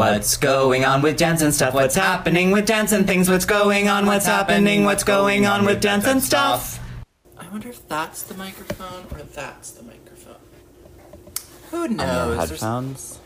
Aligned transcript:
What's 0.00 0.38
going 0.38 0.86
on 0.86 1.02
with 1.02 1.18
dance 1.18 1.42
and 1.42 1.52
stuff? 1.52 1.74
What's 1.74 1.94
happening 1.94 2.52
with 2.52 2.64
dance 2.64 2.92
and 2.92 3.06
things? 3.06 3.28
What's 3.28 3.44
going 3.44 3.86
on? 3.88 4.06
What's 4.06 4.24
happening? 4.24 4.84
What's 4.84 5.04
going 5.04 5.44
on 5.44 5.66
with 5.66 5.82
dance 5.82 6.06
and 6.06 6.22
stuff? 6.22 6.80
I 7.36 7.46
wonder 7.50 7.68
if 7.68 7.86
that's 7.86 8.22
the 8.22 8.32
microphone 8.32 9.04
or 9.10 9.18
that's 9.24 9.72
the 9.72 9.82
microphone. 9.82 10.36
Who 11.70 11.82
On 11.82 11.96
knows? 11.96 12.06
your 12.28 12.36
There's- 12.36 12.48
headphones? 12.48 13.18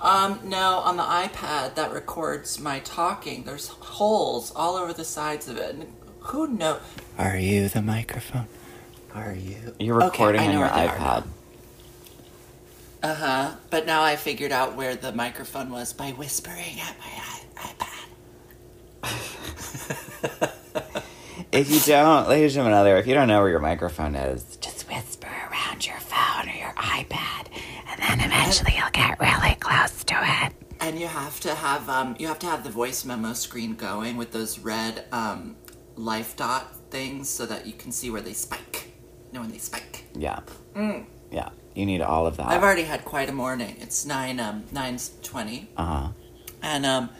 Um, 0.00 0.38
no, 0.44 0.78
on 0.78 0.96
the 0.98 1.02
iPad 1.02 1.74
that 1.74 1.92
records 1.92 2.60
my 2.60 2.78
talking, 2.78 3.42
there's 3.42 3.66
holes 3.66 4.52
all 4.54 4.76
over 4.76 4.92
the 4.92 5.04
sides 5.04 5.48
of 5.48 5.56
it. 5.56 5.74
And 5.74 5.92
who 6.20 6.46
knows? 6.46 6.80
Are 7.18 7.36
you 7.36 7.68
the 7.68 7.82
microphone? 7.82 8.46
Are 9.16 9.34
you? 9.34 9.74
You're 9.80 9.98
recording 9.98 10.42
okay, 10.42 10.50
on 10.50 10.52
your 10.56 10.68
where 10.68 10.76
they 10.76 10.86
are 10.86 10.96
iPad. 10.96 11.24
Uh 13.02 13.14
huh. 13.14 13.54
But 13.70 13.86
now 13.86 14.02
I 14.02 14.16
figured 14.16 14.52
out 14.52 14.76
where 14.76 14.94
the 14.94 15.12
microphone 15.12 15.70
was 15.70 15.92
by 15.92 16.10
whispering 16.10 16.78
at 16.80 16.96
my 16.98 17.06
iPad. 17.62 18.06
If 21.52 21.68
you 21.68 21.80
don't, 21.80 22.28
ladies 22.28 22.56
and 22.56 22.66
gentlemen, 22.66 22.96
if 22.96 23.06
you 23.08 23.14
don't 23.14 23.26
know 23.26 23.40
where 23.40 23.50
your 23.50 23.58
microphone 23.58 24.14
is, 24.14 24.56
just 24.60 24.88
whisper 24.88 25.26
around 25.50 25.84
your 25.84 25.98
phone 25.98 26.48
or 26.48 26.54
your 26.54 26.72
iPad, 26.74 27.48
and 27.88 28.00
then 28.00 28.20
eventually 28.20 28.74
you'll 28.76 28.90
get 28.92 29.18
really 29.18 29.56
close 29.56 30.04
to 30.04 30.14
it. 30.16 30.52
And 30.80 30.98
you 31.00 31.08
have 31.08 31.40
to 31.40 31.54
have 31.54 31.88
um, 31.88 32.14
you 32.20 32.28
have 32.28 32.38
to 32.40 32.46
have 32.46 32.62
the 32.62 32.70
voice 32.70 33.04
memo 33.04 33.32
screen 33.32 33.74
going 33.74 34.16
with 34.16 34.30
those 34.30 34.60
red 34.60 35.06
um, 35.10 35.56
life 35.96 36.36
dot 36.36 36.76
things 36.90 37.28
so 37.28 37.46
that 37.46 37.66
you 37.66 37.72
can 37.72 37.90
see 37.90 38.10
where 38.10 38.22
they 38.22 38.32
spike. 38.32 38.92
Know 39.32 39.40
when 39.40 39.50
they 39.50 39.58
spike. 39.58 40.04
Yeah. 40.14 40.40
Yeah. 41.30 41.50
You 41.74 41.86
need 41.86 42.00
all 42.00 42.26
of 42.26 42.36
that. 42.36 42.48
I've 42.48 42.64
already 42.64 42.82
had 42.82 43.04
quite 43.04 43.28
a 43.28 43.32
morning. 43.32 43.76
It's 43.80 44.04
nine 44.04 44.40
um 44.40 44.64
nine 44.72 44.98
twenty, 45.22 45.68
uh 45.76 45.84
huh. 45.84 46.08
and 46.62 46.84
um, 46.84 47.10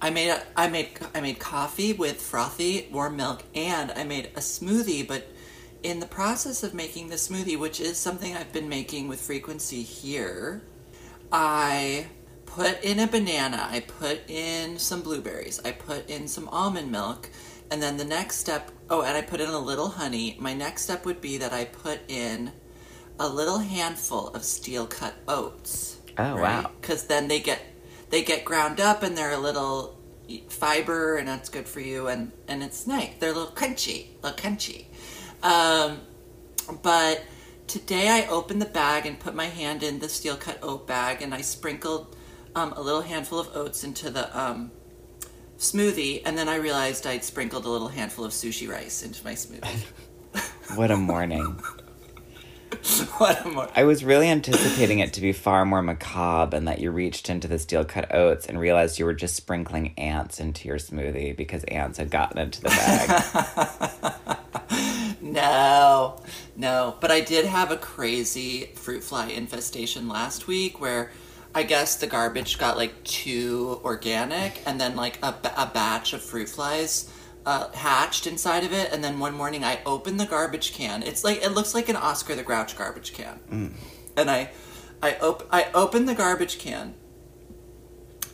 I 0.00 0.10
made 0.10 0.28
a, 0.28 0.42
I 0.56 0.68
made 0.68 0.98
I 1.14 1.20
made 1.20 1.38
coffee 1.38 1.92
with 1.92 2.20
frothy 2.20 2.88
warm 2.90 3.16
milk, 3.16 3.44
and 3.54 3.92
I 3.92 4.02
made 4.02 4.26
a 4.34 4.40
smoothie. 4.40 5.06
But 5.06 5.28
in 5.84 6.00
the 6.00 6.06
process 6.06 6.64
of 6.64 6.74
making 6.74 7.10
the 7.10 7.14
smoothie, 7.14 7.56
which 7.56 7.80
is 7.80 7.96
something 7.96 8.36
I've 8.36 8.52
been 8.52 8.68
making 8.68 9.06
with 9.06 9.20
frequency 9.20 9.82
here, 9.82 10.62
I 11.30 12.06
put 12.44 12.82
in 12.82 12.98
a 12.98 13.06
banana. 13.06 13.68
I 13.70 13.80
put 13.80 14.28
in 14.28 14.78
some 14.78 15.02
blueberries. 15.02 15.60
I 15.64 15.70
put 15.70 16.10
in 16.10 16.26
some 16.26 16.48
almond 16.48 16.90
milk. 16.90 17.30
And 17.70 17.82
then 17.82 17.96
the 17.96 18.04
next 18.04 18.36
step, 18.36 18.70
oh, 18.90 19.00
and 19.02 19.16
I 19.16 19.22
put 19.22 19.40
in 19.40 19.48
a 19.48 19.58
little 19.58 19.88
honey. 19.88 20.36
My 20.38 20.52
next 20.52 20.82
step 20.82 21.06
would 21.06 21.22
be 21.22 21.38
that 21.38 21.52
I 21.52 21.64
put 21.64 22.00
in 22.08 22.52
a 23.18 23.28
little 23.28 23.58
handful 23.58 24.28
of 24.28 24.44
steel 24.44 24.86
cut 24.86 25.14
oats. 25.28 25.98
Oh, 26.18 26.36
wow. 26.36 26.70
Because 26.80 27.06
then 27.06 27.28
they 27.28 27.40
get 27.40 27.60
they 28.10 28.22
get 28.22 28.44
ground 28.44 28.80
up 28.80 29.02
and 29.02 29.16
they're 29.16 29.32
a 29.32 29.38
little 29.38 29.98
fiber 30.48 31.16
and 31.16 31.28
that's 31.28 31.48
good 31.48 31.66
for 31.66 31.80
you 31.80 32.08
and 32.08 32.32
and 32.48 32.62
it's 32.62 32.86
nice. 32.86 33.10
They're 33.18 33.30
a 33.30 33.34
little 33.34 33.52
crunchy, 33.52 34.08
a 34.22 34.26
little 34.26 34.38
crunchy. 34.38 34.86
Um, 35.42 36.00
but 36.82 37.24
today 37.66 38.08
I 38.08 38.26
opened 38.26 38.60
the 38.62 38.66
bag 38.66 39.06
and 39.06 39.18
put 39.18 39.34
my 39.34 39.46
hand 39.46 39.82
in 39.82 39.98
the 39.98 40.08
steel 40.08 40.36
cut 40.36 40.58
oat 40.62 40.86
bag 40.86 41.22
and 41.22 41.34
I 41.34 41.40
sprinkled 41.40 42.14
um, 42.54 42.72
a 42.74 42.80
little 42.80 43.02
handful 43.02 43.40
of 43.40 43.56
oats 43.56 43.82
into 43.82 44.10
the 44.10 44.38
um, 44.38 44.70
smoothie 45.58 46.22
and 46.24 46.36
then 46.36 46.48
I 46.48 46.56
realized 46.56 47.06
I'd 47.06 47.24
sprinkled 47.24 47.64
a 47.64 47.68
little 47.68 47.88
handful 47.88 48.24
of 48.24 48.32
sushi 48.32 48.68
rice 48.68 49.02
into 49.02 49.24
my 49.24 49.32
smoothie. 49.32 49.86
What 50.74 50.90
a 50.90 50.96
morning. 50.96 51.60
what 53.18 53.44
a 53.44 53.48
more 53.48 53.68
I 53.76 53.84
was 53.84 54.04
really 54.04 54.28
anticipating 54.28 54.98
it 54.98 55.12
to 55.14 55.20
be 55.20 55.32
far 55.32 55.64
more 55.64 55.82
macabre 55.82 56.56
and 56.56 56.66
that 56.66 56.80
you 56.80 56.90
reached 56.90 57.30
into 57.30 57.46
the 57.46 57.58
steel 57.58 57.84
cut 57.84 58.14
oats 58.14 58.46
and 58.46 58.58
realized 58.58 58.98
you 58.98 59.04
were 59.04 59.14
just 59.14 59.36
sprinkling 59.36 59.94
ants 59.96 60.40
into 60.40 60.66
your 60.66 60.78
smoothie 60.78 61.36
because 61.36 61.64
ants 61.64 61.98
had 61.98 62.10
gotten 62.10 62.38
into 62.38 62.60
the 62.60 62.68
bag. 62.68 64.38
No, 65.22 66.20
no. 66.56 66.96
But 67.00 67.12
I 67.12 67.20
did 67.20 67.46
have 67.46 67.70
a 67.70 67.76
crazy 67.76 68.70
fruit 68.74 69.04
fly 69.04 69.28
infestation 69.28 70.08
last 70.08 70.48
week 70.48 70.80
where 70.80 71.12
I 71.54 71.62
guess 71.62 71.96
the 71.96 72.06
garbage 72.06 72.58
got 72.58 72.76
like 72.76 73.04
too 73.04 73.80
organic 73.84 74.60
and 74.66 74.80
then 74.80 74.96
like 74.96 75.18
a, 75.22 75.34
a 75.56 75.70
batch 75.72 76.12
of 76.12 76.22
fruit 76.22 76.48
flies 76.48 77.11
uh, 77.44 77.70
hatched 77.72 78.26
inside 78.26 78.64
of 78.64 78.72
it. 78.72 78.92
And 78.92 79.02
then 79.02 79.18
one 79.18 79.34
morning 79.34 79.64
I 79.64 79.80
opened 79.84 80.20
the 80.20 80.26
garbage 80.26 80.72
can. 80.72 81.02
It's 81.02 81.24
like, 81.24 81.42
it 81.42 81.50
looks 81.50 81.74
like 81.74 81.88
an 81.88 81.96
Oscar 81.96 82.34
the 82.34 82.42
Grouch 82.42 82.76
garbage 82.76 83.12
can. 83.12 83.40
And 84.16 84.30
I, 84.30 84.50
I, 85.02 85.14
op- 85.16 85.48
I 85.50 85.68
opened 85.74 86.08
the 86.08 86.14
garbage 86.14 86.58
can 86.58 86.94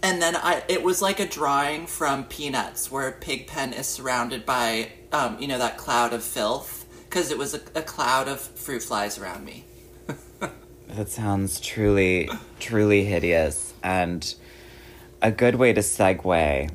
and 0.02 0.22
then 0.22 0.36
I 0.36 0.62
it 0.68 0.82
was 0.82 1.02
like 1.02 1.20
a 1.20 1.26
drawing 1.26 1.86
from 1.86 2.24
Peanuts 2.24 2.91
where 2.91 3.12
Pigpen 3.12 3.72
is 3.72 3.86
surrounded 3.86 4.47
by 4.47 4.92
um, 5.12 5.38
you 5.41 5.48
know 5.48 5.58
that 5.58 5.76
cloud 5.76 6.12
of 6.12 6.22
filth 6.22 6.86
because 7.08 7.30
it 7.30 7.38
was 7.38 7.54
a, 7.54 7.60
a 7.74 7.82
cloud 7.82 8.28
of 8.28 8.41
fruit 8.41 8.82
flies 8.82 9.18
around 9.18 9.44
me. 9.44 9.64
that 10.88 11.08
sounds 11.08 11.60
truly, 11.60 12.28
truly 12.60 13.04
hideous 13.04 13.72
and 13.82 14.34
a 15.22 15.32
good 15.32 15.54
way 15.54 15.72
to 15.72 15.80
segue 15.80 16.70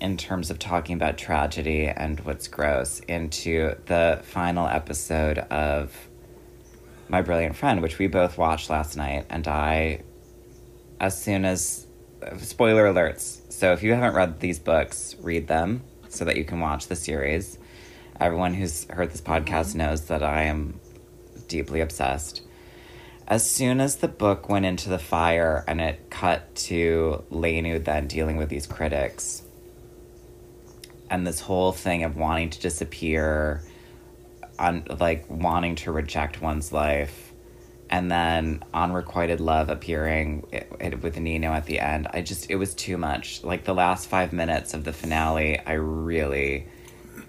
in 0.00 0.16
terms 0.16 0.50
of 0.50 0.58
talking 0.58 0.96
about 0.96 1.18
tragedy 1.18 1.86
and 1.86 2.20
what's 2.20 2.48
gross 2.48 3.00
into 3.00 3.74
the 3.86 4.20
final 4.24 4.66
episode 4.66 5.38
of 5.38 5.94
My 7.08 7.22
Brilliant 7.22 7.56
Friend, 7.56 7.82
which 7.82 7.98
we 7.98 8.06
both 8.06 8.38
watched 8.38 8.70
last 8.70 8.96
night. 8.96 9.26
And 9.28 9.46
I, 9.46 10.02
as 10.98 11.20
soon 11.20 11.44
as, 11.44 11.86
spoiler 12.38 12.84
alerts. 12.84 13.52
So 13.52 13.72
if 13.72 13.82
you 13.82 13.92
haven't 13.94 14.14
read 14.14 14.40
these 14.40 14.58
books, 14.58 15.16
read 15.20 15.48
them 15.48 15.82
so 16.08 16.24
that 16.24 16.36
you 16.36 16.44
can 16.44 16.60
watch 16.60 16.86
the 16.86 16.96
series. 16.96 17.58
Everyone 18.18 18.54
who's 18.54 18.84
heard 18.90 19.10
this 19.10 19.20
podcast 19.20 19.70
mm-hmm. 19.70 19.78
knows 19.78 20.06
that 20.06 20.22
I 20.22 20.44
am 20.44 20.80
deeply 21.48 21.80
obsessed. 21.80 22.42
As 23.26 23.48
soon 23.48 23.80
as 23.80 23.96
the 23.96 24.08
book 24.08 24.48
went 24.48 24.66
into 24.66 24.88
the 24.88 24.98
fire 24.98 25.64
and 25.68 25.80
it 25.80 26.10
cut 26.10 26.54
to 26.56 27.22
Lenu 27.30 27.82
then 27.82 28.08
dealing 28.08 28.36
with 28.36 28.48
these 28.48 28.66
critics, 28.66 29.42
and 31.10 31.26
this 31.26 31.40
whole 31.40 31.72
thing 31.72 32.04
of 32.04 32.16
wanting 32.16 32.50
to 32.50 32.60
disappear, 32.60 33.62
on 34.58 34.84
like 35.00 35.24
wanting 35.28 35.74
to 35.74 35.90
reject 35.92 36.40
one's 36.40 36.72
life, 36.72 37.32
and 37.90 38.10
then 38.10 38.62
unrequited 38.72 39.40
love 39.40 39.68
appearing 39.68 40.46
i- 40.52 40.64
i- 40.80 40.88
with 40.94 41.18
Nino 41.18 41.52
at 41.52 41.66
the 41.66 41.80
end. 41.80 42.06
I 42.12 42.22
just 42.22 42.50
it 42.50 42.56
was 42.56 42.74
too 42.74 42.96
much. 42.96 43.42
Like 43.42 43.64
the 43.64 43.74
last 43.74 44.08
five 44.08 44.32
minutes 44.32 44.72
of 44.74 44.84
the 44.84 44.92
finale, 44.92 45.58
I 45.58 45.72
really, 45.72 46.68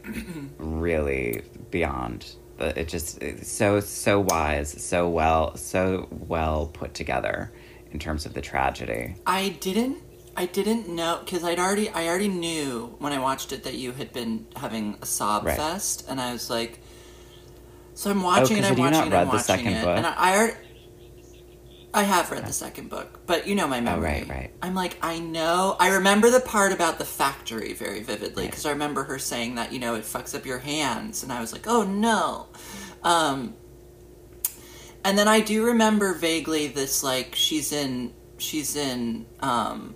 really 0.58 1.41
beyond. 1.72 2.25
But 2.58 2.78
it 2.78 2.88
just 2.88 3.20
so 3.44 3.80
so 3.80 4.20
wise, 4.20 4.70
so 4.84 5.09
well, 5.09 5.56
so 5.58 6.08
well 6.12 6.68
put 6.72 6.94
together 6.94 7.52
in 7.91 7.97
terms 8.00 8.25
of 8.25 8.34
the 8.34 8.41
tragedy. 8.41 9.16
I 9.25 9.50
didn't 9.59 9.97
I 10.36 10.46
didn't 10.46 10.88
know 10.88 11.19
because 11.24 11.44
I'd 11.44 11.59
already 11.59 11.90
I 11.90 12.08
already 12.08 12.28
knew 12.30 12.96
when 13.00 13.12
I 13.14 13.19
watched 13.19 13.52
it 13.52 13.64
that 13.64 13.75
you 13.75 13.92
had 13.92 14.14
been 14.14 14.47
having 14.56 14.97
a 15.02 15.06
sob 15.06 15.46
Right. 15.46 15.58
fest 15.58 16.06
and 16.09 16.19
I 16.22 16.31
was 16.34 16.50
like 16.50 16.80
so 17.94 18.09
I'm 18.09 18.24
watching 18.24 18.58
and 18.58 18.66
'cause 18.66 18.72
I'm 18.72 18.78
watching 18.80 18.91
not 18.91 19.03
and 19.03 19.12
read 19.12 19.22
I'm 19.22 19.28
the 19.28 19.34
watching 19.34 19.46
second 19.46 19.74
it 19.74 19.84
book? 19.86 19.97
and 19.97 20.08
I, 20.08 20.14
I 20.18 20.38
already 20.38 20.58
I 21.94 22.03
have 22.03 22.31
read 22.31 22.46
the 22.46 22.53
second 22.53 22.90
book, 22.90 23.20
but 23.28 23.47
you 23.47 23.53
know 23.53 23.68
my 23.68 23.81
memory. 23.81 24.09
Oh, 24.09 24.14
right, 24.14 24.30
right. 24.30 24.52
I'm 24.62 24.74
like, 24.74 24.97
I 25.02 25.20
know. 25.20 25.75
I 25.78 25.90
remember 25.90 26.30
the 26.30 26.40
part 26.40 26.72
about 26.72 27.00
the 27.00 27.03
factory 27.03 27.74
very 27.74 28.02
vividly 28.02 28.46
because 28.46 28.66
I 28.66 28.70
remember 28.70 29.03
her 29.03 29.20
saying 29.20 29.56
that, 29.56 29.74
you 29.74 29.80
know, 29.80 29.96
it 29.96 30.06
fucks 30.06 30.34
up 30.34 30.46
your 30.46 30.59
hands. 30.59 31.22
And 31.22 31.34
I 31.34 31.41
was 31.41 31.52
like, 31.52 31.68
oh 31.68 31.84
no. 31.84 32.47
Um, 33.03 33.56
and 35.03 35.17
then 35.17 35.28
I 35.28 35.41
do 35.41 35.66
remember 35.66 36.14
vaguely 36.14 36.67
this, 36.67 37.03
like, 37.03 37.35
she's 37.35 37.73
in, 37.73 38.14
she's 38.38 38.78
in, 38.78 39.26
um, 39.41 39.94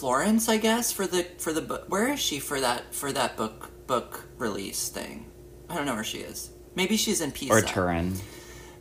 Florence, 0.00 0.48
I 0.48 0.56
guess, 0.56 0.90
for 0.90 1.06
the, 1.06 1.24
for 1.36 1.52
the 1.52 1.60
book. 1.60 1.84
Where 1.88 2.08
is 2.08 2.20
she 2.20 2.38
for 2.40 2.58
that, 2.60 2.94
for 2.94 3.12
that 3.12 3.36
book, 3.36 3.70
book 3.86 4.24
release 4.38 4.88
thing? 4.88 5.30
I 5.68 5.74
don't 5.76 5.84
know 5.84 5.94
where 5.94 6.02
she 6.04 6.18
is. 6.20 6.50
Maybe 6.74 6.96
she's 6.96 7.20
in 7.20 7.32
Pisa 7.32 7.52
Or 7.52 7.60
Turin. 7.60 8.14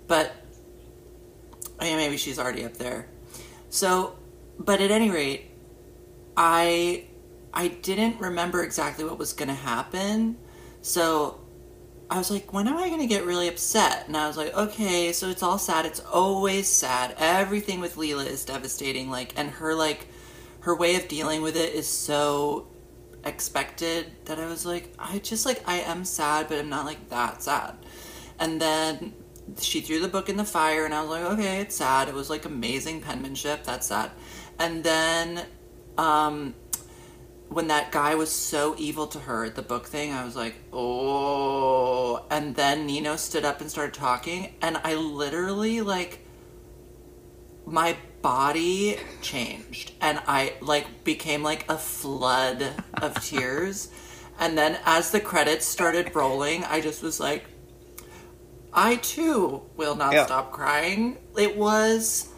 but 0.07 0.31
oh 1.79 1.85
yeah, 1.85 1.97
maybe 1.97 2.15
she's 2.15 2.39
already 2.39 2.63
up 2.63 2.75
there. 2.75 3.09
So, 3.69 4.17
but 4.57 4.79
at 4.79 4.91
any 4.91 5.09
rate, 5.09 5.51
I 6.37 7.03
I 7.53 7.67
didn't 7.67 8.19
remember 8.21 8.63
exactly 8.63 9.03
what 9.03 9.17
was 9.17 9.33
going 9.33 9.49
to 9.49 9.55
happen. 9.55 10.37
So, 10.81 11.41
I 12.09 12.17
was 12.17 12.31
like, 12.31 12.53
when 12.53 12.67
am 12.67 12.77
I 12.77 12.87
going 12.87 13.01
to 13.01 13.07
get 13.07 13.25
really 13.25 13.47
upset? 13.49 14.07
And 14.07 14.15
I 14.15 14.27
was 14.27 14.37
like, 14.37 14.55
okay, 14.55 15.11
so 15.11 15.27
it's 15.29 15.43
all 15.43 15.57
sad. 15.57 15.85
It's 15.85 15.99
always 15.99 16.67
sad. 16.69 17.15
Everything 17.17 17.81
with 17.81 17.97
Lila 17.97 18.23
is 18.23 18.45
devastating 18.45 19.09
like 19.09 19.33
and 19.35 19.49
her 19.49 19.75
like 19.75 20.07
her 20.61 20.75
way 20.75 20.95
of 20.95 21.07
dealing 21.07 21.41
with 21.41 21.55
it 21.55 21.73
is 21.73 21.87
so 21.87 22.67
expected 23.23 24.11
that 24.25 24.39
I 24.39 24.45
was 24.47 24.65
like, 24.65 24.93
I 24.97 25.19
just 25.19 25.45
like 25.45 25.61
I 25.67 25.79
am 25.79 26.05
sad, 26.05 26.47
but 26.47 26.59
I'm 26.59 26.69
not 26.69 26.85
like 26.85 27.09
that 27.09 27.41
sad. 27.41 27.75
And 28.39 28.61
then 28.61 29.13
she 29.59 29.81
threw 29.81 29.99
the 29.99 30.07
book 30.07 30.29
in 30.29 30.37
the 30.37 30.45
fire, 30.45 30.85
and 30.85 30.93
I 30.93 31.01
was 31.01 31.09
like, 31.09 31.23
okay, 31.23 31.61
it's 31.61 31.75
sad. 31.75 32.07
It 32.07 32.13
was 32.13 32.29
like 32.29 32.45
amazing 32.45 33.01
penmanship. 33.01 33.63
That's 33.63 33.87
sad. 33.87 34.11
And 34.57 34.83
then, 34.83 35.45
um, 35.97 36.55
when 37.49 37.67
that 37.67 37.91
guy 37.91 38.15
was 38.15 38.31
so 38.31 38.75
evil 38.77 39.07
to 39.07 39.19
her 39.19 39.45
at 39.45 39.55
the 39.55 39.61
book 39.61 39.87
thing, 39.87 40.13
I 40.13 40.23
was 40.23 40.35
like, 40.35 40.55
oh. 40.71 42.25
And 42.29 42.55
then 42.55 42.85
Nino 42.85 43.15
stood 43.15 43.43
up 43.43 43.59
and 43.61 43.69
started 43.69 43.93
talking, 43.93 44.53
and 44.61 44.77
I 44.83 44.95
literally 44.95 45.81
like 45.81 46.25
my 47.65 47.97
body 48.21 48.97
changed 49.21 49.93
and 50.01 50.21
I 50.27 50.53
like 50.61 51.03
became 51.03 51.43
like 51.43 51.65
a 51.69 51.77
flood 51.77 52.63
of 53.01 53.15
tears. 53.23 53.89
And 54.39 54.57
then 54.57 54.77
as 54.85 55.11
the 55.11 55.19
credits 55.19 55.65
started 55.65 56.15
rolling, 56.15 56.63
I 56.63 56.81
just 56.81 57.03
was 57.03 57.19
like, 57.19 57.45
I 58.73 58.95
too 58.97 59.63
will 59.75 59.95
not 59.95 60.13
Yeah. 60.13 60.25
stop 60.25 60.51
crying. 60.51 61.17
It 61.37 61.57
was 61.57 62.29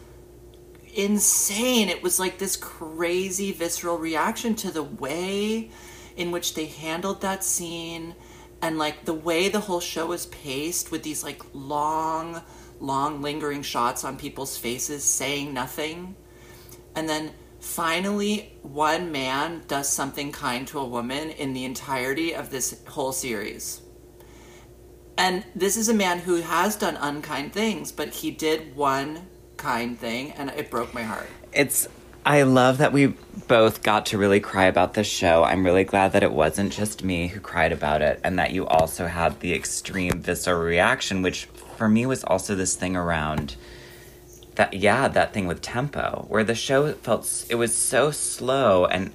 insane. 0.94 1.90
It 1.90 2.04
was 2.04 2.20
like 2.20 2.38
this 2.38 2.56
crazy 2.58 3.52
visceral 3.52 3.98
reaction 3.98 4.56
to 4.56 4.72
the 4.72 4.84
way 4.84 5.70
in 6.18 6.32
which 6.32 6.54
they 6.56 6.66
handled 6.66 7.22
that 7.22 7.44
scene 7.44 8.16
and 8.62 8.78
like 8.78 9.06
the 9.06 9.14
way 9.14 9.50
the 9.50 9.62
whole 9.62 9.80
show 9.80 10.08
was 10.08 10.26
paced 10.28 10.92
with 10.92 11.04
these 11.04 11.24
like 11.24 11.42
long 11.54 12.42
long 12.82 13.22
lingering 13.22 13.62
shots 13.62 14.04
on 14.04 14.18
people's 14.18 14.58
faces 14.58 15.04
saying 15.04 15.54
nothing. 15.54 16.16
And 16.96 17.08
then 17.08 17.32
finally 17.60 18.58
one 18.64 19.12
man 19.12 19.62
does 19.68 19.88
something 19.88 20.32
kind 20.32 20.68
to 20.68 20.80
a 20.80 20.86
woman 20.86 21.30
in 21.30 21.54
the 21.54 21.64
entirety 21.64 22.34
of 22.34 22.50
this 22.50 22.82
whole 22.88 23.14
series. 23.14 23.82
And 25.18 25.46
this 25.56 25.78
is 25.78 25.88
a 25.88 25.94
man 25.94 26.20
who 26.20 26.42
has 26.42 26.76
done 26.76 26.98
unkind 26.98 27.54
things 27.54 27.92
but 27.92 28.10
he 28.10 28.32
did 28.32 28.76
one 28.76 29.28
kind 29.58 29.98
thing 29.98 30.32
and 30.32 30.50
it 30.50 30.72
broke 30.72 30.94
my 30.94 31.04
heart. 31.04 31.30
It's 31.54 31.88
I 32.26 32.44
love 32.44 32.78
that 32.80 32.94
we 32.94 33.16
both 33.48 33.82
got 33.82 34.08
to 34.08 34.18
really 34.18 34.40
cry 34.40 34.66
about 34.66 34.94
this 34.94 35.08
show. 35.08 35.44
I'm 35.44 35.66
really 35.66 35.84
glad 35.84 36.12
that 36.12 36.22
it 36.22 36.32
wasn't 36.32 36.72
just 36.72 37.04
me 37.04 37.28
who 37.28 37.40
cried 37.40 37.72
about 37.72 38.04
it 38.04 38.20
and 38.24 38.38
that 38.38 38.52
you 38.52 38.68
also 38.68 39.08
had 39.08 39.40
the 39.40 39.54
extreme 39.54 40.22
visceral 40.22 40.62
reaction 40.62 41.24
which 41.24 41.48
for 41.82 41.90
me 41.90 42.06
was 42.06 42.24
also 42.24 42.54
this 42.54 42.76
thing 42.76 42.96
around 42.96 43.56
that 44.54 44.72
yeah, 44.72 45.08
that 45.08 45.34
thing 45.34 45.48
with 45.48 45.64
tempo 45.64 46.28
where 46.28 46.44
the 46.44 46.54
show 46.54 46.94
felt 46.94 47.44
it 47.50 47.56
was 47.56 47.76
so 47.76 48.12
slow 48.12 48.86
and 48.86 49.12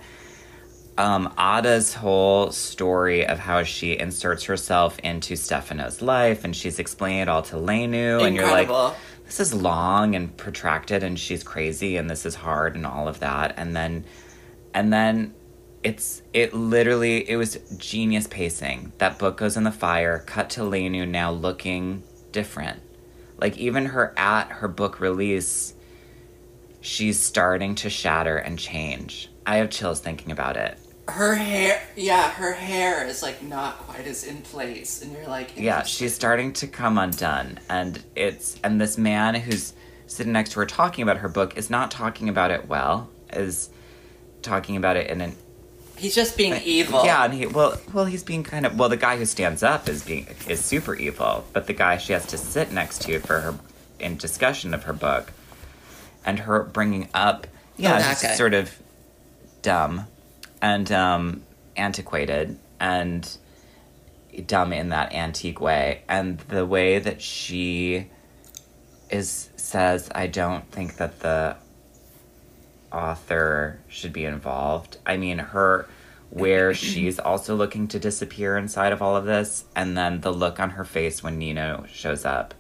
um, 0.99 1.33
Ada's 1.39 1.95
whole 1.95 2.51
story 2.51 3.25
of 3.25 3.39
how 3.39 3.63
she 3.63 3.97
inserts 3.97 4.43
herself 4.43 4.99
into 4.99 5.37
Stefano's 5.37 6.03
life 6.03 6.43
and 6.43 6.57
she's 6.57 6.81
explaining 6.81 7.21
it 7.21 7.29
all 7.29 7.43
to 7.43 7.55
Lenu 7.55 8.21
and 8.27 8.35
you're 8.35 8.47
like 8.47 8.63
Incredible. 8.67 8.97
this 9.27 9.39
is 9.39 9.55
long 9.55 10.17
and 10.17 10.37
protracted 10.37 11.05
and 11.05 11.17
she's 11.17 11.45
crazy 11.45 11.97
and 11.97 12.11
this 12.11 12.27
is 12.27 12.35
hard 12.35 12.75
and 12.75 12.85
all 12.85 13.07
of 13.07 13.21
that 13.21 13.55
and 13.57 13.77
then 13.77 14.05
and 14.75 14.93
then 14.93 15.37
it's 15.85 16.21
it 16.33 16.53
literally 16.53 17.31
it 17.31 17.37
was 17.37 17.59
genius 17.77 18.27
pacing 18.27 18.93
that 18.99 19.21
book 19.21 19.37
goes 19.37 19.57
in 19.57 19.63
the 19.63 19.71
fire 19.71 20.19
cut 20.27 20.51
to 20.51 20.63
Lenu 20.63 21.07
now 21.07 21.31
looking 21.31 22.03
different. 22.37 22.83
Like 23.39 23.57
even 23.57 23.87
her 23.87 24.13
at 24.19 24.49
her 24.49 24.69
book 24.69 25.01
release 25.01 25.73
she's 26.83 27.19
starting 27.19 27.75
to 27.77 27.89
shatter 27.89 28.37
and 28.37 28.59
change. 28.59 29.31
I 29.47 29.57
have 29.57 29.71
chills 29.71 30.01
thinking 30.01 30.31
about 30.31 30.59
it. 30.59 30.79
Her 31.09 31.35
hair 31.35 31.81
yeah 31.97 32.31
her 32.33 32.53
hair 32.53 33.07
is 33.07 33.23
like 33.23 33.43
not 33.43 33.79
quite 33.79 34.07
as 34.07 34.25
in 34.25 34.43
place 34.43 35.01
and 35.01 35.13
you're 35.13 35.29
like 35.29 35.53
yeah 35.57 35.83
she's 35.85 36.15
starting 36.15 36.53
to 36.55 36.67
come 36.67 36.99
undone 36.99 37.59
and 37.71 38.05
it's 38.17 38.59
and 38.65 38.81
this 38.81 38.99
man 38.99 39.37
who's 39.37 39.73
sitting 40.09 40.33
next 40.33 40.51
to 40.51 40.61
her 40.61 40.67
talking 40.67 41.05
about 41.05 41.19
her 41.19 41.29
book 41.29 41.57
is 41.57 41.71
not 41.71 41.93
talking 41.93 42.29
about 42.29 42.51
it 42.51 42.67
well 42.69 43.09
is 43.33 43.71
talking 44.43 44.77
about 44.77 44.97
it 44.97 45.09
in 45.09 45.21
an 45.21 45.37
he's 45.99 46.15
just 46.15 46.37
being 46.37 46.55
evil 46.65 47.05
yeah 47.05 47.25
and 47.25 47.33
he 47.35 47.47
well 47.47 47.79
well 47.93 48.05
he's 48.05 48.23
being 48.23 48.43
kind 48.43 48.67
of 48.67 48.79
well 48.79 48.89
the 48.89 48.97
guy 48.97 49.17
who 49.17 49.25
stands 49.25 49.63
up 49.63 49.89
is 49.89 50.05
being 50.05 50.27
is 50.49 50.65
super 50.65 50.95
evil 50.95 51.45
but 51.53 51.67
the 51.67 51.73
guy 51.73 51.97
she 51.97 52.13
has 52.13 52.27
to 52.27 52.37
sit 52.39 52.71
next 52.73 53.03
to 53.03 53.19
for 53.21 53.41
her 53.41 53.55
in 53.99 54.17
discussion 54.17 54.75
of 54.75 54.85
her 54.85 54.93
book 54.93 55.33
and 56.25 56.41
her 56.41 56.63
bringing 56.63 57.09
up 57.15 57.47
yeah 57.77 57.97
Oh, 57.97 57.99
just 57.99 58.23
guy. 58.23 58.35
sort 58.35 58.55
of 58.55 58.77
dumb 59.63 60.07
and 60.61 60.91
um 60.93 61.43
antiquated 61.77 62.59
and 62.81 63.37
dumb 64.47 64.73
in 64.73 64.91
that 64.91 65.15
antique 65.15 65.61
way 65.61 66.03
and 66.09 66.39
the 66.41 66.67
way 66.67 66.99
that 66.99 67.23
she 67.23 68.07
is 69.11 69.49
says 69.57 70.11
i 70.15 70.27
don't 70.27 70.71
think 70.71 70.97
that 70.97 71.21
the 71.21 71.57
author 72.93 73.81
should 73.89 74.13
be 74.13 74.25
involved. 74.25 74.99
I 75.07 75.17
mean 75.17 75.39
her 75.39 75.89
where 76.31 76.75
she's 76.75 77.19
also 77.19 77.55
looking 77.55 77.87
to 77.89 77.99
disappear 77.99 78.57
inside 78.57 78.93
of 78.93 79.01
all 79.01 79.17
of 79.17 79.25
this 79.25 79.65
and 79.77 79.97
then 79.97 80.21
the 80.21 80.33
look 80.33 80.59
on 80.59 80.71
her 80.71 80.85
face 80.85 81.23
when 81.23 81.39
nino 81.39 81.85
shows 81.91 82.25
up. 82.25 82.55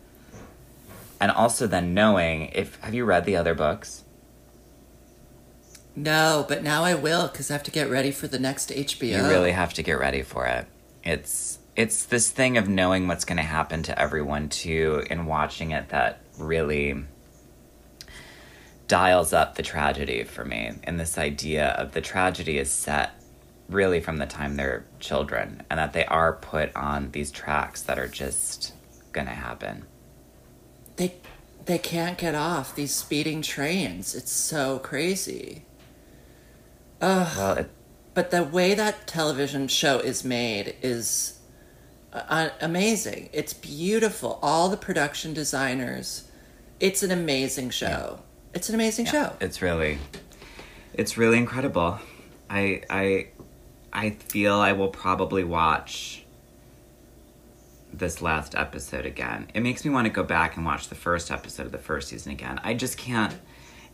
And 1.20 1.31
also 1.31 1.67
then 1.67 1.94
knowing 1.94 2.50
if 2.55 2.78
have 2.81 2.94
you 2.94 3.05
read 3.05 3.25
the 3.25 3.37
other 3.37 3.55
books? 3.55 4.05
No 5.94 6.44
but 6.49 6.62
now 6.62 6.84
i 6.84 6.94
will 6.94 7.26
because 7.28 7.50
i 7.50 7.55
have 7.55 7.62
to 7.64 7.70
get 7.70 7.88
ready 7.90 8.11
for 8.11 8.28
the 8.28 8.38
next 8.38 8.70
hbo 8.70 9.02
You 9.02 9.28
really 9.28 9.52
have 9.52 9.75
to 9.75 9.82
get 9.82 9.99
ready 9.99 10.23
for 10.23 10.46
it. 10.46 10.67
It's 11.02 11.58
it's 11.75 12.06
this 12.06 12.31
thing 12.31 12.56
of 12.56 12.69
knowing 12.69 13.06
what's 13.06 13.25
going 13.25 13.37
to 13.37 13.43
happen 13.43 13.82
to 13.84 13.99
everyone 13.99 14.49
too 14.49 15.05
in 15.11 15.26
watching 15.26 15.73
it 15.73 15.90
that 15.90 16.20
really 16.38 17.05
dials 18.88 19.33
up 19.33 19.55
the 19.56 19.62
tragedy 19.62 20.25
for 20.25 20.44
me. 20.44 20.73
And 20.85 20.99
this 21.00 21.19
idea 21.19 21.69
of 21.71 21.93
the 21.93 22.00
tragedy 22.00 22.59
is 22.59 22.71
set 22.73 23.11
really 23.69 24.00
from 24.00 24.19
the 24.19 24.27
time 24.27 24.56
they're 24.56 24.85
children 25.00 25.62
and 25.71 25.79
that 25.79 25.93
they 25.93 26.05
are 26.06 26.35
put 26.35 26.75
on 26.77 27.11
these 27.11 27.31
tracks 27.33 27.83
that 27.83 27.99
are 27.99 28.09
just 28.09 28.73
going 29.12 29.27
to 29.27 29.33
happen. 29.33 29.85
they 30.97 31.15
they 31.65 31.79
can't 31.79 32.17
get 32.19 32.35
off 32.35 32.75
these 32.77 32.94
speeding 32.94 33.43
trains 33.43 34.15
it's 34.15 34.31
so 34.33 34.79
crazy 34.79 35.65
Well, 37.37 37.56
it, 37.59 37.71
but 38.15 38.31
the 38.31 38.44
way 38.44 38.75
that 38.75 39.06
television 39.06 39.69
show 39.69 39.99
is 39.99 40.25
made 40.25 40.75
is 40.83 41.38
uh, 42.12 42.49
amazing. 42.61 43.29
It's 43.33 43.53
beautiful. 43.53 44.38
All 44.43 44.69
the 44.71 44.77
production 44.77 45.35
designers. 45.35 46.31
It's 46.81 47.02
an 47.02 47.11
amazing 47.11 47.71
show. 47.71 48.21
It's 48.55 48.69
an 48.69 48.75
amazing 48.75 49.07
show. 49.07 49.35
It's 49.41 49.61
really, 49.61 49.99
it's 50.95 51.17
really 51.19 51.38
incredible. 51.38 51.99
I 52.49 52.83
I 52.88 53.29
I 53.93 54.11
feel 54.11 54.55
I 54.55 54.73
will 54.73 54.88
probably 54.88 55.45
watch 55.45 56.25
this 57.93 58.21
last 58.21 58.55
episode 58.55 59.07
again. 59.07 59.49
It 59.55 59.61
makes 59.61 59.85
me 59.85 59.91
want 59.91 60.07
to 60.07 60.12
go 60.12 60.23
back 60.23 60.57
and 60.57 60.65
watch 60.65 60.88
the 60.88 60.95
first 60.95 61.31
episode 61.31 61.67
of 61.67 61.73
the 61.73 61.79
first 61.79 62.09
season 62.09 62.33
again. 62.33 62.61
I 62.62 62.75
just 62.75 62.99
can't. 62.99 63.35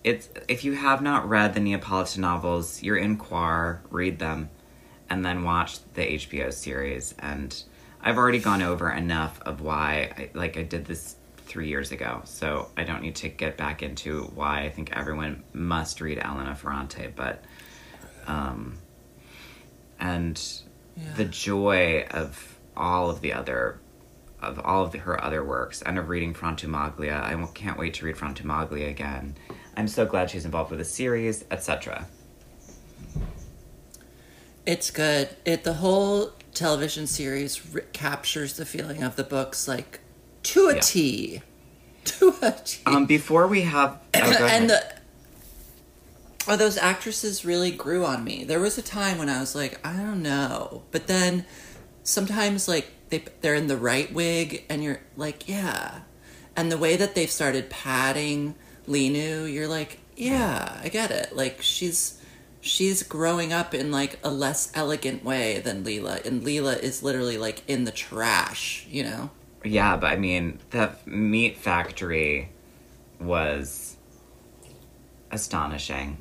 It's 0.04 0.28
if 0.48 0.64
you 0.64 0.74
have 0.74 1.02
not 1.02 1.28
read 1.28 1.54
the 1.54 1.60
Neapolitan 1.60 2.22
novels, 2.22 2.82
you're 2.82 2.96
in 2.96 3.16
Quar, 3.16 3.82
read 3.90 4.18
them, 4.18 4.50
and 5.08 5.24
then 5.24 5.44
watch 5.44 5.78
the 5.94 6.02
HBO 6.02 6.52
series. 6.52 7.14
And 7.18 7.62
I've 8.00 8.18
already 8.18 8.40
gone 8.40 8.62
over 8.62 8.90
enough 8.90 9.40
of 9.42 9.60
why, 9.60 10.12
I, 10.16 10.30
like 10.34 10.56
I 10.56 10.62
did 10.62 10.86
this 10.86 11.16
three 11.52 11.68
years 11.68 11.92
ago, 11.92 12.22
so 12.24 12.70
I 12.78 12.84
don't 12.84 13.02
need 13.02 13.16
to 13.16 13.28
get 13.28 13.58
back 13.58 13.82
into 13.82 14.22
why 14.34 14.62
I 14.62 14.70
think 14.70 14.90
everyone 14.96 15.44
must 15.52 16.00
read 16.00 16.18
Elena 16.18 16.54
Ferrante. 16.54 17.12
But, 17.14 17.44
um, 18.26 18.78
and 20.00 20.42
the 21.16 21.26
joy 21.26 22.06
of 22.10 22.58
all 22.74 23.10
of 23.10 23.20
the 23.20 23.34
other 23.34 23.78
of 24.40 24.58
all 24.58 24.84
of 24.84 24.92
the, 24.92 24.98
her 24.98 25.22
other 25.22 25.44
works 25.44 25.82
and 25.82 25.98
of 25.98 26.08
reading 26.08 26.34
Frantumaglia. 26.34 27.22
I 27.22 27.46
can't 27.54 27.78
wait 27.78 27.94
to 27.94 28.06
read 28.06 28.16
Frantumaglia 28.16 28.88
again. 28.88 29.36
I'm 29.76 29.86
so 29.86 30.04
glad 30.04 30.30
she's 30.30 30.44
involved 30.44 30.70
with 30.70 30.80
the 30.80 30.84
series, 30.84 31.44
etc. 31.50 32.06
It's 34.66 34.90
good. 34.90 35.36
It 35.44 35.64
the 35.64 35.74
whole 35.74 36.32
television 36.54 37.06
series 37.06 37.74
re- 37.74 37.82
captures 37.92 38.56
the 38.56 38.64
feeling 38.64 39.02
of 39.02 39.16
the 39.16 39.24
books 39.24 39.68
like 39.68 40.00
to 40.44 40.68
a 40.68 40.74
Yeah. 40.74 40.80
T. 40.80 41.42
To 42.04 42.34
a 42.42 42.52
T. 42.52 42.80
Um, 42.86 43.06
before 43.06 43.46
we 43.46 43.62
have, 43.62 43.98
oh, 44.14 44.46
and 44.50 44.70
the 44.70 44.94
oh, 46.48 46.56
those 46.56 46.76
actresses 46.76 47.44
really 47.44 47.70
grew 47.70 48.04
on 48.04 48.24
me. 48.24 48.44
There 48.44 48.60
was 48.60 48.76
a 48.78 48.82
time 48.82 49.18
when 49.18 49.28
I 49.28 49.40
was 49.40 49.54
like, 49.54 49.84
I 49.86 49.96
don't 49.96 50.22
know, 50.22 50.82
but 50.90 51.06
then 51.06 51.44
sometimes 52.02 52.66
like 52.68 52.90
they 53.10 53.24
they're 53.40 53.54
in 53.54 53.68
the 53.68 53.76
right 53.76 54.12
wig, 54.12 54.64
and 54.68 54.82
you're 54.82 55.00
like, 55.16 55.48
yeah, 55.48 56.00
and 56.56 56.70
the 56.72 56.78
way 56.78 56.96
that 56.96 57.14
they've 57.14 57.30
started 57.30 57.70
padding 57.70 58.54
Lenu, 58.88 59.52
you're 59.52 59.68
like, 59.68 59.98
yeah, 60.16 60.80
I 60.82 60.88
get 60.88 61.10
it. 61.10 61.36
Like 61.36 61.62
she's 61.62 62.20
she's 62.60 63.02
growing 63.02 63.52
up 63.52 63.74
in 63.74 63.90
like 63.90 64.18
a 64.24 64.30
less 64.30 64.72
elegant 64.74 65.24
way 65.24 65.60
than 65.60 65.84
Lila, 65.84 66.20
and 66.24 66.42
Lila 66.42 66.74
is 66.74 67.02
literally 67.02 67.38
like 67.38 67.62
in 67.68 67.84
the 67.84 67.92
trash, 67.92 68.86
you 68.90 69.04
know. 69.04 69.30
Yeah, 69.64 69.96
but 69.96 70.12
I 70.12 70.16
mean, 70.16 70.58
the 70.70 70.92
meat 71.06 71.56
factory 71.58 72.50
was 73.20 73.96
astonishing. 75.30 76.18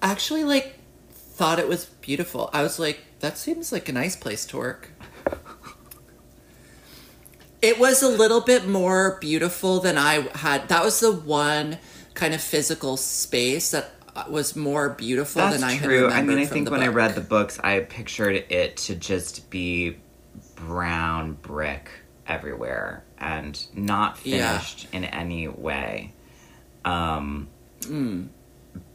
Actually, 0.00 0.44
like, 0.44 0.74
thought 1.12 1.58
it 1.58 1.68
was 1.68 1.86
beautiful. 1.86 2.50
I 2.52 2.62
was 2.62 2.78
like, 2.78 3.00
that 3.20 3.38
seems 3.38 3.72
like 3.72 3.88
a 3.88 3.92
nice 3.92 4.16
place 4.16 4.44
to 4.46 4.56
work. 4.56 4.90
it 7.62 7.78
was 7.78 8.02
a 8.02 8.08
little 8.08 8.40
bit 8.40 8.66
more 8.66 9.18
beautiful 9.20 9.80
than 9.80 9.96
I 9.96 10.26
had. 10.36 10.68
That 10.68 10.84
was 10.84 11.00
the 11.00 11.12
one 11.12 11.78
kind 12.14 12.34
of 12.34 12.40
physical 12.40 12.96
space 12.96 13.70
that 13.70 13.90
was 14.28 14.54
more 14.54 14.90
beautiful 14.90 15.40
That's 15.40 15.56
than 15.56 15.64
I 15.64 15.72
had 15.72 15.84
true. 15.84 16.08
I 16.08 16.22
mean, 16.22 16.38
I 16.38 16.44
think 16.44 16.70
when 16.70 16.80
I 16.80 16.88
read 16.88 17.14
the 17.14 17.20
books, 17.20 17.58
I 17.62 17.80
pictured 17.80 18.44
it 18.50 18.76
to 18.78 18.94
just 18.94 19.48
be 19.48 19.96
brown 20.66 21.32
brick 21.34 21.90
everywhere 22.26 23.04
and 23.18 23.64
not 23.74 24.18
Yeah. 24.24 24.58
finished 24.58 24.88
in 24.92 25.04
any 25.04 25.48
way. 25.48 26.12
Um, 26.84 27.48
Mm. 27.80 28.28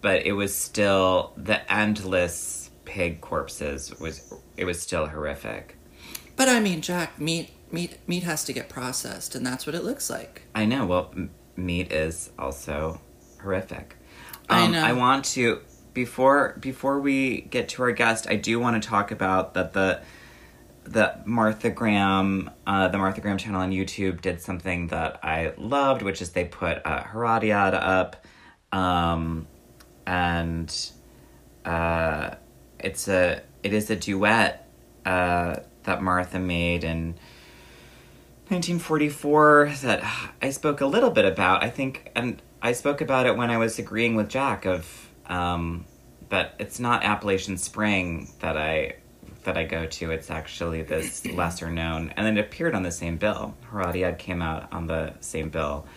but 0.02 0.26
it 0.26 0.32
was 0.34 0.56
still 0.56 1.34
the 1.38 1.72
endless 1.72 2.70
pig 2.86 3.20
corpses 3.22 3.94
was 4.00 4.34
it 4.56 4.66
was 4.66 4.82
still 4.82 5.08
horrific. 5.08 5.78
But 6.36 6.48
I 6.50 6.60
mean, 6.60 6.82
Jack, 6.82 7.20
meat 7.20 7.50
meat 7.72 7.98
meat 8.08 8.24
has 8.24 8.44
to 8.46 8.54
get 8.54 8.70
processed, 8.70 9.36
and 9.36 9.46
that's 9.46 9.66
what 9.66 9.76
it 9.76 9.84
looks 9.84 10.10
like. 10.10 10.44
I 10.56 10.66
know. 10.66 10.86
Well, 10.86 11.12
m- 11.16 11.32
meat 11.56 11.92
is 11.92 12.30
also 12.40 13.02
horrific. 13.42 13.98
I 14.50 14.64
Um, 14.66 14.72
know. 14.72 14.84
I 14.84 14.94
want 14.94 15.26
to 15.36 15.60
before 15.94 16.56
before 16.62 17.00
we 17.00 17.42
get 17.42 17.68
to 17.70 17.84
our 17.84 17.92
guest. 17.92 18.26
I 18.30 18.36
do 18.38 18.58
want 18.60 18.82
to 18.82 18.88
talk 18.88 19.12
about 19.12 19.54
that 19.56 19.74
the 19.74 20.02
the 20.88 21.16
Martha 21.26 21.70
Graham 21.70 22.50
uh, 22.66 22.88
the 22.88 22.98
Martha 22.98 23.22
Graham 23.22 23.38
channel 23.38 23.62
on 23.62 23.72
YouTube 23.72 24.22
did 24.22 24.42
something 24.42 24.88
that 24.88 25.20
I 25.24 25.54
loved, 25.58 26.02
which 26.02 26.22
is 26.22 26.32
they 26.32 26.46
put 26.46 26.82
uh, 26.86 27.04
Herodiad 27.04 27.74
up, 27.74 28.26
um, 28.72 29.48
and 30.06 30.74
uh, 31.66 32.36
it's 32.80 33.08
a 33.08 33.42
it 33.64 33.74
is 33.74 33.90
a 33.90 33.96
duet 33.96 34.68
uh, 35.06 35.58
that 35.84 36.02
Martha 36.02 36.40
made 36.40 36.84
in 36.84 37.16
1944 38.50 39.74
that 39.82 40.32
I 40.42 40.52
spoke 40.52 40.80
a 40.80 40.86
little 40.86 41.10
bit 41.10 41.26
about. 41.26 41.64
I 41.64 41.70
think, 41.70 42.12
and 42.16 42.42
I 42.62 42.72
spoke 42.72 43.02
about 43.02 43.26
it 43.26 43.36
when 43.36 43.50
I 43.50 43.58
was 43.58 43.78
agreeing 43.78 44.16
with 44.16 44.30
Jack 44.30 44.66
of, 44.66 45.10
um, 45.26 45.86
but 46.30 46.54
it's 46.60 46.80
not 46.80 47.04
Appalachian 47.04 47.58
Spring 47.58 48.30
that 48.40 48.56
I 48.56 48.96
that 49.48 49.58
I 49.58 49.64
go 49.64 49.88
to. 49.88 50.12
It's 50.12 50.30
actually 50.30 50.84
this 50.84 51.26
lesser 51.34 51.72
known, 51.72 52.14
and 52.16 52.26
then 52.26 52.38
it 52.38 52.42
appeared 52.42 52.76
on 52.76 52.84
the 52.84 52.92
same 52.92 53.18
bill. 53.18 53.56
Herodiad 53.72 54.20
came 54.20 54.42
out 54.42 54.72
on 54.72 54.88
the 54.88 55.16
same 55.22 55.50
bill 55.50 55.88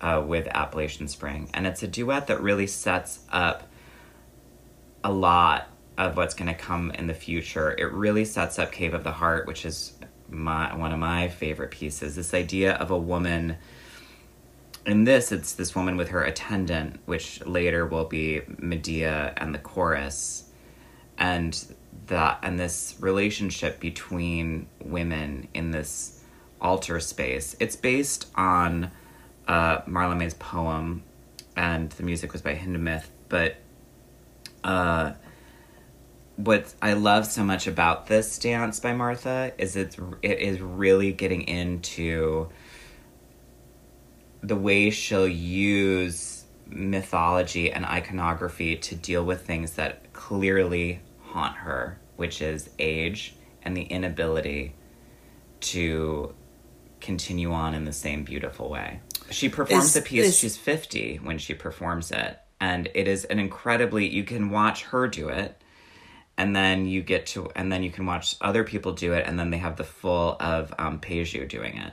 uh, 0.00 0.22
with 0.26 0.48
Appalachian 0.48 1.06
Spring, 1.06 1.48
and 1.54 1.66
it's 1.66 1.82
a 1.82 1.86
duet 1.86 2.26
that 2.26 2.42
really 2.42 2.66
sets 2.66 3.20
up 3.30 3.70
a 5.04 5.12
lot 5.12 5.68
of 5.96 6.16
what's 6.16 6.34
going 6.34 6.48
to 6.48 6.54
come 6.54 6.90
in 6.92 7.06
the 7.06 7.14
future. 7.14 7.72
It 7.78 7.92
really 7.92 8.24
sets 8.24 8.58
up 8.58 8.72
Cave 8.72 8.94
of 8.94 9.04
the 9.04 9.12
Heart, 9.12 9.46
which 9.46 9.64
is 9.64 9.92
my 10.28 10.74
one 10.74 10.92
of 10.92 10.98
my 10.98 11.28
favorite 11.28 11.70
pieces. 11.70 12.16
This 12.16 12.34
idea 12.34 12.74
of 12.74 12.90
a 12.90 12.98
woman. 12.98 13.56
In 14.86 15.04
this, 15.04 15.32
it's 15.32 15.54
this 15.54 15.74
woman 15.74 15.96
with 15.96 16.08
her 16.08 16.22
attendant, 16.22 17.00
which 17.06 17.44
later 17.46 17.86
will 17.86 18.04
be 18.04 18.42
Medea 18.58 19.32
and 19.38 19.54
the 19.54 19.58
chorus, 19.58 20.50
and 21.16 21.73
that 22.06 22.38
and 22.42 22.58
this 22.58 22.96
relationship 23.00 23.80
between 23.80 24.66
women 24.80 25.48
in 25.54 25.70
this 25.70 26.22
altar 26.60 27.00
space. 27.00 27.56
It's 27.60 27.76
based 27.76 28.28
on 28.34 28.90
uh, 29.46 29.82
Mallarmé's 29.82 30.34
poem, 30.34 31.02
and 31.56 31.90
the 31.90 32.02
music 32.02 32.32
was 32.32 32.42
by 32.42 32.54
Hindemith, 32.54 33.04
but 33.28 33.56
uh, 34.64 35.12
what 36.36 36.74
I 36.82 36.94
love 36.94 37.26
so 37.26 37.44
much 37.44 37.66
about 37.66 38.06
this 38.06 38.38
dance 38.38 38.80
by 38.80 38.92
Martha 38.92 39.52
is 39.58 39.76
it's 39.76 39.96
it 40.22 40.38
is 40.40 40.60
really 40.60 41.12
getting 41.12 41.42
into 41.42 42.48
the 44.42 44.56
way 44.56 44.90
she'll 44.90 45.28
use 45.28 46.44
mythology 46.66 47.70
and 47.70 47.84
iconography 47.84 48.76
to 48.76 48.94
deal 48.94 49.24
with 49.24 49.46
things 49.46 49.72
that 49.72 50.12
clearly 50.12 51.00
haunt 51.34 51.56
her, 51.56 51.98
which 52.16 52.40
is 52.40 52.70
age 52.78 53.34
and 53.62 53.76
the 53.76 53.82
inability 53.82 54.74
to 55.60 56.32
continue 57.00 57.52
on 57.52 57.74
in 57.74 57.84
the 57.84 57.92
same 57.92 58.22
beautiful 58.24 58.70
way. 58.70 59.00
She 59.30 59.48
performs 59.48 59.86
Is- 59.86 59.94
the 59.94 60.02
piece, 60.02 60.26
is- 60.26 60.38
she's 60.38 60.56
50 60.56 61.16
when 61.22 61.38
she 61.38 61.52
performs 61.54 62.10
it. 62.12 62.38
And 62.60 62.88
it 62.94 63.08
is 63.08 63.24
an 63.24 63.38
incredibly, 63.40 64.08
you 64.08 64.22
can 64.22 64.48
watch 64.48 64.84
her 64.84 65.08
do 65.08 65.28
it, 65.28 65.60
and 66.38 66.54
then 66.54 66.86
you 66.86 67.02
get 67.02 67.26
to, 67.26 67.50
and 67.56 67.70
then 67.70 67.82
you 67.82 67.90
can 67.90 68.06
watch 68.06 68.36
other 68.40 68.62
people 68.64 68.92
do 68.92 69.12
it, 69.12 69.26
and 69.26 69.38
then 69.38 69.50
they 69.50 69.58
have 69.58 69.76
the 69.76 69.84
full 69.84 70.36
of 70.40 70.72
um, 70.78 71.00
PeiJu 71.00 71.48
doing 71.48 71.76
it. 71.76 71.92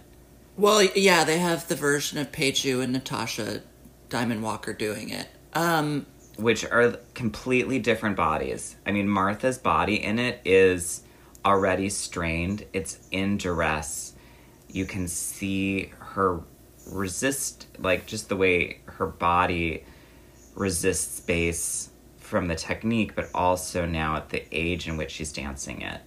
Well, 0.56 0.84
yeah, 0.84 1.24
they 1.24 1.40
have 1.40 1.68
the 1.68 1.76
version 1.76 2.20
of 2.20 2.32
PeiJu 2.32 2.84
and 2.84 2.94
Natasha 2.94 3.64
Diamond 4.10 4.44
Walker 4.44 4.72
doing 4.72 5.10
it. 5.10 5.28
Um, 5.54 6.06
which 6.38 6.66
are 6.66 6.98
completely 7.14 7.80
different 7.80 8.16
bodies. 8.16 8.76
I 8.86 8.92
mean, 8.92 9.08
Martha's 9.08 9.58
body 9.58 10.04
in 10.04 10.20
it 10.20 10.42
is 10.46 11.04
already 11.46 11.90
strained, 11.90 12.66
it's 12.74 13.00
in 13.12 13.38
duress. 13.38 14.14
You 14.68 14.86
can 14.86 15.08
see 15.08 15.92
her 16.00 16.42
resist, 16.88 17.68
like, 17.78 18.06
just 18.06 18.30
the 18.30 18.36
way 18.36 18.82
her 18.86 19.08
body 19.08 19.84
resists 20.56 21.18
space 21.18 21.90
from 22.18 22.48
the 22.48 22.56
technique, 22.56 23.16
but 23.16 23.30
also 23.34 23.86
now 23.86 24.16
at 24.16 24.30
the 24.30 24.44
age 24.52 24.88
in 24.88 24.98
which 24.98 25.12
she's 25.12 25.32
dancing 25.34 25.82
it. 25.82 26.02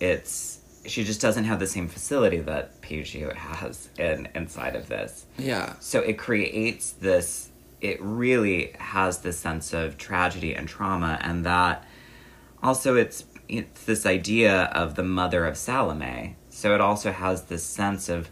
It's. 0.00 0.60
She 0.86 1.02
just 1.02 1.20
doesn't 1.20 1.44
have 1.44 1.60
the 1.60 1.66
same 1.66 1.88
facility 1.88 2.40
that 2.40 2.82
PeiJu 2.82 3.34
has 3.34 3.88
in 3.98 4.28
inside 4.34 4.76
of 4.76 4.86
this. 4.86 5.24
yeah. 5.38 5.76
So 5.80 6.00
it 6.00 6.18
creates 6.18 6.92
this, 6.92 7.48
it 7.84 8.00
really 8.00 8.74
has 8.78 9.18
this 9.18 9.38
sense 9.38 9.74
of 9.74 9.98
tragedy 9.98 10.54
and 10.54 10.66
trauma, 10.66 11.18
and 11.20 11.44
that 11.44 11.84
also 12.62 12.96
it's, 12.96 13.26
it's 13.46 13.84
this 13.84 14.06
idea 14.06 14.64
of 14.72 14.94
the 14.94 15.02
mother 15.02 15.44
of 15.44 15.58
Salome. 15.58 16.36
So 16.48 16.74
it 16.74 16.80
also 16.80 17.12
has 17.12 17.42
this 17.42 17.62
sense 17.62 18.08
of 18.08 18.30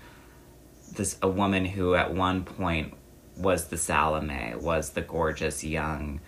this 0.96 1.18
a 1.20 1.28
woman 1.28 1.66
who 1.66 1.94
at 1.94 2.14
one 2.14 2.44
point 2.44 2.94
was 3.36 3.66
the 3.66 3.76
Salome, 3.76 4.54
was 4.58 4.90
the 4.90 5.02
gorgeous 5.02 5.62
young 5.62 6.20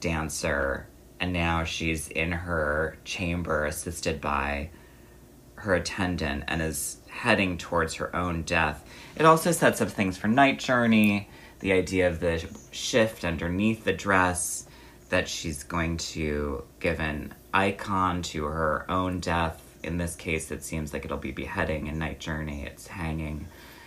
dancer, 0.00 0.86
and 1.18 1.32
now 1.32 1.64
she's 1.64 2.08
in 2.08 2.30
her 2.30 2.98
chamber 3.04 3.64
assisted 3.64 4.20
by 4.20 4.68
her 5.54 5.74
attendant 5.74 6.44
and 6.46 6.60
is 6.60 6.98
heading 7.08 7.56
towards 7.56 7.94
her 7.94 8.14
own 8.14 8.42
death. 8.42 8.86
It 9.16 9.24
also 9.24 9.50
sets 9.50 9.80
up 9.80 9.88
things 9.88 10.18
for 10.18 10.28
Night 10.28 10.58
Journey, 10.58 11.30
the 11.60 11.72
idea 11.72 12.08
of 12.08 12.20
the 12.20 12.44
shift 12.72 13.24
underneath 13.24 13.84
the 13.84 13.92
dress, 13.92 14.66
that 15.10 15.28
she's 15.28 15.62
going 15.64 15.96
to 15.96 16.62
give 16.80 17.00
an 17.00 17.34
icon 17.52 18.22
to 18.22 18.44
her 18.44 18.84
own 18.90 19.20
death. 19.20 19.62
In 19.82 19.96
this 19.98 20.14
case, 20.16 20.50
it 20.50 20.62
seems 20.62 20.92
like 20.92 21.04
it'll 21.04 21.16
be 21.16 21.32
beheading. 21.32 21.86
In 21.86 21.98
Night 21.98 22.20
Journey, 22.20 22.64
it's 22.64 22.86
hanging. 22.88 23.46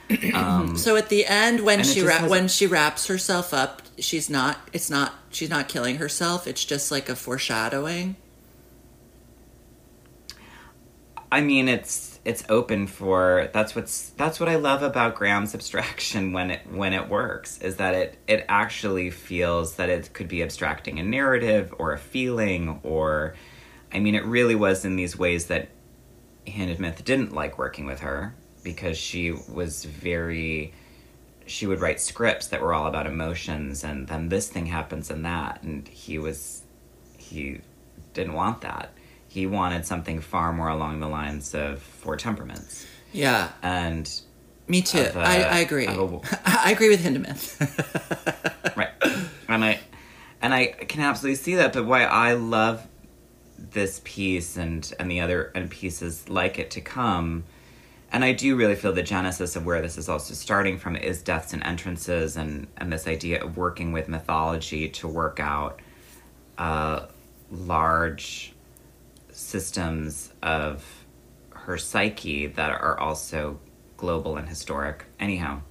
Um, 0.33 0.75
So 0.77 0.95
at 0.97 1.09
the 1.09 1.25
end, 1.25 1.61
when 1.61 1.83
she 1.83 2.01
wra- 2.03 2.13
has- 2.13 2.29
when 2.29 2.47
she 2.47 2.67
wraps 2.67 3.07
herself 3.07 3.53
up, 3.53 3.81
she's 3.97 4.29
not. 4.29 4.57
It's 4.73 4.89
not. 4.89 5.13
She's 5.31 5.49
not 5.49 5.67
killing 5.69 5.95
herself. 5.97 6.45
It's 6.45 6.63
just 6.65 6.91
like 6.91 7.07
a 7.09 7.15
foreshadowing. 7.15 8.17
I 11.31 11.41
mean, 11.41 11.67
it's 11.67 12.12
it's 12.25 12.43
open 12.47 12.87
for 12.87 13.49
that's 13.53 13.75
what's 13.75 14.09
that's 14.11 14.39
what 14.39 14.47
I 14.47 14.55
love 14.55 14.81
about 14.81 15.15
Graham's 15.15 15.53
abstraction 15.53 16.31
when 16.31 16.51
it 16.51 16.61
when 16.71 16.93
it 16.93 17.09
works 17.09 17.59
is 17.59 17.77
that 17.77 17.93
it 17.93 18.17
it 18.27 18.45
actually 18.47 19.09
feels 19.09 19.75
that 19.75 19.89
it 19.89 20.13
could 20.13 20.27
be 20.27 20.41
abstracting 20.41 20.99
a 20.99 21.03
narrative 21.03 21.73
or 21.77 21.91
a 21.91 21.97
feeling 21.97 22.79
or 22.83 23.35
I 23.91 23.99
mean 23.99 24.15
it 24.15 24.25
really 24.25 24.55
was 24.55 24.85
in 24.85 24.95
these 24.95 25.17
ways 25.17 25.47
that 25.47 25.69
Hindemith 26.47 27.03
didn't 27.03 27.33
like 27.33 27.57
working 27.57 27.85
with 27.85 27.99
her 27.99 28.35
because 28.63 28.97
she 28.97 29.31
was 29.31 29.83
very 29.83 30.73
she 31.45 31.67
would 31.67 31.81
write 31.81 31.99
scripts 31.99 32.47
that 32.47 32.61
were 32.61 32.73
all 32.73 32.87
about 32.87 33.05
emotions 33.05 33.83
and 33.83 34.07
then 34.07 34.29
this 34.29 34.47
thing 34.47 34.67
happens 34.67 35.09
and 35.09 35.25
that 35.25 35.61
and 35.61 35.89
he 35.89 36.17
was 36.17 36.63
he 37.17 37.59
didn't 38.13 38.33
want 38.33 38.61
that 38.61 38.93
he 39.33 39.47
wanted 39.47 39.83
something 39.83 40.21
far 40.21 40.53
more 40.53 40.67
along 40.67 40.99
the 40.99 41.07
lines 41.07 41.55
of 41.55 41.81
four 41.81 42.15
temperaments 42.15 42.85
Yeah, 43.11 43.49
and 43.63 44.07
me 44.67 44.83
too. 44.83 44.99
Of, 44.99 45.17
uh, 45.17 45.21
I, 45.21 45.41
I 45.41 45.57
agree. 45.59 45.87
of 45.87 46.23
I 46.45 46.71
agree 46.71 46.89
with 46.89 47.03
Hindemith. 47.03 47.57
right 48.75 48.91
and 49.47 49.65
i 49.65 49.79
and 50.41 50.53
i 50.53 50.67
can 50.67 51.01
absolutely 51.01 51.35
see 51.35 51.55
that 51.55 51.73
but 51.73 51.85
why 51.85 52.03
i 52.03 52.33
love 52.33 52.87
this 53.57 54.01
piece 54.03 54.55
and 54.57 54.93
and 54.99 55.09
the 55.09 55.19
other 55.19 55.51
and 55.55 55.69
pieces 55.69 56.29
like 56.29 56.59
it 56.59 56.71
to 56.71 56.81
come 56.81 57.43
and 58.11 58.23
I 58.23 58.31
do 58.31 58.55
really 58.55 58.75
feel 58.75 58.93
the 58.93 59.01
genesis 59.01 59.55
of 59.55 59.65
where 59.65 59.81
this 59.81 59.97
is 59.97 60.07
also 60.07 60.35
starting 60.35 60.77
from 60.77 60.95
is 60.95 61.23
deaths 61.23 61.51
and 61.51 61.63
entrances, 61.63 62.37
and 62.37 62.67
and 62.77 62.93
this 62.93 63.07
idea 63.07 63.43
of 63.43 63.57
working 63.57 63.91
with 63.91 64.07
mythology 64.07 64.87
to 64.89 65.07
work 65.07 65.39
out 65.39 65.79
uh, 66.59 67.07
large 67.49 68.52
systems 69.33 70.31
of 70.41 71.05
her 71.51 71.77
psyche 71.77 72.47
that 72.47 72.71
are 72.71 72.99
also 72.99 73.59
global 73.97 74.37
and 74.37 74.47
historic. 74.47 75.05
Anyhow. 75.19 75.61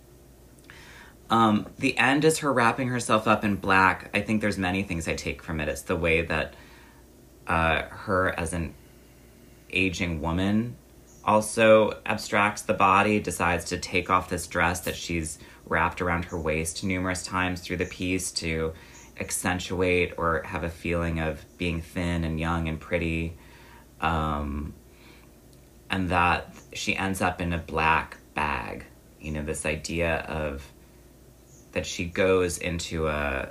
Um, 1.31 1.67
the 1.79 1.97
end 1.97 2.25
is 2.25 2.41
her 2.41 2.53
wrapping 2.53 2.89
herself 2.89 3.27
up 3.27 3.43
in 3.45 3.57
black. 3.57 4.11
I 4.13 4.21
think 4.21 4.43
there's 4.43 4.59
many 4.59 4.83
things 4.83 5.09
I 5.09 5.15
take 5.15 5.43
from 5.43 5.61
it. 5.61 5.69
It's 5.69 5.83
the 5.83 5.97
way 5.97 6.23
that 6.23 6.55
uh, 7.47 7.83
her 7.83 8.39
as 8.39 8.53
an 8.53 8.75
aging 9.71 10.21
woman 10.21 10.77
also 11.25 11.99
abstracts 12.05 12.63
the 12.63 12.75
body, 12.75 13.21
decides 13.21 13.65
to 13.67 13.79
take 13.79 14.11
off 14.11 14.29
this 14.29 14.47
dress 14.47 14.81
that 14.81 14.97
she's 14.97 15.39
wrapped 15.67 16.03
around 16.03 16.27
her 16.27 16.39
waist 16.39 16.85
numerous 16.85 17.25
times 17.25 17.61
through 17.61 17.77
the 17.77 17.87
piece 17.87 18.33
to 18.33 18.73
accentuate 19.21 20.13
or 20.19 20.43
have 20.43 20.65
a 20.65 20.69
feeling 20.69 21.21
of 21.21 21.45
being 21.59 21.81
thin 21.81 22.25
and 22.25 22.41
young 22.41 22.69
and 22.69 22.81
pretty. 22.81 23.37
Um, 24.03 24.75
and 25.89 26.09
that 26.11 26.55
she 26.75 26.97
ends 26.97 27.21
up 27.23 27.41
in 27.41 27.53
a 27.53 27.59
black 27.59 28.19
bag. 28.35 28.85
You 29.21 29.33
know, 29.33 29.43
this 29.43 29.65
idea 29.65 30.17
of 30.29 30.63
that 31.73 31.87
she 31.87 32.05
goes 32.05 32.59
into 32.59 33.09
a 33.09 33.51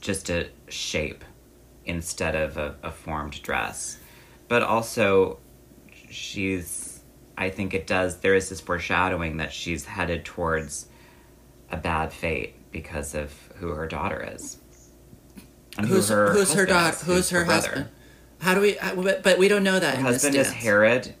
just 0.00 0.30
a 0.30 0.48
shape 0.68 1.24
instead 1.84 2.34
of 2.36 2.56
a, 2.56 2.76
a 2.82 2.90
formed 2.90 3.42
dress. 3.42 3.98
But 4.48 4.62
also, 4.62 5.38
she's, 6.10 7.00
I 7.36 7.50
think 7.50 7.74
it 7.74 7.86
does, 7.86 8.18
there 8.18 8.34
is 8.34 8.48
this 8.48 8.60
foreshadowing 8.60 9.38
that 9.38 9.52
she's 9.52 9.84
headed 9.84 10.24
towards 10.24 10.86
a 11.70 11.76
bad 11.76 12.12
fate 12.12 12.54
because 12.70 13.14
of 13.14 13.32
who 13.56 13.68
her 13.68 13.86
daughter 13.88 14.28
is. 14.34 14.58
And 15.78 15.86
who's 15.86 16.08
who 16.08 16.14
her 16.14 16.32
who's 16.32 16.52
her 16.54 16.66
daughter? 16.66 16.94
is, 16.96 17.02
Who's 17.02 17.30
her 17.30 17.44
brother. 17.44 17.68
husband? 17.68 17.88
How 18.40 18.54
do 18.54 18.60
we? 18.60 18.78
uh, 18.78 18.94
But 18.94 19.22
but 19.22 19.38
we 19.38 19.48
don't 19.48 19.62
know 19.64 19.78
that. 19.78 19.96
Her 19.96 20.02
husband 20.02 20.34
is. 20.36 20.50
Herod. 20.52 21.14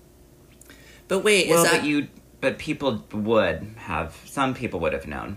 But 1.08 1.20
wait, 1.20 1.48
Well, 1.48 1.64
is 1.64 1.70
that 1.70 1.80
but 1.80 1.86
you, 1.86 2.08
but 2.40 2.58
people 2.58 3.04
would 3.12 3.74
have, 3.76 4.16
some 4.24 4.54
people 4.54 4.80
would 4.80 4.92
have 4.92 5.06
known. 5.06 5.36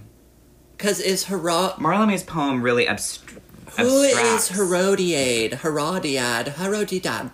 because 0.78 1.00
is 1.00 1.26
Herod 1.26 1.74
Mallarmé's 1.78 2.24
poem 2.24 2.62
really 2.64 2.86
abst- 2.88 3.22
Who 3.78 4.02
is 4.02 4.18
abstracts. 4.18 4.50
Herodiade? 4.52 5.52
Herodiad? 5.60 6.56
Herodiad? 6.56 7.32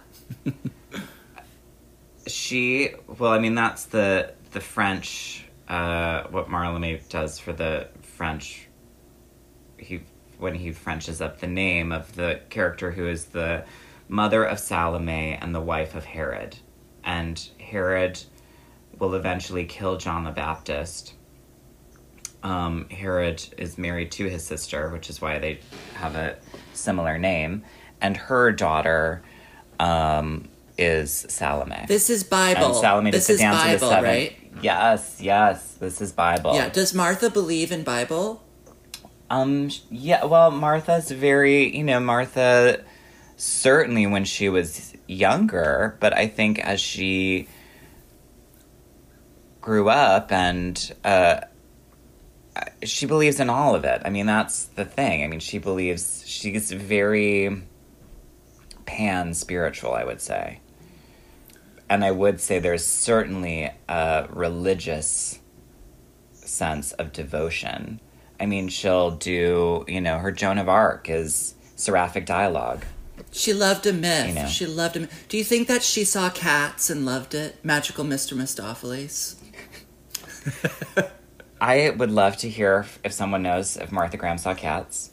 She, 2.28 2.92
well, 3.20 3.32
I 3.32 3.40
mean, 3.40 3.56
that's 3.56 3.86
the 3.86 4.34
the 4.52 4.60
French. 4.62 5.46
Uh, 5.68 6.24
what 6.30 6.48
Mallarmé 6.48 7.08
does 7.10 7.40
for 7.40 7.54
the 7.54 7.88
French. 8.02 8.68
He 9.78 10.02
when 10.40 10.56
he 10.56 10.72
Frenches 10.72 11.22
up 11.22 11.40
the 11.40 11.48
name 11.48 11.92
of 11.92 12.14
the 12.16 12.42
character 12.50 12.92
who 12.92 13.08
is 13.08 13.26
the 13.26 13.64
mother 14.08 14.44
of 14.44 14.60
Salome 14.60 15.38
and 15.40 15.54
the 15.54 15.62
wife 15.62 15.96
of 15.96 16.06
Herod, 16.06 16.58
and 17.04 17.48
Herod 17.60 18.22
will 19.00 19.16
eventually 19.16 19.66
kill 19.66 19.98
John 19.98 20.24
the 20.24 20.32
Baptist. 20.32 21.14
Um, 22.44 22.88
Herod 22.90 23.44
is 23.58 23.78
married 23.78 24.12
to 24.14 24.30
his 24.30 24.46
sister, 24.46 24.90
which 24.90 25.10
is 25.10 25.20
why 25.20 25.40
they 25.40 25.60
have 25.96 26.16
a 26.16 26.38
similar 26.74 27.18
name, 27.18 27.64
and 28.02 28.16
her 28.16 28.52
daughter 28.52 29.24
um, 29.80 30.48
is 30.78 31.12
Salome. 31.30 31.86
This 31.88 32.10
is 32.10 32.24
Bible. 32.24 32.66
And 32.68 32.76
Salome 32.76 33.12
this 33.12 33.30
is 33.30 33.40
dance 33.40 33.74
of 33.74 33.80
the 33.80 33.96
Bible, 33.96 34.04
right? 34.04 34.38
Yes, 34.62 35.20
yes, 35.20 35.74
this 35.74 36.02
is 36.02 36.12
Bible. 36.12 36.56
Yeah. 36.56 36.70
Does 36.70 36.94
Martha 36.94 37.30
believe 37.30 37.72
in 37.72 37.84
Bible? 37.84 38.44
Um. 39.30 39.72
Yeah. 39.90 40.26
Well, 40.26 40.52
Martha's 40.52 41.12
very. 41.12 41.76
You 41.76 41.84
know, 41.84 42.00
Martha. 42.00 42.84
Certainly, 43.38 44.08
when 44.08 44.26
she 44.26 44.50
was 44.50 44.94
younger, 45.08 45.98
but 46.00 46.16
I 46.16 46.28
think 46.28 46.60
as 46.60 46.80
she 46.80 47.48
grew 49.62 49.90
up 49.90 50.32
and 50.32 50.94
uh, 51.04 51.42
she 52.84 53.06
believes 53.06 53.40
in 53.40 53.50
all 53.50 53.76
of 53.76 53.84
it. 53.84 54.02
I 54.06 54.10
mean, 54.10 54.26
that's 54.28 54.66
the 54.66 54.86
thing. 54.86 55.24
I 55.24 55.28
mean, 55.28 55.40
she 55.40 55.58
believes 55.58 56.24
she's 56.26 56.72
very 56.72 57.64
pan 58.86 59.34
spiritual. 59.34 59.94
I 59.94 60.04
would 60.04 60.22
say, 60.22 60.60
and 61.90 62.06
I 62.06 62.12
would 62.12 62.40
say 62.40 62.60
there's 62.60 62.86
certainly 62.86 63.72
a 63.90 64.28
religious 64.30 65.40
sense 66.34 66.92
of 66.94 67.12
devotion. 67.12 68.00
I 68.40 68.46
mean, 68.46 68.68
she'll 68.70 69.12
do, 69.12 69.84
you 69.88 70.02
know, 70.02 70.20
her 70.20 70.32
Joan 70.32 70.58
of 70.58 70.70
Arc 70.70 71.10
is 71.10 71.56
seraphic 71.76 72.26
dialogue. 72.26 72.86
She 73.32 73.54
loved 73.54 73.86
a 73.86 73.94
myth. 73.94 74.28
You 74.30 74.34
know. 74.36 74.48
She 74.48 74.66
loved 74.66 74.98
a 74.98 75.02
myth. 75.02 75.26
Do 75.30 75.38
you 75.38 75.44
think 75.44 75.68
that 75.68 75.84
she 75.84 76.04
saw 76.04 76.30
cats 76.30 76.90
and 76.90 77.06
loved 77.06 77.34
it? 77.34 77.58
Magical 77.64 78.06
Mr. 78.06 78.36
Mistoffelees? 78.36 79.36
I 81.62 81.90
would 81.92 82.12
love 82.12 82.38
to 82.38 82.50
hear 82.50 82.86
if- 83.04 83.14
someone 83.14 83.42
knows 83.44 83.78
if 83.78 83.92
Martha 83.92 84.18
Graham 84.18 84.38
saw 84.38 84.54
cats. 84.54 85.12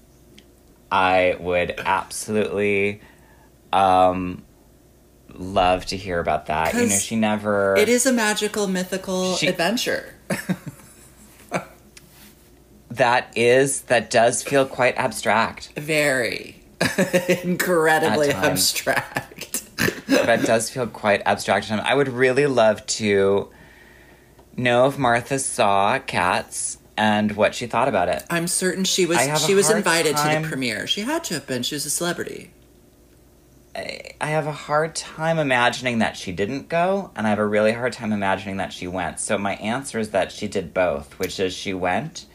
I 0.90 1.36
would 1.40 1.74
absolutely 1.78 3.00
um, 3.72 4.44
love 5.32 5.86
to 5.86 5.96
hear 5.96 6.18
about 6.20 6.46
that. 6.46 6.74
You 6.74 6.86
know, 6.88 6.96
she 6.96 7.16
never. 7.16 7.76
It 7.76 7.88
is 7.88 8.04
a 8.04 8.12
magical, 8.12 8.66
mythical 8.66 9.36
She- 9.36 9.46
adventure. 9.46 10.14
That 12.90 13.32
is, 13.36 13.82
that 13.82 14.10
does 14.10 14.42
feel 14.42 14.66
quite 14.66 14.96
abstract. 14.98 15.72
Very. 15.76 16.61
Incredibly 17.42 18.30
abstract. 18.30 19.64
that 20.08 20.44
does 20.44 20.70
feel 20.70 20.86
quite 20.86 21.22
abstract. 21.24 21.70
And 21.70 21.80
I 21.80 21.94
would 21.94 22.08
really 22.08 22.46
love 22.46 22.84
to 22.86 23.50
know 24.56 24.86
if 24.86 24.98
Martha 24.98 25.38
saw 25.38 25.98
cats 25.98 26.78
and 26.96 27.32
what 27.32 27.54
she 27.54 27.66
thought 27.66 27.88
about 27.88 28.08
it. 28.08 28.24
I'm 28.30 28.46
certain 28.46 28.84
she 28.84 29.06
was 29.06 29.18
I 29.18 29.22
have 29.22 29.38
a 29.38 29.40
she 29.40 29.54
was 29.54 29.70
invited 29.70 30.16
to 30.16 30.40
the 30.40 30.46
premiere. 30.46 30.86
She 30.86 31.02
had 31.02 31.24
to 31.24 31.34
have 31.34 31.46
been. 31.46 31.62
She 31.62 31.74
was 31.74 31.86
a 31.86 31.90
celebrity. 31.90 32.50
I 33.74 34.26
have 34.26 34.46
a 34.46 34.52
hard 34.52 34.94
time 34.94 35.38
imagining 35.38 36.00
that 36.00 36.14
she 36.14 36.30
didn't 36.30 36.68
go, 36.68 37.10
and 37.16 37.26
I 37.26 37.30
have 37.30 37.38
a 37.38 37.46
really 37.46 37.72
hard 37.72 37.94
time 37.94 38.12
imagining 38.12 38.58
that 38.58 38.70
she 38.70 38.86
went. 38.86 39.18
So 39.18 39.38
my 39.38 39.54
answer 39.54 39.98
is 39.98 40.10
that 40.10 40.30
she 40.30 40.46
did 40.46 40.74
both, 40.74 41.18
which 41.18 41.40
is 41.40 41.54
she 41.54 41.72
went 41.72 42.26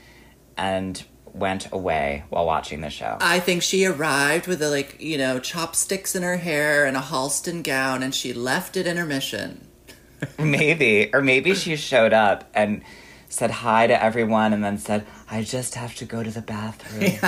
and 0.57 1.03
went 1.39 1.71
away 1.71 2.23
while 2.29 2.45
watching 2.45 2.81
the 2.81 2.89
show. 2.89 3.17
I 3.21 3.39
think 3.39 3.63
she 3.63 3.85
arrived 3.85 4.47
with 4.47 4.59
the 4.59 4.69
like, 4.69 5.01
you 5.01 5.17
know, 5.17 5.39
chopsticks 5.39 6.15
in 6.15 6.23
her 6.23 6.37
hair 6.37 6.85
and 6.85 6.97
a 6.97 7.01
Halston 7.01 7.63
gown 7.63 8.03
and 8.03 8.13
she 8.13 8.33
left 8.33 8.75
at 8.77 8.87
intermission. 8.87 9.67
maybe, 10.39 11.09
or 11.13 11.21
maybe 11.21 11.53
she 11.53 11.75
showed 11.75 12.13
up 12.13 12.49
and 12.53 12.81
said 13.29 13.51
hi 13.51 13.85
to 13.85 14.03
everyone, 14.03 14.51
and 14.53 14.63
then 14.63 14.77
said, 14.79 15.05
"I 15.29 15.43
just 15.43 15.75
have 15.75 15.93
to 15.95 16.05
go 16.05 16.23
to 16.23 16.31
the 16.31 16.41
bathroom," 16.41 17.19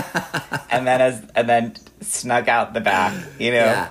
and 0.71 0.87
then 0.87 0.99
as 1.01 1.23
and 1.35 1.47
then 1.47 1.75
snuck 2.01 2.47
out 2.47 2.73
the 2.73 2.79
back. 2.81 3.13
You 3.37 3.51
know, 3.51 3.57
Yeah. 3.65 3.89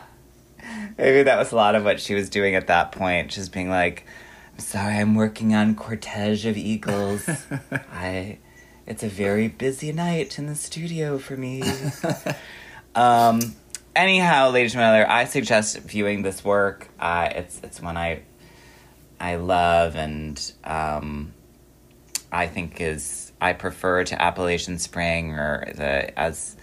maybe 0.97 1.23
that 1.23 1.39
was 1.39 1.53
a 1.53 1.57
lot 1.57 1.77
of 1.77 1.85
what 1.85 2.01
she 2.01 2.15
was 2.15 2.29
doing 2.29 2.57
at 2.57 2.67
that 2.67 2.91
point, 2.91 3.31
just 3.31 3.53
being 3.53 3.71
like, 3.71 4.05
"I'm 4.55 4.59
sorry, 4.59 4.97
I'm 4.97 5.15
working 5.15 5.55
on 5.55 5.77
Cortege 5.77 6.49
of 6.49 6.57
Eagles. 6.57 7.29
I." 7.93 8.39
It's 8.89 9.03
a 9.03 9.09
very 9.09 9.49
busy 9.49 9.93
night 9.93 10.39
in 10.39 10.47
the 10.47 10.55
studio 10.55 11.19
for 11.19 11.37
me. 11.37 11.63
um, 12.95 13.55
anyhow, 13.95 14.49
ladies 14.49 14.75
and 14.75 14.81
gentlemen, 14.81 15.07
I 15.11 15.27
suggest 15.27 15.79
viewing 15.81 16.23
this 16.23 16.43
work. 16.43 16.89
Uh, 16.99 17.29
it's 17.33 17.61
it's 17.63 17.83
one 17.83 17.99
I 17.99 18.23
I 19.21 19.37
love 19.37 19.95
and 19.95 20.41
um, 20.65 21.35
I 22.33 22.47
think 22.47 22.81
is 22.81 23.31
I 23.43 23.53
prefer 23.53 24.05
to 24.05 24.23
Appalachian 24.23 24.79
Spring 24.79 25.33
or 25.33 25.71
the 25.77 26.19
as 26.19 26.57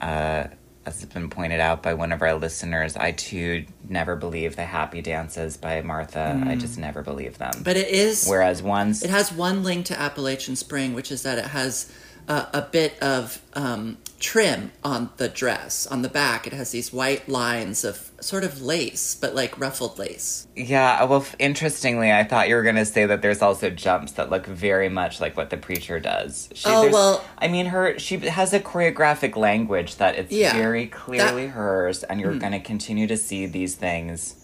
uh, 0.00 0.44
as 0.88 1.00
has 1.00 1.10
been 1.10 1.30
pointed 1.30 1.60
out 1.60 1.82
by 1.82 1.94
one 1.94 2.12
of 2.12 2.22
our 2.22 2.34
listeners. 2.34 2.96
I 2.96 3.12
too 3.12 3.66
never 3.88 4.16
believe 4.16 4.56
the 4.56 4.64
happy 4.64 5.02
dances 5.02 5.56
by 5.56 5.82
Martha. 5.82 6.42
I 6.46 6.56
just 6.56 6.78
never 6.78 7.02
believe 7.02 7.38
them. 7.38 7.52
But 7.62 7.76
it 7.76 7.88
is 7.88 8.26
Whereas 8.26 8.62
ones 8.62 9.02
It 9.02 9.10
has 9.10 9.30
one 9.30 9.62
link 9.62 9.86
to 9.86 10.00
Appalachian 10.00 10.56
Spring, 10.56 10.94
which 10.94 11.12
is 11.12 11.22
that 11.22 11.38
it 11.38 11.46
has 11.46 11.92
uh, 12.26 12.46
a 12.52 12.62
bit 12.62 12.98
of 13.02 13.40
um, 13.54 13.98
trim 14.20 14.72
on 14.82 15.10
the 15.16 15.28
dress. 15.28 15.86
On 15.86 16.02
the 16.02 16.08
back, 16.08 16.46
it 16.46 16.52
has 16.52 16.70
these 16.72 16.92
white 16.92 17.28
lines 17.28 17.84
of 17.84 18.10
sort 18.20 18.42
of 18.42 18.60
lace, 18.60 19.14
but 19.14 19.34
like 19.34 19.58
ruffled 19.60 19.98
lace. 19.98 20.46
Yeah, 20.56 21.04
well, 21.04 21.20
f- 21.20 21.36
interestingly, 21.38 22.10
I 22.12 22.24
thought 22.24 22.48
you 22.48 22.56
were 22.56 22.64
going 22.64 22.74
to 22.76 22.84
say 22.84 23.06
that 23.06 23.22
there's 23.22 23.42
also 23.42 23.70
jumps 23.70 24.12
that 24.12 24.28
look 24.30 24.46
very 24.46 24.88
much 24.88 25.20
like 25.20 25.36
what 25.36 25.50
the 25.50 25.56
preacher 25.56 26.00
does. 26.00 26.48
She, 26.54 26.68
Oh, 26.68 26.90
well- 26.90 27.24
I 27.38 27.46
mean, 27.48 27.66
her 27.66 27.98
she 27.98 28.16
has 28.18 28.52
a 28.52 28.60
choreographic 28.60 29.36
language 29.36 29.96
that 29.96 30.16
it's 30.16 30.32
Yeah, 30.32 30.52
very 30.52 30.86
clearly 30.86 31.46
that- 31.46 31.52
hers, 31.52 32.02
and 32.04 32.20
you're 32.20 32.32
hmm. 32.32 32.38
going 32.38 32.52
to 32.52 32.60
continue 32.60 33.06
to 33.06 33.16
see 33.16 33.46
these 33.46 33.76
things 33.76 34.34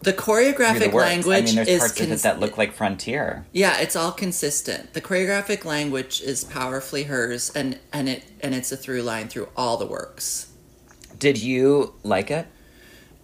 The 0.00 0.12
choreographic 0.12 0.92
the 0.92 0.96
language 0.96 1.36
I 1.36 1.40
mean, 1.46 1.54
there's 1.56 1.68
is 1.68 1.78
parts 1.80 2.00
of 2.00 2.06
it 2.06 2.08
cons- 2.10 2.22
that 2.22 2.38
look 2.38 2.56
like 2.56 2.72
frontier. 2.72 3.46
yeah, 3.52 3.78
it's 3.80 3.96
all 3.96 4.12
consistent. 4.12 4.94
The 4.94 5.00
choreographic 5.00 5.64
language 5.64 6.20
is 6.20 6.44
powerfully 6.44 7.04
hers, 7.04 7.50
and 7.50 7.78
and 7.92 8.08
it 8.08 8.24
and 8.40 8.54
it's 8.54 8.70
a 8.70 8.76
through 8.76 9.02
line 9.02 9.28
through 9.28 9.48
all 9.56 9.76
the 9.76 9.86
works. 9.86 10.52
Did 11.18 11.42
you 11.42 11.94
like 12.04 12.30
it? 12.30 12.46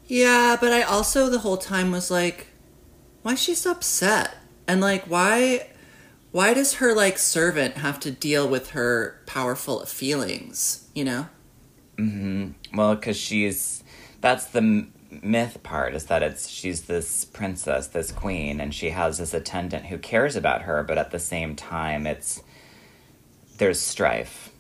Yeah, 0.07 0.57
but 0.61 0.73
I 0.73 0.83
also 0.83 1.31
the 1.31 1.39
whole 1.39 1.57
time 1.57 1.93
was 1.93 2.11
like, 2.11 2.49
why 3.23 3.35
is 3.35 3.43
she 3.43 3.55
so 3.55 3.71
upset? 3.71 4.35
And 4.67 4.81
like, 4.81 5.05
why, 5.05 5.69
why 6.33 6.55
does 6.55 6.75
her 6.75 6.95
like 6.95 7.19
servant 7.19 7.77
have 7.79 8.01
to 8.01 8.11
deal 8.11 8.49
with 8.49 8.71
her 8.71 9.21
powerful 9.27 9.85
feelings? 9.87 10.89
You 10.95 11.05
know? 11.05 11.27
Hmm. 11.99 12.51
Well, 12.75 12.97
because 12.97 13.17
she's 13.17 13.85
that's 14.21 14.47
the 14.47 14.89
myth 15.23 15.63
part 15.63 15.95
is 15.95 16.07
that 16.07 16.23
it's 16.23 16.49
she's 16.49 16.83
this 16.83 17.25
princess, 17.25 17.87
this 17.89 18.11
queen, 18.11 18.61
and 18.61 18.75
she 18.75 18.91
has 18.91 19.19
this 19.19 19.35
attendant 19.35 19.87
who 19.87 19.99
cares 19.99 20.37
about 20.37 20.63
her, 20.63 20.83
but 20.83 20.99
at 20.99 21.11
the 21.11 21.19
same 21.19 21.55
time, 21.57 22.07
it's 22.07 22.43
there's 23.59 23.81
strife. 23.81 24.51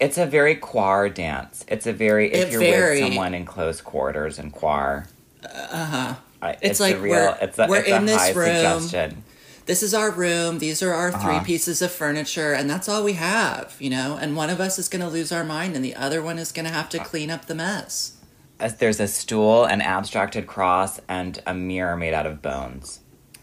It's 0.00 0.16
a 0.16 0.26
very 0.26 0.54
quar 0.54 1.08
dance. 1.08 1.64
It's 1.68 1.86
a 1.86 1.92
very 1.92 2.32
if 2.32 2.48
It 2.48 2.52
you're 2.52 2.60
very- 2.60 3.02
with 3.02 3.08
someone 3.12 3.34
in 3.34 3.44
close 3.44 3.80
quarters 3.80 4.38
and 4.38 4.52
quar. 4.52 5.08
Uh 5.44 5.84
huh. 5.84 6.14
It's, 6.42 6.58
It's 6.62 6.80
a 6.80 6.82
like 6.84 7.00
real. 7.00 7.10
we're- 7.14 7.36
it's 7.42 7.58
a, 7.58 7.66
we're 7.66 7.76
it's 7.80 7.88
in 7.88 8.06
this 8.06 8.34
room. 8.36 8.46
suggestion. 8.80 9.24
This 9.66 9.82
is 9.82 9.92
our 9.92 10.10
room. 10.10 10.60
These 10.60 10.82
are 10.82 10.94
our 10.94 11.10
three 11.10 11.36
Uh-huh. 11.36 11.44
pieces 11.44 11.82
of 11.82 11.92
furniture, 11.92 12.52
and 12.54 12.70
that's 12.70 12.88
all 12.88 13.04
we 13.04 13.14
have. 13.14 13.74
You 13.80 13.90
know? 13.90 14.16
And 14.20 14.34
one 14.36 14.48
of 14.48 14.60
us 14.60 14.78
is 14.78 14.88
going 14.88 15.02
to 15.02 15.08
lose 15.08 15.30
our 15.30 15.44
mind, 15.44 15.76
and 15.76 15.84
the 15.84 15.94
other 15.94 16.22
one 16.22 16.38
is 16.38 16.52
going 16.52 16.64
to 16.64 16.72
have 16.72 16.88
to 16.90 16.98
clean 17.00 17.28
up 17.30 17.46
the 17.46 17.54
mess. 17.54 18.12
As 18.60 18.76
There's 18.76 18.98
a 19.00 19.06
stool, 19.06 19.64
an 19.64 19.80
abstracted 19.80 20.46
cross, 20.46 21.00
and 21.08 21.40
a 21.46 21.54
mirror 21.54 21.96
made 21.96 22.12
out 22.12 22.26
of 22.26 22.42
bones. 22.42 23.00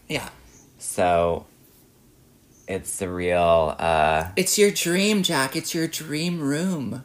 Yeah. 0.08 0.28
So 0.78 1.46
it's 2.68 2.98
the 2.98 3.08
real. 3.08 3.74
Uh, 3.78 4.28
It's 4.36 4.58
your 4.58 4.70
dream, 4.70 5.22
Jack. 5.22 5.56
It's 5.56 5.74
your 5.74 5.88
dream 5.88 6.40
room. 6.40 7.04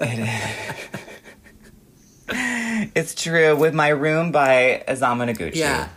It's 2.30 3.14
true. 3.14 3.56
With 3.56 3.74
my 3.74 3.88
room 3.88 4.32
by 4.32 4.84
Isamu 4.86 5.32
Noguchi. 5.32 5.56
Yeah. 5.56 5.88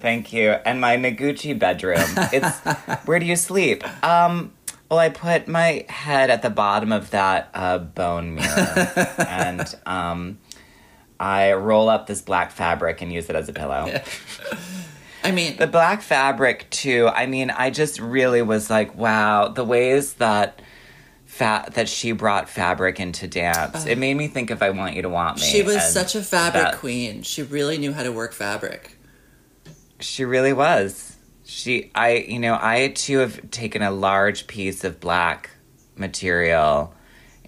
Thank 0.00 0.32
you. 0.32 0.50
And 0.50 0.80
my 0.80 0.96
Noguchi 0.96 1.58
bedroom. 1.58 2.04
It's 2.32 2.58
where 3.06 3.18
do 3.18 3.26
you 3.26 3.36
sleep? 3.36 3.82
Um 4.04 4.52
well 4.90 4.98
I 4.98 5.08
put 5.10 5.48
my 5.48 5.84
head 5.88 6.30
at 6.30 6.42
the 6.42 6.50
bottom 6.50 6.92
of 6.92 7.10
that 7.10 7.50
uh, 7.54 7.78
bone 7.78 8.34
mirror 8.34 9.14
and 9.28 9.74
um 9.86 10.38
I 11.20 11.52
roll 11.54 11.88
up 11.88 12.06
this 12.06 12.20
black 12.22 12.52
fabric 12.52 13.02
and 13.02 13.12
use 13.12 13.28
it 13.28 13.34
as 13.34 13.48
a 13.48 13.52
pillow. 13.52 13.92
I 15.24 15.32
mean, 15.32 15.56
The 15.56 15.66
black 15.66 16.00
fabric 16.00 16.70
too. 16.70 17.08
I 17.12 17.26
mean, 17.26 17.50
I 17.50 17.70
just 17.70 17.98
really 17.98 18.40
was 18.40 18.70
like, 18.70 18.94
wow, 18.94 19.48
the 19.48 19.64
ways 19.64 20.12
that 20.14 20.62
fa- 21.26 21.68
that 21.74 21.88
she 21.88 22.12
brought 22.12 22.48
fabric 22.48 23.00
into 23.00 23.26
dance. 23.26 23.84
it 23.84 23.98
made 23.98 24.14
me 24.14 24.28
think 24.28 24.50
of 24.50 24.62
I 24.62 24.70
Want 24.70 24.94
You 24.94 25.02
to 25.02 25.08
Want 25.08 25.38
Me. 25.40 25.42
She 25.42 25.62
was 25.62 25.82
such 25.92 26.14
a 26.14 26.22
fabric 26.22 26.62
that- 26.62 26.76
queen. 26.76 27.22
She 27.22 27.42
really 27.42 27.78
knew 27.78 27.92
how 27.92 28.04
to 28.04 28.12
work 28.12 28.32
fabric. 28.32 28.96
She 29.98 30.24
really 30.24 30.52
was. 30.52 31.07
She, 31.50 31.90
I, 31.94 32.16
you 32.28 32.38
know, 32.38 32.58
I 32.60 32.88
too 32.88 33.18
have 33.18 33.50
taken 33.50 33.80
a 33.80 33.90
large 33.90 34.46
piece 34.46 34.84
of 34.84 35.00
black 35.00 35.48
material 35.96 36.92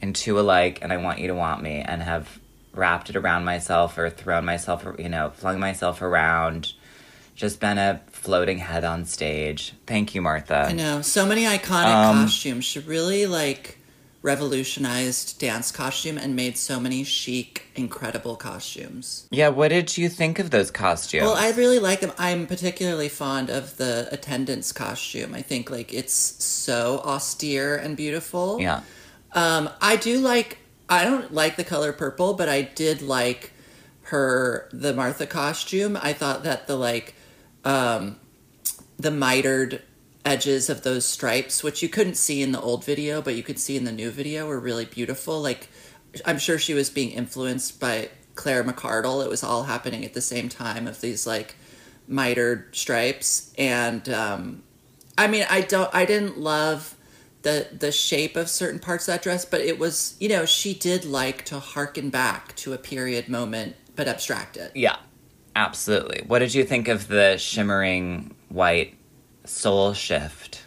into 0.00 0.40
a 0.40 0.42
like, 0.42 0.78
and 0.80 0.90
I 0.90 0.96
want 0.96 1.18
you 1.18 1.28
to 1.28 1.34
want 1.34 1.62
me, 1.62 1.80
and 1.80 2.02
have 2.02 2.40
wrapped 2.72 3.10
it 3.10 3.16
around 3.16 3.44
myself 3.44 3.98
or 3.98 4.08
thrown 4.08 4.46
myself, 4.46 4.86
you 4.98 5.10
know, 5.10 5.28
flung 5.36 5.60
myself 5.60 6.00
around. 6.00 6.72
Just 7.34 7.60
been 7.60 7.76
a 7.76 8.00
floating 8.06 8.56
head 8.56 8.84
on 8.84 9.04
stage. 9.04 9.74
Thank 9.86 10.14
you, 10.14 10.22
Martha. 10.22 10.66
I 10.68 10.72
know 10.72 11.02
so 11.02 11.26
many 11.26 11.44
iconic 11.44 11.94
Um, 11.94 12.24
costumes. 12.24 12.64
She 12.64 12.78
really 12.78 13.26
like 13.26 13.79
revolutionized 14.22 15.38
dance 15.38 15.72
costume 15.72 16.18
and 16.18 16.36
made 16.36 16.56
so 16.58 16.78
many 16.78 17.04
chic, 17.04 17.64
incredible 17.74 18.36
costumes. 18.36 19.26
Yeah, 19.30 19.48
what 19.48 19.68
did 19.68 19.96
you 19.96 20.08
think 20.08 20.38
of 20.38 20.50
those 20.50 20.70
costumes? 20.70 21.22
Well, 21.22 21.34
I 21.34 21.52
really 21.52 21.78
like 21.78 22.00
them. 22.00 22.12
I'm 22.18 22.46
particularly 22.46 23.08
fond 23.08 23.48
of 23.48 23.76
the 23.78 24.08
attendant's 24.12 24.72
costume. 24.72 25.34
I 25.34 25.42
think 25.42 25.70
like 25.70 25.94
it's 25.94 26.12
so 26.12 27.00
austere 27.04 27.76
and 27.76 27.96
beautiful. 27.96 28.60
yeah. 28.60 28.82
Um, 29.32 29.70
I 29.80 29.96
do 29.96 30.18
like. 30.18 30.58
I 30.88 31.04
don't 31.04 31.32
like 31.32 31.54
the 31.54 31.62
color 31.62 31.92
purple, 31.92 32.34
but 32.34 32.48
I 32.48 32.62
did 32.62 33.00
like 33.00 33.52
her 34.02 34.68
the 34.72 34.92
Martha 34.92 35.24
costume. 35.24 35.96
I 36.02 36.12
thought 36.12 36.42
that 36.42 36.66
the 36.66 36.74
like 36.76 37.14
um, 37.64 38.18
the 38.98 39.12
mitered 39.12 39.82
edges 40.24 40.68
of 40.68 40.82
those 40.82 41.04
stripes, 41.04 41.62
which 41.62 41.82
you 41.82 41.88
couldn't 41.88 42.14
see 42.14 42.42
in 42.42 42.52
the 42.52 42.60
old 42.60 42.84
video, 42.84 43.22
but 43.22 43.34
you 43.34 43.42
could 43.42 43.58
see 43.58 43.76
in 43.76 43.84
the 43.84 43.92
new 43.92 44.10
video, 44.10 44.46
were 44.46 44.60
really 44.60 44.84
beautiful. 44.84 45.40
Like 45.40 45.68
I'm 46.24 46.38
sure 46.38 46.58
she 46.58 46.74
was 46.74 46.90
being 46.90 47.10
influenced 47.10 47.80
by 47.80 48.10
Claire 48.34 48.64
McCardell. 48.64 49.24
It 49.24 49.30
was 49.30 49.42
all 49.42 49.64
happening 49.64 50.04
at 50.04 50.14
the 50.14 50.20
same 50.20 50.48
time 50.48 50.86
of 50.86 51.00
these 51.00 51.26
like 51.26 51.54
mitered 52.08 52.74
stripes, 52.74 53.52
and 53.56 54.08
um, 54.08 54.62
I 55.16 55.26
mean, 55.26 55.46
I 55.48 55.60
don't, 55.60 55.92
I 55.94 56.04
didn't 56.04 56.38
love 56.38 56.96
the 57.42 57.68
the 57.72 57.92
shape 57.92 58.36
of 58.36 58.48
certain 58.48 58.80
parts 58.80 59.08
of 59.08 59.14
that 59.14 59.22
dress, 59.22 59.44
but 59.44 59.60
it 59.60 59.78
was, 59.78 60.16
you 60.20 60.28
know, 60.28 60.44
she 60.44 60.74
did 60.74 61.04
like 61.04 61.44
to 61.46 61.58
harken 61.58 62.10
back 62.10 62.54
to 62.56 62.72
a 62.72 62.78
period 62.78 63.28
moment, 63.28 63.76
but 63.96 64.08
abstract 64.08 64.56
it. 64.56 64.72
Yeah, 64.74 64.96
absolutely. 65.56 66.24
What 66.26 66.40
did 66.40 66.54
you 66.54 66.64
think 66.64 66.88
of 66.88 67.08
the 67.08 67.36
shimmering 67.38 68.34
white 68.48 68.96
soul 69.44 69.92
shift? 69.94 70.62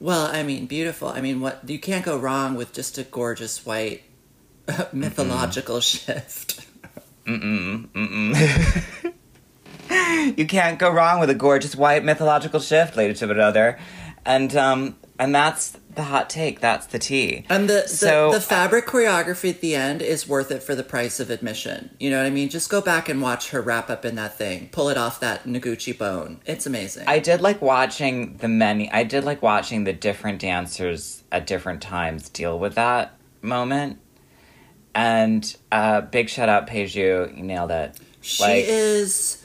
Well, 0.00 0.26
I 0.26 0.42
mean, 0.42 0.66
beautiful. 0.66 1.08
I 1.08 1.20
mean, 1.20 1.40
what 1.40 1.68
you 1.68 1.78
can't 1.78 2.04
go 2.04 2.16
wrong 2.18 2.54
with 2.56 2.72
just 2.72 2.98
a 2.98 3.04
gorgeous 3.04 3.64
white 3.64 4.02
mythological 4.92 5.80
shift. 5.80 6.66
Mm-mm. 7.26 7.88
Mm-mm. 7.88 9.12
You 10.36 10.46
can't 10.46 10.78
go 10.78 10.90
wrong 10.90 11.20
with 11.20 11.28
a 11.30 11.34
gorgeous 11.34 11.76
white 11.76 12.04
mythological 12.04 12.60
shift, 12.60 12.96
Lady 12.96 13.12
Chibodother. 13.14 13.78
And 14.24 14.54
um 14.56 14.96
and 15.22 15.32
that's 15.32 15.78
the 15.94 16.02
hot 16.02 16.28
take. 16.28 16.58
That's 16.58 16.86
the 16.86 16.98
tea. 16.98 17.44
And 17.48 17.70
the, 17.70 17.82
the 17.84 17.88
So- 17.88 18.32
the 18.32 18.40
fabric 18.40 18.86
choreography 18.86 19.50
at 19.50 19.60
the 19.60 19.76
end 19.76 20.02
is 20.02 20.26
worth 20.26 20.50
it 20.50 20.64
for 20.64 20.74
the 20.74 20.82
price 20.82 21.20
of 21.20 21.30
admission. 21.30 21.94
You 22.00 22.10
know 22.10 22.16
what 22.18 22.26
I 22.26 22.30
mean? 22.30 22.48
Just 22.48 22.68
go 22.68 22.80
back 22.80 23.08
and 23.08 23.22
watch 23.22 23.50
her 23.50 23.60
wrap 23.60 23.88
up 23.88 24.04
in 24.04 24.16
that 24.16 24.36
thing, 24.36 24.68
pull 24.72 24.88
it 24.88 24.98
off 24.98 25.20
that 25.20 25.44
Noguchi 25.44 25.96
bone. 25.96 26.40
It's 26.44 26.66
amazing. 26.66 27.04
I 27.06 27.20
did 27.20 27.40
like 27.40 27.62
watching 27.62 28.36
the 28.38 28.48
many. 28.48 28.90
I 28.90 29.04
did 29.04 29.22
like 29.22 29.42
watching 29.42 29.84
the 29.84 29.92
different 29.92 30.40
dancers 30.40 31.22
at 31.30 31.46
different 31.46 31.82
times 31.82 32.28
deal 32.28 32.58
with 32.58 32.74
that 32.74 33.16
moment. 33.40 34.00
And 34.96 35.56
uh, 35.70 36.00
big 36.00 36.30
shout 36.30 36.48
out, 36.48 36.66
PeiJu. 36.66 37.36
You 37.36 37.42
nailed 37.44 37.70
it. 37.70 37.96
She 38.22 38.42
Like- 38.42 38.64
is 38.66 39.44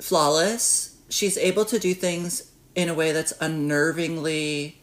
flawless. 0.00 0.96
She's 1.10 1.38
able 1.38 1.64
to 1.66 1.78
do 1.78 1.94
things 1.94 2.50
in 2.74 2.88
a 2.88 2.94
way 2.94 3.12
that's 3.12 3.32
unnervingly 3.34 4.74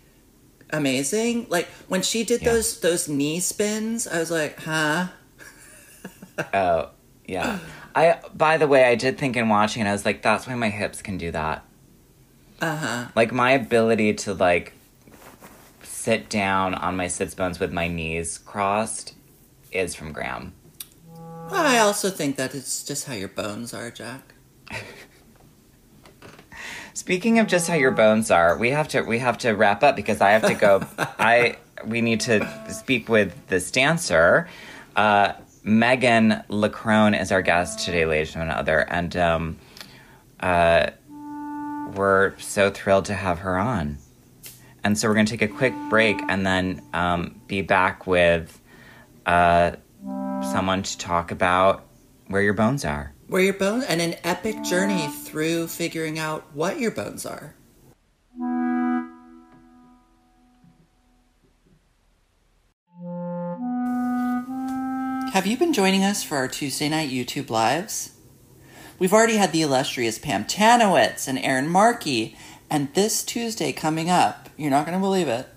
amazing. 0.72 1.48
Like 1.50 1.68
when 1.88 2.02
she 2.02 2.24
did 2.24 2.42
Yeah. 2.42 2.54
those 2.54 2.80
those 2.80 3.08
knee 3.10 3.40
spins, 3.40 4.08
I 4.08 4.20
was 4.20 4.32
like, 4.32 4.60
"Huh?" 4.62 5.08
Oh, 6.54 6.90
yeah. 7.26 7.60
I. 7.94 8.20
By 8.34 8.58
the 8.58 8.68
way, 8.68 8.86
I 8.86 8.96
did 8.96 9.18
think 9.18 9.36
in 9.36 9.50
watching 9.50 9.86
it, 9.86 9.90
I 9.90 9.92
was 9.92 10.06
like, 10.06 10.22
that's 10.22 10.48
why 10.48 10.56
my 10.56 10.70
hips 10.70 11.02
can 11.02 11.18
do 11.18 11.32
that. 11.32 11.64
Uh-huh. 12.62 13.08
Like 13.16 13.32
my 13.32 13.52
ability 13.52 14.14
to 14.26 14.34
like 14.34 14.74
sit 15.84 16.30
down 16.30 16.74
on 16.74 16.96
my 16.96 17.08
sits 17.08 17.36
bones 17.36 17.60
with 17.60 17.72
my 17.72 17.88
knees 17.88 18.38
crossed 18.38 19.14
is 19.72 19.94
from 19.94 20.12
Graham. 20.14 20.54
I 21.52 21.80
also 21.80 22.10
think 22.10 22.38
that 22.38 22.56
it's 22.56 22.84
just 22.84 23.08
how 23.08 23.14
your 23.14 23.28
bones 23.28 23.74
are, 23.74 23.92
Jack. 23.92 24.34
Speaking 26.94 27.40
of 27.40 27.48
just 27.48 27.68
how 27.68 27.76
your 27.76 27.92
bones 27.92 28.32
are, 28.32 28.58
we 28.58 28.70
have 28.72 28.88
to 28.90 29.02
we 29.02 29.20
have 29.20 29.38
to 29.40 29.52
wrap 29.52 29.84
up 29.84 29.96
because 29.96 30.20
I 30.22 30.32
have 30.32 30.44
to 30.44 30.54
go. 30.54 30.84
I 30.98 31.58
we 31.86 32.02
need 32.02 32.22
to 32.22 32.48
speak 32.70 33.08
with 33.08 33.48
this 33.48 33.72
dancer. 33.72 34.48
Uh, 34.96 35.34
Megan 35.64 36.44
LeCrone 36.50 37.20
is 37.20 37.32
our 37.32 37.42
guest 37.42 37.86
today, 37.86 38.06
ladies 38.06 38.36
and 38.36 38.52
other, 38.52 38.80
and 38.80 39.16
um, 39.16 39.58
uh, 40.40 40.90
we're 41.96 42.38
so 42.40 42.70
thrilled 42.70 43.06
to 43.06 43.14
have 43.14 43.40
her 43.40 43.58
on. 43.58 43.98
And 44.84 44.98
so 44.98 45.08
we're 45.08 45.14
going 45.14 45.28
to 45.28 45.38
take 45.38 45.50
a 45.50 45.54
quick 45.54 45.74
break 45.90 46.20
and 46.28 46.46
then 46.46 46.82
um, 46.94 47.40
be 47.48 47.62
back 47.62 48.08
with 48.08 48.60
uh, 49.26 49.74
someone 50.52 50.82
to 50.84 50.98
talk 50.98 51.32
about 51.32 51.86
where 52.28 52.42
your 52.42 52.54
bones 52.54 52.84
are. 52.84 53.14
Where 53.32 53.42
your 53.42 53.54
bones 53.54 53.86
and 53.86 54.02
an 54.02 54.16
epic 54.26 54.62
journey 54.62 55.08
through 55.08 55.68
figuring 55.68 56.20
out 56.20 56.54
what 56.54 56.82
your 56.82 56.92
bones 56.92 57.26
are. 57.26 57.56
Have 65.32 65.48
you 65.48 65.56
been 65.56 65.72
joining 65.72 66.04
us 66.04 66.22
for 66.24 66.36
our 66.36 66.50
Tuesday 66.50 66.90
night 66.90 67.10
YouTube 67.10 67.50
lives? 67.50 68.18
We've 69.00 69.14
already 69.14 69.38
had 69.38 69.54
the 69.54 69.62
illustrious 69.62 70.20
Pam 70.20 70.44
Tanowitz 70.44 71.30
and 71.30 71.40
Erin 71.40 71.70
Markey, 71.70 72.36
and 72.70 72.94
this 72.96 73.24
Tuesday 73.24 73.72
coming 73.72 74.10
up, 74.10 74.50
you're 74.58 74.70
not 74.70 74.86
going 74.86 74.98
to 74.98 75.02
believe 75.02 75.30
it, 75.30 75.48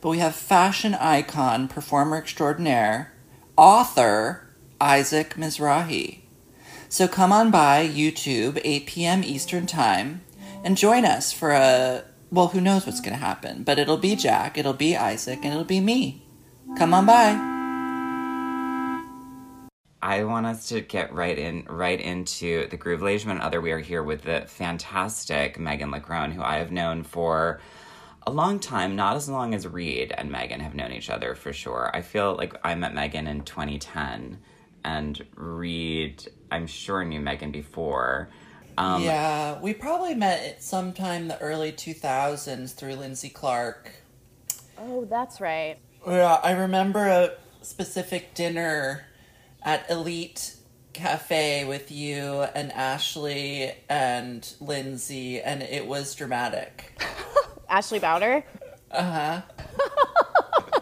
but 0.00 0.08
we 0.08 0.18
have 0.18 0.34
fashion 0.34 0.94
icon, 0.94 1.68
performer 1.68 2.16
extraordinaire, 2.16 3.12
author 3.56 4.48
Isaac 4.80 5.34
Mizrahi. 5.34 6.23
So 6.94 7.08
come 7.08 7.32
on 7.32 7.50
by 7.50 7.88
YouTube, 7.88 8.60
8 8.62 8.86
p.m. 8.86 9.24
Eastern 9.24 9.66
Time, 9.66 10.22
and 10.62 10.76
join 10.76 11.04
us 11.04 11.32
for 11.32 11.50
a 11.50 12.04
well, 12.30 12.46
who 12.46 12.60
knows 12.60 12.86
what's 12.86 13.00
going 13.00 13.14
to 13.14 13.18
happen, 13.18 13.64
but 13.64 13.80
it'll 13.80 13.96
be 13.96 14.14
Jack, 14.14 14.56
it'll 14.56 14.74
be 14.74 14.96
Isaac, 14.96 15.40
and 15.42 15.46
it'll 15.46 15.64
be 15.64 15.80
me. 15.80 16.24
Come 16.78 16.94
on 16.94 17.04
by. 17.04 17.32
I 20.02 20.22
want 20.22 20.46
us 20.46 20.68
to 20.68 20.82
get 20.82 21.12
right 21.12 21.36
in, 21.36 21.64
right 21.68 22.00
into 22.00 22.68
the 22.68 22.76
Groove 22.76 23.02
Leisure 23.02 23.28
and 23.30 23.40
other. 23.40 23.60
We 23.60 23.72
are 23.72 23.80
here 23.80 24.04
with 24.04 24.22
the 24.22 24.44
fantastic 24.46 25.58
Megan 25.58 25.90
LeCrone, 25.90 26.32
who 26.32 26.42
I 26.42 26.58
have 26.58 26.70
known 26.70 27.02
for 27.02 27.60
a 28.24 28.30
long 28.30 28.60
time, 28.60 28.94
not 28.94 29.16
as 29.16 29.28
long 29.28 29.52
as 29.52 29.66
Reed 29.66 30.14
and 30.16 30.30
Megan 30.30 30.60
have 30.60 30.76
known 30.76 30.92
each 30.92 31.10
other 31.10 31.34
for 31.34 31.52
sure. 31.52 31.90
I 31.92 32.02
feel 32.02 32.36
like 32.36 32.54
I 32.62 32.76
met 32.76 32.94
Megan 32.94 33.26
in 33.26 33.42
2010, 33.42 34.38
and 34.84 35.24
Reed, 35.34 36.28
I'm 36.50 36.66
sure, 36.66 37.04
knew 37.04 37.20
Megan 37.20 37.50
before. 37.50 38.28
Um, 38.76 39.02
yeah, 39.02 39.60
we 39.60 39.72
probably 39.72 40.14
met 40.14 40.62
sometime 40.62 41.28
the 41.28 41.38
early 41.38 41.72
2000s 41.72 42.74
through 42.74 42.94
Lindsay 42.94 43.28
Clark. 43.28 43.90
Oh, 44.78 45.04
that's 45.04 45.40
right. 45.40 45.76
Yeah, 46.06 46.40
I 46.42 46.52
remember 46.52 47.06
a 47.06 47.30
specific 47.62 48.34
dinner 48.34 49.06
at 49.62 49.88
Elite 49.88 50.56
Cafe 50.92 51.64
with 51.64 51.90
you 51.90 52.42
and 52.54 52.72
Ashley 52.72 53.72
and 53.88 54.48
Lindsay, 54.60 55.40
and 55.40 55.62
it 55.62 55.86
was 55.86 56.14
dramatic. 56.14 57.00
Ashley 57.68 57.98
Bouder? 57.98 58.44
Uh 58.90 59.02
huh. 59.02 59.42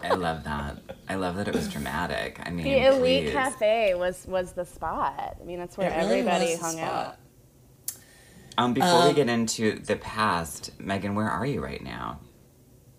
I 0.03 0.13
love 0.13 0.43
that. 0.43 0.77
I 1.13 1.15
love 1.15 1.35
that 1.35 1.47
it 1.47 1.53
was 1.53 1.67
dramatic. 1.67 2.39
I 2.43 2.49
mean, 2.49 2.63
the 2.63 2.87
Elite 2.87 3.25
please. 3.25 3.33
Cafe 3.33 3.93
was 3.93 4.25
was 4.25 4.53
the 4.53 4.65
spot. 4.65 5.37
I 5.39 5.43
mean, 5.43 5.59
that's 5.59 5.77
where 5.77 5.91
really 5.91 6.21
everybody 6.21 6.55
hung 6.55 6.79
out. 6.79 7.17
Um, 8.57 8.73
before 8.73 8.89
um, 8.89 9.09
we 9.09 9.13
get 9.13 9.29
into 9.29 9.77
the 9.77 9.95
past, 9.95 10.71
Megan, 10.79 11.13
where 11.13 11.29
are 11.29 11.45
you 11.45 11.63
right 11.63 11.83
now? 11.83 12.19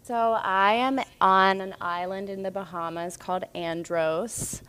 So 0.04 0.14
I 0.14 0.74
am 0.74 1.00
on 1.20 1.60
an 1.60 1.74
island 1.80 2.30
in 2.30 2.44
the 2.44 2.52
Bahamas 2.52 3.16
called 3.16 3.44
Andros. 3.52 4.62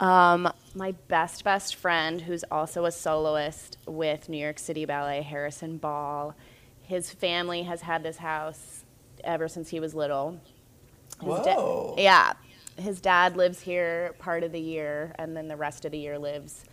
Um, 0.00 0.50
my 0.74 0.92
best 1.08 1.44
best 1.44 1.74
friend, 1.76 2.22
who's 2.22 2.44
also 2.50 2.86
a 2.86 2.90
soloist 2.90 3.76
with 3.86 4.30
New 4.30 4.38
York 4.38 4.58
City 4.58 4.86
Ballet, 4.86 5.20
Harrison 5.20 5.76
Ball. 5.76 6.34
His 6.80 7.10
family 7.10 7.64
has 7.64 7.82
had 7.82 8.02
this 8.02 8.16
house 8.16 8.84
ever 9.22 9.48
since 9.48 9.68
he 9.68 9.80
was 9.80 9.94
little. 9.94 10.40
His 11.20 11.28
Whoa! 11.28 11.94
Da- 11.94 12.02
yeah, 12.02 12.32
his 12.76 13.00
dad 13.00 13.36
lives 13.36 13.60
here 13.60 14.14
part 14.18 14.42
of 14.42 14.52
the 14.52 14.60
year, 14.60 15.14
and 15.18 15.36
then 15.36 15.48
the 15.48 15.56
rest 15.56 15.84
of 15.84 15.92
the 15.92 15.98
year 15.98 16.18
lives 16.18 16.64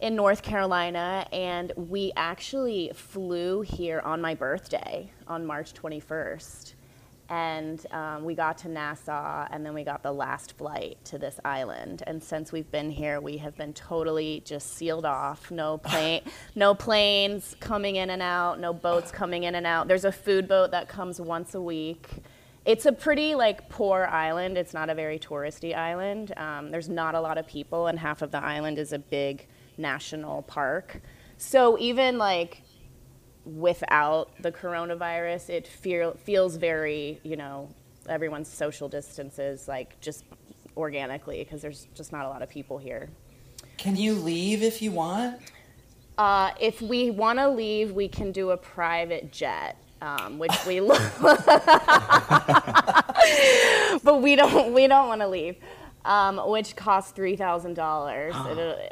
in 0.00 0.16
North 0.16 0.42
Carolina. 0.42 1.26
And 1.32 1.72
we 1.76 2.12
actually 2.16 2.90
flew 2.94 3.62
here 3.62 4.00
on 4.00 4.20
my 4.20 4.34
birthday 4.34 5.10
on 5.26 5.46
March 5.46 5.74
21st 5.74 6.74
and 7.28 7.84
um, 7.90 8.24
we 8.24 8.34
got 8.34 8.58
to 8.58 8.68
Nassau, 8.68 9.46
and 9.50 9.64
then 9.64 9.72
we 9.72 9.82
got 9.82 10.02
the 10.02 10.12
last 10.12 10.56
flight 10.56 10.98
to 11.04 11.18
this 11.18 11.40
island. 11.44 12.02
And 12.06 12.22
since 12.22 12.52
we've 12.52 12.70
been 12.70 12.90
here, 12.90 13.20
we 13.20 13.38
have 13.38 13.56
been 13.56 13.72
totally 13.72 14.42
just 14.44 14.74
sealed 14.76 15.06
off. 15.06 15.50
No 15.50 15.78
plane, 15.78 16.22
no 16.54 16.74
planes 16.74 17.56
coming 17.60 17.96
in 17.96 18.10
and 18.10 18.20
out. 18.20 18.60
No 18.60 18.72
boats 18.72 19.10
coming 19.10 19.44
in 19.44 19.54
and 19.54 19.66
out. 19.66 19.88
There's 19.88 20.04
a 20.04 20.12
food 20.12 20.46
boat 20.46 20.70
that 20.72 20.88
comes 20.88 21.20
once 21.20 21.54
a 21.54 21.60
week. 21.60 22.23
It's 22.64 22.86
a 22.86 22.92
pretty 22.92 23.34
like 23.34 23.68
poor 23.68 24.04
island. 24.04 24.56
It's 24.56 24.72
not 24.72 24.88
a 24.88 24.94
very 24.94 25.18
touristy 25.18 25.76
island. 25.76 26.32
Um, 26.36 26.70
there's 26.70 26.88
not 26.88 27.14
a 27.14 27.20
lot 27.20 27.36
of 27.36 27.46
people, 27.46 27.88
and 27.88 27.98
half 27.98 28.22
of 28.22 28.30
the 28.30 28.42
island 28.42 28.78
is 28.78 28.92
a 28.92 28.98
big 28.98 29.46
national 29.76 30.42
park. 30.42 31.00
So 31.36 31.78
even 31.78 32.16
like 32.16 32.62
without 33.44 34.30
the 34.40 34.50
coronavirus, 34.50 35.50
it 35.50 35.68
feel, 35.68 36.16
feels 36.24 36.56
very, 36.56 37.20
you 37.22 37.36
know, 37.36 37.68
everyone's 38.08 38.48
social 38.48 38.88
distances 38.88 39.68
like 39.68 40.00
just 40.00 40.24
organically 40.76 41.44
because 41.44 41.62
there's 41.62 41.86
just 41.94 42.12
not 42.12 42.24
a 42.24 42.28
lot 42.28 42.42
of 42.42 42.48
people 42.48 42.78
here. 42.78 43.08
Can 43.76 43.96
you 43.96 44.14
leave 44.14 44.62
if 44.62 44.80
you 44.80 44.92
want? 44.92 45.40
Uh, 46.16 46.52
if 46.60 46.80
we 46.80 47.10
want 47.10 47.38
to 47.38 47.48
leave, 47.48 47.92
we 47.92 48.08
can 48.08 48.30
do 48.30 48.50
a 48.50 48.56
private 48.56 49.32
jet, 49.32 49.76
um, 50.04 50.38
which 50.38 50.52
we, 50.66 50.80
love, 50.82 51.16
but 54.02 54.22
we 54.22 54.36
don't. 54.36 54.72
We 54.74 54.86
don't 54.86 55.08
want 55.08 55.20
to 55.22 55.28
leave 55.28 55.56
um, 56.04 56.38
which 56.50 56.76
costs 56.76 57.12
three 57.12 57.36
thousand 57.36 57.74
dollars. 57.74 58.34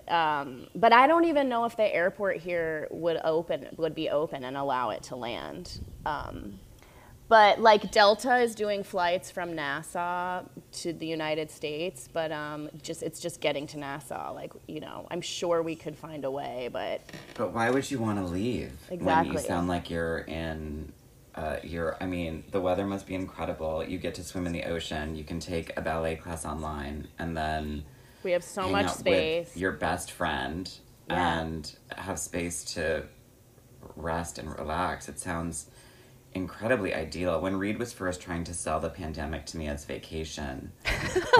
Um, 0.09 0.67
but 0.75 0.93
I 0.93 1.07
don't 1.07 1.25
even 1.25 1.49
know 1.49 1.65
if 1.65 1.75
the 1.77 1.95
airport 1.95 2.37
here 2.37 2.87
would 2.91 3.19
open 3.25 3.69
would 3.79 3.95
be 3.95 4.11
open 4.11 4.45
and 4.45 4.59
allow 4.59 4.91
it 4.91 5.05
to 5.05 5.17
land. 5.17 5.81
Um, 6.05 6.59
but 7.29 7.59
like 7.59 7.91
Delta 7.91 8.37
is 8.37 8.55
doing 8.55 8.85
flights 8.85 9.31
from 9.31 9.55
Nassau 9.55 10.43
to 10.73 10.93
the 10.93 11.07
United 11.07 11.51
States, 11.51 12.11
but 12.13 12.31
um, 12.31 12.69
just 12.83 13.03
it's 13.03 13.21
just 13.21 13.41
getting 13.41 13.67
to 13.69 13.79
Nassau. 13.79 14.35
Like 14.35 14.53
you 14.67 14.81
know, 14.81 15.07
I'm 15.11 15.23
sure 15.23 15.63
we 15.63 15.77
could 15.77 15.97
find 15.97 16.27
a 16.27 16.31
way, 16.31 16.69
but. 16.71 17.01
But 17.35 17.55
why 17.55 17.71
would 17.71 17.91
you 17.91 17.99
want 17.99 18.19
to 18.19 18.25
leave? 18.25 18.73
Exactly. 18.91 19.35
When 19.35 19.43
you 19.43 19.49
sound 19.49 19.69
like 19.69 19.89
you're 19.89 20.19
in 20.19 20.93
uh, 21.35 21.57
you're 21.63 21.97
i 22.01 22.07
mean 22.07 22.45
the 22.51 22.61
weather 22.61 22.87
must 22.87 23.07
be 23.07 23.15
incredible. 23.15 23.85
You 23.85 23.99
get 23.99 24.15
to 24.17 24.25
swim 24.25 24.47
in 24.47 24.53
the 24.53 24.65
ocean. 24.65 25.17
You 25.17 25.25
can 25.25 25.41
take 25.41 25.77
a 25.77 25.81
ballet 25.81 26.17
class 26.17 26.45
online 26.45 27.09
and 27.19 27.37
then 27.37 27.85
we 28.23 28.33
have 28.33 28.45
so 28.45 28.69
much 28.69 28.89
space. 28.91 29.57
your 29.57 29.73
best 29.73 30.13
friend 30.13 30.71
yeah. 31.09 31.41
and 31.41 31.75
have 31.97 32.19
space 32.19 32.65
to 32.75 33.05
rest 33.97 34.39
and 34.39 34.57
relax. 34.57 35.09
It 35.09 35.19
sounds 35.19 35.67
incredibly 36.35 36.95
ideal. 36.95 37.41
When 37.41 37.57
reed 37.57 37.79
was 37.79 37.93
first 37.93 38.21
trying 38.21 38.45
to 38.45 38.55
sell 38.55 38.81
the 38.81 38.89
pandemic 38.89 39.47
to 39.47 39.57
me 39.57 39.69
as 39.69 39.85
vacation 39.85 40.73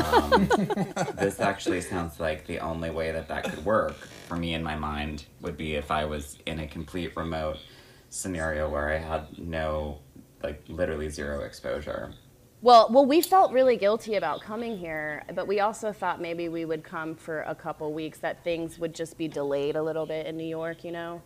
um, 0.05 0.47
this 1.19 1.41
actually 1.41 1.81
sounds 1.81 2.21
like 2.21 2.47
the 2.47 2.59
only 2.61 2.91
way 2.91 3.13
that 3.13 3.29
that 3.29 3.45
could 3.45 3.65
work 3.65 3.95
for 4.29 4.37
me 4.37 4.55
in 4.55 4.63
my 4.63 4.77
mind 4.77 5.25
would 5.41 5.57
be 5.57 5.75
if 5.75 5.91
i 5.91 6.05
was 6.05 6.39
in 6.47 6.61
a 6.61 6.67
complete 6.67 7.17
remote 7.17 7.59
scenario 8.13 8.69
where 8.69 8.91
I 8.91 8.99
had 8.99 9.39
no, 9.39 9.99
like, 10.43 10.63
literally 10.69 11.09
zero 11.09 11.45
exposure. 11.45 12.13
Well, 12.61 12.89
well, 12.91 13.07
we 13.07 13.23
felt 13.23 13.53
really 13.53 13.77
guilty 13.77 14.15
about 14.15 14.43
coming 14.43 14.77
here, 14.77 15.25
but 15.35 15.49
we 15.49 15.61
also 15.61 15.93
thought 15.93 16.21
maybe 16.21 16.49
we 16.49 16.65
would 16.65 16.85
come 16.85 17.17
for 17.17 17.41
a 17.43 17.55
couple 17.55 17.93
weeks, 17.93 18.19
that 18.19 18.45
things 18.45 18.79
would 18.79 18.95
just 18.95 19.17
be 19.19 19.29
delayed 19.29 19.77
a 19.77 19.83
little 19.83 20.07
bit 20.07 20.27
in 20.27 20.37
New 20.37 20.47
York, 20.47 20.85
you 20.85 20.93
know. 20.93 21.23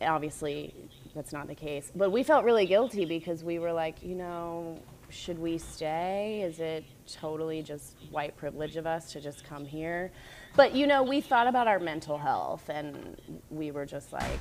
Obviously, 0.00 0.74
that's 1.14 1.32
not 1.32 1.48
the 1.48 1.54
case. 1.54 1.90
But 1.94 2.12
we 2.12 2.22
felt 2.22 2.44
really 2.44 2.66
guilty 2.66 3.04
because 3.04 3.42
we 3.42 3.58
were 3.58 3.72
like, 3.72 4.02
you 4.02 4.14
know, 4.14 4.78
should 5.08 5.38
we 5.38 5.58
stay? 5.58 6.42
Is 6.42 6.60
it 6.60 6.84
totally 7.06 7.62
just 7.62 7.96
white 8.10 8.36
privilege 8.36 8.76
of 8.76 8.86
us 8.86 9.12
to 9.12 9.20
just 9.20 9.44
come 9.44 9.64
here? 9.64 10.12
But, 10.54 10.74
you 10.74 10.86
know, 10.86 11.02
we 11.02 11.20
thought 11.20 11.48
about 11.48 11.66
our 11.66 11.80
mental 11.80 12.16
health 12.16 12.68
and 12.68 13.20
we 13.50 13.72
were 13.72 13.86
just 13.86 14.12
like, 14.12 14.40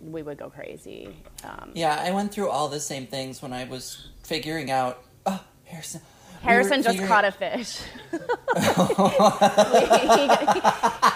we 0.00 0.22
would 0.22 0.38
go 0.38 0.50
crazy. 0.50 1.16
Um, 1.44 1.72
yeah, 1.74 2.02
I 2.04 2.12
went 2.12 2.32
through 2.32 2.50
all 2.50 2.68
the 2.68 2.80
same 2.80 3.06
things 3.06 3.42
when 3.42 3.52
I 3.52 3.64
was 3.64 4.08
figuring 4.22 4.70
out. 4.70 5.02
Oh, 5.24 5.42
Harrison. 5.64 6.00
Harrison 6.42 6.78
we 6.78 6.82
just 6.82 6.98
figuring... 6.98 7.08
caught 7.08 7.24
a 7.24 7.32
fish. 7.32 7.80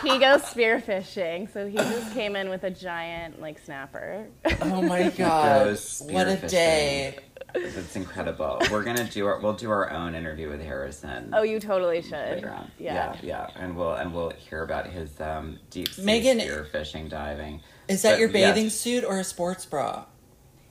he, 0.03 0.12
he, 0.12 0.19
goes 0.19 0.43
spearfishing, 0.43 1.53
so 1.53 1.69
he 1.69 1.77
just 1.77 2.14
came 2.14 2.35
in 2.37 2.49
with 2.49 2.64
a 2.64 2.71
giant 2.71 3.40
like 3.40 3.59
snapper. 3.59 4.27
Oh 4.62 4.83
my 4.83 5.11
god! 5.11 5.79
What 6.03 6.27
a 6.27 6.37
day! 6.49 7.19
It's 7.54 7.96
incredible. 7.96 8.60
We're 8.70 8.84
gonna 8.84 9.04
do 9.04 9.26
our 9.26 9.40
we'll 9.40 9.54
do 9.54 9.70
our 9.70 9.90
own 9.90 10.14
interview 10.14 10.48
with 10.48 10.60
Harrison. 10.60 11.30
Oh, 11.32 11.42
you 11.42 11.60
totally 11.60 12.02
should. 12.02 12.12
Later. 12.12 12.56
Yeah. 12.78 12.94
yeah, 12.94 13.16
yeah, 13.22 13.50
and 13.56 13.76
we'll 13.76 13.94
and 13.94 14.12
we'll 14.12 14.30
hear 14.30 14.62
about 14.62 14.86
his 14.86 15.20
um, 15.20 15.58
deep 15.70 15.88
sea 15.88 16.02
Megan, 16.02 16.40
spear 16.40 16.66
fishing 16.70 17.08
diving. 17.08 17.60
Is 17.88 18.02
that 18.02 18.12
but, 18.12 18.20
your 18.20 18.28
bathing 18.28 18.64
yes. 18.64 18.74
suit 18.74 19.04
or 19.04 19.18
a 19.18 19.24
sports 19.24 19.66
bra? 19.66 20.04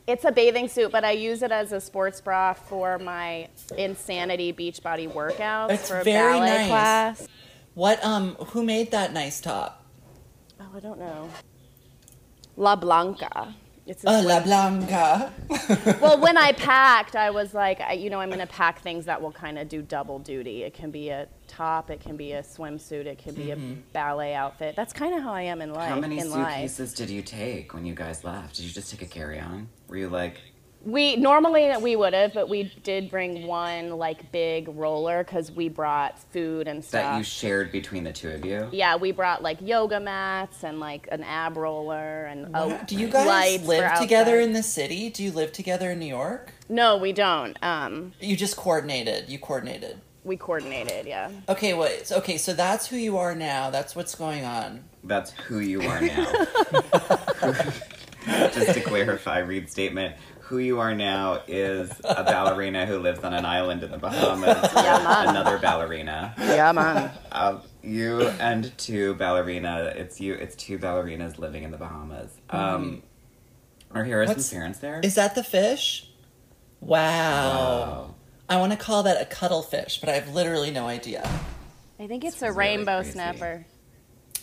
It's 0.08 0.26
a 0.26 0.32
bathing 0.32 0.68
suit, 0.68 0.92
but 0.92 1.06
I 1.06 1.12
use 1.12 1.44
it 1.44 1.52
as 1.52 1.72
a 1.72 1.80
sports 1.80 2.20
bra 2.20 2.54
for 2.54 2.98
my 2.98 3.48
insanity 3.78 4.52
Beachbody 4.52 5.12
workouts 5.12 5.72
it's 5.72 5.88
for 5.88 6.00
a 6.00 6.04
ballet 6.04 6.48
nice. 6.48 6.68
class. 6.68 7.28
What 7.76 8.04
um 8.04 8.36
who 8.36 8.64
made 8.64 8.92
that 8.92 9.14
nice 9.14 9.40
top? 9.40 9.86
Oh, 10.60 10.66
I 10.76 10.80
don't 10.80 11.00
know. 11.00 11.30
La 12.58 12.76
Blanca. 12.76 13.56
It's 13.90 14.04
oh, 14.06 14.22
La 14.22 14.40
Blanca. 14.40 15.34
well, 16.00 16.20
when 16.20 16.38
I 16.38 16.52
packed, 16.70 17.16
I 17.16 17.32
was 17.32 17.56
like, 17.56 17.82
I, 17.82 17.94
you 17.94 18.12
know, 18.12 18.20
I'm 18.20 18.30
going 18.30 18.40
to 18.40 18.46
pack 18.46 18.82
things 18.84 19.06
that 19.06 19.20
will 19.20 19.32
kind 19.32 19.58
of 19.58 19.68
do 19.68 19.82
double 19.82 20.20
duty. 20.20 20.62
It 20.62 20.76
can 20.76 20.92
be 20.92 21.10
a 21.10 21.28
top, 21.48 21.90
it 21.90 22.00
can 22.00 22.16
be 22.16 22.34
a 22.34 22.44
swimsuit, 22.44 23.08
it 23.08 23.18
can 23.18 23.34
be 23.34 23.50
a 23.50 23.56
mm-hmm. 23.56 23.80
ballet 23.92 24.36
outfit. 24.36 24.76
That's 24.76 24.94
kind 24.94 25.16
of 25.16 25.24
how 25.24 25.34
I 25.34 25.42
am 25.42 25.60
in 25.60 25.74
life. 25.74 25.90
How 25.90 26.00
many 26.00 26.20
in 26.20 26.30
life. 26.30 26.54
suitcases 26.54 26.94
did 26.94 27.10
you 27.10 27.24
take 27.24 27.74
when 27.74 27.84
you 27.84 27.96
guys 27.96 28.24
left? 28.24 28.58
Did 28.58 28.66
you 28.66 28.72
just 28.72 28.92
take 28.92 29.02
a 29.02 29.08
carry-on? 29.08 29.68
Were 29.88 29.98
you 29.98 30.10
like, 30.10 30.38
We 30.86 31.18
normally 31.18 31.76
we 31.82 31.96
would 31.98 32.14
have, 32.14 32.34
but 32.34 32.48
we 32.48 32.72
did 32.84 33.12
bring 33.12 33.46
one 33.46 33.98
like 33.98 34.32
big 34.32 34.70
roller 34.70 35.24
because 35.26 35.52
we 35.52 35.68
brought 35.68 36.18
food 36.32 36.70
and 36.70 36.84
stuff. 36.84 37.04
that 37.04 37.18
you 37.18 37.24
shared 37.24 37.72
between 37.72 38.06
the 38.06 38.14
two 38.14 38.30
of 38.30 38.46
you? 38.46 38.70
yeah, 38.72 38.96
we 38.96 39.12
brought 39.12 39.44
like 39.44 39.58
yoga 39.62 40.00
mats 40.00 40.64
and 40.64 40.80
like 40.80 41.10
an 41.12 41.24
ab 41.24 41.58
roller 41.58 42.26
and 42.28 42.56
a 42.56 42.82
Do 42.88 42.96
you 42.96 43.10
guys 43.10 43.68
live 43.68 44.00
together 44.00 44.36
outside. 44.38 44.44
in 44.48 44.54
the 44.54 44.64
city? 44.64 45.10
Do 45.10 45.22
you 45.22 45.32
live 45.32 45.52
together 45.52 45.92
in 45.92 46.00
New 46.00 46.06
York? 46.06 46.54
No, 46.70 46.96
we 46.96 47.12
don't. 47.12 47.58
Um, 47.62 48.14
You 48.22 48.38
just 48.38 48.56
coordinated. 48.56 49.28
You 49.30 49.38
coordinated. 49.38 50.00
we 50.24 50.38
coordinated. 50.38 51.06
Yeah. 51.06 51.30
Okay, 51.50 51.74
wait. 51.74 52.10
Okay, 52.10 52.38
so 52.38 52.54
that's 52.54 52.88
who 52.88 52.96
you 52.96 53.18
are 53.18 53.36
now. 53.36 53.70
That's 53.70 53.98
what's 53.98 54.16
going 54.16 54.46
on. 54.46 54.86
That's 55.04 55.32
who 55.32 55.60
you 55.60 55.82
are 55.82 56.00
now. 56.02 56.32
Just 58.54 58.74
to 58.74 58.82
clarify, 58.82 59.40
Reed's 59.40 59.72
statement, 59.72 60.16
who 60.50 60.58
you 60.58 60.80
are 60.80 60.96
now 60.96 61.42
is 61.48 61.92
a 62.04 62.24
ballerina 62.24 62.88
who 62.88 62.98
lives 62.98 63.20
on 63.20 63.36
an 63.36 63.46
island 63.46 63.84
in 63.84 63.92
the 63.92 64.00
Bahamas. 64.00 64.58
Yeah, 64.76 65.04
man. 65.04 65.28
Another 65.30 65.60
ballerina. 65.60 66.34
Yeah, 66.40 66.72
man. 66.72 67.12
Uh, 67.32 67.60
you 67.84 68.22
and 68.40 68.76
two 68.80 69.14
ballerina. 69.14 69.94
It's 69.96 70.20
you. 70.20 70.34
It's 70.34 70.56
two 70.56 70.80
ballerinas 70.80 71.38
living 71.38 71.62
in 71.64 71.70
the 71.70 71.78
Bahamas. 71.78 72.32
Um, 72.50 73.04
are 73.94 74.04
Harrison's 74.04 74.38
What's- 74.38 74.50
parents 74.52 74.80
there? 74.80 75.00
Is 75.04 75.14
that 75.16 75.36
the 75.36 75.44
fish? 75.44 76.10
Wow. 76.82 76.98
Wow. 76.98 78.16
I 78.50 78.58
want 78.58 78.72
to 78.72 78.78
call 78.78 79.04
that 79.04 79.22
a 79.22 79.26
cuttlefish, 79.26 80.00
but 80.00 80.10
I 80.10 80.14
have 80.14 80.34
literally 80.34 80.72
no 80.72 80.88
idea. 80.88 81.30
I 82.00 82.08
think 82.08 82.24
it's 82.26 82.38
This 82.38 82.42
a 82.42 82.46
really 82.48 82.58
rainbow 82.78 82.98
crazy. 83.02 83.12
snapper. 83.12 83.66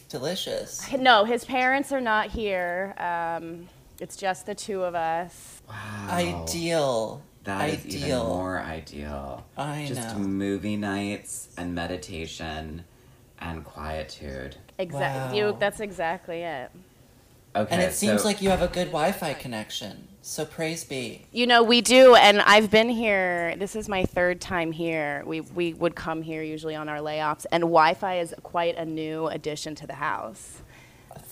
Delicious. 0.09 0.93
No, 0.97 1.25
his 1.25 1.45
parents 1.45 1.91
are 1.91 2.01
not 2.01 2.29
here. 2.29 2.95
Um, 2.99 3.67
it's 3.99 4.17
just 4.17 4.47
the 4.47 4.55
two 4.55 4.85
of 4.85 4.95
us. 4.95 5.56
Wow. 5.69 6.09
Ideal. 6.11 7.23
That 7.45 7.71
is 7.71 7.87
even 7.87 8.19
more 8.19 8.59
ideal. 8.59 9.47
I 9.57 9.87
Just 9.87 10.17
know. 10.17 10.25
movie 10.25 10.77
nights 10.77 11.49
and 11.57 11.75
meditation 11.75 12.85
and 13.39 13.65
quietude. 13.65 14.57
Exactly. 14.79 15.41
Wow. 15.41 15.49
You. 15.51 15.57
That's 15.59 15.81
exactly 15.81 16.43
it. 16.43 16.71
Okay. 17.55 17.73
And 17.73 17.83
it 17.83 17.95
seems 17.95 18.25
like 18.25 18.43
you 18.43 18.51
have 18.51 18.63
a 18.63 18.69
good 18.69 18.89
Wi-Fi 18.89 19.35
connection. 19.35 20.09
So 20.21 20.45
praise 20.45 20.85
be. 20.85 21.25
You 21.31 21.47
know, 21.47 21.63
we 21.63 21.81
do, 21.81 22.17
and 22.17 22.43
I've 22.43 22.71
been 22.71 22.89
here. 22.91 23.55
This 23.57 23.77
is 23.77 23.89
my 23.89 24.05
third 24.05 24.41
time 24.41 24.73
here. 24.73 25.23
We 25.25 25.41
we 25.41 25.73
would 25.75 25.95
come 25.95 26.21
here 26.21 26.43
usually 26.43 26.75
on 26.75 26.89
our 26.89 26.99
layoffs, 26.99 27.47
and 27.53 27.63
Wi-Fi 27.63 28.19
is 28.19 28.35
quite 28.43 28.77
a 28.77 28.85
new 28.85 29.29
addition 29.29 29.75
to 29.77 29.87
the 29.87 29.95
house. 29.95 30.63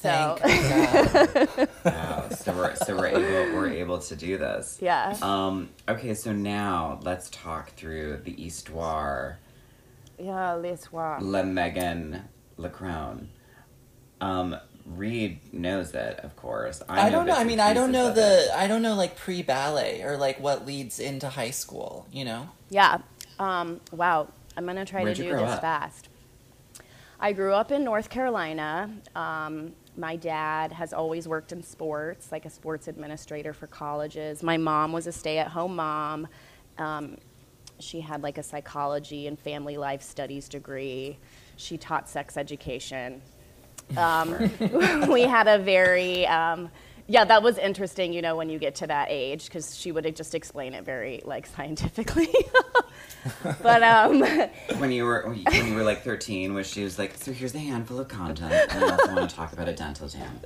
So 0.00 0.36
Thank 0.40 1.46
God. 1.56 1.68
Wow. 1.84 2.28
So 2.30 2.52
we're 2.52 2.74
so 2.76 2.96
we're 2.96 3.06
able 3.08 3.54
we're 3.56 3.70
able 3.70 3.98
to 3.98 4.16
do 4.16 4.36
this. 4.38 4.78
yeah, 4.80 5.16
Um. 5.22 5.70
Okay. 5.88 6.14
So 6.14 6.32
now 6.32 7.00
let's 7.02 7.30
talk 7.30 7.70
through 7.70 8.18
the 8.24 8.32
histoire. 8.32 9.38
yeah, 10.18 10.54
l'histoire. 10.54 11.20
Le 11.20 11.44
Megan 11.44 12.24
LeCrone. 12.58 13.26
Um. 14.20 14.56
Reed 14.86 15.40
knows 15.50 15.94
it, 15.94 16.20
of 16.22 16.36
course. 16.36 16.82
I 16.90 17.08
don't 17.08 17.26
know. 17.26 17.32
I 17.34 17.44
mean, 17.44 17.58
I 17.58 17.72
don't 17.72 17.90
know 17.90 18.12
the. 18.12 18.44
it. 18.44 18.50
I 18.54 18.66
don't 18.66 18.82
know 18.82 18.94
like 18.94 19.16
pre 19.16 19.42
ballet 19.42 20.02
or 20.02 20.18
like 20.18 20.38
what 20.40 20.66
leads 20.66 21.00
into 21.00 21.28
high 21.30 21.52
school. 21.52 22.06
You 22.12 22.26
know. 22.26 22.50
Yeah. 22.68 22.98
Um, 23.38 23.80
wow. 23.92 24.28
I'm 24.58 24.66
gonna 24.66 24.84
try 24.84 25.02
Where'd 25.02 25.16
to 25.16 25.22
do 25.22 25.30
this 25.30 25.40
up? 25.40 25.60
fast. 25.62 26.08
I 27.20 27.32
grew 27.32 27.52
up 27.52 27.70
in 27.70 27.84
North 27.84 28.10
Carolina. 28.10 28.90
Um, 29.14 29.72
my 29.96 30.16
dad 30.16 30.72
has 30.72 30.92
always 30.92 31.28
worked 31.28 31.52
in 31.52 31.62
sports, 31.62 32.32
like 32.32 32.44
a 32.44 32.50
sports 32.50 32.88
administrator 32.88 33.52
for 33.52 33.66
colleges. 33.66 34.42
My 34.42 34.56
mom 34.56 34.92
was 34.92 35.06
a 35.06 35.12
stay-at-home 35.12 35.76
mom. 35.76 36.26
Um, 36.78 37.16
she 37.78 38.00
had 38.00 38.22
like 38.22 38.38
a 38.38 38.42
psychology 38.42 39.26
and 39.26 39.38
family 39.38 39.76
life 39.76 40.02
studies 40.02 40.48
degree. 40.48 41.18
She 41.56 41.78
taught 41.78 42.08
sex 42.08 42.36
education. 42.36 43.22
Um, 43.96 44.50
we 45.08 45.22
had 45.22 45.46
a 45.46 45.58
very 45.58 46.26
um, 46.26 46.70
yeah 47.06 47.24
that 47.24 47.42
was 47.42 47.58
interesting 47.58 48.12
you 48.12 48.22
know 48.22 48.36
when 48.36 48.48
you 48.48 48.58
get 48.58 48.74
to 48.74 48.86
that 48.86 49.08
age 49.10 49.46
because 49.46 49.76
she 49.76 49.92
would 49.92 50.14
just 50.16 50.34
explain 50.34 50.74
it 50.74 50.84
very 50.84 51.20
like 51.24 51.46
scientifically 51.46 52.28
but 53.62 53.82
um, 53.82 54.20
When 54.78 54.92
you 54.92 55.04
were 55.04 55.22
when 55.22 55.66
you 55.66 55.74
were 55.74 55.82
like 55.82 56.02
thirteen, 56.02 56.54
was 56.54 56.66
she 56.66 56.84
was 56.84 56.98
like, 56.98 57.16
so 57.16 57.32
here's 57.32 57.54
a 57.54 57.58
handful 57.58 57.98
of 57.98 58.08
content, 58.08 58.52
and 58.70 58.84
I 58.84 58.90
also 58.90 59.14
want 59.14 59.30
to 59.30 59.36
talk 59.36 59.52
about 59.52 59.68
a 59.68 59.72
dental 59.72 60.08
dam. 60.08 60.40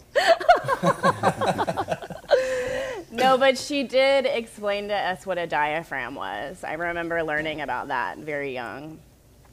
no 3.10 3.36
but 3.38 3.58
she 3.58 3.82
did 3.82 4.26
explain 4.26 4.88
to 4.88 4.94
us 4.94 5.26
what 5.26 5.38
a 5.38 5.46
diaphragm 5.46 6.14
was 6.14 6.62
i 6.62 6.74
remember 6.74 7.22
learning 7.22 7.62
about 7.62 7.88
that 7.88 8.18
very 8.18 8.52
young 8.52 8.98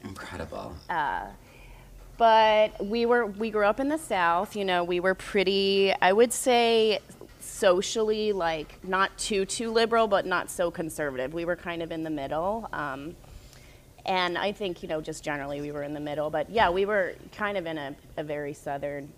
Incredible. 0.03 0.75
But 2.17 2.85
we 2.85 3.05
were 3.05 3.25
we 3.25 3.49
grew 3.49 3.65
up 3.65 3.79
in 3.79 3.89
the 3.89 3.97
south 3.97 4.55
you 4.55 4.63
know 4.63 4.83
we 4.83 4.99
were 4.99 5.13
pretty 5.13 5.93
i 6.01 6.11
would 6.11 6.31
say 6.31 6.99
socially 7.39 8.31
like 8.31 8.77
not 8.83 9.15
too 9.17 9.45
too 9.45 9.71
liberal 9.71 10.07
but 10.07 10.25
not 10.25 10.49
so 10.49 10.69
conservative. 10.71 11.33
We 11.33 11.45
were 11.45 11.55
kind 11.55 11.81
of 11.81 11.91
in 11.91 12.03
the 12.03 12.09
middle 12.09 12.67
um, 12.73 13.15
and 14.05 14.37
i 14.37 14.51
think 14.51 14.83
you 14.83 14.89
know 14.89 15.01
just 15.01 15.23
generally 15.23 15.61
we 15.61 15.71
were 15.71 15.83
in 15.83 15.93
the 15.93 15.99
middle 15.99 16.29
but 16.29 16.49
yeah 16.49 16.69
we 16.69 16.85
were 16.85 17.15
kind 17.31 17.57
of 17.57 17.65
in 17.65 17.77
a, 17.77 17.95
a 18.17 18.23
very 18.23 18.53
southern 18.53 19.09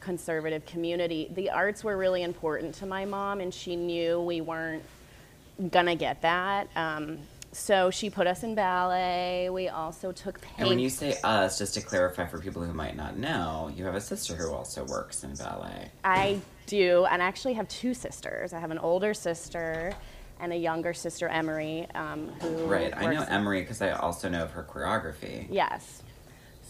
conservative 0.00 0.64
community. 0.64 1.28
The 1.34 1.50
arts 1.50 1.82
were 1.82 1.96
really 1.96 2.22
important 2.22 2.74
to 2.76 2.86
my 2.86 3.04
mom 3.04 3.40
and 3.40 3.52
she 3.52 3.76
knew 3.76 4.20
we 4.20 4.40
weren't 4.40 4.82
gonna 5.70 5.96
get 5.96 6.22
that 6.22 6.68
um, 6.76 7.18
so 7.58 7.90
she 7.90 8.08
put 8.08 8.26
us 8.26 8.42
in 8.42 8.54
ballet 8.54 9.50
we 9.50 9.68
also 9.68 10.12
took 10.12 10.40
paint 10.40 10.58
And 10.58 10.68
when 10.68 10.78
you 10.78 10.88
say 10.90 11.18
us, 11.24 11.58
just 11.58 11.74
to 11.74 11.80
clarify 11.80 12.26
for 12.26 12.38
people 12.38 12.62
who 12.62 12.72
might 12.72 12.96
not 12.96 13.16
know, 13.16 13.70
you 13.74 13.84
have 13.84 13.94
a 13.94 14.00
sister 14.00 14.34
who 14.34 14.52
also 14.52 14.84
works 14.84 15.24
in 15.24 15.34
ballet. 15.34 15.90
I 16.04 16.40
do, 16.66 17.06
and 17.10 17.22
I 17.22 17.26
actually 17.26 17.54
have 17.54 17.68
two 17.68 17.94
sisters. 17.94 18.52
I 18.52 18.60
have 18.60 18.70
an 18.70 18.78
older 18.78 19.14
sister 19.14 19.92
and 20.40 20.52
a 20.52 20.56
younger 20.56 20.94
sister, 20.94 21.28
Emery, 21.28 21.86
um, 21.94 22.28
who 22.40 22.66
Right. 22.66 22.96
I 22.96 23.12
know 23.12 23.24
Emery 23.28 23.62
because 23.62 23.82
I 23.82 23.90
also 23.90 24.28
know 24.28 24.44
of 24.44 24.52
her 24.52 24.62
choreography. 24.62 25.46
Yes. 25.50 26.02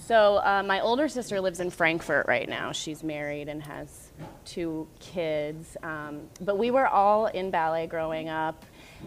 So 0.06 0.36
uh, 0.38 0.62
my 0.66 0.80
older 0.80 1.08
sister 1.08 1.40
lives 1.40 1.60
in 1.60 1.68
Frankfurt 1.68 2.26
right 2.26 2.48
now. 2.48 2.72
She's 2.72 3.02
married 3.04 3.48
and 3.48 3.62
has 3.62 4.10
two 4.46 4.88
kids. 5.00 5.76
Um, 5.82 6.22
but 6.40 6.56
we 6.56 6.70
were 6.70 6.86
all 6.86 7.26
in 7.26 7.50
ballet 7.50 7.86
growing 7.86 8.30
up 8.30 8.64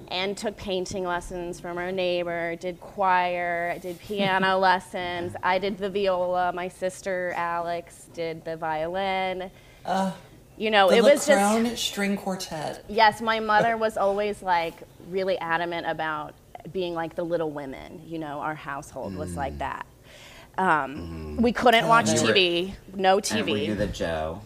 and 0.10 0.38
took 0.38 0.58
painting 0.58 1.04
lessons 1.06 1.60
from 1.60 1.78
our 1.78 1.92
neighbor, 1.92 2.56
did 2.58 2.80
choir, 2.80 3.78
did 3.80 4.00
piano 4.00 4.58
lessons. 4.70 5.36
I 5.44 5.58
did 5.60 5.78
the 5.78 5.90
viola. 5.90 6.52
My 6.54 6.68
sister 6.68 7.34
Alex 7.36 8.08
did 8.14 8.44
the 8.46 8.58
violin. 8.58 9.52
Uh, 9.86 10.12
you 10.58 10.70
know, 10.70 10.90
it 10.92 11.02
was 11.02 11.26
just 11.26 11.30
LeCrone 11.32 11.78
String 11.78 12.18
Quartet. 12.18 12.86
Yes, 12.90 13.22
my 13.22 13.40
mother 13.40 13.78
was 13.78 13.98
always 13.98 14.42
like 14.44 14.76
really 15.10 15.38
adamant 15.40 15.88
about 15.88 16.34
being 16.72 16.94
like 16.94 17.16
the 17.16 17.24
Little 17.24 17.50
Women. 17.50 18.02
You 18.06 18.20
know, 18.20 18.40
our 18.40 18.54
household 18.56 19.16
was 19.16 19.36
like 19.36 19.58
that. 19.60 19.86
Um, 20.58 21.38
We 21.38 21.52
couldn't 21.54 21.88
watch 21.88 22.08
were- 22.10 22.34
TV, 22.34 22.74
no 22.94 23.18
And 23.18 23.50
were 23.50 23.58
you 23.58 23.74
TV. 23.74 23.78
the 23.78 23.88
Joe? 23.88 24.42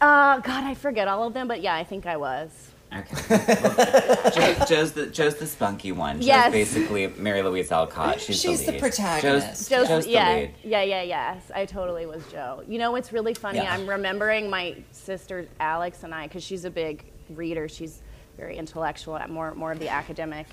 Uh, 0.00 0.38
God, 0.38 0.64
I 0.64 0.74
forget 0.74 1.08
all 1.08 1.26
of 1.26 1.34
them, 1.34 1.48
but 1.48 1.60
yeah, 1.62 1.74
I 1.74 1.84
think 1.84 2.06
I 2.06 2.16
was. 2.16 2.70
Okay. 2.96 3.44
Well, 3.62 4.30
Jo- 4.32 4.64
Joe's 4.66 4.92
the 4.92 5.06
Joe's 5.06 5.36
the 5.36 5.46
spunky 5.46 5.92
one. 5.92 6.16
Joe's 6.16 6.26
Yes. 6.26 6.52
basically 6.52 7.06
Mary 7.08 7.42
Louise 7.42 7.70
Alcott. 7.72 8.20
She's, 8.20 8.40
She's 8.40 8.60
the, 8.60 8.66
the 8.66 8.72
lead. 8.72 8.80
protagonist. 8.80 9.68
Joe's, 9.68 9.68
Joe's, 9.68 9.88
Joe's 9.88 10.04
the 10.06 10.10
yeah, 10.12 10.34
lead. 10.34 10.54
yeah, 10.62 10.82
yeah, 10.82 11.02
yes. 11.02 11.50
I 11.54 11.66
totally 11.66 12.06
was 12.06 12.24
Joe. 12.32 12.62
You 12.68 12.78
know 12.78 12.90
what's 12.92 13.12
really 13.12 13.34
funny? 13.34 13.58
Yeah. 13.58 13.72
I'm 13.72 13.86
remembering 13.88 14.48
my 14.50 14.76
sister 14.92 15.46
Alex 15.60 16.02
and 16.04 16.14
I, 16.14 16.26
because 16.26 16.42
she's 16.42 16.64
a 16.64 16.70
big 16.70 17.04
reader. 17.30 17.68
She's 17.68 18.00
very 18.36 18.56
intellectual, 18.56 19.18
more 19.28 19.54
more 19.54 19.72
of 19.72 19.78
the 19.78 19.88
academic. 19.88 20.46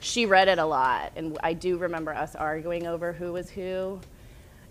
She 0.00 0.26
read 0.26 0.48
it 0.48 0.58
a 0.58 0.64
lot, 0.64 1.12
and 1.16 1.36
I 1.42 1.52
do 1.52 1.76
remember 1.78 2.12
us 2.14 2.34
arguing 2.36 2.86
over 2.86 3.12
who 3.12 3.32
was 3.32 3.50
who. 3.50 4.00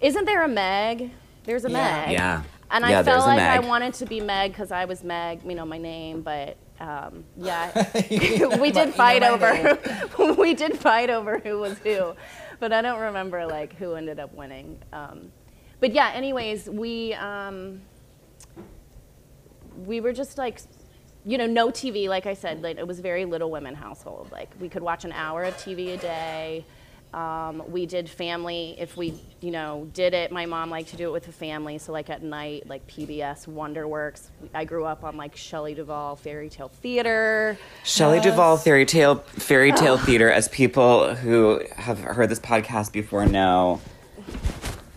Isn't 0.01 0.25
there 0.25 0.43
a 0.43 0.47
Meg? 0.47 1.11
There's 1.43 1.65
a 1.65 1.69
Yeah. 1.71 2.05
Meg. 2.05 2.11
Yeah. 2.11 2.43
And 2.69 2.84
Yeah, 2.84 2.99
I 2.99 3.01
there's 3.01 3.15
felt 3.17 3.25
a 3.25 3.28
like 3.30 3.38
Meg. 3.38 3.63
I 3.63 3.67
wanted 3.67 3.93
to 3.95 4.05
be 4.05 4.19
Meg 4.21 4.51
because 4.51 4.71
I 4.71 4.86
was 4.86 5.03
Meg, 5.03 5.41
you 5.45 5.55
know, 5.55 5.65
my 5.65 5.78
name. 5.78 6.21
But 6.21 6.57
um, 6.80 7.23
yeah, 7.38 8.57
we 8.59 8.71
did 8.71 8.93
fight 8.93 9.23
over 9.23 9.78
we 10.38 10.53
did 10.53 10.78
fight 10.78 11.09
over 11.09 11.39
who 11.39 11.59
was 11.59 11.78
who, 11.80 12.13
but 12.59 12.73
I 12.73 12.82
don't 12.82 12.99
remember 12.99 13.45
like 13.45 13.73
who 13.75 13.93
ended 13.93 14.19
up 14.19 14.34
winning. 14.34 14.80
Um, 14.93 15.32
but 15.80 15.93
yeah, 15.93 16.11
anyways, 16.13 16.69
we 16.69 17.13
um, 17.13 17.82
we 19.86 20.01
were 20.01 20.13
just 20.13 20.38
like, 20.38 20.61
you 21.25 21.38
know, 21.38 21.45
no 21.45 21.69
TV. 21.69 22.07
Like 22.07 22.25
I 22.25 22.34
said, 22.34 22.61
like 22.63 22.78
it 22.78 22.88
was 22.88 22.99
very 22.99 23.25
Little 23.25 23.51
Women 23.51 23.75
household. 23.75 24.32
Like 24.32 24.49
we 24.59 24.69
could 24.69 24.84
watch 24.84 25.05
an 25.05 25.11
hour 25.11 25.43
of 25.43 25.55
TV 25.57 25.93
a 25.93 25.97
day. 25.97 26.65
Um, 27.14 27.64
we 27.72 27.86
did 27.86 28.10
family. 28.10 28.76
If 28.78 28.97
we, 28.97 29.14
you 29.41 29.51
know, 29.51 29.89
did 29.93 30.14
it, 30.14 30.32
my 30.32 30.45
mom 30.45 30.70
liked 30.70 30.89
to 30.89 30.97
do 30.97 31.08
it 31.08 31.12
with 31.12 31.26
the 31.26 31.32
family. 31.32 31.78
So 31.78 31.91
like 31.91 32.10
at 32.10 32.22
night, 32.22 32.68
like 32.68 32.86
PBS 32.88 33.47
Wonderworks. 33.47 34.28
I 34.53 34.66
grew 34.66 34.86
up 34.86 35.03
on 35.03 35.18
like 35.18 35.36
Shelley 35.36 35.74
Duvall 35.74 36.16
Fairy 36.16 36.49
Tale 36.49 36.70
Theater. 36.70 37.58
Shelley 37.84 38.20
Duvall 38.20 38.58
fairy 38.58 38.86
tale 38.86 39.16
fairy 39.16 39.72
tale 39.72 39.97
theater, 39.97 40.32
as 40.32 40.47
people 40.49 41.16
who 41.16 41.62
have 41.76 41.99
heard 41.99 42.30
this 42.30 42.39
podcast 42.39 42.91
before 42.91 43.26
know, 43.26 43.82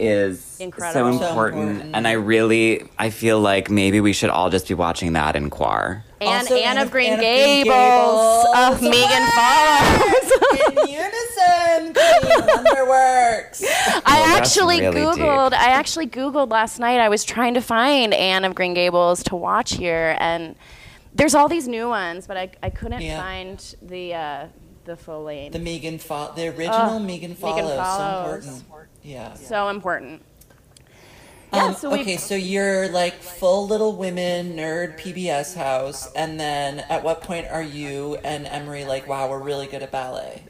is 0.01 0.57
Incredible. 0.61 1.13
so 1.13 1.19
So 1.19 1.29
important. 1.29 1.63
important. 1.71 1.97
And 1.97 2.09
I 2.09 2.13
really, 2.13 2.89
I 2.99 3.11
feel 3.11 3.41
like 3.41 3.71
maybe 3.71 4.01
we 4.01 4.13
should 4.13 4.31
all 4.31 4.51
just 4.51 4.69
be 4.69 4.75
watching 4.75 5.13
that 5.15 5.37
in 5.37 5.51
Quar. 5.51 6.05
And 6.21 6.29
Also, 6.31 6.55
Anne 6.57 6.79
of 6.79 6.91
Green 6.91 7.07
Anne 7.13 7.15
of 7.15 7.21
Green 7.21 7.65
Gables. 7.65 8.45
Gables. 8.45 8.75
of 8.75 8.83
Megan 8.83 9.27
Follows. 9.31 10.33
In 10.61 10.89
unison, 10.89 11.95
Queen 11.95 12.49
Wonderworks. 12.49 13.65
I 14.05 14.21
Well, 14.21 14.37
actually 14.37 14.81
really 14.81 15.01
googled. 15.01 15.51
deep. 15.51 15.61
I 15.61 15.71
actually 15.71 16.07
googled 16.07 16.51
last 16.51 16.79
night. 16.79 17.01
I 17.01 17.09
was 17.09 17.25
trying 17.25 17.55
to 17.55 17.61
find 17.61 18.13
Anne 18.15 18.45
of 18.45 18.55
Green 18.55 18.75
Gables 18.75 19.23
to 19.25 19.37
watch 19.37 19.75
here, 19.75 20.17
and 20.21 20.55
there's 21.15 21.35
all 21.35 21.49
these 21.49 21.67
new 21.69 21.89
ones, 21.89 22.27
but 22.27 22.37
I, 22.37 22.51
I 22.63 22.71
couldn't 22.71 23.01
Yeah. 23.03 23.21
find 23.21 23.75
the 23.83 24.15
uh, 24.15 24.47
the 24.85 24.97
full 24.97 25.25
lane. 25.25 25.53
The 25.53 25.59
Megan 25.59 25.99
Fo- 25.99 26.33
the 26.35 26.49
original 26.49 26.91
Oh, 26.91 26.99
Megan 26.99 27.31
Megan 27.31 27.35
Follows. 27.37 27.77
Follows. 27.77 28.45
So 28.45 28.51
important. 28.53 28.90
Yeah. 29.03 29.35
so 29.35 29.69
important. 29.69 30.23
Yeah, 31.53 31.67
Um, 31.67 31.75
so 31.75 31.93
okay, 31.95 32.17
so 32.17 32.37
you're 32.37 32.89
like 32.89 33.15
full 33.15 33.67
Little 33.67 33.97
Women 33.97 34.55
nerd 34.55 34.99
PBS 34.99 35.55
house, 35.57 36.13
and 36.13 36.39
then 36.39 36.81
at 36.89 37.03
what 37.03 37.23
point 37.23 37.49
are 37.49 37.63
you 37.63 38.17
and 38.23 38.47
Emery 38.47 38.85
like, 38.85 39.09
wow, 39.09 39.29
we're 39.29 39.43
really 39.43 39.67
good 39.67 39.83
at 39.83 39.91
ballet? 39.91 40.45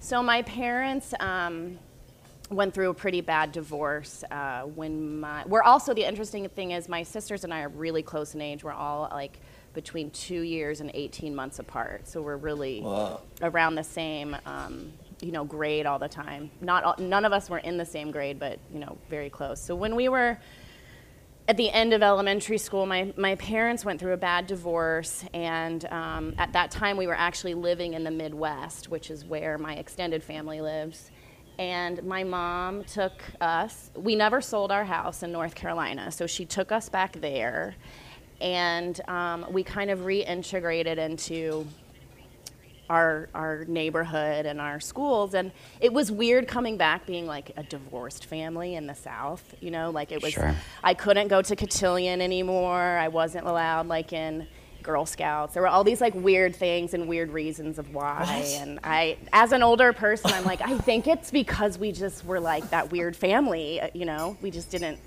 So 0.00 0.22
my 0.22 0.42
parents 0.42 1.14
um, 1.20 1.78
went 2.50 2.74
through 2.74 2.90
a 2.90 2.94
pretty 2.94 3.20
bad 3.20 3.52
divorce 3.52 4.24
uh, 4.30 4.62
when 4.62 5.20
my. 5.20 5.44
We're 5.46 5.62
also 5.62 5.94
the 5.94 6.04
interesting 6.04 6.48
thing 6.48 6.72
is 6.72 6.88
my 6.88 7.02
sisters 7.02 7.44
and 7.44 7.52
I 7.52 7.62
are 7.62 7.68
really 7.68 8.02
close 8.02 8.34
in 8.34 8.40
age. 8.40 8.64
We're 8.64 8.72
all 8.72 9.08
like 9.12 9.38
between 9.74 10.10
two 10.10 10.40
years 10.40 10.80
and 10.80 10.90
18 10.92 11.34
months 11.34 11.58
apart. 11.58 12.08
So 12.08 12.20
we're 12.20 12.36
really 12.36 12.80
Whoa. 12.80 13.20
around 13.42 13.74
the 13.74 13.84
same. 13.84 14.36
Um, 14.44 14.92
you 15.22 15.30
know, 15.30 15.44
grade 15.44 15.86
all 15.86 15.98
the 15.98 16.08
time. 16.08 16.50
Not 16.60 16.84
all, 16.84 16.96
none 16.98 17.24
of 17.24 17.32
us 17.32 17.48
were 17.48 17.58
in 17.58 17.78
the 17.78 17.86
same 17.86 18.10
grade, 18.10 18.38
but 18.38 18.58
you 18.72 18.80
know, 18.80 18.98
very 19.08 19.30
close. 19.30 19.62
So 19.62 19.74
when 19.74 19.94
we 19.94 20.08
were 20.08 20.38
at 21.48 21.56
the 21.56 21.70
end 21.70 21.92
of 21.92 22.02
elementary 22.02 22.58
school, 22.58 22.86
my, 22.86 23.12
my 23.16 23.36
parents 23.36 23.84
went 23.84 24.00
through 24.00 24.12
a 24.12 24.18
bad 24.18 24.46
divorce, 24.46 25.24
and 25.32 25.84
um, 25.86 26.34
at 26.38 26.52
that 26.52 26.70
time 26.70 26.96
we 26.96 27.06
were 27.06 27.16
actually 27.16 27.54
living 27.54 27.94
in 27.94 28.04
the 28.04 28.10
Midwest, 28.10 28.88
which 28.88 29.10
is 29.10 29.24
where 29.24 29.58
my 29.58 29.74
extended 29.74 30.22
family 30.22 30.60
lives. 30.60 31.10
And 31.58 32.02
my 32.04 32.24
mom 32.24 32.84
took 32.84 33.22
us, 33.40 33.90
we 33.96 34.16
never 34.16 34.40
sold 34.40 34.72
our 34.72 34.84
house 34.84 35.22
in 35.22 35.32
North 35.32 35.54
Carolina, 35.54 36.10
so 36.10 36.26
she 36.26 36.44
took 36.44 36.72
us 36.72 36.88
back 36.88 37.20
there, 37.20 37.74
and 38.40 39.00
um, 39.08 39.46
we 39.50 39.62
kind 39.62 39.90
of 39.90 40.00
reintegrated 40.00 40.96
into 40.96 41.66
our 42.92 43.28
our 43.34 43.64
neighborhood 43.64 44.44
and 44.44 44.60
our 44.60 44.78
schools 44.78 45.32
and 45.32 45.50
it 45.80 45.90
was 45.90 46.12
weird 46.12 46.46
coming 46.46 46.76
back 46.76 47.06
being 47.06 47.26
like 47.26 47.50
a 47.56 47.62
divorced 47.62 48.26
family 48.26 48.74
in 48.74 48.86
the 48.86 48.94
south 48.94 49.54
you 49.60 49.70
know 49.70 49.90
like 49.90 50.12
it 50.12 50.22
was 50.22 50.34
Sure. 50.34 50.54
i 50.84 50.92
couldn't 50.92 51.28
go 51.28 51.40
to 51.40 51.56
cotillion 51.56 52.20
anymore 52.20 52.80
i 52.98 53.08
wasn't 53.08 53.46
allowed 53.46 53.86
like 53.88 54.12
in 54.12 54.46
girl 54.82 55.06
scouts 55.06 55.54
there 55.54 55.62
were 55.62 55.68
all 55.68 55.84
these 55.84 56.02
like 56.02 56.14
weird 56.14 56.54
things 56.54 56.92
and 56.92 57.08
weird 57.08 57.30
reasons 57.30 57.78
of 57.78 57.94
why 57.94 58.18
What? 58.20 58.46
and 58.60 58.78
i 58.84 59.16
as 59.32 59.52
an 59.52 59.62
older 59.62 59.94
person 59.94 60.30
i'm 60.34 60.44
like 60.44 60.60
i 60.60 60.76
think 60.76 61.06
it's 61.06 61.30
because 61.30 61.78
we 61.78 61.92
just 61.92 62.26
were 62.26 62.40
like 62.40 62.68
that 62.70 62.92
weird 62.92 63.16
family 63.16 63.80
uh, 63.80 63.88
you 63.94 64.04
know 64.04 64.36
we 64.42 64.50
just 64.50 64.70
didn't 64.70 64.98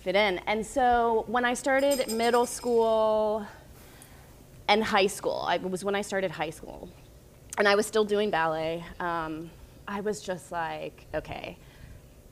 fit 0.00 0.14
in 0.14 0.38
and 0.46 0.66
so 0.66 1.24
when 1.26 1.46
i 1.46 1.54
started 1.54 2.12
middle 2.12 2.44
school 2.44 3.46
and 4.68 4.84
high 4.84 5.08
school. 5.08 5.44
I, 5.48 5.56
it 5.56 5.68
was 5.68 5.84
when 5.84 5.96
I 5.96 6.02
started 6.02 6.30
high 6.30 6.50
school, 6.50 6.88
and 7.60 7.68
I 7.68 7.74
was 7.74 7.84
still 7.84 8.04
doing 8.04 8.30
ballet. 8.30 8.82
Um, 9.00 9.50
I 9.86 10.00
was 10.00 10.22
just 10.22 10.50
like, 10.50 11.04
okay, 11.14 11.58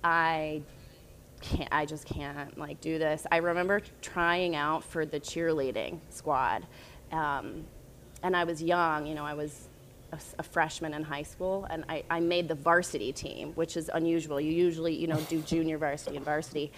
I 0.03 0.62
can't. 1.43 1.68
I 1.70 1.85
just 1.85 2.07
can't 2.07 2.57
like 2.59 2.81
do 2.81 2.99
this. 2.99 3.26
I 3.31 3.37
remember 3.37 3.83
trying 4.01 4.57
out 4.57 4.83
for 4.83 5.05
the 5.05 5.20
cheerleading 5.20 6.01
squad, 6.09 6.66
um, 7.12 7.64
and 8.22 8.35
I 8.35 8.45
was 8.45 8.62
young. 8.62 9.07
You 9.07 9.14
know, 9.14 9.24
I 9.26 9.35
was 9.35 9.68
a 10.39 10.43
freshman 10.43 10.95
in 10.95 11.03
high 11.03 11.22
school, 11.22 11.66
and 11.68 11.85
I, 11.91 12.03
I 12.09 12.20
made 12.20 12.49
the 12.49 12.55
varsity 12.55 13.12
team, 13.12 13.53
which 13.55 13.76
is 13.76 13.91
unusual. 13.93 14.41
You 14.41 14.53
usually, 14.53 14.95
you 14.95 15.07
know, 15.07 15.20
do 15.29 15.43
junior 15.43 15.76
varsity 15.76 16.16
and 16.16 16.24
varsity. 16.24 16.72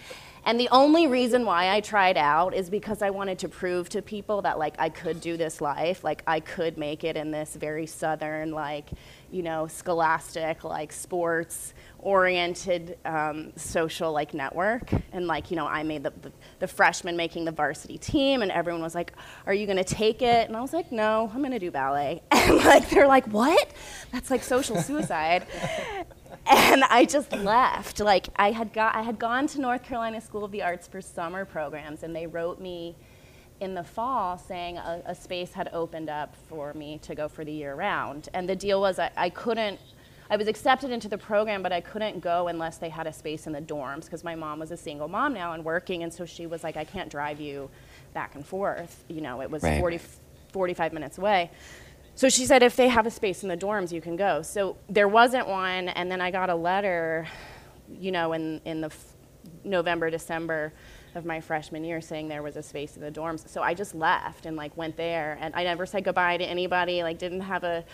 And 0.44 0.58
the 0.58 0.68
only 0.70 1.06
reason 1.06 1.44
why 1.44 1.70
I 1.70 1.80
tried 1.80 2.16
out 2.16 2.54
is 2.54 2.70
because 2.70 3.02
I 3.02 3.10
wanted 3.10 3.38
to 3.40 3.48
prove 3.48 3.88
to 3.90 4.02
people 4.02 4.42
that 4.42 4.58
like 4.58 4.74
I 4.78 4.88
could 4.88 5.20
do 5.20 5.36
this 5.36 5.60
life, 5.60 6.02
like 6.02 6.22
I 6.26 6.40
could 6.40 6.78
make 6.78 7.04
it 7.04 7.16
in 7.16 7.30
this 7.30 7.54
very 7.56 7.86
southern, 7.86 8.52
like, 8.52 8.90
you 9.30 9.42
know, 9.42 9.66
scholastic, 9.66 10.64
like 10.64 10.92
sports 10.92 11.74
oriented 11.98 12.96
um, 13.04 13.52
social 13.56 14.12
like 14.12 14.32
network. 14.34 14.90
And 15.12 15.26
like 15.26 15.50
you 15.50 15.56
know 15.56 15.66
i 15.66 15.82
made 15.82 16.02
the, 16.02 16.12
the, 16.22 16.32
the 16.60 16.66
freshman 16.66 17.16
making 17.16 17.44
the 17.44 17.52
varsity 17.52 17.98
team 17.98 18.42
and 18.42 18.50
everyone 18.50 18.82
was 18.82 18.94
like 18.94 19.12
are 19.46 19.54
you 19.54 19.66
going 19.66 19.78
to 19.78 19.84
take 19.84 20.22
it? 20.22 20.48
And 20.48 20.56
i 20.56 20.60
was 20.60 20.72
like 20.72 20.90
no 20.92 21.30
i'm 21.34 21.40
going 21.40 21.52
to 21.52 21.58
do 21.58 21.70
ballet. 21.70 22.22
And 22.32 22.56
like 22.64 22.90
they're 22.90 23.06
like 23.06 23.26
what? 23.26 23.70
That's 24.12 24.30
like 24.30 24.42
social 24.42 24.80
suicide 24.80 25.46
and 26.50 26.84
I 26.84 27.04
just 27.04 27.32
left. 27.32 28.00
Like 28.00 28.28
I 28.36 28.50
had 28.50 28.72
got, 28.72 28.94
I 28.94 29.02
had 29.02 29.18
gone 29.18 29.46
to 29.48 29.60
North 29.60 29.82
Carolina 29.82 30.20
School 30.20 30.44
of 30.44 30.50
the 30.52 30.62
Arts 30.62 30.86
for 30.88 31.00
summer 31.00 31.44
programs, 31.44 32.02
and 32.02 32.14
they 32.14 32.26
wrote 32.26 32.60
me 32.60 32.96
in 33.60 33.74
the 33.74 33.84
fall 33.84 34.38
saying 34.38 34.78
a, 34.78 35.02
a 35.06 35.14
space 35.14 35.52
had 35.52 35.68
opened 35.72 36.08
up 36.08 36.34
for 36.48 36.72
me 36.74 36.98
to 37.02 37.14
go 37.14 37.28
for 37.28 37.44
the 37.44 37.52
year 37.52 37.74
round. 37.74 38.28
And 38.34 38.48
the 38.48 38.56
deal 38.56 38.80
was 38.80 38.98
I, 38.98 39.10
I 39.16 39.30
couldn't. 39.30 39.78
I 40.32 40.36
was 40.36 40.46
accepted 40.46 40.92
into 40.92 41.08
the 41.08 41.18
program, 41.18 41.60
but 41.60 41.72
I 41.72 41.80
couldn't 41.80 42.20
go 42.20 42.46
unless 42.46 42.78
they 42.78 42.88
had 42.88 43.08
a 43.08 43.12
space 43.12 43.48
in 43.48 43.52
the 43.52 43.60
dorms 43.60 44.04
because 44.04 44.22
my 44.22 44.36
mom 44.36 44.60
was 44.60 44.70
a 44.70 44.76
single 44.76 45.08
mom 45.08 45.34
now 45.34 45.54
and 45.54 45.64
working, 45.64 46.04
and 46.04 46.12
so 46.12 46.24
she 46.24 46.46
was 46.46 46.62
like, 46.62 46.76
I 46.76 46.84
can't 46.84 47.10
drive 47.10 47.40
you 47.40 47.68
back 48.14 48.36
and 48.36 48.46
forth. 48.46 49.04
You 49.08 49.22
know, 49.22 49.40
it 49.42 49.50
was 49.50 49.62
Right. 49.64 49.80
40, 49.80 50.00
45 50.52 50.92
minutes 50.92 51.18
away. 51.18 51.50
So 52.20 52.28
she 52.28 52.44
said, 52.44 52.62
if 52.62 52.76
they 52.76 52.88
have 52.88 53.06
a 53.06 53.10
space 53.10 53.44
in 53.44 53.48
the 53.48 53.56
dorms, 53.56 53.92
you 53.92 54.02
can 54.02 54.14
go. 54.14 54.42
So 54.42 54.76
there 54.90 55.08
wasn't 55.08 55.48
one, 55.48 55.88
and 55.88 56.12
then 56.12 56.20
I 56.20 56.30
got 56.30 56.50
a 56.50 56.54
letter, 56.54 57.26
you 57.98 58.12
know, 58.12 58.34
in, 58.34 58.60
in 58.66 58.82
the 58.82 58.88
f- 58.88 59.14
November, 59.64 60.10
December 60.10 60.74
of 61.14 61.24
my 61.24 61.40
freshman 61.40 61.82
year 61.82 62.02
saying 62.02 62.28
there 62.28 62.42
was 62.42 62.56
a 62.56 62.62
space 62.62 62.94
in 62.94 63.00
the 63.00 63.10
dorms. 63.10 63.48
So 63.48 63.62
I 63.62 63.72
just 63.72 63.94
left 63.94 64.44
and 64.44 64.54
like 64.54 64.76
went 64.76 64.98
there, 64.98 65.38
and 65.40 65.54
I 65.56 65.64
never 65.64 65.86
said 65.86 66.04
goodbye 66.04 66.36
to 66.36 66.44
anybody, 66.44 67.02
like 67.02 67.16
didn't 67.16 67.40
have 67.40 67.64
a 67.64 67.86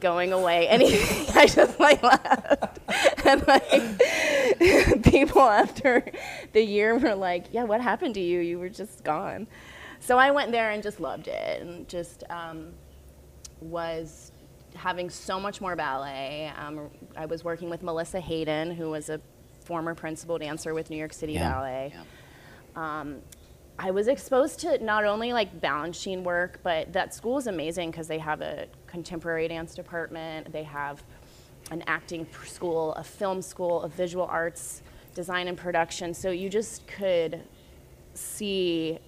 going 0.00 0.32
away 0.32 0.66
anything. 0.70 1.36
I 1.36 1.44
just 1.44 1.78
like 1.78 2.02
left. 2.02 2.78
and 3.26 3.46
like 3.46 5.02
people 5.02 5.42
after 5.42 6.02
the 6.54 6.62
year 6.62 6.96
were 6.96 7.14
like, 7.14 7.48
yeah, 7.52 7.64
what 7.64 7.82
happened 7.82 8.14
to 8.14 8.22
you? 8.22 8.40
You 8.40 8.58
were 8.58 8.70
just 8.70 9.04
gone. 9.04 9.46
So 10.00 10.16
I 10.16 10.30
went 10.30 10.50
there 10.50 10.70
and 10.70 10.82
just 10.82 10.98
loved 10.98 11.28
it 11.28 11.60
and 11.60 11.86
just 11.86 12.24
um, 12.30 12.72
was 13.60 14.32
having 14.74 15.08
so 15.10 15.40
much 15.40 15.60
more 15.60 15.74
ballet. 15.76 16.52
Um, 16.58 16.90
I 17.16 17.26
was 17.26 17.44
working 17.44 17.70
with 17.70 17.82
Melissa 17.82 18.20
Hayden, 18.20 18.70
who 18.72 18.90
was 18.90 19.08
a 19.08 19.20
former 19.64 19.94
principal 19.94 20.38
dancer 20.38 20.74
with 20.74 20.90
New 20.90 20.96
York 20.96 21.12
City 21.12 21.32
Yeah. 21.34 21.52
Ballet. 21.52 21.94
Um, 22.74 23.22
I 23.78 23.90
was 23.90 24.08
exposed 24.08 24.60
to 24.60 24.82
not 24.82 25.04
only 25.04 25.32
like 25.32 25.60
Balanchine 25.60 26.22
work, 26.22 26.60
but 26.62 26.92
that 26.92 27.14
school 27.14 27.36
is 27.38 27.46
amazing 27.46 27.90
because 27.90 28.08
they 28.08 28.18
have 28.18 28.40
a 28.40 28.66
contemporary 28.86 29.48
dance 29.48 29.74
department. 29.74 30.50
They 30.52 30.62
have 30.62 31.02
an 31.70 31.82
acting 31.86 32.26
school, 32.44 32.92
a 32.94 33.04
film 33.04 33.42
school, 33.42 33.82
a 33.82 33.88
visual 33.88 34.24
arts 34.26 34.82
design 35.14 35.48
and 35.48 35.58
production. 35.58 36.14
So 36.14 36.30
you 36.30 36.48
just 36.48 36.86
could 36.86 37.40
see 38.14 38.98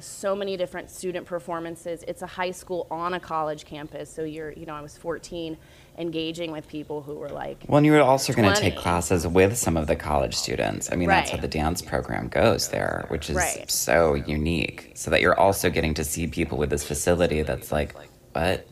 so 0.00 0.36
many 0.36 0.56
different 0.56 0.90
student 0.90 1.26
performances. 1.26 2.04
It's 2.06 2.22
a 2.22 2.26
high 2.26 2.50
school 2.50 2.86
on 2.90 3.14
a 3.14 3.20
college 3.20 3.64
campus. 3.64 4.10
So 4.10 4.24
you're, 4.24 4.52
you 4.52 4.66
know, 4.66 4.74
I 4.74 4.82
was 4.82 4.96
14 4.96 5.56
engaging 5.98 6.52
with 6.52 6.68
people 6.68 7.02
who 7.02 7.14
were 7.14 7.30
like, 7.30 7.64
Well, 7.66 7.78
and 7.78 7.86
you 7.86 7.92
were 7.92 8.00
also 8.02 8.32
going 8.32 8.52
to 8.52 8.60
take 8.60 8.76
classes 8.76 9.26
with 9.26 9.56
some 9.56 9.76
of 9.76 9.86
the 9.86 9.96
college 9.96 10.34
students. 10.34 10.92
I 10.92 10.96
mean, 10.96 11.08
that's 11.08 11.30
how 11.30 11.38
the 11.38 11.48
dance 11.48 11.80
program 11.80 12.28
goes 12.28 12.68
there, 12.68 13.06
which 13.08 13.30
is 13.30 13.36
Right. 13.36 13.70
so 13.70 14.14
unique. 14.14 14.92
So 14.94 15.10
that 15.10 15.20
you're 15.22 15.38
also 15.38 15.70
getting 15.70 15.94
to 15.94 16.04
see 16.04 16.26
people 16.26 16.58
with 16.58 16.70
this 16.70 16.84
facility 16.84 17.42
that's 17.42 17.72
like, 17.72 17.94
what? 18.32 18.66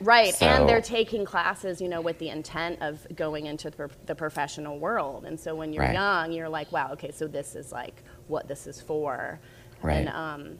Right, 0.00 0.40
and 0.40 0.68
they're 0.68 0.80
taking 0.80 1.24
classes, 1.24 1.80
you 1.80 1.88
know, 1.88 2.00
with 2.00 2.20
the 2.20 2.28
intent 2.28 2.80
of 2.82 3.04
going 3.16 3.46
into 3.46 3.70
the, 3.70 3.90
the 4.06 4.14
professional 4.14 4.78
world. 4.78 5.24
And 5.24 5.38
so 5.40 5.56
when 5.56 5.72
you're 5.72 5.82
Right. 5.82 5.94
young, 5.94 6.30
you're 6.30 6.48
like, 6.48 6.70
wow, 6.70 6.92
okay, 6.92 7.10
so 7.10 7.26
this 7.26 7.56
is 7.56 7.72
like 7.72 8.04
what 8.28 8.46
this 8.46 8.68
is 8.68 8.80
for. 8.80 9.40
Right. 9.82 10.06
And, 10.06 10.08
um, 10.08 10.58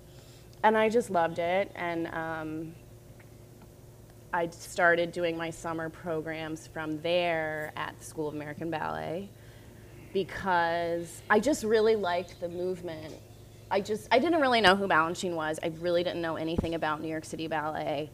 and 0.62 0.76
I 0.76 0.88
just 0.88 1.10
loved 1.10 1.38
it. 1.38 1.70
And 1.74 2.06
um, 2.08 2.74
I 4.32 4.48
started 4.50 5.12
doing 5.12 5.36
my 5.36 5.50
summer 5.50 5.88
programs 5.88 6.66
from 6.66 7.00
there 7.00 7.72
at 7.76 7.98
the 7.98 8.04
School 8.04 8.28
of 8.28 8.34
American 8.34 8.70
Ballet 8.70 9.28
because 10.12 11.22
I 11.30 11.40
just 11.40 11.64
really 11.64 11.96
liked 11.96 12.40
the 12.40 12.48
movement. 12.48 13.14
I 13.70 13.80
just 13.80 14.08
I 14.10 14.18
didn't 14.18 14.40
really 14.40 14.60
know 14.60 14.76
who 14.76 14.88
Balanchine 14.88 15.34
was. 15.34 15.58
I 15.62 15.72
really 15.80 16.02
didn't 16.02 16.22
know 16.22 16.36
anything 16.36 16.74
about 16.74 17.00
New 17.00 17.08
York 17.08 17.24
City 17.24 17.46
Ballet, 17.46 18.10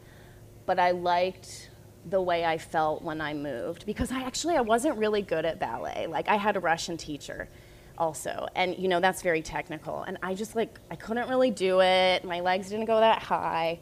but 0.65 0.79
I 0.79 0.91
liked 0.91 1.69
the 2.09 2.21
way 2.21 2.45
I 2.45 2.57
felt 2.57 3.01
when 3.01 3.19
I 3.19 3.33
moved 3.33 3.85
because 3.85 4.11
I 4.11 4.21
actually 4.21 4.55
I 4.55 4.61
wasn't 4.61 4.97
really 4.97 5.21
good 5.21 5.45
at 5.45 5.59
ballet. 5.59 6.07
Like 6.07 6.27
I 6.27 6.35
had 6.35 6.55
a 6.55 6.59
Russian 6.59 6.97
teacher 6.97 7.49
also 7.97 8.47
and 8.55 8.77
you 8.77 8.87
know 8.87 8.99
that's 8.99 9.21
very 9.21 9.41
technical 9.41 10.03
and 10.03 10.17
I 10.21 10.33
just 10.33 10.55
like 10.55 10.79
I 10.91 10.95
couldn't 10.95 11.29
really 11.29 11.51
do 11.51 11.81
it. 11.81 12.23
My 12.23 12.41
legs 12.41 12.69
didn't 12.69 12.85
go 12.85 12.99
that 12.99 13.21
high. 13.23 13.79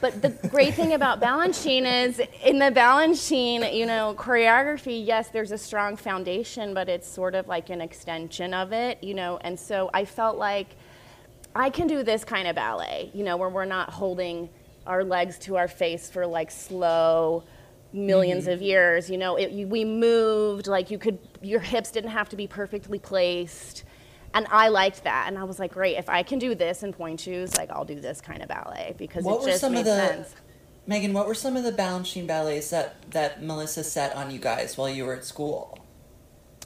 But 0.00 0.20
the 0.20 0.30
great 0.48 0.74
thing 0.74 0.94
about 0.94 1.20
Balanchine 1.20 2.06
is 2.06 2.20
in 2.44 2.58
the 2.58 2.72
Balanchine, 2.72 3.72
you 3.72 3.86
know, 3.86 4.14
choreography, 4.18 5.06
yes, 5.06 5.28
there's 5.28 5.52
a 5.52 5.58
strong 5.58 5.96
foundation, 5.96 6.74
but 6.74 6.88
it's 6.88 7.06
sort 7.06 7.34
of 7.34 7.46
like 7.46 7.70
an 7.70 7.80
extension 7.80 8.52
of 8.52 8.72
it, 8.72 9.02
you 9.02 9.14
know, 9.14 9.38
and 9.42 9.58
so 9.58 9.88
I 9.94 10.04
felt 10.04 10.38
like 10.38 10.74
I 11.54 11.70
can 11.70 11.86
do 11.86 12.02
this 12.02 12.24
kind 12.24 12.48
of 12.48 12.56
ballet, 12.56 13.10
you 13.14 13.24
know, 13.24 13.36
where 13.36 13.48
we're 13.48 13.64
not 13.64 13.90
holding 13.90 14.50
our 14.86 15.02
legs 15.02 15.38
to 15.40 15.56
our 15.56 15.68
face 15.68 16.10
for 16.10 16.26
like 16.26 16.50
slow 16.50 17.44
1000000s 17.94 18.36
mm-hmm. 18.42 18.50
of 18.50 18.62
years, 18.62 19.08
you 19.08 19.16
know, 19.16 19.36
it, 19.36 19.50
you, 19.50 19.66
we 19.66 19.84
moved, 19.84 20.66
like 20.66 20.90
you 20.90 20.98
could, 20.98 21.18
your 21.46 21.60
hips 21.60 21.90
didn't 21.90 22.10
have 22.10 22.28
to 22.30 22.36
be 22.36 22.46
perfectly 22.46 22.98
placed 22.98 23.84
and 24.36 24.46
I 24.50 24.68
liked 24.68 25.04
that, 25.04 25.28
and 25.28 25.38
I 25.38 25.44
was 25.44 25.58
like, 25.58 25.72
great. 25.72 25.96
If 25.96 26.10
I 26.10 26.22
can 26.22 26.38
do 26.38 26.54
this 26.54 26.82
in 26.82 26.92
pointe 26.92 27.20
shoes, 27.20 27.56
like 27.56 27.70
I'll 27.70 27.86
do 27.86 27.98
this 27.98 28.20
kind 28.20 28.42
of 28.42 28.48
ballet 28.48 28.94
because 28.98 29.24
what 29.24 29.42
it 29.48 29.52
just 29.52 29.70
made 29.70 29.86
the, 29.86 29.96
sense. 29.96 30.34
Megan, 30.86 31.14
what 31.14 31.26
were 31.26 31.34
some 31.34 31.56
of 31.56 31.64
the 31.64 31.72
Balanchine 31.72 32.26
ballets 32.26 32.68
that 32.68 33.10
that 33.12 33.42
Melissa 33.42 33.82
set 33.82 34.14
on 34.14 34.30
you 34.30 34.38
guys 34.38 34.76
while 34.76 34.90
you 34.90 35.06
were 35.06 35.14
at 35.14 35.24
school? 35.24 35.78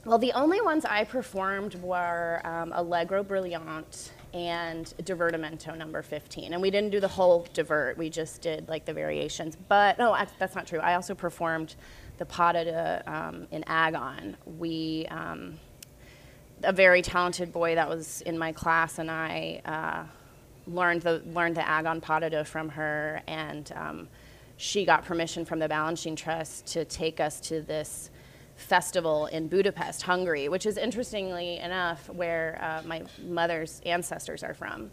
Well, 0.03 0.17
the 0.17 0.33
only 0.33 0.59
ones 0.59 0.83
I 0.83 1.05
performed 1.05 1.75
were 1.75 2.41
um, 2.43 2.73
Allegro 2.75 3.23
Brillante 3.23 4.09
and 4.33 4.85
Divertimento 5.03 5.77
number 5.77 6.01
15. 6.01 6.53
And 6.53 6.61
we 6.61 6.71
didn't 6.71 6.89
do 6.89 6.99
the 6.99 7.07
whole 7.07 7.47
divert, 7.53 7.97
we 7.97 8.09
just 8.09 8.41
did 8.41 8.67
like 8.67 8.83
the 8.85 8.93
variations. 8.93 9.55
But 9.55 9.97
no, 9.99 10.17
that's 10.39 10.55
not 10.55 10.65
true. 10.65 10.79
I 10.79 10.95
also 10.95 11.13
performed 11.13 11.75
the 12.17 12.25
de 12.25 13.03
um, 13.07 13.47
in 13.51 13.63
Agon. 13.67 14.37
We, 14.57 15.07
um, 15.09 15.59
a 16.63 16.73
very 16.73 17.01
talented 17.01 17.51
boy 17.51 17.75
that 17.75 17.89
was 17.89 18.21
in 18.21 18.37
my 18.37 18.51
class, 18.51 18.99
and 18.99 19.09
I 19.09 19.61
uh, 19.65 20.03
learned 20.67 21.01
the 21.01 21.21
learned 21.33 21.57
the 21.57 21.67
Agon 21.67 22.01
from 22.45 22.69
her, 22.69 23.21
and 23.27 23.71
um, 23.75 24.07
she 24.57 24.85
got 24.85 25.05
permission 25.05 25.45
from 25.45 25.59
the 25.59 25.67
Balanchine 25.67 26.15
Trust 26.15 26.67
to 26.67 26.85
take 26.85 27.19
us 27.19 27.39
to 27.41 27.61
this 27.61 28.11
festival 28.55 29.25
in 29.25 29.47
Budapest, 29.47 30.03
Hungary, 30.03 30.47
which 30.49 30.65
is 30.65 30.77
interestingly 30.77 31.57
enough 31.57 32.09
where 32.09 32.59
uh, 32.61 32.87
my 32.87 33.03
mother's 33.23 33.81
ancestors 33.85 34.43
are 34.43 34.53
from. 34.53 34.91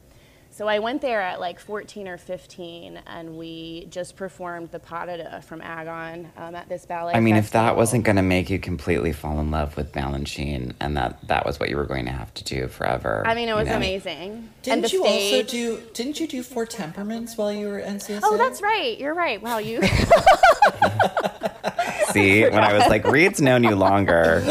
So 0.59 0.67
I 0.67 0.81
went 0.81 1.03
there 1.03 1.21
at 1.21 1.39
like 1.39 1.61
14 1.61 2.09
or 2.09 2.19
15, 2.19 3.01
and 3.07 3.37
we 3.37 3.87
just 3.91 4.17
performed 4.17 4.73
the 4.73 4.81
pas 4.81 5.07
de 5.07 5.19
deux 5.19 5.47
from 5.47 5.63
Agon 5.63 6.33
um, 6.37 6.57
at 6.57 6.69
this 6.69 6.85
ballet. 6.85 7.15
I 7.15 7.21
mean, 7.21 7.37
festival. 7.37 7.47
if 7.47 7.67
that 7.67 7.77
wasn't 7.77 8.03
going 8.03 8.17
to 8.17 8.23
make 8.23 8.51
you 8.51 8.59
completely 8.59 9.13
fall 9.13 9.39
in 9.39 9.53
love 9.53 9.77
with 9.77 9.93
Balanchine, 9.93 10.73
and 10.81 10.97
that 10.97 11.29
that 11.29 11.47
was 11.47 11.61
what 11.61 11.69
you 11.69 11.77
were 11.77 11.87
going 11.87 12.07
to 12.07 12.11
have 12.11 12.35
to 12.35 12.43
do 12.43 12.67
forever. 12.67 13.23
I 13.25 13.37
mean, 13.37 13.49
it 13.49 13.55
was 13.55 13.69
you 13.69 13.71
know? 13.71 13.77
amazing. 13.77 14.51
Didn't 14.63 14.93
you 14.93 15.05
stage... 15.05 15.45
also 15.45 15.49
do? 15.49 15.81
Didn't 15.95 16.19
you 16.19 16.27
do 16.27 16.43
Four 16.43 16.67
Temperaments 16.67 17.39
while 17.39 17.53
you 17.53 17.69
were 17.69 17.79
at 17.79 17.95
NCSA? 17.95 18.23
Oh, 18.25 18.37
that's 18.37 18.61
right. 18.61 18.99
You're 18.99 19.15
right. 19.15 19.41
Wow, 19.41 19.59
you. 19.59 19.81
See, 22.11 22.43
when 22.43 22.65
I 22.65 22.73
was 22.73 22.89
like, 22.89 23.07
Reed's 23.07 23.41
known 23.41 23.63
you 23.63 23.77
longer, 23.77 24.43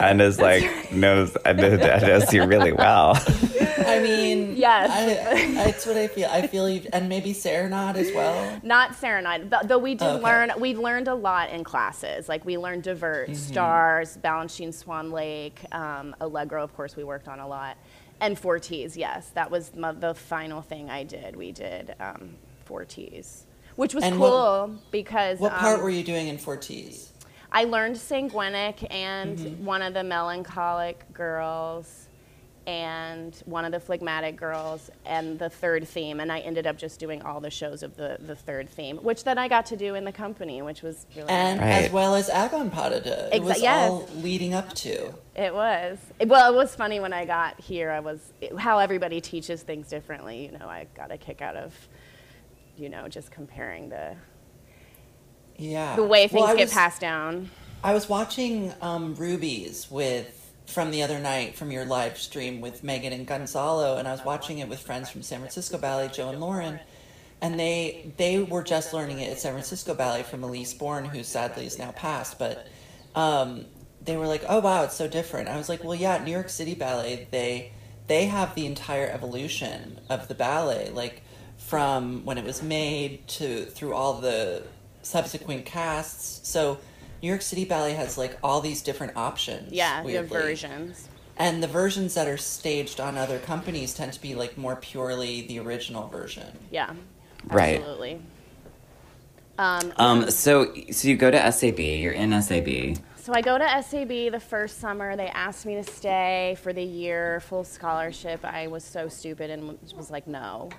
and 0.00 0.20
is 0.20 0.40
like 0.40 0.90
knows 0.90 1.36
knows 1.46 2.32
you 2.32 2.44
really 2.46 2.72
well. 2.72 3.16
I 4.06 4.16
mean, 4.16 4.56
yes, 4.56 4.90
I, 4.90 5.54
that's 5.54 5.86
what 5.86 5.96
I 5.96 6.08
feel. 6.08 6.28
I 6.30 6.46
feel, 6.46 6.68
you, 6.68 6.82
and 6.92 7.08
maybe 7.08 7.32
Serenade 7.32 7.96
as 7.96 8.12
well. 8.12 8.60
Not 8.62 8.94
Serenade, 8.94 9.52
though 9.64 9.78
we 9.78 9.94
did 9.94 10.06
okay. 10.06 10.22
learn. 10.22 10.52
We 10.58 10.74
learned 10.74 11.08
a 11.08 11.14
lot 11.14 11.50
in 11.50 11.64
classes. 11.64 12.28
Like 12.28 12.44
we 12.44 12.58
learned 12.58 12.84
Divert, 12.84 13.30
mm-hmm. 13.30 13.34
Stars, 13.34 14.18
Balanchine, 14.22 14.72
Swan 14.72 15.10
Lake, 15.10 15.60
um, 15.72 16.14
Allegro. 16.20 16.62
Of 16.62 16.74
course, 16.74 16.96
we 16.96 17.04
worked 17.04 17.28
on 17.28 17.40
a 17.40 17.48
lot, 17.48 17.76
and 18.20 18.38
Four 18.38 18.56
Forties. 18.56 18.96
Yes, 18.96 19.30
that 19.30 19.50
was 19.50 19.74
my, 19.74 19.92
the 19.92 20.14
final 20.14 20.62
thing 20.62 20.90
I 20.90 21.04
did. 21.04 21.36
We 21.36 21.52
did 21.52 21.94
um, 22.00 22.36
Forties, 22.64 23.46
which 23.76 23.94
was 23.94 24.04
and 24.04 24.16
cool 24.16 24.68
what, 24.68 24.90
because. 24.90 25.38
What 25.38 25.52
part 25.52 25.78
um, 25.78 25.84
were 25.84 25.90
you 25.90 26.04
doing 26.04 26.28
in 26.28 26.38
Four 26.38 26.54
Forties? 26.54 27.12
I 27.52 27.64
learned 27.64 27.96
Sanguinic 27.96 28.86
and 28.90 29.38
mm-hmm. 29.38 29.64
one 29.64 29.80
of 29.80 29.94
the 29.94 30.04
melancholic 30.04 31.12
girls 31.14 32.05
and 32.66 33.42
one 33.44 33.64
of 33.64 33.70
the 33.70 33.78
phlegmatic 33.78 34.36
girls 34.36 34.90
and 35.04 35.38
the 35.38 35.48
third 35.48 35.86
theme 35.86 36.18
and 36.20 36.32
i 36.32 36.40
ended 36.40 36.66
up 36.66 36.76
just 36.76 36.98
doing 36.98 37.22
all 37.22 37.40
the 37.40 37.50
shows 37.50 37.82
of 37.82 37.96
the, 37.96 38.18
the 38.20 38.34
third 38.34 38.68
theme 38.68 38.96
which 38.98 39.24
then 39.24 39.38
i 39.38 39.46
got 39.46 39.66
to 39.66 39.76
do 39.76 39.94
in 39.94 40.04
the 40.04 40.12
company 40.12 40.62
which 40.62 40.82
was 40.82 41.06
really 41.16 41.28
and 41.28 41.60
nice. 41.60 41.84
as 41.84 41.92
well 41.92 42.14
as 42.14 42.28
agon 42.28 42.70
pas 42.70 42.90
de 42.90 43.00
deux 43.00 43.10
it 43.10 43.40
Exa- 43.40 43.44
was 43.44 43.62
yes. 43.62 43.90
all 43.90 44.08
leading 44.16 44.54
up 44.54 44.72
to. 44.74 45.14
It 45.34 45.52
was. 45.52 45.98
Well 46.24 46.52
it 46.52 46.56
was 46.56 46.74
funny 46.74 46.98
when 46.98 47.12
i 47.12 47.24
got 47.24 47.60
here 47.60 47.90
i 47.90 48.00
was 48.00 48.32
how 48.58 48.78
everybody 48.78 49.20
teaches 49.20 49.62
things 49.62 49.88
differently 49.88 50.46
you 50.46 50.58
know 50.58 50.66
i 50.66 50.86
got 50.94 51.12
a 51.12 51.18
kick 51.18 51.42
out 51.42 51.56
of 51.56 51.74
you 52.76 52.88
know 52.88 53.06
just 53.08 53.30
comparing 53.30 53.88
the 53.88 54.16
yeah. 55.58 55.96
the 55.96 56.04
way 56.04 56.28
things 56.28 56.42
well, 56.42 56.56
get 56.56 56.64
was, 56.64 56.72
passed 56.72 57.00
down. 57.00 57.50
I 57.82 57.94
was 57.94 58.08
watching 58.08 58.72
um, 58.80 59.14
rubies 59.14 59.90
with 59.90 60.45
from 60.66 60.90
the 60.90 61.02
other 61.02 61.18
night 61.18 61.54
from 61.54 61.70
your 61.70 61.84
live 61.84 62.18
stream 62.18 62.60
with 62.60 62.82
Megan 62.82 63.12
and 63.12 63.26
Gonzalo, 63.26 63.96
and 63.96 64.06
I 64.06 64.12
was 64.12 64.24
watching 64.24 64.58
it 64.58 64.68
with 64.68 64.80
friends 64.80 65.10
from 65.10 65.22
San 65.22 65.38
Francisco 65.38 65.78
Ballet, 65.78 66.08
Joe 66.08 66.28
and 66.30 66.40
Lauren, 66.40 66.80
and 67.40 67.58
they 67.58 68.12
they 68.16 68.42
were 68.42 68.62
just 68.62 68.92
learning 68.92 69.20
it 69.20 69.30
at 69.30 69.38
San 69.38 69.52
Francisco 69.52 69.94
Ballet 69.94 70.22
from 70.22 70.42
Elyse 70.42 70.76
Borne, 70.76 71.06
who 71.06 71.22
sadly 71.22 71.66
is 71.66 71.78
now 71.78 71.92
passed, 71.92 72.38
but 72.38 72.66
um, 73.14 73.66
they 74.02 74.16
were 74.16 74.26
like, 74.26 74.44
"Oh 74.48 74.60
wow, 74.60 74.84
it's 74.84 74.96
so 74.96 75.08
different." 75.08 75.48
I 75.48 75.56
was 75.56 75.68
like, 75.68 75.84
"Well, 75.84 75.94
yeah, 75.94 76.22
New 76.22 76.32
York 76.32 76.48
City 76.48 76.74
Ballet 76.74 77.28
they 77.30 77.72
they 78.06 78.26
have 78.26 78.54
the 78.54 78.66
entire 78.66 79.06
evolution 79.08 80.00
of 80.08 80.28
the 80.28 80.34
ballet, 80.34 80.90
like 80.90 81.22
from 81.58 82.24
when 82.24 82.38
it 82.38 82.44
was 82.44 82.62
made 82.62 83.26
to 83.28 83.64
through 83.66 83.94
all 83.94 84.14
the 84.14 84.64
subsequent 85.02 85.64
casts, 85.64 86.48
so." 86.48 86.78
New 87.26 87.32
York 87.32 87.42
City 87.42 87.64
Ballet 87.64 87.94
has 87.94 88.16
like 88.16 88.38
all 88.40 88.60
these 88.60 88.82
different 88.82 89.16
options. 89.16 89.72
Yeah, 89.72 90.00
the 90.04 90.22
versions. 90.22 91.08
And 91.36 91.60
the 91.60 91.66
versions 91.66 92.14
that 92.14 92.28
are 92.28 92.36
staged 92.36 93.00
on 93.00 93.18
other 93.18 93.40
companies 93.40 93.94
tend 93.94 94.12
to 94.12 94.22
be 94.22 94.36
like 94.36 94.56
more 94.56 94.76
purely 94.76 95.44
the 95.44 95.58
original 95.58 96.06
version. 96.06 96.56
Yeah. 96.70 96.94
Right. 97.48 97.78
Absolutely. 97.78 98.20
Um, 99.58 99.92
um, 99.96 100.30
so, 100.30 100.72
so 100.92 101.08
you 101.08 101.16
go 101.16 101.32
to 101.32 101.50
SAB. 101.50 101.80
You're 101.80 102.12
in 102.12 102.40
SAB. 102.40 102.98
So 103.16 103.32
I 103.34 103.40
go 103.40 103.58
to 103.58 103.82
SAB 103.82 104.30
the 104.30 104.40
first 104.40 104.78
summer. 104.78 105.16
They 105.16 105.26
asked 105.26 105.66
me 105.66 105.74
to 105.74 105.82
stay 105.82 106.56
for 106.62 106.72
the 106.72 106.84
year, 106.84 107.40
full 107.40 107.64
scholarship. 107.64 108.44
I 108.44 108.68
was 108.68 108.84
so 108.84 109.08
stupid 109.08 109.50
and 109.50 109.76
was 109.96 110.12
like, 110.12 110.28
no. 110.28 110.70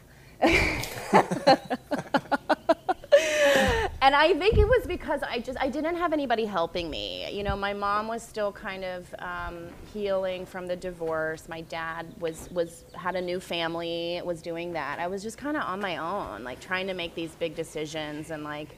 and 4.01 4.15
I 4.15 4.33
think 4.35 4.57
it 4.57 4.67
was 4.67 4.85
because 4.85 5.21
I 5.23 5.39
just 5.39 5.59
I 5.59 5.69
didn't 5.69 5.95
have 5.95 6.13
anybody 6.13 6.45
helping 6.45 6.89
me. 6.89 7.31
You 7.35 7.43
know, 7.43 7.55
my 7.55 7.73
mom 7.73 8.07
was 8.07 8.21
still 8.21 8.51
kind 8.51 8.83
of 8.83 9.13
um, 9.19 9.69
healing 9.91 10.45
from 10.45 10.67
the 10.67 10.75
divorce. 10.75 11.49
My 11.49 11.61
dad 11.61 12.05
was 12.19 12.49
was 12.51 12.85
had 12.93 13.15
a 13.15 13.21
new 13.21 13.39
family, 13.39 14.21
was 14.23 14.41
doing 14.41 14.73
that. 14.73 14.99
I 14.99 15.07
was 15.07 15.23
just 15.23 15.37
kind 15.37 15.57
of 15.57 15.63
on 15.63 15.81
my 15.81 15.97
own, 15.97 16.43
like 16.43 16.59
trying 16.59 16.85
to 16.87 16.93
make 16.93 17.15
these 17.15 17.31
big 17.35 17.55
decisions 17.55 18.31
and 18.31 18.43
like. 18.43 18.69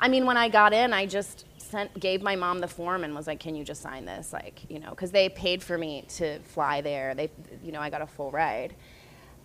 I 0.00 0.06
mean, 0.06 0.26
when 0.26 0.36
I 0.36 0.48
got 0.48 0.72
in, 0.72 0.92
I 0.92 1.06
just 1.06 1.44
sent 1.56 1.98
gave 1.98 2.22
my 2.22 2.36
mom 2.36 2.60
the 2.60 2.68
form 2.68 3.04
and 3.04 3.14
was 3.14 3.26
like, 3.26 3.40
"Can 3.40 3.56
you 3.56 3.64
just 3.64 3.82
sign 3.82 4.04
this?" 4.04 4.32
Like, 4.32 4.60
you 4.68 4.78
know, 4.78 4.90
because 4.90 5.10
they 5.10 5.28
paid 5.28 5.62
for 5.62 5.76
me 5.76 6.04
to 6.18 6.38
fly 6.40 6.82
there. 6.82 7.14
They, 7.14 7.30
you 7.64 7.72
know, 7.72 7.80
I 7.80 7.90
got 7.90 8.02
a 8.02 8.06
full 8.06 8.30
ride. 8.30 8.74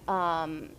Um, 0.08 0.70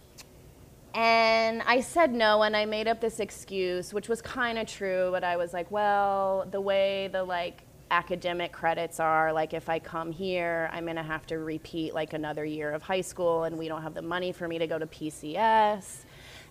and 0.94 1.60
I 1.62 1.80
said 1.80 2.14
no, 2.14 2.42
and 2.42 2.56
I 2.56 2.66
made 2.66 2.86
up 2.86 3.00
this 3.00 3.18
excuse, 3.18 3.92
which 3.92 4.08
was 4.08 4.22
kind 4.22 4.58
of 4.58 4.68
true, 4.68 5.08
but 5.10 5.24
I 5.24 5.36
was 5.36 5.52
like, 5.52 5.68
well, 5.70 6.46
the 6.48 6.60
way 6.60 7.08
the 7.08 7.24
like 7.24 7.62
academic 7.90 8.52
credits 8.52 9.00
are, 9.00 9.32
like 9.32 9.54
if 9.54 9.68
I 9.68 9.80
come 9.80 10.12
here, 10.12 10.70
I'm 10.72 10.86
gonna 10.86 11.02
have 11.02 11.26
to 11.26 11.38
repeat 11.38 11.94
like 11.94 12.12
another 12.12 12.44
year 12.44 12.72
of 12.72 12.82
high 12.82 13.00
school, 13.00 13.42
and 13.42 13.58
we 13.58 13.66
don't 13.66 13.82
have 13.82 13.94
the 13.94 14.02
money 14.02 14.30
for 14.30 14.46
me 14.46 14.58
to 14.58 14.68
go 14.68 14.78
to 14.78 14.86
PCS. 14.86 16.04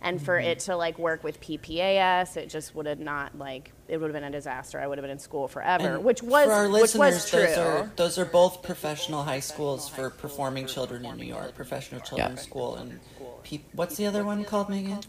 And 0.05 0.21
for 0.21 0.37
mm-hmm. 0.37 0.49
it 0.49 0.59
to 0.59 0.75
like 0.75 0.99
work 0.99 1.23
with 1.23 1.39
PPAS, 1.39 2.35
it 2.35 2.49
just 2.49 2.75
would 2.75 2.87
have 2.87 2.99
not 2.99 3.37
like 3.37 3.71
it 3.87 3.95
would 3.95 4.07
have 4.07 4.13
been 4.13 4.25
a 4.25 4.31
disaster. 4.31 4.77
I 4.77 4.85
would 4.85 4.97
have 4.97 5.03
been 5.03 5.11
in 5.11 5.19
school 5.19 5.47
forever, 5.47 5.95
and 5.95 6.03
which 6.03 6.21
was 6.21 6.47
for 6.47 6.51
our 6.51 6.69
which 6.69 6.95
was 6.95 7.29
true. 7.29 7.39
Those 7.39 7.57
are, 7.57 7.91
those 7.95 8.17
are 8.19 8.25
both 8.25 8.61
professional 8.63 9.23
high 9.23 9.39
schools 9.39 9.87
for 9.87 10.09
performing 10.09 10.67
children 10.67 11.05
in 11.05 11.15
New 11.15 11.23
York, 11.23 11.55
professional 11.55 12.01
children's 12.01 12.39
yeah. 12.41 12.45
school 12.45 12.75
and 12.75 12.99
P- 13.43 13.65
what's 13.73 13.97
the 13.97 14.05
other 14.05 14.23
one 14.23 14.43
called, 14.43 14.69
Megan? 14.69 14.99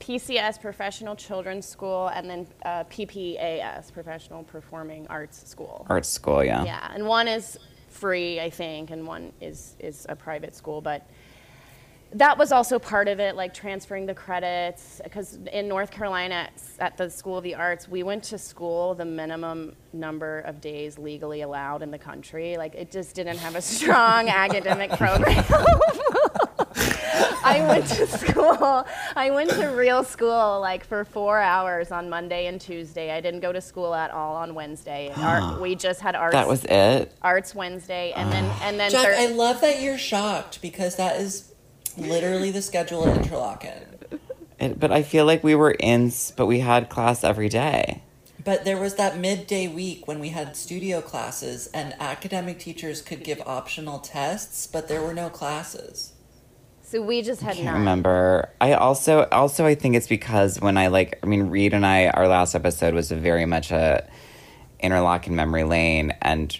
PCS, 0.00 0.60
Professional 0.60 1.16
Children's 1.16 1.66
School, 1.66 2.08
and 2.08 2.28
then 2.28 2.46
uh, 2.64 2.84
PPAS, 2.84 3.92
Professional 3.92 4.44
Performing 4.44 5.06
Arts 5.08 5.48
School. 5.48 5.86
Art 5.88 6.04
school, 6.04 6.44
yeah. 6.44 6.64
Yeah, 6.64 6.90
and 6.92 7.06
one 7.06 7.26
is 7.26 7.58
free, 7.88 8.40
I 8.40 8.50
think, 8.50 8.90
and 8.90 9.06
one 9.06 9.32
is 9.40 9.76
is 9.78 10.04
a 10.08 10.16
private 10.16 10.54
school, 10.54 10.80
but 10.80 11.06
that 12.14 12.38
was 12.38 12.52
also 12.52 12.78
part 12.78 13.08
of 13.08 13.18
it, 13.18 13.34
like 13.34 13.52
transferring 13.52 14.06
the 14.06 14.14
credits. 14.14 15.00
Because 15.02 15.38
in 15.52 15.68
North 15.68 15.90
Carolina, 15.90 16.48
at 16.78 16.96
the 16.96 17.10
School 17.10 17.38
of 17.38 17.44
the 17.44 17.54
Arts, 17.54 17.88
we 17.88 18.02
went 18.02 18.22
to 18.24 18.38
school 18.38 18.94
the 18.94 19.04
minimum 19.04 19.74
number 19.92 20.40
of 20.40 20.60
days 20.60 20.98
legally 20.98 21.40
allowed 21.42 21.82
in 21.82 21.90
the 21.90 21.98
country. 21.98 22.56
Like, 22.56 22.74
it 22.74 22.90
just 22.90 23.16
didn't 23.16 23.38
have 23.38 23.56
a 23.56 23.62
strong 23.74 24.28
academic 24.28 24.90
program. 24.92 25.44
I 27.54 27.68
went 27.68 27.86
to 27.86 28.06
school. 28.18 28.86
I 29.14 29.30
went 29.30 29.50
to 29.50 29.66
real 29.68 30.02
school 30.02 30.60
like 30.60 30.84
for 30.84 31.04
four 31.04 31.38
hours 31.38 31.92
on 31.92 32.08
Monday 32.08 32.46
and 32.46 32.60
Tuesday. 32.60 33.12
I 33.12 33.20
didn't 33.20 33.40
go 33.40 33.52
to 33.52 33.60
school 33.60 33.94
at 33.94 34.10
all 34.10 34.36
on 34.36 34.54
Wednesday. 34.54 35.12
Art, 35.16 35.60
we 35.60 35.74
just 35.74 36.00
had 36.00 36.16
arts. 36.16 36.32
That 36.32 36.48
was 36.48 36.64
it. 36.64 37.12
arts 37.22 37.54
Wednesday, 37.54 38.12
and 38.16 38.32
then 38.32 38.44
ah. 38.46 38.60
and 38.64 38.80
then 38.80 38.90
Jack, 38.90 39.06
Thur- 39.06 39.14
I 39.16 39.26
love 39.26 39.60
that 39.60 39.80
you're 39.80 39.98
shocked 39.98 40.60
because 40.62 40.96
that 40.96 41.20
is 41.20 41.52
literally 41.96 42.50
the 42.50 42.62
schedule 42.62 43.06
at 43.08 43.20
Interlochen. 43.20 44.18
it. 44.58 44.80
But 44.80 44.90
I 44.90 45.02
feel 45.02 45.24
like 45.24 45.44
we 45.44 45.54
were 45.54 45.72
in, 45.72 46.12
but 46.36 46.46
we 46.46 46.60
had 46.60 46.88
class 46.88 47.22
every 47.22 47.48
day. 47.48 48.02
But 48.42 48.64
there 48.64 48.76
was 48.76 48.96
that 48.96 49.16
midday 49.16 49.68
week 49.68 50.06
when 50.06 50.18
we 50.18 50.30
had 50.30 50.54
studio 50.54 51.00
classes 51.00 51.68
and 51.68 51.94
academic 51.98 52.58
teachers 52.58 53.00
could 53.00 53.24
give 53.24 53.40
optional 53.46 54.00
tests, 54.00 54.66
but 54.66 54.86
there 54.86 55.00
were 55.00 55.14
no 55.14 55.30
classes. 55.30 56.13
So 56.94 57.02
we 57.02 57.22
just 57.22 57.40
had 57.42 57.54
can't 57.56 57.64
none. 57.64 57.74
remember. 57.80 58.50
I 58.60 58.74
also 58.74 59.26
also 59.32 59.66
I 59.66 59.74
think 59.74 59.96
it's 59.96 60.06
because 60.06 60.60
when 60.60 60.76
I 60.76 60.86
like 60.86 61.18
I 61.24 61.26
mean 61.26 61.50
Reed 61.50 61.74
and 61.74 61.84
I 61.84 62.06
our 62.06 62.28
last 62.28 62.54
episode 62.54 62.94
was 62.94 63.10
very 63.10 63.46
much 63.46 63.72
a 63.72 64.08
Interlochen 64.80 65.30
memory 65.30 65.64
lane 65.64 66.14
and 66.22 66.56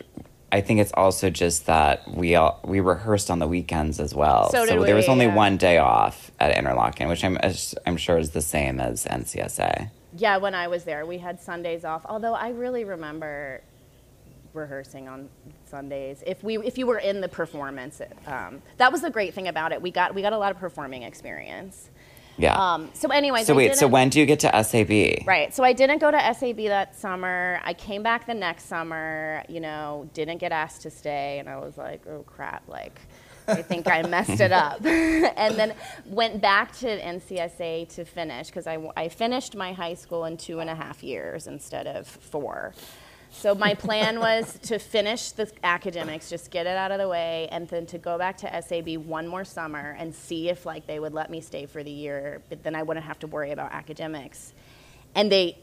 I 0.50 0.60
think 0.60 0.80
it's 0.80 0.90
also 0.94 1.30
just 1.30 1.66
that 1.66 2.12
we 2.12 2.34
all 2.34 2.58
we 2.64 2.80
rehearsed 2.80 3.30
on 3.30 3.38
the 3.38 3.46
weekends 3.46 4.00
as 4.00 4.12
well. 4.12 4.50
So 4.50 4.66
did 4.66 4.82
there 4.82 4.96
was 4.96 5.08
only 5.08 5.26
yeah. 5.26 5.36
one 5.36 5.56
day 5.56 5.78
off 5.78 6.32
at 6.40 6.56
Interlochen, 6.56 7.08
which 7.08 7.22
I'm 7.22 7.38
I'm 7.86 7.96
sure 7.96 8.18
is 8.18 8.30
the 8.30 8.42
same 8.42 8.80
as 8.80 9.04
NCSA. 9.04 9.90
Yeah, 10.16 10.38
when 10.38 10.56
I 10.56 10.66
was 10.66 10.82
there, 10.82 11.06
we 11.06 11.18
had 11.18 11.40
Sundays 11.40 11.84
off. 11.84 12.04
Although 12.08 12.34
I 12.34 12.48
really 12.48 12.82
remember 12.82 13.62
rehearsing 14.54 15.08
on 15.08 15.28
Sundays. 15.64 16.22
If 16.26 16.42
we 16.42 16.58
if 16.58 16.78
you 16.78 16.86
were 16.86 16.98
in 16.98 17.20
the 17.20 17.28
performance, 17.28 18.00
um, 18.26 18.62
that 18.78 18.92
was 18.92 19.02
the 19.02 19.10
great 19.10 19.34
thing 19.34 19.48
about 19.48 19.72
it. 19.72 19.80
We 19.82 19.90
got 19.90 20.14
we 20.14 20.22
got 20.22 20.32
a 20.32 20.38
lot 20.38 20.50
of 20.52 20.58
performing 20.58 21.02
experience. 21.02 21.90
Yeah. 22.36 22.54
Um, 22.54 22.90
so, 22.94 23.08
anyways, 23.08 23.46
so 23.46 23.54
wait, 23.54 23.76
so 23.76 23.86
when 23.86 24.08
do 24.08 24.18
you 24.18 24.26
get 24.26 24.40
to 24.40 24.64
SAB? 24.64 25.26
Right. 25.26 25.54
So 25.54 25.62
I 25.62 25.72
didn't 25.72 25.98
go 25.98 26.10
to 26.10 26.34
SAB 26.34 26.56
that 26.66 26.96
summer. 26.96 27.60
I 27.62 27.74
came 27.74 28.02
back 28.02 28.26
the 28.26 28.34
next 28.34 28.64
summer, 28.64 29.44
you 29.48 29.60
know, 29.60 30.08
didn't 30.14 30.38
get 30.38 30.52
asked 30.52 30.82
to 30.82 30.90
stay. 30.90 31.38
And 31.38 31.48
I 31.48 31.58
was 31.58 31.78
like, 31.78 32.06
oh 32.08 32.22
crap, 32.26 32.68
like, 32.68 32.98
I 33.46 33.62
think 33.62 33.86
I 33.86 34.02
messed 34.02 34.40
it 34.40 34.52
up. 34.52 34.84
and 34.84 35.54
then 35.56 35.74
went 36.06 36.40
back 36.40 36.72
to 36.78 36.86
NCSA 36.86 37.94
to 37.94 38.04
finish 38.04 38.48
because 38.48 38.66
I, 38.66 38.78
I 38.96 39.08
finished 39.08 39.54
my 39.54 39.72
high 39.72 39.94
school 39.94 40.24
in 40.24 40.36
two 40.36 40.60
and 40.60 40.68
a 40.68 40.74
half 40.74 41.02
years 41.02 41.46
instead 41.46 41.86
of 41.86 42.06
four. 42.06 42.74
So 43.36 43.54
my 43.54 43.74
plan 43.74 44.20
was 44.20 44.58
to 44.60 44.78
finish 44.78 45.32
the 45.32 45.50
academics, 45.62 46.30
just 46.30 46.50
get 46.50 46.66
it 46.66 46.76
out 46.76 46.92
of 46.92 46.98
the 46.98 47.08
way, 47.08 47.48
and 47.50 47.68
then 47.68 47.84
to 47.86 47.98
go 47.98 48.16
back 48.16 48.38
to 48.38 48.62
SAB 48.62 48.96
one 48.96 49.26
more 49.26 49.44
summer 49.44 49.94
and 49.98 50.14
see 50.14 50.48
if 50.48 50.64
like 50.64 50.86
they 50.86 50.98
would 50.98 51.12
let 51.12 51.30
me 51.30 51.40
stay 51.40 51.66
for 51.66 51.82
the 51.82 51.90
year, 51.90 52.40
but 52.48 52.62
then 52.62 52.74
I 52.74 52.82
wouldn't 52.82 53.04
have 53.04 53.18
to 53.18 53.26
worry 53.26 53.50
about 53.50 53.72
academics. 53.72 54.54
And 55.14 55.30
they, 55.30 55.58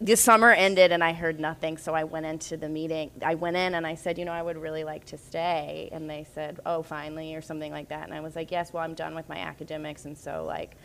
the 0.00 0.16
summer 0.16 0.50
ended 0.52 0.92
and 0.92 1.04
I 1.04 1.12
heard 1.12 1.38
nothing, 1.38 1.76
so 1.76 1.94
I 1.94 2.04
went 2.04 2.24
into 2.24 2.56
the 2.56 2.68
meeting. 2.68 3.10
I 3.22 3.34
went 3.34 3.56
in 3.56 3.74
and 3.74 3.86
I 3.86 3.96
said, 3.96 4.18
you 4.18 4.24
know, 4.24 4.32
I 4.32 4.42
would 4.42 4.56
really 4.56 4.84
like 4.84 5.04
to 5.06 5.18
stay, 5.18 5.90
and 5.92 6.08
they 6.08 6.26
said, 6.34 6.60
oh, 6.64 6.82
finally, 6.82 7.34
or 7.34 7.42
something 7.42 7.72
like 7.72 7.90
that. 7.90 8.04
And 8.04 8.14
I 8.14 8.20
was 8.20 8.34
like, 8.34 8.50
yes, 8.50 8.72
well, 8.72 8.82
I'm 8.82 8.94
done 8.94 9.14
with 9.14 9.28
my 9.28 9.38
academics, 9.38 10.06
and 10.06 10.16
so 10.16 10.44
like. 10.46 10.76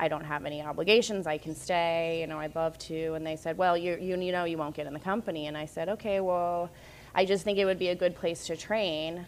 I 0.00 0.08
don't 0.08 0.24
have 0.24 0.46
any 0.46 0.62
obligations. 0.62 1.26
I 1.26 1.36
can 1.38 1.54
stay. 1.54 2.20
You 2.22 2.26
know, 2.26 2.38
I'd 2.40 2.54
love 2.54 2.78
to. 2.78 3.14
And 3.14 3.26
they 3.26 3.36
said, 3.36 3.58
well, 3.58 3.76
you, 3.76 3.96
you, 4.00 4.18
you 4.18 4.32
know, 4.32 4.44
you 4.44 4.56
won't 4.58 4.74
get 4.74 4.86
in 4.86 4.94
the 4.94 4.98
company. 5.00 5.46
And 5.46 5.56
I 5.56 5.66
said, 5.66 5.88
okay, 5.90 6.20
well, 6.20 6.70
I 7.14 7.24
just 7.26 7.44
think 7.44 7.58
it 7.58 7.66
would 7.66 7.78
be 7.78 7.88
a 7.88 7.94
good 7.94 8.16
place 8.16 8.46
to 8.46 8.56
train 8.56 9.26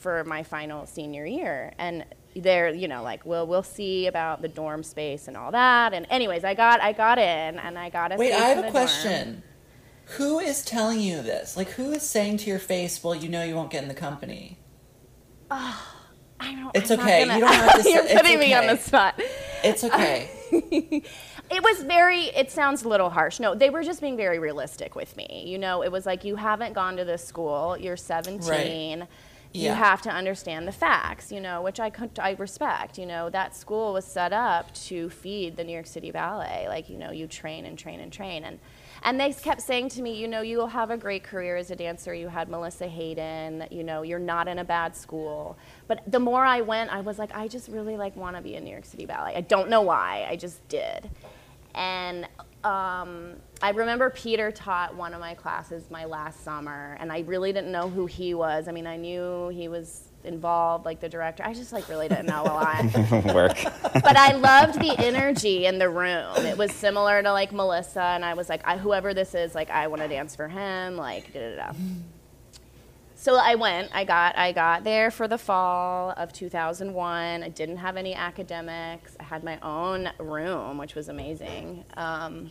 for 0.00 0.22
my 0.24 0.42
final 0.42 0.84
senior 0.86 1.24
year. 1.24 1.72
And 1.78 2.04
they're, 2.36 2.70
you 2.74 2.88
know, 2.88 3.02
like, 3.02 3.24
well, 3.24 3.46
we'll 3.46 3.62
see 3.62 4.06
about 4.06 4.42
the 4.42 4.48
dorm 4.48 4.82
space 4.82 5.28
and 5.28 5.36
all 5.36 5.50
that. 5.52 5.94
And 5.94 6.06
anyways, 6.10 6.44
I 6.44 6.54
got, 6.54 6.80
I 6.82 6.92
got 6.92 7.18
in 7.18 7.58
and 7.58 7.78
I 7.78 7.88
got 7.88 8.12
a 8.12 8.16
Wait, 8.16 8.32
I 8.34 8.48
have 8.48 8.58
a 8.58 8.60
the 8.60 8.62
dorm. 8.64 8.72
question. 8.72 9.42
Who 10.16 10.40
is 10.40 10.62
telling 10.64 11.00
you 11.00 11.22
this? 11.22 11.56
Like, 11.56 11.70
who 11.70 11.90
is 11.92 12.02
saying 12.02 12.38
to 12.38 12.50
your 12.50 12.58
face, 12.58 13.02
well, 13.02 13.14
you 13.14 13.28
know 13.30 13.44
you 13.44 13.54
won't 13.54 13.70
get 13.70 13.82
in 13.82 13.88
the 13.88 13.94
company? 13.94 14.58
oh, 15.50 15.94
I 16.40 16.54
don't, 16.54 16.70
It's 16.76 16.90
I'm 16.90 17.00
okay. 17.00 17.20
gonna- 17.26 17.34
You 17.34 17.40
don't 17.40 17.54
have 17.54 17.82
to 17.82 17.90
You're 17.94 18.04
putting 18.08 18.38
me 18.38 18.52
on 18.52 18.66
the 18.66 18.76
spot. 18.76 19.20
It's 19.64 19.84
okay. 19.84 20.30
It 21.50 21.62
was 21.62 21.82
very, 21.82 22.22
it 22.28 22.50
sounds 22.50 22.82
a 22.82 22.88
little 22.88 23.10
harsh. 23.10 23.38
No, 23.38 23.54
they 23.54 23.68
were 23.68 23.82
just 23.82 24.00
being 24.00 24.16
very 24.16 24.38
realistic 24.38 24.94
with 24.96 25.14
me. 25.18 25.44
You 25.46 25.58
know, 25.58 25.82
it 25.82 25.92
was 25.92 26.06
like, 26.06 26.24
you 26.24 26.36
haven't 26.36 26.72
gone 26.72 26.96
to 26.96 27.04
this 27.04 27.22
school, 27.22 27.76
you're 27.76 27.96
17. 27.96 29.00
You 29.54 29.64
Yeah. 29.64 29.74
have 29.74 30.00
to 30.02 30.10
understand 30.10 30.66
the 30.66 30.72
facts, 30.72 31.30
you 31.30 31.38
know, 31.40 31.60
which 31.60 31.78
I, 31.78 31.90
could, 31.90 32.18
I 32.18 32.30
respect. 32.38 32.96
You 32.96 33.04
know, 33.04 33.28
that 33.28 33.54
school 33.54 33.92
was 33.92 34.06
set 34.06 34.32
up 34.32 34.72
to 34.86 35.10
feed 35.10 35.56
the 35.58 35.64
New 35.64 35.74
York 35.74 35.86
City 35.86 36.10
Ballet. 36.10 36.64
Like, 36.68 36.88
you 36.88 36.96
know, 36.96 37.10
you 37.10 37.26
train 37.26 37.66
and 37.66 37.78
train 37.78 38.00
and 38.00 38.10
train. 38.10 38.44
And, 38.44 38.58
and 39.02 39.20
they 39.20 39.30
kept 39.34 39.60
saying 39.60 39.90
to 39.90 40.00
me, 40.00 40.14
you 40.18 40.28
know, 40.28 40.40
you 40.40 40.56
will 40.56 40.68
have 40.68 40.90
a 40.90 40.96
great 40.96 41.22
career 41.22 41.56
as 41.56 41.70
a 41.70 41.76
dancer. 41.76 42.14
You 42.14 42.28
had 42.28 42.48
Melissa 42.48 42.86
Hayden, 42.88 43.66
you 43.70 43.84
know, 43.84 44.00
you're 44.00 44.18
not 44.18 44.48
in 44.48 44.58
a 44.58 44.64
bad 44.64 44.96
school. 44.96 45.58
But 45.92 46.10
the 46.10 46.20
more 46.20 46.42
I 46.42 46.62
went, 46.62 46.90
I 46.90 47.02
was 47.02 47.18
like, 47.18 47.36
I 47.36 47.48
just 47.48 47.68
really 47.68 47.98
like 47.98 48.16
want 48.16 48.36
to 48.36 48.40
be 48.40 48.54
in 48.54 48.64
New 48.64 48.70
York 48.70 48.86
City 48.86 49.04
Ballet. 49.04 49.34
I 49.36 49.42
don't 49.42 49.68
know 49.68 49.82
why, 49.82 50.26
I 50.26 50.36
just 50.36 50.66
did. 50.66 51.10
And 51.74 52.24
um, 52.64 53.34
I 53.60 53.72
remember 53.74 54.08
Peter 54.08 54.50
taught 54.50 54.96
one 54.96 55.12
of 55.12 55.20
my 55.20 55.34
classes 55.34 55.90
my 55.90 56.06
last 56.06 56.44
summer, 56.44 56.96
and 56.98 57.12
I 57.12 57.20
really 57.20 57.52
didn't 57.52 57.72
know 57.72 57.90
who 57.90 58.06
he 58.06 58.32
was. 58.32 58.68
I 58.68 58.72
mean, 58.72 58.86
I 58.86 58.96
knew 58.96 59.50
he 59.50 59.68
was 59.68 60.04
involved, 60.24 60.86
like 60.86 61.00
the 61.00 61.10
director. 61.10 61.42
I 61.44 61.52
just 61.52 61.74
like 61.74 61.86
really 61.90 62.08
didn't 62.08 62.24
know 62.24 62.42
a 62.42 62.54
lot. 62.54 63.24
Work. 63.34 63.58
but 63.92 64.16
I 64.16 64.32
loved 64.32 64.80
the 64.80 64.94
energy 64.96 65.66
in 65.66 65.78
the 65.78 65.90
room. 65.90 66.36
It 66.36 66.56
was 66.56 66.72
similar 66.72 67.22
to 67.22 67.32
like 67.32 67.52
Melissa, 67.52 68.00
and 68.00 68.24
I 68.24 68.32
was 68.32 68.48
like, 68.48 68.62
I, 68.64 68.78
whoever 68.78 69.12
this 69.12 69.34
is, 69.34 69.54
like 69.54 69.68
I 69.68 69.88
want 69.88 70.00
to 70.00 70.08
dance 70.08 70.34
for 70.34 70.48
him, 70.48 70.96
like 70.96 71.34
da 71.34 71.50
da 71.50 71.56
da. 71.56 71.78
So 73.22 73.36
I 73.36 73.54
went. 73.54 73.88
I 73.94 74.02
got. 74.02 74.36
I 74.36 74.50
got 74.50 74.82
there 74.82 75.08
for 75.12 75.28
the 75.28 75.38
fall 75.38 76.12
of 76.16 76.32
2001. 76.32 77.44
I 77.44 77.48
didn't 77.50 77.76
have 77.76 77.96
any 77.96 78.14
academics. 78.14 79.16
I 79.20 79.22
had 79.22 79.44
my 79.44 79.60
own 79.60 80.10
room, 80.18 80.76
which 80.76 80.96
was 80.96 81.08
amazing. 81.08 81.84
Um, 81.96 82.50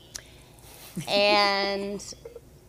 and 1.10 2.02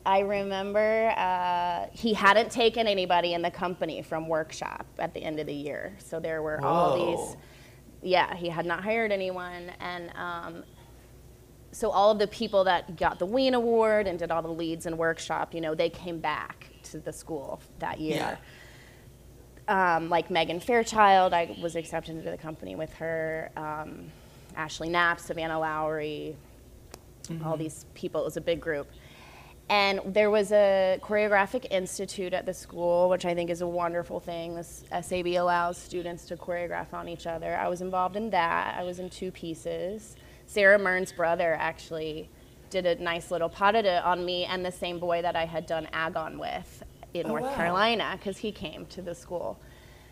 I 0.04 0.18
remember 0.18 1.14
uh, 1.16 1.86
he 1.92 2.12
hadn't 2.12 2.50
taken 2.50 2.88
anybody 2.88 3.34
in 3.34 3.42
the 3.42 3.52
company 3.52 4.02
from 4.02 4.26
workshop 4.26 4.84
at 4.98 5.14
the 5.14 5.22
end 5.22 5.38
of 5.38 5.46
the 5.46 5.54
year. 5.54 5.94
So 6.00 6.18
there 6.18 6.42
were 6.42 6.60
all 6.60 7.16
these. 7.16 7.36
Yeah, 8.02 8.34
he 8.34 8.48
had 8.48 8.66
not 8.66 8.82
hired 8.82 9.12
anyone, 9.12 9.70
and 9.78 10.10
um, 10.16 10.64
so 11.70 11.88
all 11.92 12.10
of 12.10 12.18
the 12.18 12.26
people 12.26 12.64
that 12.64 12.96
got 12.96 13.20
the 13.20 13.26
Wien 13.26 13.54
Award 13.54 14.08
and 14.08 14.18
did 14.18 14.32
all 14.32 14.42
the 14.42 14.48
leads 14.48 14.86
in 14.86 14.96
workshop, 14.96 15.54
you 15.54 15.60
know, 15.60 15.76
they 15.76 15.88
came 15.88 16.18
back 16.18 16.71
to 16.92 16.98
the 16.98 17.12
school 17.12 17.60
that 17.78 18.00
year. 18.00 18.38
Um, 19.68 20.08
like 20.08 20.30
Megan 20.30 20.60
Fairchild, 20.60 21.32
I 21.32 21.56
was 21.60 21.76
accepted 21.76 22.16
into 22.16 22.30
the 22.30 22.36
company 22.36 22.74
with 22.74 22.92
her. 22.94 23.50
Um, 23.56 24.10
Ashley 24.56 24.88
Knapp, 24.88 25.20
Savannah 25.20 25.58
Lowery, 25.58 26.36
all 27.44 27.56
these 27.56 27.86
people. 27.94 28.20
It 28.20 28.24
was 28.24 28.36
a 28.36 28.40
big 28.40 28.60
group. 28.60 28.88
And 29.68 30.00
there 30.04 30.30
was 30.30 30.52
a 30.52 30.98
choreographic 31.02 31.66
institute 31.70 32.34
at 32.34 32.44
the 32.44 32.52
school, 32.52 33.08
which 33.08 33.24
I 33.24 33.34
think 33.34 33.48
is 33.48 33.62
a 33.62 33.66
wonderful 33.66 34.20
thing. 34.20 34.54
This 34.54 34.84
SAB 35.00 35.28
allows 35.28 35.78
students 35.78 36.26
to 36.26 36.36
choreograph 36.36 36.92
on 36.92 37.08
each 37.08 37.26
other. 37.26 37.56
I 37.56 37.68
was 37.68 37.80
involved 37.80 38.16
in 38.16 38.28
that. 38.30 38.76
I 38.78 38.82
was 38.82 38.98
in 38.98 39.08
two 39.08 39.30
pieces. 39.30 40.16
Sara 40.46 40.78
Mearns' 40.78 41.12
brother 41.12 41.56
actually 41.58 42.28
did 42.72 42.86
a 42.86 42.94
nice 42.96 43.30
little 43.30 43.48
pas 43.48 43.72
de 43.72 43.82
deux 43.82 44.00
on 44.04 44.24
me 44.24 44.44
and 44.44 44.64
the 44.64 44.72
same 44.72 44.98
boy 44.98 45.22
that 45.22 45.36
I 45.36 45.44
had 45.44 45.66
done 45.66 45.86
Agon 45.92 46.38
with 46.38 46.82
in 47.14 47.26
Oh, 47.26 47.28
North 47.28 47.42
wow. 47.44 47.54
Carolina 47.54 48.14
because 48.18 48.38
he 48.38 48.50
came 48.50 48.86
to 48.86 49.02
the 49.02 49.14
school. 49.14 49.60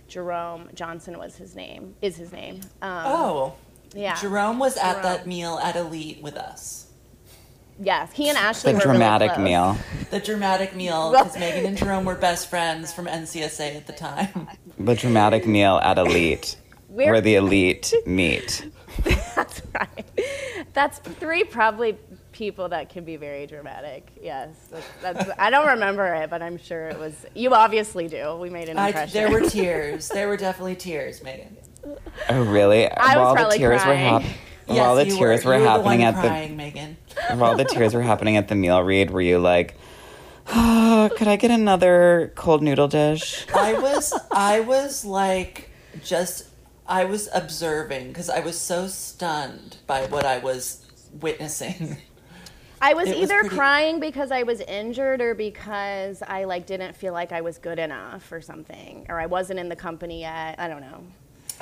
Jerome 0.06 0.68
Johnson 0.74 1.18
was 1.18 1.36
his 1.36 1.54
name, 1.56 1.94
is 2.02 2.16
his 2.16 2.32
name. 2.32 2.60
Um, 2.82 2.90
Oh. 3.06 3.54
yeah. 3.94 4.14
Jerome 4.20 4.58
was 4.58 4.76
at 4.76 5.02
that 5.02 5.26
meal 5.26 5.58
at 5.62 5.74
Elite 5.76 6.22
with 6.22 6.36
us. 6.36 6.86
Yes, 7.82 8.12
he 8.12 8.28
and 8.28 8.36
Ashley 8.36 8.72
The 8.72 8.78
were 8.78 8.84
dramatic 8.84 9.30
really 9.38 9.52
close. 9.54 9.78
meal. 9.78 10.08
The 10.10 10.20
dramatic 10.20 10.76
meal, 10.76 11.12
because 11.12 11.38
Megan 11.38 11.64
and 11.64 11.78
Jerome 11.78 12.04
were 12.04 12.14
best 12.14 12.50
friends 12.50 12.92
from 12.92 13.06
NCSA 13.06 13.74
at 13.76 13.86
the 13.86 13.94
time. 13.94 14.48
The 14.78 14.94
dramatic 14.94 15.46
meal 15.46 15.78
at 15.82 15.96
Elite, 15.96 16.56
We're- 16.90 17.10
where 17.12 17.20
the 17.22 17.36
elite 17.36 17.94
meet. 18.04 18.70
That's 19.34 19.62
right. 19.74 20.10
That's 20.74 20.98
three 20.98 21.44
probably 21.44 21.96
people 22.40 22.70
that 22.70 22.88
can 22.88 23.04
be 23.04 23.16
very 23.16 23.46
dramatic. 23.46 24.10
Yes, 24.20 24.48
that's, 24.70 24.86
that's, 25.02 25.30
I 25.38 25.50
don't 25.50 25.66
remember 25.68 26.06
it, 26.14 26.30
but 26.30 26.40
I'm 26.40 26.56
sure 26.56 26.88
it 26.88 26.98
was. 26.98 27.26
You 27.34 27.52
obviously 27.52 28.08
do. 28.08 28.34
We 28.36 28.48
made 28.48 28.70
an 28.70 28.78
I, 28.78 28.88
impression. 28.88 29.12
there 29.12 29.30
were 29.30 29.46
tears. 29.50 30.08
There 30.08 30.26
were 30.26 30.38
definitely 30.38 30.76
tears, 30.76 31.22
Megan. 31.22 31.58
Oh, 32.30 32.42
really? 32.44 32.90
I 32.90 33.08
was 33.08 33.16
while 33.16 33.34
the 33.34 33.40
probably 33.40 33.58
tears 33.58 33.80
were 33.80 33.84
crying. 33.84 34.20
hap- 34.22 34.36
while 34.64 34.96
the 34.96 35.04
tears 35.04 35.44
were, 35.44 35.52
were, 35.52 35.58
were 35.58 35.66
happening 35.66 35.98
the 35.98 36.04
at 36.06 36.14
one 36.14 36.22
crying, 36.22 36.56
Megan. 36.56 36.96
the 37.28 37.36
while 37.36 37.56
the 37.58 37.64
tears 37.64 37.92
were 37.92 38.00
happening 38.02 38.38
at 38.38 38.48
the 38.48 38.54
meal 38.54 38.82
read, 38.82 39.10
were 39.10 39.20
you 39.20 39.38
like, 39.38 39.74
oh, 40.48 41.10
could 41.18 41.28
I 41.28 41.36
get 41.36 41.50
another 41.50 42.32
cold 42.36 42.62
noodle 42.62 42.88
dish? 42.88 43.46
I 43.54 43.74
was 43.74 44.18
I 44.30 44.60
was 44.60 45.04
like 45.04 45.68
just 46.02 46.48
I 46.86 47.04
was 47.04 47.28
observing 47.34 48.08
because 48.08 48.30
I 48.30 48.40
was 48.40 48.58
so 48.58 48.86
stunned 48.86 49.76
by 49.86 50.06
what 50.06 50.24
I 50.24 50.38
was 50.38 50.86
witnessing. 51.20 51.98
I 52.82 52.94
was 52.94 53.08
It 53.08 53.16
was 53.18 53.30
either 53.30 53.40
pretty- 53.40 53.56
crying 53.56 54.00
because 54.00 54.30
I 54.32 54.42
was 54.44 54.60
injured 54.60 55.20
or 55.20 55.34
because 55.34 56.22
I 56.26 56.44
like 56.44 56.66
didn't 56.66 56.96
feel 56.96 57.12
like 57.12 57.30
I 57.32 57.40
was 57.42 57.58
good 57.58 57.78
enough 57.78 58.30
or 58.32 58.40
something, 58.40 59.06
or 59.08 59.20
I 59.20 59.26
wasn't 59.26 59.58
in 59.60 59.68
the 59.68 59.76
company 59.76 60.20
yet. 60.20 60.56
I 60.58 60.66
don't 60.68 60.80
know. 60.80 61.02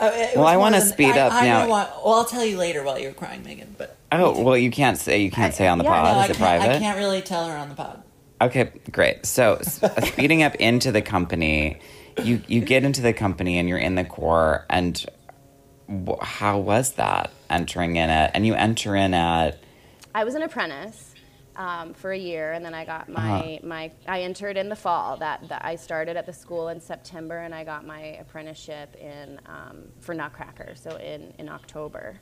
Oh, 0.00 0.28
Well, 0.36 0.46
I 0.46 0.56
wanna 0.56 0.80
speed 0.80 1.16
I- 1.16 1.20
up 1.26 1.32
I 1.32 1.46
now. 1.46 1.64
know 1.64 1.70
what- 1.70 2.04
well, 2.04 2.14
I'll 2.14 2.24
tell 2.24 2.44
you 2.44 2.56
later 2.56 2.84
while 2.84 2.98
you're 3.00 3.12
crying, 3.12 3.42
Megan. 3.44 3.74
But 3.76 3.96
Oh, 4.12 4.40
well, 4.42 4.56
you 4.56 4.70
can't 4.70 4.96
say 4.96 5.18
you 5.18 5.30
can't 5.32 5.52
say 5.54 5.66
on 5.66 5.78
the 5.78 5.84
yeah, 5.84 5.90
pod. 5.90 6.16
no, 6.16 6.22
Is 6.22 6.30
it 6.30 6.36
private? 6.38 6.70
I 6.76 6.78
can't 6.78 6.96
really 6.98 7.20
tell 7.20 7.46
her 7.46 7.56
on 7.56 7.68
the 7.68 7.74
pod. 7.74 8.02
Okay, 8.40 8.70
great. 8.92 9.26
So 9.26 9.58
speeding 10.04 10.44
up 10.44 10.54
into 10.56 10.92
the 10.92 11.02
company, 11.02 11.80
you 12.22 12.40
you 12.46 12.60
get 12.60 12.84
into 12.84 13.00
the 13.02 13.12
company 13.12 13.58
and 13.58 13.68
you're 13.68 13.76
in 13.78 13.96
the 13.96 14.04
core. 14.04 14.64
And 14.70 15.04
wh- 15.90 16.22
how 16.22 16.58
was 16.58 16.92
that 16.92 17.30
entering 17.50 17.96
in 17.96 18.08
it? 18.08 18.30
And 18.34 18.46
you 18.46 18.54
enter 18.54 18.94
in 18.94 19.14
at 19.14 19.58
I 20.14 20.22
was 20.24 20.36
an 20.36 20.42
apprentice 20.42 21.07
um, 21.58 21.92
for 21.92 22.12
a 22.12 22.18
year, 22.18 22.52
and 22.52 22.64
then 22.64 22.72
I 22.72 22.84
got 22.86 23.08
my 23.10 23.40
Uh-huh. 23.58 23.66
my. 23.66 23.90
I 24.06 24.22
entered 24.22 24.56
in 24.56 24.68
the 24.70 24.76
fall. 24.76 25.16
That, 25.18 25.46
that 25.48 25.64
I 25.64 25.76
started 25.76 26.16
at 26.16 26.24
the 26.24 26.32
school 26.32 26.68
in 26.68 26.80
September, 26.80 27.38
and 27.38 27.54
I 27.54 27.64
got 27.64 27.84
my 27.86 28.00
apprenticeship 28.20 28.96
in 28.96 29.38
um, 29.46 29.82
for 30.00 30.14
Nutcracker, 30.14 30.74
so 30.76 30.96
in 30.96 31.34
in 31.38 31.48
October. 31.50 32.20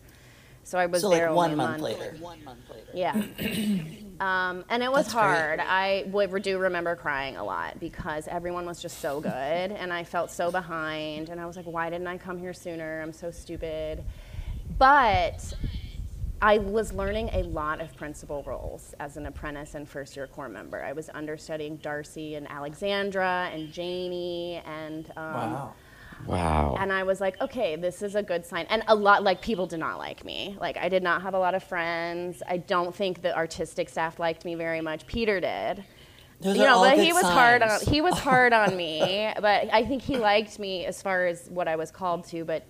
So 0.65 0.79
I 0.79 0.87
was 0.87 1.03
So 1.03 1.11
there 1.11 1.29
like 1.29 1.37
one 1.37 1.57
month 1.57 1.81
month. 1.81 1.83
later. 2.01 2.17
One 2.19 2.43
month 2.45 2.59
later. 2.69 2.91
Yeah. 2.93 3.13
um, 4.21 4.65
and 4.69 4.83
it 4.83 4.91
was 4.91 5.05
That's 5.07 5.15
great. 5.15 5.23
hard. 5.23 5.61
I 5.61 6.05
would, 6.09 6.43
do 6.43 6.59
remember 6.59 6.97
crying 6.97 7.37
a 7.37 7.45
lot 7.45 7.79
because 7.79 8.27
everyone 8.27 8.67
was 8.67 8.83
just 8.83 8.99
so 8.99 9.21
good 9.31 9.31
and 9.33 9.93
I 9.93 10.03
felt 10.03 10.29
so 10.33 10.51
behind. 10.51 11.29
And 11.29 11.41
I 11.41 11.47
was 11.47 11.55
like, 11.57 11.67
why 11.67 11.89
didn't 11.89 12.09
I 12.09 12.19
come 12.19 12.37
here 12.37 12.53
sooner? 12.53 13.01
I'm 13.01 13.13
so 13.13 13.31
stupid. 13.31 14.03
But 14.77 15.55
I 16.43 16.59
was 16.59 16.93
learning 16.93 17.31
a 17.33 17.43
lot 17.45 17.81
of 17.81 17.97
principal 17.97 18.43
roles 18.43 18.95
as 19.01 19.17
an 19.17 19.27
apprentice 19.27 19.75
and 19.75 19.89
first 19.89 20.17
year 20.17 20.27
core 20.27 20.49
member. 20.49 20.85
I 20.85 20.93
was 20.93 21.09
understudying 21.11 21.79
Darci 21.79 22.37
and 22.37 22.49
Alexandra 22.51 23.51
and 23.53 23.73
Janie 23.73 24.63
and. 24.67 25.11
Um, 25.17 25.25
Wow. 25.25 25.75
wow. 26.27 26.77
and 26.81 26.91
I 26.91 27.03
was 27.03 27.21
like, 27.21 27.39
okay, 27.43 27.77
this 27.77 28.01
is 28.01 28.15
a 28.15 28.23
good 28.23 28.45
sign. 28.47 28.67
And 28.71 28.83
a 28.89 28.95
lot, 28.95 29.23
like, 29.23 29.43
people 29.43 29.67
did 29.67 29.81
not 29.81 29.99
like 29.99 30.25
me. 30.25 30.57
Like, 30.59 30.79
I 30.79 30.89
did 30.89 31.03
not 31.03 31.21
have 31.21 31.35
a 31.35 31.39
lot 31.39 31.55
of 31.55 31.63
friends. 31.63 32.43
I 32.49 32.57
don't 32.57 32.95
think 32.95 33.21
the 33.21 33.37
artistic 33.37 33.91
staff 33.91 34.19
liked 34.19 34.45
me 34.47 34.55
very 34.55 34.81
much. 34.81 35.07
Peter 35.07 35.41
did. 35.41 35.85
Those 36.41 36.57
you 36.57 36.65
know, 36.65 36.81
but 36.81 36.99
he 36.99 37.13
was 37.13 37.23
hard 37.25 37.63
on 37.63 37.81
he 37.81 38.01
was 38.01 38.19
hard 38.19 38.53
on 38.53 38.77
me. 38.77 39.31
But 39.41 39.73
I 39.73 39.85
think 39.85 40.03
he 40.03 40.17
liked 40.19 40.59
me 40.59 40.85
as 40.87 41.03
far 41.03 41.27
as 41.27 41.49
what 41.49 41.69
I 41.69 41.77
was 41.77 41.91
called 41.91 42.25
to. 42.29 42.45
But 42.45 42.67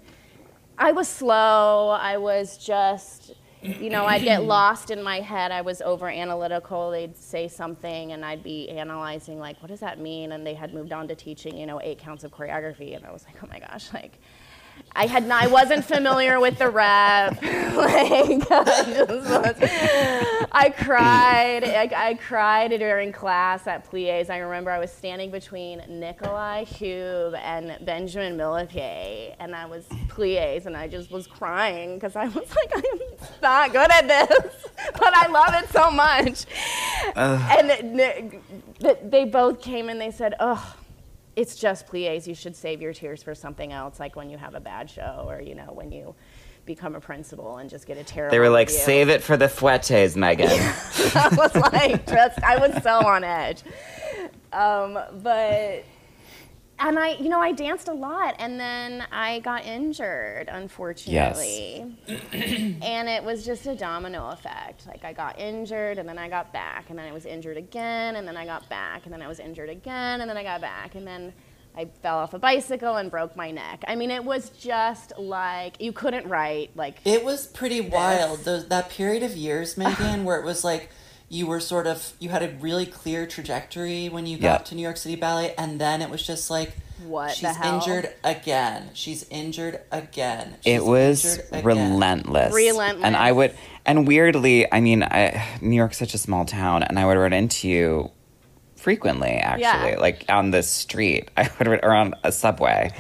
I 0.79 0.93
was 0.93 1.09
slow. 1.09 1.91
I 1.91 2.17
was 2.19 2.59
just, 2.59 3.33
you 3.67 3.91
know, 3.91 4.05
I'd 4.07 4.23
get 4.23 4.43
lost 4.57 4.91
in 4.91 5.03
my 5.03 5.21
head. 5.21 5.53
I 5.53 5.61
was 5.61 5.83
over 5.83 6.09
analytical. 6.09 6.91
They'd 6.91 7.17
say 7.17 7.49
something, 7.49 8.13
and 8.13 8.25
I'd 8.25 8.43
be 8.43 8.69
analyzing, 8.69 9.39
like, 9.39 9.61
what 9.63 9.69
does 9.69 9.81
that 9.81 9.99
mean? 9.99 10.33
And 10.33 10.47
they 10.47 10.55
had 10.55 10.73
moved 10.73 10.93
on 10.93 11.09
to 11.09 11.15
teaching, 11.15 11.57
you 11.57 11.67
know, 11.67 11.81
eight 11.83 11.99
counts 11.99 12.25
of 12.25 12.33
choreography, 12.33 12.97
and 12.97 13.05
I 13.05 13.13
was 13.13 13.25
like, 13.25 13.37
oh 13.43 13.47
my 13.49 13.59
gosh, 13.59 13.93
like. 13.95 14.19
I 14.97 15.07
had 15.07 15.27
not, 15.27 15.45
I 15.45 15.47
wasn't 15.49 15.85
familiar 15.85 16.41
with 16.41 16.59
the 16.59 16.71
rep. 16.71 17.33
like, 17.43 17.45
I, 18.51 18.85
just 18.87 19.09
was- 19.31 20.49
I 20.53 20.71
cried. 20.77 21.65
I, 21.65 21.91
I 22.11 22.15
cried 22.15 22.71
during 22.71 23.13
class 23.13 23.67
at 23.67 23.85
Plies. 23.85 24.31
I 24.31 24.39
remember 24.39 24.71
I 24.71 24.79
was 24.79 24.91
standing 24.91 25.31
between 25.31 25.81
Nikolaj 25.81 26.67
Hübbe 26.79 27.39
and 27.39 27.85
Benjamin 27.85 28.37
Millepied, 28.39 29.37
and 29.39 29.55
I 29.55 29.67
was 29.67 29.85
Plies, 30.09 30.65
and 30.67 30.75
I 30.77 30.89
just 30.89 31.11
was 31.11 31.27
crying 31.27 31.95
because 31.97 32.17
I 32.17 32.27
was 32.29 32.37
like, 32.57 32.73
I'm 32.75 32.99
not 33.43 33.73
good 33.73 33.91
at 33.91 34.09
this, 34.09 34.67
but 34.95 35.15
I 35.15 35.27
love 35.29 35.63
it 35.63 35.69
so 35.71 35.91
much. 35.91 36.47
And 37.15 37.71
it- 37.71 38.43
th- 38.81 38.99
they 39.05 39.25
both 39.27 39.61
came 39.61 39.89
and 39.91 40.01
they 40.01 40.11
said, 40.11 40.35
oh, 40.41 40.75
it's 41.37 41.55
just 41.55 41.87
plies. 41.87 42.27
You 42.27 42.35
should 42.35 42.57
save 42.57 42.81
your 42.81 42.95
tears 42.95 43.23
for 43.23 43.35
something 43.35 43.73
else, 43.73 44.01
like 44.01 44.17
when 44.17 44.31
you 44.31 44.39
have 44.39 44.55
a 44.55 44.61
bad 44.61 44.91
show 44.91 45.27
or, 45.29 45.41
you 45.41 45.55
know, 45.55 45.71
when 45.73 45.93
you 45.93 46.15
become 46.65 46.97
a 46.97 47.01
principal 47.01 47.59
and 47.59 47.71
just 47.71 47.87
get 47.87 47.99
a 47.99 48.03
terrible 48.03 48.33
they 48.33 48.41
were 48.41 48.49
like, 48.49 48.69
review. 48.69 48.83
save 48.83 49.09
it 49.09 49.23
for 49.23 49.37
the 49.37 49.47
fouettes, 49.47 50.17
Megan. 50.17 50.49
I 50.51 51.29
was 51.33 51.55
like, 51.55 52.07
just, 52.07 52.43
I 52.43 52.57
was 52.57 52.83
so 52.83 53.07
on 53.07 53.23
edge. 53.23 53.63
Um, 54.53 54.99
but, 55.23 55.85
and 56.79 56.99
I, 56.99 57.11
you 57.13 57.29
know, 57.29 57.41
I 57.41 57.53
danced 57.53 57.89
a 57.89 57.93
lot 57.93 58.35
and 58.39 58.61
then 58.61 59.07
I 59.11 59.41
got 59.41 59.65
injured, 59.65 60.49
unfortunately. 60.49 61.97
Yes. 62.07 62.21
and 62.33 63.09
it 63.09 63.25
was 63.25 63.45
just 63.45 63.67
a 63.67 63.75
domino 63.75 64.31
effect. 64.31 64.87
Like 64.87 65.05
I 65.05 65.13
got 65.13 65.39
injured 65.39 65.99
and 65.99 66.09
then 66.09 66.19
I 66.19 66.29
got 66.29 66.53
back 66.53 66.91
and 66.91 66.99
then 66.99 67.09
I 67.09 67.13
was 67.13 67.25
injured 67.25 67.57
again 67.57 68.17
and 68.17 68.29
then 68.29 68.37
I 68.37 68.45
got 68.45 68.69
back 68.69 69.05
and 69.05 69.13
then 69.13 69.23
I 69.23 69.29
was 69.29 69.41
injured 69.41 69.71
again 69.71 70.21
and 70.21 70.29
then 70.29 70.37
I 70.37 70.43
got 70.43 70.61
back 70.61 70.95
and 70.95 71.07
then 71.07 71.33
I 71.77 71.87
fell 72.03 72.19
off 72.19 72.33
a 72.33 72.39
bicycle 72.39 72.97
and 72.97 73.11
broke 73.11 73.37
my 73.37 73.51
neck. 73.51 73.85
I 73.87 73.97
mean, 73.97 74.11
it 74.11 74.25
was 74.25 74.51
just 74.51 75.13
like 75.19 75.81
you 75.81 75.93
couldn't 75.93 76.27
write 76.27 76.71
like 76.75 76.99
It 77.05 77.25
was 77.25 77.47
pretty 77.47 77.81
wild. 77.81 78.41
Those, 78.41 78.69
that 78.69 78.91
period 78.91 79.23
of 79.23 79.37
years, 79.37 79.77
Megan, 79.77 80.25
where 80.27 80.39
it 80.39 80.45
was 80.45 80.65
like 80.65 80.91
you 81.29 81.47
were 81.47 81.59
sort 81.61 81.87
of 81.87 82.13
you 82.21 82.29
had 82.29 82.43
a 82.43 82.51
really 82.61 82.87
clear 82.87 83.27
trajectory 83.27 84.09
when 84.09 84.27
you 84.27 84.37
got 84.39 84.61
Yeah. 84.61 84.65
to 84.67 84.75
New 84.77 84.83
York 84.83 84.97
City 84.97 85.17
Ballet, 85.17 85.55
and 85.59 85.81
then 85.81 86.01
it 86.03 86.09
was 86.11 86.25
just 86.27 86.51
like 86.51 86.73
What 87.05 87.31
the 87.31 87.35
she's 87.35 87.57
hell? 87.57 87.75
injured 87.75 88.13
again. 88.23 88.91
She's 88.95 89.27
injured 89.31 89.81
again. 89.91 90.57
it 90.65 90.85
was 90.85 91.39
again. 91.51 91.65
relentless. 91.65 92.55
Relentless. 92.55 93.05
And 93.05 93.17
I 93.17 93.33
would, 93.33 93.55
and 93.85 94.07
weirdly, 94.07 94.73
I 94.73 94.81
mean, 94.81 95.03
I, 95.03 95.45
New 95.61 95.77
York's 95.77 95.99
such 95.99 96.15
a 96.15 96.19
small 96.19 96.45
town, 96.45 96.83
and 96.85 96.99
I 96.99 97.05
would 97.07 97.19
run 97.19 97.33
into 97.33 97.69
you 97.69 98.11
frequently, 98.77 99.31
actually, 99.31 99.91
Yeah. 99.93 99.97
like 99.99 100.25
on 100.29 100.53
the 100.53 100.63
street, 100.63 101.29
I 101.37 101.51
would 101.59 101.67
or 101.83 101.93
on 101.93 102.15
a 102.23 102.31
subway, 102.31 102.93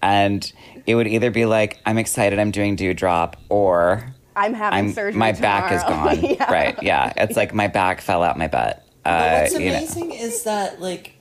and 0.00 0.50
it 0.86 0.94
would 0.94 1.08
either 1.08 1.32
be 1.32 1.46
like, 1.46 1.80
"I'm 1.84 1.98
excited, 1.98 2.38
I'm 2.38 2.52
doing 2.52 2.76
Dewdrop," 2.76 3.36
or 3.48 4.14
I'm 4.36 4.54
having 4.54 4.78
I'm 4.78 4.92
surgery. 4.92 5.18
my 5.18 5.32
back 5.32 5.72
is 5.72 5.82
gone. 5.82 6.20
Yeah. 6.22 6.52
Right? 6.52 6.80
Yeah, 6.82 7.12
it's 7.16 7.36
like 7.36 7.54
my 7.54 7.66
back 7.68 8.00
fell 8.00 8.22
out 8.22 8.36
my 8.38 8.48
butt. 8.48 8.82
But 9.02 9.10
Uh, 9.10 9.40
what's 9.40 9.52
you 9.54 9.70
know. 9.70 9.76
amazing 9.76 10.12
is 10.12 10.42
that 10.44 10.80
like 10.80 11.14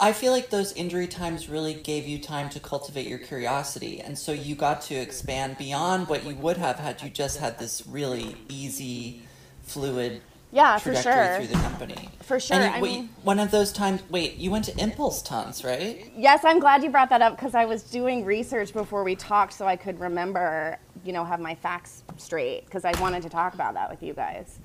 I 0.00 0.12
feel 0.12 0.32
like 0.32 0.50
those 0.50 0.72
injury 0.72 1.06
times 1.06 1.48
really 1.48 1.74
gave 1.74 2.04
you 2.06 2.18
time 2.18 2.48
to 2.50 2.58
cultivate 2.60 3.06
your 3.06 3.18
curiosity, 3.18 4.00
and 4.00 4.18
so 4.18 4.32
you 4.32 4.56
got 4.56 4.82
to 4.82 4.94
expand 4.96 5.56
beyond 5.58 6.08
what 6.08 6.24
you 6.24 6.34
would 6.34 6.56
have 6.56 6.80
had 6.80 7.00
you 7.02 7.10
just 7.10 7.38
had 7.38 7.58
this 7.60 7.84
really 7.86 8.34
easy, 8.48 9.22
fluid 9.62 10.20
Yeah, 10.50 10.78
for 10.78 10.94
sure. 10.96 11.36
through 11.36 11.46
the 11.48 11.54
company. 11.62 12.08
For 12.22 12.40
sure, 12.40 12.56
And 12.56 12.64
you, 12.64 12.70
I 12.78 12.82
wait, 12.82 12.90
mean- 12.92 13.08
one 13.22 13.38
of 13.38 13.50
those 13.52 13.70
times. 13.72 14.02
Wait, 14.10 14.34
you 14.36 14.50
went 14.50 14.64
to 14.64 14.72
ImPulsTanz, 14.72 15.64
right? 15.64 16.10
Yes, 16.16 16.40
I'm 16.44 16.58
glad 16.58 16.82
you 16.82 16.90
brought 16.90 17.10
that 17.10 17.22
up 17.22 17.36
because 17.36 17.54
I 17.54 17.64
was 17.64 17.82
doing 17.84 18.24
research 18.24 18.72
before 18.72 19.04
we 19.04 19.14
talked 19.14 19.52
so 19.52 19.64
I 19.66 19.76
could 19.76 20.00
remember, 20.00 20.78
you 21.04 21.12
know, 21.12 21.24
have 21.24 21.40
my 21.40 21.54
facts 21.54 22.02
straight 22.16 22.64
because 22.66 22.84
I 22.84 22.98
wanted 23.00 23.22
to 23.24 23.28
talk 23.28 23.54
about 23.54 23.74
that 23.74 23.90
with 23.90 24.02
you 24.02 24.14
guys. 24.14 24.58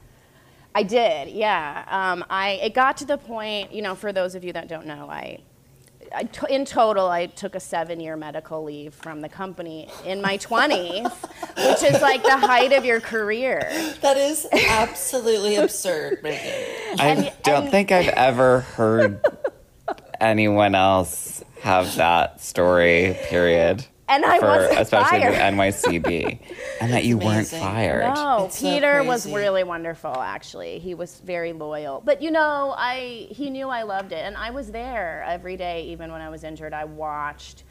I 0.76 0.84
did, 0.84 1.30
yeah. 1.30 1.86
Um, 1.90 2.26
I 2.30 2.52
it 2.64 2.74
got 2.74 2.98
to 2.98 3.06
the 3.06 3.18
point, 3.18 3.72
you 3.74 3.82
know, 3.82 3.96
for 3.96 4.12
those 4.12 4.34
of 4.36 4.44
you 4.44 4.54
that 4.54 4.68
don't 4.68 4.88
know, 4.88 5.08
I, 5.10 5.40
I 6.16 6.24
t- 6.24 6.54
in 6.54 6.66
total 6.66 7.08
I 7.10 7.28
took 7.28 7.54
a 7.56 7.60
seven-year 7.60 8.18
medical 8.18 8.64
leave 8.64 8.94
from 8.96 9.22
the 9.22 9.30
company 9.30 9.88
in 10.06 10.22
my 10.22 10.38
20s, 10.40 11.12
which 11.70 11.84
is 11.94 12.02
like 12.02 12.24
the 12.24 12.38
height 12.38 12.74
of 12.74 12.86
your 12.86 13.00
career. 13.00 13.60
That 14.02 14.18
is 14.18 14.48
absolutely 14.70 15.58
absurd, 15.58 16.24
Megan. 16.24 17.00
I 17.00 17.08
and- 17.08 17.34
don't 17.44 17.64
and- 17.64 17.72
think 17.72 17.92
I've 17.92 18.08
ever 18.10 18.62
heard 18.62 19.24
anyone 20.20 20.74
else 20.76 21.44
have 21.62 21.96
that 21.98 22.42
story. 22.42 23.16
Period. 23.26 23.86
And 24.14 24.26
I 24.26 24.40
for 24.40 24.46
wasn't 24.48 24.80
especially 24.80 25.20
fired. 25.22 25.34
the 25.34 25.62
NYCB, 25.64 26.40
and 26.82 26.94
that 26.94 27.04
you 27.06 27.18
weren't 27.18 27.48
fired. 27.48 28.14
No, 28.14 28.46
It's 28.46 28.60
so 28.60 28.70
Peter 28.70 29.04
was 29.04 29.26
really 29.32 29.64
wonderful. 29.64 30.16
Actually, 30.16 30.80
he 30.80 30.94
was 30.94 31.20
very 31.20 31.54
loyal. 31.54 32.02
But 32.06 32.22
you 32.22 32.32
know, 32.32 32.76
I 32.78 33.28
he 33.32 33.50
knew 33.50 33.70
I 33.70 33.84
loved 33.84 34.12
it, 34.12 34.24
and 34.26 34.38
I 34.38 34.52
was 34.52 34.72
there 34.72 35.24
every 35.28 35.58
day, 35.58 35.86
even 35.88 36.12
when 36.12 36.22
I 36.22 36.30
was 36.30 36.44
injured. 36.44 36.74
I 36.74 36.86
watched. 36.86 37.64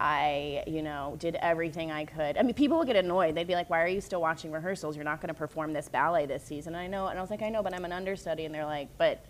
I, 0.00 0.62
you 0.68 0.82
know, 0.82 1.16
did 1.18 1.34
everything 1.40 1.90
I 1.90 2.04
could. 2.04 2.38
I 2.38 2.42
mean, 2.42 2.54
people 2.54 2.78
would 2.78 2.86
get 2.86 2.94
annoyed. 2.94 3.34
They'd 3.34 3.48
be 3.48 3.54
like, 3.54 3.68
"Why 3.68 3.82
are 3.82 3.88
you 3.88 4.00
still 4.00 4.20
watching 4.20 4.52
rehearsals? 4.52 4.94
You're 4.94 5.04
not 5.04 5.20
going 5.20 5.34
to 5.34 5.34
perform 5.34 5.72
this 5.72 5.88
ballet 5.88 6.24
this 6.24 6.44
season." 6.44 6.76
And 6.76 6.82
I 6.84 6.86
know, 6.86 7.08
and 7.08 7.18
I 7.18 7.20
was 7.20 7.30
like, 7.30 7.42
"I 7.42 7.48
know, 7.48 7.64
but 7.64 7.74
I'm 7.74 7.84
an 7.84 7.90
understudy." 7.90 8.44
And 8.44 8.54
they're 8.54 8.64
like, 8.64 8.86
"But 8.96 9.24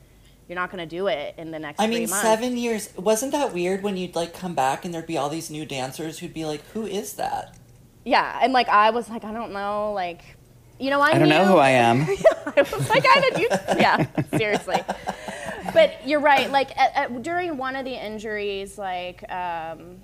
you're 0.48 0.56
not 0.56 0.70
going 0.70 0.86
to 0.86 0.96
do 0.96 1.06
it 1.06 1.34
in 1.38 1.50
the 1.50 1.58
next." 1.58 1.80
I 1.80 1.86
three 1.86 2.00
mean, 2.00 2.10
months. 2.10 2.22
seven 2.22 2.56
years. 2.56 2.90
Wasn't 2.96 3.32
that 3.32 3.52
weird 3.54 3.82
when 3.82 3.96
you'd 3.96 4.14
like 4.14 4.34
come 4.34 4.54
back 4.54 4.84
and 4.84 4.92
there'd 4.92 5.06
be 5.06 5.16
all 5.16 5.28
these 5.28 5.50
new 5.50 5.64
dancers 5.66 6.18
who'd 6.18 6.34
be 6.34 6.44
like, 6.44 6.64
"Who 6.72 6.86
is 6.86 7.14
that?" 7.14 7.54
Yeah, 8.04 8.38
and 8.40 8.52
like 8.54 8.68
I 8.68 8.90
was 8.90 9.10
like, 9.10 9.24
I 9.24 9.32
don't 9.32 9.52
know, 9.52 9.92
like, 9.92 10.22
you 10.80 10.88
know, 10.88 11.00
I, 11.00 11.10
I 11.10 11.18
don't 11.18 11.28
know 11.28 11.44
who 11.44 11.56
I 11.56 11.70
am. 11.88 12.02
I 12.02 12.62
was 12.62 12.88
like, 12.88 13.04
I 13.06 13.20
did 13.20 13.38
you? 13.38 13.48
Yeah, 13.78 14.06
seriously. 14.36 14.80
But 15.74 16.08
you're 16.08 16.20
right. 16.20 16.50
Like 16.50 16.76
at, 16.78 16.96
at, 16.96 17.22
during 17.22 17.58
one 17.58 17.76
of 17.76 17.84
the 17.84 17.92
injuries, 17.92 18.78
like, 18.78 19.30
um, 19.30 19.98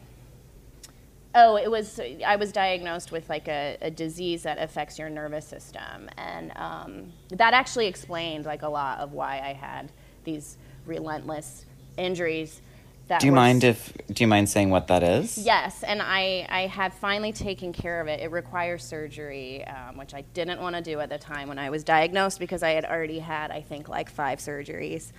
oh, 1.35 1.57
it 1.57 1.71
was 1.71 1.99
I 2.27 2.37
was 2.37 2.53
diagnosed 2.53 3.11
with 3.11 3.29
like 3.31 3.49
a, 3.49 3.79
a 3.81 3.91
disease 3.91 4.43
that 4.43 4.59
affects 4.59 4.99
your 4.99 5.09
nervous 5.09 5.47
system, 5.47 6.11
and 6.19 6.53
um, 6.57 7.13
that 7.31 7.55
actually 7.55 7.87
explained 7.87 8.45
like 8.45 8.61
a 8.63 8.69
lot 8.69 8.99
of 8.99 9.13
why 9.13 9.41
I 9.41 9.55
had 9.55 9.91
these 10.25 10.57
relentless 10.87 11.65
injuries. 11.97 12.61
That 13.09 13.21
Do 13.21 13.27
you 13.27 13.33
mind 13.33 13.65
if 13.65 13.93
do 14.11 14.25
you 14.25 14.29
mind 14.29 14.49
saying 14.49 14.71
what 14.71 14.87
that 14.87 15.03
is? 15.03 15.37
Yes, 15.37 15.83
and 15.83 16.01
I, 16.01 16.47
I 16.49 16.67
have 16.69 16.95
finally 16.95 17.33
taken 17.33 17.71
care 17.71 18.01
of 18.01 18.09
it. 18.09 18.21
It 18.21 18.31
requires 18.31 18.83
surgery, 18.83 19.63
um, 19.67 19.99
which 19.99 20.15
I 20.15 20.23
didn't 20.33 20.59
want 20.59 20.75
to 20.75 20.81
do 20.81 21.01
at 21.01 21.11
the 21.11 21.19
time 21.19 21.49
when 21.49 21.59
I 21.59 21.69
was 21.69 21.85
diagnosed 21.85 22.39
because 22.39 22.63
I 22.63 22.71
had 22.71 22.87
already 22.87 23.19
had, 23.19 23.51
I 23.51 23.61
think, 23.61 23.91
like 23.91 24.09
five 24.09 24.39
surgeries. 24.39 25.13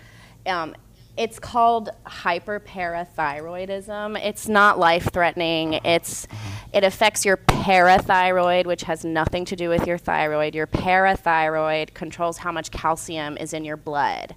Um, 0.48 0.76
it's 1.18 1.40
called 1.40 1.90
hyperparathyroidism. 2.06 4.22
It's 4.22 4.50
not 4.50 4.78
life 4.80 5.14
threatening. 5.14 5.76
It's 5.86 6.28
it 6.74 6.84
affects 6.84 7.24
your 7.24 7.38
parathyroid, 7.38 8.66
which 8.66 8.84
has 8.84 9.06
nothing 9.06 9.46
to 9.46 9.56
do 9.56 9.70
with 9.70 9.88
your 9.88 9.98
thyroid. 9.98 10.54
Your 10.56 10.68
parathyroid 10.68 11.94
controls 11.94 12.40
how 12.40 12.52
much 12.52 12.72
calcium 12.72 13.38
is 13.38 13.54
in 13.54 13.64
your 13.64 13.78
blood. 13.78 14.36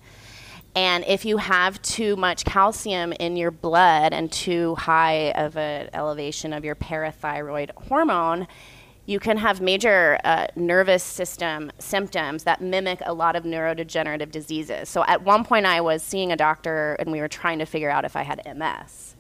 And 0.75 1.05
if 1.07 1.25
you 1.25 1.39
have 1.39 1.81
too 1.83 2.15
much 2.17 2.45
calcium 2.45 3.13
in 3.13 3.37
your 3.37 3.51
blood 3.51 4.13
and 4.13 4.31
too 4.31 4.75
high 4.77 5.33
of 5.33 5.57
an 5.57 5.91
elevation 5.93 6.53
of 6.53 6.65
your 6.65 6.77
parathyroid 6.77 7.71
hormone, 7.89 8.47
you 9.07 9.19
can 9.19 9.39
have 9.39 9.61
major 9.61 10.19
uh, 10.23 10.49
nervous 10.55 11.03
system 11.03 11.73
symptoms 11.79 12.45
that 12.45 12.61
mimic 12.61 13.01
a 13.07 13.15
lot 13.15 13.37
of 13.37 13.45
neurodegenerative 13.45 14.31
diseases. 14.31 14.89
So 14.91 15.03
at 15.07 15.23
one 15.23 15.45
point, 15.45 15.65
I 15.65 15.81
was 15.81 16.03
seeing 16.03 16.31
a 16.31 16.37
doctor 16.37 16.95
and 16.99 17.11
we 17.11 17.21
were 17.21 17.29
trying 17.29 17.59
to 17.61 17.65
figure 17.65 17.91
out 17.91 18.05
if 18.05 18.17
I 18.17 18.23
had 18.23 18.43
MS. 18.55 19.17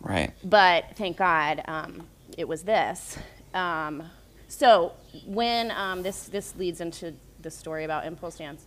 Right. 0.00 0.32
But 0.44 0.96
thank 0.96 1.16
God 1.16 1.62
um, 1.66 2.06
it 2.38 2.46
was 2.46 2.62
this. 2.62 3.18
Um, 3.52 4.04
so 4.46 4.92
when 5.26 5.72
um, 5.72 6.02
this 6.02 6.24
this 6.24 6.54
leads 6.56 6.80
into 6.80 7.14
the 7.42 7.50
story 7.50 7.84
about 7.84 8.04
ImPulsTanz. 8.04 8.60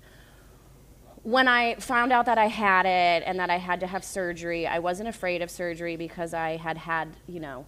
When 1.25 1.47
I 1.47 1.73
found 1.75 2.13
out 2.13 2.27
that 2.27 2.37
I 2.37 2.45
had 2.45 2.85
it 2.85 3.23
and 3.25 3.39
that 3.39 3.49
I 3.49 3.57
had 3.57 3.79
to 3.79 3.87
have 3.87 4.03
surgery, 4.03 4.67
I 4.67 4.77
wasn't 4.77 5.09
afraid 5.09 5.41
of 5.41 5.49
surgery 5.49 5.95
because 5.95 6.35
I 6.35 6.57
had 6.57 6.77
had, 6.77 7.17
you 7.27 7.39
know, 7.39 7.65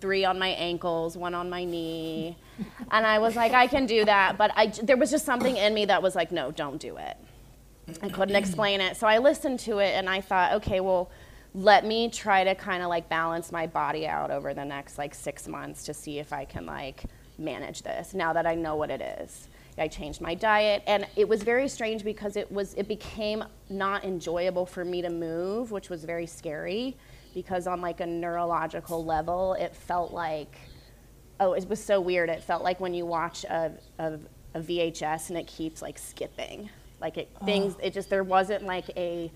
three 0.00 0.24
on 0.24 0.38
my 0.38 0.48
ankles, 0.48 1.18
one 1.18 1.34
on 1.34 1.50
my 1.50 1.64
knee. 1.64 2.38
and 2.90 3.06
I 3.06 3.18
was 3.18 3.36
like, 3.36 3.52
I 3.52 3.66
can 3.66 3.84
do 3.84 4.06
that. 4.06 4.38
But 4.38 4.52
I, 4.56 4.68
there 4.68 4.96
was 4.96 5.10
just 5.10 5.26
something 5.26 5.58
in 5.58 5.74
me 5.74 5.84
that 5.84 6.02
was 6.02 6.14
like, 6.14 6.32
no, 6.32 6.50
don't 6.50 6.80
do 6.80 6.96
it. 6.96 7.18
I 8.02 8.08
couldn't 8.08 8.36
explain 8.36 8.80
it. 8.80 8.96
So 8.96 9.06
I 9.06 9.18
listened 9.18 9.60
to 9.60 9.80
it 9.80 9.92
and 9.94 10.08
I 10.08 10.22
thought, 10.22 10.54
okay, 10.54 10.80
well, 10.80 11.10
let 11.54 11.84
me 11.84 12.08
try 12.08 12.42
to 12.42 12.54
kind 12.54 12.82
of 12.82 12.88
like 12.88 13.10
balance 13.10 13.52
my 13.52 13.66
body 13.66 14.06
out 14.06 14.30
over 14.30 14.54
the 14.54 14.64
next 14.64 14.96
like 14.96 15.14
six 15.14 15.46
months 15.46 15.84
to 15.84 15.92
see 15.92 16.18
if 16.18 16.32
I 16.32 16.46
can 16.46 16.64
like 16.64 17.04
manage 17.36 17.82
this 17.82 18.14
now 18.14 18.32
that 18.32 18.46
I 18.46 18.54
know 18.54 18.76
what 18.76 18.90
it 18.90 19.02
is. 19.20 19.48
I 19.78 19.88
changed 19.88 20.20
my 20.20 20.34
diet 20.34 20.82
and 20.86 21.06
it 21.16 21.28
was 21.28 21.42
very 21.42 21.68
strange 21.68 22.04
because 22.04 22.36
it 22.36 22.50
was 22.52 22.74
it 22.74 22.88
became 22.88 23.44
not 23.70 24.04
enjoyable 24.04 24.66
for 24.66 24.84
me 24.84 25.02
to 25.02 25.10
move, 25.10 25.70
which 25.70 25.88
was 25.88 26.04
very 26.04 26.26
scary 26.26 26.96
because 27.34 27.66
on 27.66 27.80
like 27.80 28.00
a 28.00 28.06
neurological 28.06 29.04
level, 29.04 29.54
it 29.54 29.74
felt 29.74 30.12
like 30.12 30.56
oh, 31.40 31.54
it 31.54 31.68
was 31.68 31.82
so 31.82 32.00
weird. 32.00 32.28
It 32.28 32.42
felt 32.42 32.62
like 32.62 32.78
when 32.78 32.94
you 32.94 33.04
watch 33.04 33.44
a, 33.44 33.72
a, 33.98 34.18
a 34.54 34.60
VHS 34.60 35.30
and 35.30 35.38
it 35.38 35.46
keeps 35.46 35.82
like 35.82 35.98
skipping. 35.98 36.70
Like 37.00 37.16
it 37.16 37.30
ah. 37.40 37.44
things 37.44 37.74
it 37.82 37.94
just 37.94 38.10
there 38.10 38.24
wasn't 38.24 38.64
like 38.64 38.90
a 38.96 39.30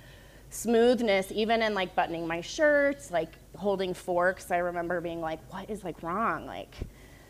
smoothness 0.51 1.32
even 1.34 1.62
in 1.62 1.74
like 1.74 1.95
buttoning 1.95 2.26
my 2.26 2.41
shirts, 2.41 3.11
like 3.11 3.32
holding 3.57 3.95
forks. 3.95 4.51
I 4.51 4.59
remember 4.59 5.01
being 5.01 5.20
like, 5.20 5.41
what 5.51 5.68
is 5.70 5.82
like 5.82 6.03
wrong? 6.03 6.47
Like 6.47 6.74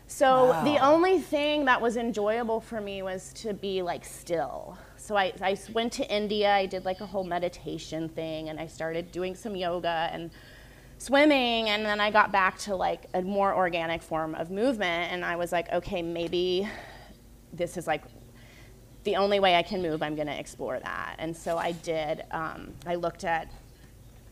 so 0.07 0.59
the 0.63 0.77
only 0.77 1.19
thing 1.19 1.65
that 1.65 1.81
was 1.81 1.97
enjoyable 1.97 2.61
for 2.61 2.79
me 2.79 3.01
was 3.01 3.33
to 3.33 3.53
be 3.53 3.81
like 3.81 4.05
still. 4.05 4.77
So 4.95 5.15
I, 5.15 5.33
I 5.41 5.57
went 5.73 5.93
to 5.93 6.13
India, 6.13 6.51
I 6.53 6.65
did 6.65 6.85
like 6.85 7.01
a 7.01 7.05
whole 7.05 7.23
meditation 7.23 8.09
thing, 8.09 8.49
and 8.49 8.59
I 8.59 8.67
started 8.67 9.11
doing 9.11 9.35
some 9.35 9.55
yoga 9.55 10.09
and 10.11 10.31
swimming, 10.97 11.69
and 11.69 11.85
then 11.85 11.99
I 11.99 12.09
got 12.09 12.31
back 12.31 12.57
to 12.59 12.75
like 12.75 13.05
a 13.13 13.21
more 13.21 13.53
organic 13.53 14.01
form 14.01 14.33
of 14.35 14.49
movement, 14.49 15.11
and 15.11 15.23
I 15.23 15.35
was 15.35 15.51
like, 15.51 15.71
okay, 15.71 16.01
maybe 16.01 16.67
this 17.53 17.77
is 17.77 17.85
like 17.85 18.03
the 19.03 19.15
only 19.15 19.39
way 19.39 19.55
I 19.55 19.63
can 19.63 19.81
move, 19.81 20.01
I'm 20.01 20.15
gonna 20.15 20.35
explore 20.35 20.79
that. 20.79 21.15
And 21.19 21.35
so 21.35 21.57
I 21.57 21.73
did. 21.73 22.23
Um, 22.31 22.73
I 22.85 22.95
looked 22.95 23.23
at 23.23 23.49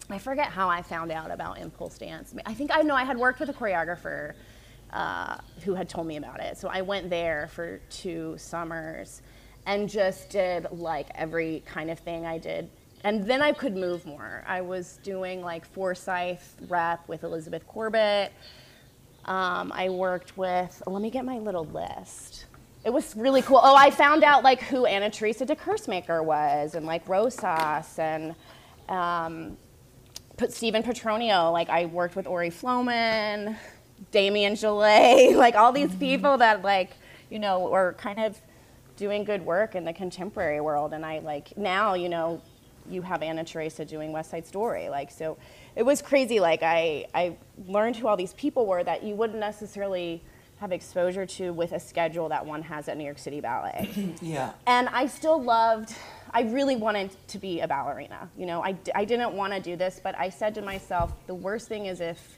I 0.10 0.20
forget 0.20 0.48
how 0.48 0.70
I 0.70 0.84
found 0.84 1.12
out 1.12 1.32
about 1.32 1.58
ImPulsTanz. 1.58 2.40
I 2.46 2.54
think 2.54 2.70
I 2.72 2.82
know 2.82 2.94
I 2.94 3.04
had 3.04 3.18
worked 3.18 3.40
with 3.40 3.50
a 3.50 3.54
choreographer 3.54 4.34
uh, 4.96 5.38
who 5.66 5.76
had 5.76 5.90
told 5.90 6.08
me 6.08 6.16
about 6.16 6.40
it. 6.40 6.58
So 6.58 6.70
I 6.70 6.82
went 6.82 7.10
there 7.10 7.50
for 7.52 7.82
two 7.90 8.36
summers 8.38 9.22
and 9.66 9.90
just 9.90 10.30
did 10.30 10.68
like 10.72 11.08
every 11.14 11.64
kind 11.66 11.92
of 11.92 12.00
thing 12.00 12.26
I 12.26 12.38
did. 12.38 12.70
And 13.04 13.28
then 13.28 13.42
I 13.42 13.52
could 13.52 13.76
move 13.76 14.06
more. 14.06 14.44
I 14.48 14.62
was 14.62 15.00
doing 15.04 15.42
like 15.42 15.66
Forsythe 15.66 16.40
rep 16.70 17.08
with 17.10 17.24
Elizabeth 17.24 17.68
Corbett. 17.68 18.32
Um, 19.26 19.72
I 19.76 19.90
worked 19.90 20.38
with, 20.38 20.82
let 20.88 21.02
me 21.02 21.10
get 21.10 21.26
my 21.26 21.40
little 21.40 21.66
list. 21.66 22.46
It 22.86 22.94
was 22.94 23.16
really 23.18 23.42
cool. 23.42 23.60
Oh, 23.62 23.76
I 23.76 23.90
found 23.90 24.24
out 24.24 24.44
like 24.44 24.62
who 24.62 24.86
Anna 24.86 25.10
Teresa 25.10 25.46
De 25.46 25.56
Keersmaeker 25.56 26.24
was 26.24 26.74
and 26.74 26.86
like 26.86 27.08
Rosas 27.10 28.00
and 28.00 28.34
um, 28.88 29.58
put 30.38 30.54
Stephen 30.54 30.84
Petronio. 30.84 31.52
Like 31.52 31.70
I 31.70 31.86
worked 31.88 32.16
with 32.16 32.28
Ori 32.28 32.50
Flomin, 32.50 33.58
Damien 34.12 34.54
Jalet, 34.54 35.36
like 35.38 35.56
all 35.56 35.72
these 35.72 35.90
mm-hmm. 35.90 36.00
people 36.00 36.38
that 36.38 36.62
like, 36.62 36.92
you 37.30 37.40
know, 37.40 37.70
were 37.70 37.96
kind 37.98 38.20
of 38.20 38.40
doing 38.98 39.24
good 39.24 39.46
work 39.46 39.76
in 39.76 39.86
the 39.86 39.94
contemporary 39.94 40.62
world. 40.62 40.94
And 40.94 41.06
I 41.06 41.20
like 41.20 41.58
now, 41.58 41.94
you 41.94 42.10
know, 42.10 42.42
you 42.90 43.02
have 43.02 43.24
Anna 43.24 43.44
Teresa 43.44 43.84
doing 43.84 44.12
West 44.12 44.32
Side 44.32 44.46
Story. 44.46 44.90
Like 44.90 45.12
so 45.12 45.38
it 45.76 45.84
was 45.84 46.02
crazy. 46.02 46.40
Like 46.40 46.64
I, 46.64 47.06
I 47.14 47.36
learned 47.68 47.96
who 47.96 48.08
all 48.08 48.18
these 48.18 48.34
people 48.34 48.66
were 48.66 48.84
that 48.84 49.04
you 49.04 49.16
wouldn't 49.16 49.40
necessarily 49.40 50.22
have 50.58 50.72
exposure 50.72 51.26
to 51.26 51.52
with 51.52 51.74
a 51.74 51.80
schedule 51.80 52.30
that 52.30 52.46
one 52.46 52.62
has 52.62 52.88
at 52.88 52.96
New 52.98 53.04
York 53.04 53.18
City 53.20 53.42
Ballet 53.42 54.16
Yeah. 54.22 54.54
and 54.66 54.88
I 54.90 55.08
still 55.08 55.42
loved. 55.42 55.94
I 56.32 56.44
really 56.44 56.76
wanted 56.78 57.12
to 57.28 57.38
be 57.38 57.60
a 57.60 57.68
ballerina. 57.68 58.30
You 58.38 58.46
know, 58.46 58.64
I, 58.64 58.76
I 58.94 59.06
didn't 59.06 59.34
want 59.34 59.54
to 59.54 59.60
do 59.60 59.76
this, 59.76 60.00
but 60.02 60.18
I 60.18 60.30
said 60.30 60.56
to 60.56 60.62
myself, 60.62 61.14
the 61.28 61.36
worst 61.36 61.68
thing 61.68 61.86
is 61.88 62.02
if 62.02 62.38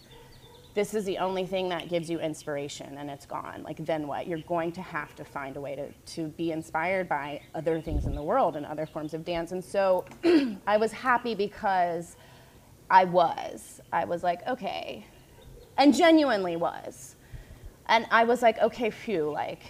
this 0.77 0.93
is 0.93 1.05
the 1.05 1.17
only 1.17 1.43
thing 1.43 1.69
that 1.69 1.89
gives 1.89 2.07
you 2.07 2.19
inspiration 2.19 2.99
and 2.99 3.09
it's 3.09 3.25
gone. 3.25 3.63
Like, 3.63 3.83
then 3.83 4.05
what? 4.05 4.27
You're 4.27 4.37
going 4.41 4.71
to 4.73 4.81
have 4.83 5.15
to 5.15 5.25
find 5.25 5.57
a 5.57 5.59
way 5.59 5.75
to, 5.75 5.91
to 6.13 6.27
be 6.27 6.51
inspired 6.51 7.09
by 7.09 7.41
other 7.55 7.81
things 7.81 8.05
in 8.05 8.13
the 8.13 8.21
world 8.21 8.55
and 8.55 8.63
other 8.63 8.85
forms 8.85 9.15
of 9.15 9.25
dance. 9.25 9.53
And 9.53 9.65
so 9.65 10.05
I 10.67 10.77
was 10.77 10.91
happy 10.91 11.33
because 11.33 12.15
I 12.91 13.05
was. 13.05 13.81
I 13.91 14.05
was 14.05 14.21
like, 14.21 14.47
okay, 14.47 15.03
and 15.79 15.95
genuinely 15.95 16.57
was. 16.57 17.15
And 17.87 18.05
I 18.11 18.25
was 18.25 18.43
like, 18.43 18.59
okay, 18.59 18.91
phew, 18.91 19.31
like, 19.31 19.63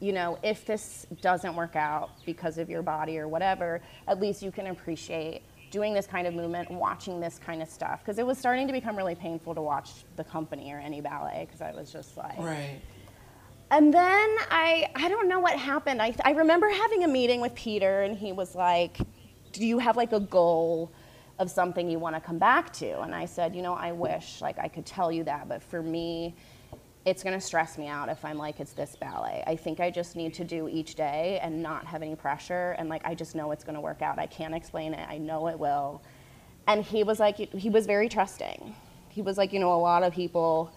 you 0.00 0.12
know, 0.12 0.40
if 0.42 0.66
this 0.66 1.06
doesn't 1.20 1.54
work 1.54 1.76
out 1.76 2.10
because 2.26 2.58
of 2.58 2.68
your 2.68 2.82
body 2.82 3.16
or 3.16 3.28
whatever, 3.28 3.80
at 4.08 4.20
least 4.20 4.42
you 4.42 4.50
can 4.50 4.66
appreciate 4.66 5.42
doing 5.70 5.94
this 5.94 6.06
kind 6.06 6.26
of 6.26 6.34
movement, 6.34 6.70
watching 6.70 7.20
this 7.20 7.38
kind 7.38 7.62
of 7.62 7.68
stuff. 7.68 8.00
Because 8.00 8.18
it 8.18 8.26
was 8.26 8.38
starting 8.38 8.66
to 8.66 8.72
become 8.72 8.96
really 8.96 9.14
painful 9.14 9.54
to 9.54 9.62
watch 9.62 9.90
the 10.16 10.24
company 10.24 10.72
or 10.72 10.78
any 10.78 11.00
ballet 11.00 11.46
because 11.46 11.60
I 11.60 11.72
was 11.72 11.92
just 11.92 12.16
like. 12.16 12.38
Right. 12.38 12.80
And 13.70 13.94
then 13.94 14.36
I, 14.50 14.90
I 14.96 15.08
don't 15.08 15.28
know 15.28 15.38
what 15.38 15.56
happened. 15.56 16.02
I, 16.02 16.14
I 16.24 16.32
remember 16.32 16.68
having 16.68 17.04
a 17.04 17.08
meeting 17.08 17.40
with 17.40 17.54
Peter, 17.54 18.02
and 18.02 18.16
he 18.16 18.32
was 18.32 18.54
like, 18.54 18.98
Do 19.52 19.64
you 19.64 19.78
have 19.78 19.96
like 19.96 20.12
a 20.12 20.20
goal 20.20 20.92
of 21.38 21.50
something 21.50 21.88
you 21.88 21.98
want 21.98 22.16
to 22.16 22.20
come 22.20 22.38
back 22.38 22.72
to? 22.74 23.00
And 23.02 23.14
I 23.14 23.26
said, 23.26 23.54
You 23.54 23.62
know, 23.62 23.74
I 23.74 23.92
wish 23.92 24.40
like 24.40 24.58
I 24.58 24.66
could 24.66 24.86
tell 24.86 25.12
you 25.12 25.22
that, 25.24 25.48
but 25.48 25.62
for 25.62 25.82
me, 25.82 26.34
it's 27.06 27.22
going 27.22 27.38
to 27.38 27.44
stress 27.44 27.78
me 27.78 27.88
out 27.88 28.08
if 28.08 28.24
I'm 28.24 28.36
like, 28.36 28.60
it's 28.60 28.72
this 28.72 28.94
ballet. 28.94 29.42
I 29.46 29.56
think 29.56 29.80
I 29.80 29.90
just 29.90 30.16
need 30.16 30.34
to 30.34 30.44
do 30.44 30.68
each 30.68 30.94
day 30.96 31.38
and 31.42 31.62
not 31.62 31.86
have 31.86 32.02
any 32.02 32.14
pressure. 32.14 32.76
And 32.78 32.88
like, 32.88 33.02
I 33.06 33.14
just 33.14 33.34
know 33.34 33.50
it's 33.52 33.64
going 33.64 33.74
to 33.74 33.80
work 33.80 34.02
out. 34.02 34.18
I 34.18 34.26
can't 34.26 34.54
explain 34.54 34.92
it. 34.92 35.08
I 35.08 35.16
know 35.16 35.48
it 35.48 35.58
will. 35.58 36.02
And 36.66 36.84
he 36.84 37.02
was 37.02 37.18
like, 37.18 37.36
he 37.36 37.70
was 37.70 37.86
very 37.86 38.08
trusting. 38.08 38.74
He 39.08 39.22
was 39.22 39.38
like, 39.38 39.52
you 39.52 39.60
know, 39.60 39.72
a 39.72 39.80
lot 39.80 40.02
of 40.02 40.12
people 40.12 40.74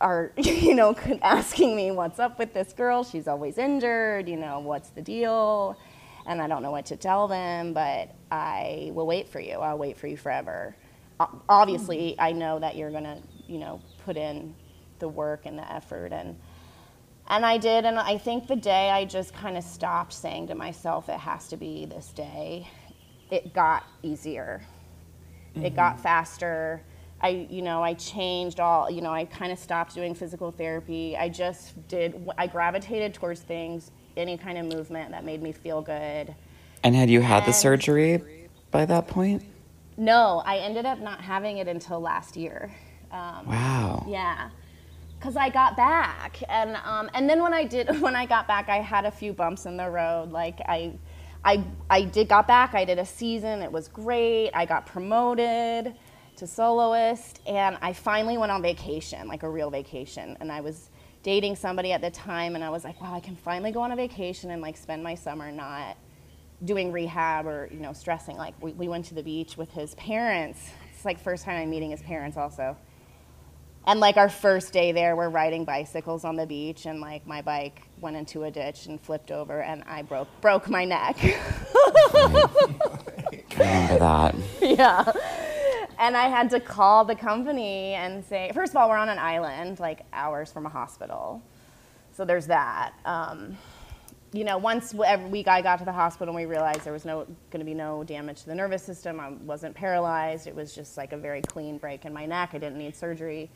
are, 0.00 0.32
you 0.36 0.74
know, 0.74 0.96
asking 1.22 1.76
me 1.76 1.90
what's 1.90 2.18
up 2.18 2.38
with 2.38 2.54
this 2.54 2.72
girl. 2.72 3.04
She's 3.04 3.28
always 3.28 3.58
injured. 3.58 4.28
You 4.28 4.36
know, 4.36 4.60
what's 4.60 4.90
the 4.90 5.02
deal? 5.02 5.78
And 6.26 6.40
I 6.40 6.48
don't 6.48 6.62
know 6.62 6.70
what 6.70 6.86
to 6.86 6.96
tell 6.96 7.28
them, 7.28 7.74
but 7.74 8.14
I 8.30 8.90
will 8.94 9.06
wait 9.06 9.28
for 9.28 9.40
you. 9.40 9.54
I'll 9.54 9.78
wait 9.78 9.98
for 9.98 10.06
you 10.06 10.16
forever. 10.16 10.74
Obviously, 11.48 12.16
I 12.18 12.32
know 12.32 12.58
that 12.60 12.76
you're 12.76 12.90
gonna, 12.90 13.20
you 13.46 13.58
know, 13.58 13.80
put 14.04 14.16
in 14.16 14.54
the 14.98 15.08
work 15.08 15.46
and 15.46 15.58
the 15.58 15.72
effort. 15.72 16.12
And 16.12 16.36
and 17.28 17.44
I 17.44 17.58
did 17.58 17.84
and 17.84 17.98
I 17.98 18.18
think 18.18 18.46
the 18.46 18.56
day 18.56 18.90
I 18.90 19.04
just 19.04 19.34
kind 19.34 19.56
of 19.56 19.64
stopped 19.64 20.12
saying 20.12 20.48
to 20.48 20.54
myself 20.54 21.08
it 21.08 21.20
has 21.20 21.48
to 21.48 21.56
be 21.56 21.84
this 21.84 22.08
day 22.08 22.68
it 23.30 23.52
got 23.52 23.84
easier. 24.02 24.62
Mm-hmm. 25.54 25.66
it 25.66 25.76
got 25.76 26.00
faster. 26.00 26.82
I 27.20 27.46
you 27.50 27.62
know 27.62 27.82
I 27.82 27.94
changed 27.94 28.60
all 28.60 28.90
you 28.90 29.00
know 29.00 29.12
I 29.12 29.24
kind 29.24 29.52
of 29.52 29.58
stopped 29.58 29.94
doing 29.94 30.14
physical 30.14 30.50
therapy. 30.50 31.16
I 31.16 31.28
just 31.28 31.88
did 31.88 32.28
I 32.38 32.46
gravitated 32.46 33.14
towards 33.14 33.40
things 33.40 33.90
any 34.16 34.36
kind 34.36 34.58
of 34.58 34.66
movement 34.66 35.10
that 35.10 35.24
made 35.24 35.42
me 35.42 35.52
feel 35.52 35.82
good. 35.82 36.34
And 36.82 36.94
had 36.94 37.10
you 37.10 37.20
had 37.20 37.38
and 37.38 37.48
the 37.48 37.52
surgery 37.52 38.48
by 38.70 38.86
that 38.86 39.08
point? 39.08 39.42
No 39.96 40.42
I 40.46 40.58
ended 40.58 40.86
up 40.86 41.00
not 41.00 41.20
having 41.20 41.58
it 41.58 41.68
until 41.68 42.00
last 42.00 42.36
year. 42.36 42.72
Um, 43.10 43.46
wow. 43.46 44.06
yeah 44.06 44.50
because 45.18 45.36
I 45.36 45.48
got 45.48 45.76
back, 45.76 46.42
and 46.48 46.76
um, 46.84 47.10
and 47.14 47.28
then 47.28 47.42
when 47.42 47.52
I 47.52 47.64
did 47.64 48.00
when 48.00 48.14
I 48.14 48.26
got 48.26 48.46
back, 48.46 48.68
I 48.68 48.76
had 48.76 49.04
a 49.04 49.10
few 49.10 49.32
bumps 49.32 49.66
in 49.66 49.76
the 49.76 49.88
road. 49.88 50.30
Like 50.30 50.60
I, 50.60 50.92
I 51.44 51.64
I 51.90 52.02
did 52.02 52.28
got 52.28 52.46
back. 52.46 52.74
I 52.74 52.84
did 52.84 52.98
a 52.98 53.06
season. 53.06 53.62
It 53.62 53.70
was 53.70 53.88
great. 53.88 54.50
I 54.54 54.64
got 54.64 54.86
promoted 54.86 55.94
to 56.36 56.46
soloist, 56.46 57.40
and 57.46 57.76
I 57.82 57.92
finally 57.92 58.38
went 58.38 58.52
on 58.52 58.62
vacation, 58.62 59.26
like 59.26 59.42
a 59.42 59.48
real 59.48 59.70
vacation. 59.70 60.36
And 60.40 60.52
I 60.52 60.60
was 60.60 60.90
dating 61.24 61.56
somebody 61.56 61.92
at 61.92 62.00
the 62.00 62.10
time, 62.10 62.54
and 62.54 62.62
I 62.62 62.70
was 62.70 62.84
like, 62.84 63.00
wow, 63.00 63.12
I 63.12 63.20
can 63.20 63.34
finally 63.34 63.72
go 63.72 63.80
on 63.80 63.92
a 63.92 63.96
vacation 63.96 64.52
and 64.52 64.62
like 64.62 64.76
spend 64.76 65.02
my 65.02 65.16
summer 65.16 65.50
not 65.50 65.96
doing 66.64 66.90
rehab 66.92 67.46
or 67.46 67.68
you 67.72 67.80
know 67.80 67.92
stressing. 67.92 68.36
Like 68.36 68.54
we, 68.62 68.72
we 68.72 68.88
went 68.88 69.04
to 69.06 69.14
the 69.14 69.22
beach 69.22 69.56
with 69.56 69.70
his 69.72 69.94
parents. 69.96 70.70
It's 70.94 71.04
like 71.04 71.18
first 71.18 71.44
time 71.44 71.60
I'm 71.60 71.70
meeting 71.70 71.90
his 71.90 72.02
parents 72.02 72.36
also 72.36 72.76
and 73.88 74.00
like 74.00 74.18
our 74.18 74.28
first 74.28 74.72
day 74.72 74.92
there 74.92 75.16
we're 75.16 75.30
riding 75.30 75.64
bicycles 75.64 76.22
on 76.22 76.36
the 76.36 76.46
beach 76.46 76.84
and 76.84 77.00
like 77.00 77.26
my 77.26 77.40
bike 77.40 77.82
went 78.00 78.14
into 78.16 78.44
a 78.44 78.50
ditch 78.50 78.84
and 78.86 79.00
flipped 79.00 79.30
over 79.30 79.62
and 79.62 79.82
i 79.84 80.02
broke 80.02 80.28
broke 80.40 80.68
my 80.68 80.84
neck. 80.84 81.16
Remember 83.58 83.98
that. 83.98 84.34
Yeah. 84.60 85.10
And 85.98 86.16
i 86.16 86.28
had 86.28 86.50
to 86.50 86.60
call 86.60 87.06
the 87.06 87.16
company 87.16 87.94
and 87.94 88.22
say 88.24 88.52
first 88.54 88.72
of 88.72 88.76
all 88.76 88.90
we're 88.90 88.96
on 88.96 89.08
an 89.08 89.18
island 89.18 89.80
like 89.80 90.02
hours 90.12 90.52
from 90.52 90.66
a 90.66 90.70
hospital. 90.70 91.42
So 92.12 92.24
there's 92.26 92.46
that. 92.46 92.92
Um, 93.06 93.56
you 94.32 94.44
know 94.44 94.58
once 94.58 94.94
every 95.06 95.30
week 95.30 95.48
i 95.48 95.62
got 95.62 95.78
to 95.78 95.86
the 95.86 95.92
hospital 95.92 96.36
and 96.36 96.44
we 96.44 96.44
realized 96.44 96.84
there 96.84 96.92
was 96.92 97.06
no 97.06 97.24
going 97.50 97.60
to 97.60 97.64
be 97.64 97.72
no 97.72 98.04
damage 98.04 98.42
to 98.42 98.46
the 98.48 98.54
nervous 98.54 98.82
system. 98.82 99.18
I 99.18 99.30
wasn't 99.30 99.74
paralyzed. 99.74 100.46
It 100.46 100.54
was 100.54 100.74
just 100.74 100.98
like 100.98 101.14
a 101.14 101.16
very 101.16 101.40
clean 101.40 101.78
break 101.78 102.04
in 102.04 102.12
my 102.12 102.26
neck. 102.26 102.50
I 102.52 102.58
didn't 102.58 102.76
need 102.76 102.94
surgery 102.94 103.50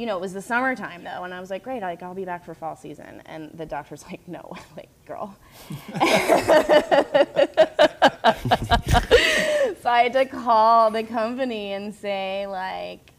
you 0.00 0.06
know, 0.06 0.16
it 0.16 0.20
was 0.22 0.32
the 0.32 0.40
summertime 0.40 1.04
though, 1.04 1.24
and 1.24 1.34
I 1.34 1.40
was 1.40 1.50
like, 1.50 1.62
great, 1.62 1.82
like 1.82 2.02
I'll 2.02 2.14
be 2.14 2.24
back 2.24 2.46
for 2.46 2.54
fall 2.54 2.74
season. 2.74 3.20
And 3.26 3.50
the 3.52 3.66
doctor's 3.66 4.02
like, 4.10 4.26
no, 4.26 4.56
like, 4.76 4.88
girl. 5.04 5.36
so 9.82 9.90
I 9.90 10.04
had 10.04 10.14
to 10.14 10.24
call 10.24 10.90
the 10.90 11.02
company 11.02 11.74
and 11.74 11.94
say, 11.94 12.46
like, 12.46 13.12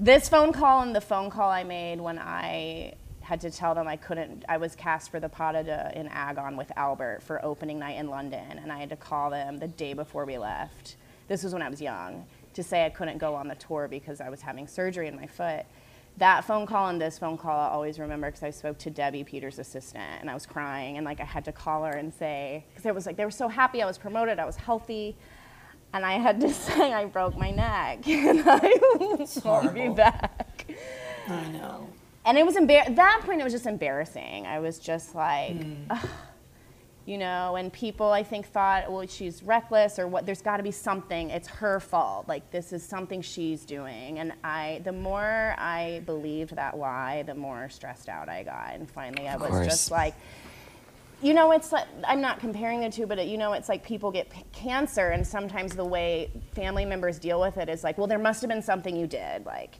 this 0.00 0.30
phone 0.30 0.54
call 0.54 0.80
and 0.80 0.96
the 0.96 1.02
phone 1.02 1.28
call 1.28 1.50
I 1.50 1.62
made 1.62 2.00
when 2.00 2.18
I 2.18 2.94
had 3.20 3.42
to 3.42 3.50
tell 3.50 3.74
them 3.74 3.86
I 3.86 3.96
couldn't, 3.96 4.46
I 4.48 4.56
was 4.56 4.74
cast 4.76 5.10
for 5.10 5.20
the 5.20 5.28
Pas 5.28 5.52
de 5.52 5.92
in 5.94 6.08
Agon 6.08 6.56
with 6.56 6.72
Albert 6.76 7.22
for 7.22 7.44
opening 7.44 7.78
night 7.78 7.98
in 7.98 8.08
London, 8.08 8.58
and 8.62 8.72
I 8.72 8.78
had 8.78 8.88
to 8.88 8.96
call 8.96 9.28
them 9.28 9.58
the 9.58 9.68
day 9.68 9.92
before 9.92 10.24
we 10.24 10.38
left. 10.38 10.96
This 11.28 11.42
was 11.42 11.52
when 11.52 11.60
I 11.60 11.68
was 11.68 11.82
young 11.82 12.24
to 12.56 12.62
say 12.62 12.84
I 12.84 12.90
couldn't 12.90 13.18
go 13.18 13.34
on 13.34 13.48
the 13.48 13.54
tour 13.54 13.86
because 13.88 14.20
I 14.20 14.28
was 14.28 14.40
having 14.40 14.66
surgery 14.66 15.06
in 15.06 15.16
my 15.16 15.26
foot. 15.26 15.64
That 16.18 16.44
phone 16.44 16.66
call 16.66 16.88
and 16.88 17.00
this 17.00 17.18
phone 17.18 17.36
call 17.36 17.58
I 17.58 17.68
always 17.68 17.98
remember 17.98 18.28
because 18.28 18.42
I 18.42 18.50
spoke 18.50 18.78
to 18.78 18.90
Debbie 18.90 19.22
Peters' 19.22 19.58
assistant 19.58 20.20
and 20.20 20.30
I 20.30 20.34
was 20.34 20.46
crying 20.46 20.96
and 20.96 21.04
like 21.04 21.20
I 21.20 21.24
had 21.24 21.44
to 21.44 21.52
call 21.52 21.84
her 21.84 21.92
and 21.92 22.12
say 22.12 22.64
because 22.70 22.86
it 22.86 22.94
was 22.94 23.04
like 23.04 23.16
they 23.16 23.24
were 23.26 23.30
so 23.30 23.48
happy 23.48 23.82
I 23.82 23.86
was 23.86 23.98
promoted 23.98 24.38
I 24.38 24.46
was 24.46 24.56
healthy 24.56 25.14
and 25.92 26.06
I 26.06 26.12
had 26.14 26.40
to 26.40 26.52
say 26.52 26.92
I 26.92 27.04
broke 27.04 27.36
my 27.36 27.50
neck 27.50 28.08
and 28.08 28.42
I 28.46 28.72
won't 29.44 29.74
be 29.74 29.88
back. 29.90 30.66
I 31.28 31.48
know. 31.48 31.88
And 32.24 32.38
it 32.38 32.46
was 32.46 32.56
embar- 32.56 32.96
that 32.96 33.22
point 33.24 33.40
it 33.40 33.44
was 33.44 33.52
just 33.52 33.66
embarrassing. 33.66 34.46
I 34.46 34.58
was 34.58 34.78
just 34.78 35.14
like. 35.14 35.54
Mm 35.54 36.08
you 37.06 37.16
know 37.16 37.54
and 37.54 37.72
people 37.72 38.10
i 38.10 38.22
think 38.22 38.46
thought 38.46 38.90
well 38.90 39.06
she's 39.06 39.42
reckless 39.42 39.98
or 39.98 40.06
what 40.08 40.26
there's 40.26 40.42
got 40.42 40.58
to 40.58 40.62
be 40.62 40.72
something. 40.72 41.30
It's 41.30 41.48
her 41.48 41.80
fault. 41.80 42.28
Like 42.28 42.50
this 42.50 42.72
is 42.72 42.82
something 42.82 43.22
she's 43.22 43.64
doing. 43.64 44.18
And 44.18 44.32
i 44.44 44.82
the 44.84 44.92
more 44.92 45.54
i 45.56 46.02
believed 46.04 46.56
that 46.56 46.76
lie 46.76 47.22
the 47.22 47.34
more 47.34 47.68
stressed 47.68 48.08
out 48.08 48.28
i 48.28 48.42
got. 48.42 48.74
And 48.74 48.90
finally 48.90 49.28
i 49.28 49.36
was 49.36 49.66
just 49.66 49.90
like 49.90 50.14
you 51.22 51.32
know 51.32 51.52
it's 51.52 51.72
like 51.72 51.86
i'm 52.06 52.20
not 52.20 52.40
comparing 52.40 52.80
the 52.80 52.90
two 52.90 53.06
but 53.06 53.18
it, 53.18 53.26
you 53.26 53.38
know 53.38 53.54
it's 53.54 53.70
like 53.70 53.82
people 53.82 54.10
get 54.10 54.28
p- 54.28 54.44
cancer 54.52 55.08
and 55.08 55.26
sometimes 55.26 55.74
the 55.74 55.84
way 55.84 56.30
family 56.52 56.84
members 56.84 57.18
deal 57.18 57.40
with 57.40 57.56
it 57.56 57.70
is 57.70 57.82
like 57.82 57.96
well 57.96 58.06
there 58.06 58.18
must 58.18 58.42
have 58.42 58.50
been 58.50 58.62
something 58.62 58.96
you 58.96 59.06
did. 59.06 59.46
Like 59.46 59.78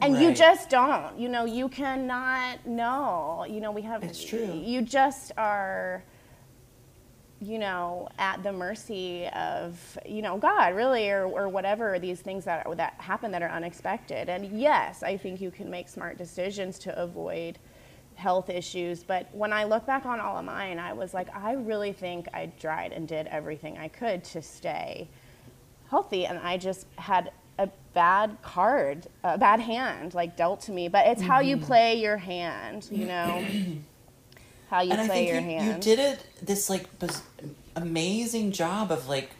and 0.00 0.12
right. 0.12 0.22
you 0.22 0.34
just 0.34 0.68
don't. 0.68 1.18
You 1.18 1.30
know 1.30 1.46
you 1.46 1.68
cannot 1.68 2.66
know. 2.66 3.46
You 3.48 3.60
know 3.60 3.72
we 3.72 3.82
have 3.82 4.04
it's 4.04 4.22
true. 4.22 4.52
you 4.52 4.82
just 4.82 5.32
are 5.38 6.04
you 7.40 7.58
know, 7.58 8.08
at 8.18 8.42
the 8.42 8.52
mercy 8.52 9.26
of, 9.28 9.98
you 10.06 10.22
know, 10.22 10.38
God, 10.38 10.74
really, 10.74 11.10
or, 11.10 11.24
or 11.26 11.48
whatever 11.48 11.98
these 11.98 12.20
things 12.20 12.44
that, 12.46 12.66
that 12.76 12.94
happen 12.98 13.30
that 13.32 13.42
are 13.42 13.50
unexpected. 13.50 14.28
And 14.28 14.58
yes, 14.58 15.02
I 15.02 15.16
think 15.16 15.40
you 15.40 15.50
can 15.50 15.70
make 15.70 15.88
smart 15.88 16.16
decisions 16.16 16.78
to 16.80 16.98
avoid 16.98 17.58
health 18.14 18.48
issues. 18.48 19.04
But 19.04 19.28
when 19.34 19.52
I 19.52 19.64
look 19.64 19.84
back 19.86 20.06
on 20.06 20.18
all 20.18 20.38
of 20.38 20.44
mine, 20.44 20.78
I 20.78 20.94
was 20.94 21.12
like, 21.12 21.34
I 21.36 21.52
really 21.52 21.92
think 21.92 22.26
I 22.32 22.46
tried 22.58 22.92
and 22.92 23.06
did 23.06 23.26
everything 23.26 23.76
I 23.76 23.88
could 23.88 24.24
to 24.24 24.40
stay 24.40 25.08
healthy. 25.90 26.24
And 26.24 26.38
I 26.38 26.56
just 26.56 26.86
had 26.96 27.30
a 27.58 27.68
bad 27.92 28.38
card, 28.42 29.06
a 29.22 29.36
bad 29.36 29.60
hand, 29.60 30.14
like 30.14 30.36
dealt 30.36 30.62
to 30.62 30.72
me. 30.72 30.88
But 30.88 31.06
it's 31.06 31.20
mm-hmm. 31.20 31.30
how 31.30 31.40
you 31.40 31.56
mm-hmm. 31.56 31.66
play 31.66 31.94
your 31.96 32.16
hand, 32.16 32.88
you 32.90 33.04
know. 33.04 33.44
how 34.68 34.80
you 34.80 34.92
and 34.92 35.08
play 35.08 35.28
your 35.28 35.36
you, 35.36 35.42
hand. 35.42 35.84
You 35.84 35.96
did 35.96 35.98
it 35.98 36.26
this 36.42 36.68
like 36.68 36.86
amazing 37.74 38.52
job 38.52 38.90
of 38.90 39.08
like 39.08 39.30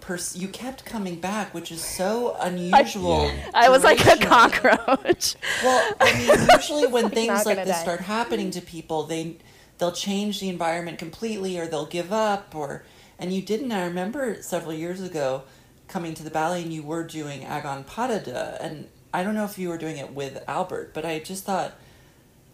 pers- 0.00 0.36
you 0.36 0.48
kept 0.48 0.84
coming 0.84 1.16
back, 1.16 1.52
which 1.52 1.72
is 1.72 1.82
so 1.82 2.36
unusual. 2.40 3.30
I, 3.54 3.66
I 3.66 3.68
was 3.68 3.84
like 3.84 4.04
a 4.06 4.16
cockroach. 4.24 5.36
Well, 5.62 5.94
I 6.00 6.12
mean, 6.18 6.48
usually 6.54 6.86
when 6.86 7.10
things 7.10 7.44
like 7.44 7.58
this 7.58 7.76
die. 7.76 7.82
start 7.82 8.00
happening 8.00 8.50
to 8.52 8.60
people, 8.60 9.04
they 9.04 9.36
they'll 9.78 9.92
change 9.92 10.40
the 10.40 10.48
environment 10.48 10.98
completely, 10.98 11.58
or 11.58 11.66
they'll 11.66 11.86
give 11.86 12.12
up, 12.12 12.54
or 12.54 12.84
and 13.18 13.32
you 13.32 13.42
didn't. 13.42 13.72
I 13.72 13.84
remember 13.84 14.42
several 14.42 14.72
years 14.72 15.02
ago 15.02 15.42
coming 15.88 16.14
to 16.14 16.22
the 16.22 16.30
ballet, 16.30 16.62
and 16.62 16.72
you 16.72 16.82
were 16.82 17.04
doing 17.04 17.44
Agon 17.44 17.84
Pas 17.84 18.08
de 18.08 18.30
deux, 18.30 18.56
and 18.60 18.88
I 19.12 19.22
don't 19.22 19.34
know 19.34 19.44
if 19.44 19.58
you 19.58 19.68
were 19.68 19.78
doing 19.78 19.96
it 19.96 20.12
with 20.12 20.42
Albert, 20.46 20.92
but 20.94 21.04
I 21.04 21.18
just 21.18 21.44
thought 21.44 21.74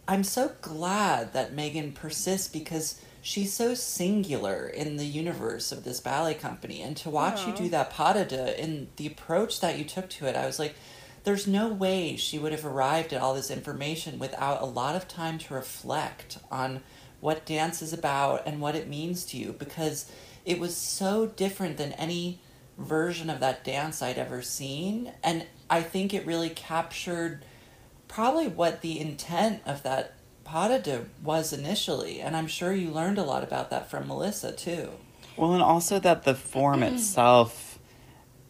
I'm 0.06 0.24
so 0.24 0.52
glad 0.60 1.32
that 1.32 1.54
Megan 1.54 1.92
persists 1.92 2.48
because 2.48 3.00
she's 3.20 3.52
so 3.52 3.74
singular 3.74 4.66
in 4.66 4.96
the 4.96 5.06
universe 5.06 5.70
of 5.70 5.84
this 5.84 6.00
ballet 6.00 6.34
company. 6.34 6.82
And 6.82 6.96
to 6.98 7.10
watch 7.10 7.40
Aww. 7.40 7.46
you 7.48 7.64
do 7.64 7.68
that 7.70 7.90
pas 7.90 8.14
de 8.14 8.24
deux 8.24 8.54
and 8.58 8.88
the 8.96 9.06
approach 9.06 9.60
that 9.60 9.78
you 9.78 9.84
took 9.84 10.10
to 10.10 10.26
it, 10.26 10.36
I 10.36 10.46
was 10.46 10.58
like, 10.58 10.74
there's 11.24 11.46
no 11.46 11.68
way 11.68 12.16
she 12.16 12.38
would 12.38 12.50
have 12.50 12.66
arrived 12.66 13.12
at 13.12 13.22
all 13.22 13.34
this 13.34 13.50
information 13.50 14.18
without 14.18 14.60
a 14.60 14.66
lot 14.66 14.96
of 14.96 15.06
time 15.06 15.38
to 15.38 15.54
reflect 15.54 16.38
on 16.50 16.82
what 17.20 17.46
dance 17.46 17.80
is 17.80 17.92
about 17.92 18.42
and 18.44 18.60
what 18.60 18.74
it 18.74 18.88
means 18.88 19.24
to 19.26 19.36
you 19.36 19.52
because 19.52 20.10
it 20.44 20.58
was 20.58 20.76
so 20.76 21.26
different 21.26 21.76
than 21.76 21.92
any 21.92 22.40
version 22.76 23.30
of 23.30 23.38
that 23.38 23.62
dance 23.62 24.02
I'd 24.02 24.18
ever 24.18 24.42
seen. 24.42 25.12
And 25.22 25.46
I 25.70 25.82
think 25.82 26.12
it 26.12 26.26
really 26.26 26.50
captured 26.50 27.44
probably 28.12 28.46
what 28.46 28.82
the 28.82 29.00
intent 29.00 29.62
of 29.64 29.82
that 29.82 30.12
pas 30.44 30.82
de 30.82 31.06
was 31.22 31.52
initially. 31.52 32.20
And 32.20 32.36
I'm 32.36 32.46
sure 32.46 32.72
you 32.72 32.90
learned 32.90 33.16
a 33.16 33.22
lot 33.22 33.42
about 33.42 33.70
that 33.70 33.90
from 33.90 34.06
Melissa 34.06 34.52
too. 34.52 34.90
Well, 35.36 35.54
and 35.54 35.62
also 35.62 35.98
that 35.98 36.24
the 36.24 36.34
form 36.34 36.80
mm-hmm. 36.80 36.94
itself, 36.94 37.78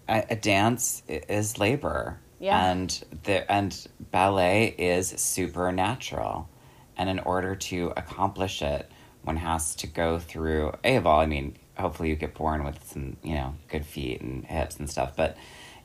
a, 0.09 0.25
a, 0.31 0.37
dance 0.37 1.05
is 1.07 1.59
labor. 1.59 2.19
Yeah. 2.41 2.73
And 2.73 3.05
the 3.23 3.51
and 3.51 3.87
ballet 4.11 4.75
is 4.77 5.09
supernatural. 5.09 6.49
And 6.97 7.09
in 7.09 7.21
order 7.21 7.55
to 7.55 7.93
accomplish 7.97 8.63
it, 8.63 8.91
one 9.23 9.37
has 9.37 9.77
to 9.77 9.87
go 9.87 10.19
through 10.19 10.73
a 10.83 10.97
of 10.97 11.07
all, 11.07 11.21
I 11.21 11.27
mean, 11.27 11.57
hopefully 11.79 12.09
you 12.09 12.17
get 12.17 12.35
born 12.35 12.65
with 12.65 12.85
some, 12.85 13.17
you 13.23 13.35
know, 13.35 13.55
good 13.69 13.87
feet 13.87 14.21
and 14.21 14.45
hips 14.45 14.77
and 14.79 14.91
stuff, 14.91 15.15
but 15.17 15.37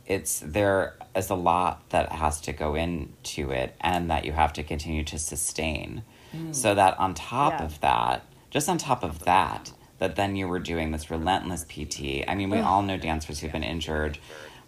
it's 0.08 0.40
there 0.40 0.96
is 1.16 1.30
a 1.30 1.36
lot 1.36 1.90
that 1.90 2.12
has 2.12 2.40
to 2.42 2.54
go 2.54 2.76
into 2.76 3.52
it 3.52 3.76
and 3.82 4.10
that 4.10 4.26
you 4.26 4.32
have 4.32 4.54
to 4.54 4.64
continue 4.64 5.04
to 5.04 5.20
sustain. 5.20 6.04
So 6.52 6.76
that 6.76 7.00
on 7.00 7.14
top 7.16 7.54
Yeah. 7.60 7.66
of 7.66 7.82
that, 7.82 8.24
just 8.52 8.70
on 8.70 8.78
top 8.78 9.04
of 9.04 9.20
that, 9.26 9.72
that 9.98 10.16
then 10.16 10.36
you 10.36 10.48
were 10.48 10.60
doing 10.60 10.92
this 10.92 11.10
relentless 11.10 11.64
PT. 11.66 12.24
I 12.28 12.36
mean, 12.36 12.50
we 12.52 12.60
all 12.60 12.84
know 12.84 12.98
dancers 12.98 13.40
who've 13.40 13.52
been 13.52 13.64
injured, 13.64 14.20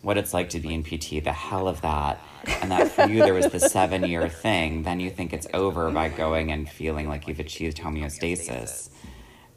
what 0.02 0.18
it's 0.18 0.34
like 0.34 0.50
to 0.52 0.60
be 0.60 0.74
in 0.74 0.84
PT, 0.84 1.24
the 1.24 1.32
hell 1.34 1.68
of 1.68 1.82
that. 1.82 2.20
And 2.62 2.72
that 2.72 2.92
for 2.92 3.06
you, 3.06 3.20
there 3.22 3.34
was 3.36 3.48
the 3.50 3.60
seven 3.60 4.04
year 4.06 4.28
thing. 4.46 4.84
Then 4.84 5.00
you 5.00 5.12
think 5.12 5.32
it's 5.34 5.48
over 5.54 5.92
by 5.92 6.10
going 6.10 6.52
and 6.52 6.68
feeling 6.68 7.08
like 7.08 7.28
you've 7.28 7.40
achieved 7.40 7.78
homeostasis 7.78 8.90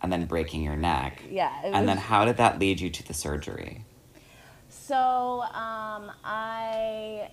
and 0.03 0.13
then 0.13 0.27
breaking 0.27 0.63
your 0.63 0.77
neck. 0.77 1.23
Yeah, 1.31 1.51
And 1.65 1.89
then 1.89 1.97
how 1.97 2.25
did 2.25 2.37
that 2.39 2.59
lead 2.59 2.81
you 2.81 2.91
to 2.91 3.07
the 3.07 3.15
surgery? 3.15 3.85
So 4.93 5.41
um, 5.55 6.13
I 6.23 7.31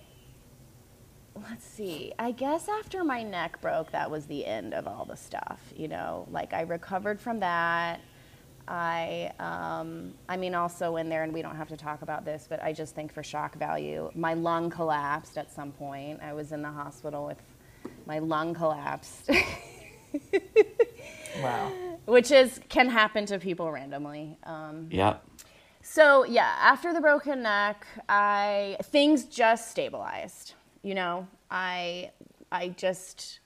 let's 1.46 1.62
see. 1.66 2.10
I 2.18 2.30
guess 2.30 2.70
after 2.70 3.04
my 3.04 3.22
neck 3.22 3.60
broke, 3.60 3.92
that 3.92 4.10
was 4.10 4.24
the 4.24 4.46
end 4.46 4.72
of 4.72 4.86
all 4.86 5.04
the 5.04 5.16
stuff. 5.18 5.60
You 5.76 5.88
know, 5.88 6.26
like 6.30 6.54
I 6.54 6.62
recovered 6.62 7.20
from 7.20 7.40
that. 7.40 8.00
I, 8.66 9.30
um, 9.38 10.14
I 10.26 10.38
mean, 10.38 10.54
also 10.54 10.96
in 10.96 11.10
there, 11.10 11.22
and 11.22 11.34
we 11.34 11.42
don't 11.42 11.56
have 11.56 11.68
to 11.68 11.76
talk 11.76 12.00
about 12.00 12.24
this, 12.24 12.46
but 12.48 12.62
I 12.62 12.72
just 12.72 12.94
think 12.94 13.12
for 13.12 13.22
shock 13.22 13.56
value, 13.56 14.10
my 14.14 14.32
lung 14.32 14.70
collapsed 14.70 15.36
at 15.36 15.52
some 15.52 15.70
point. 15.72 16.20
I 16.22 16.32
was 16.32 16.52
in 16.52 16.62
the 16.62 16.70
hospital 16.70 17.26
with 17.26 17.42
my 18.06 18.20
lung 18.20 18.54
collapsed, 18.54 19.28
Wow. 21.42 21.72
which 22.06 22.30
is 22.30 22.58
can 22.70 22.88
happen 22.88 23.26
to 23.26 23.38
people 23.38 23.70
randomly. 23.70 24.38
Um, 24.44 24.88
Yep. 24.90 25.26
So 25.92 26.22
yeah, 26.24 26.54
after 26.60 26.92
the 26.92 27.00
broken 27.00 27.42
neck, 27.42 27.84
I 28.08 28.76
things 28.80 29.24
just 29.24 29.72
stabilized. 29.72 30.54
You 30.84 30.94
know, 30.94 31.26
I 31.50 32.12
I 32.52 32.68
just 32.68 33.40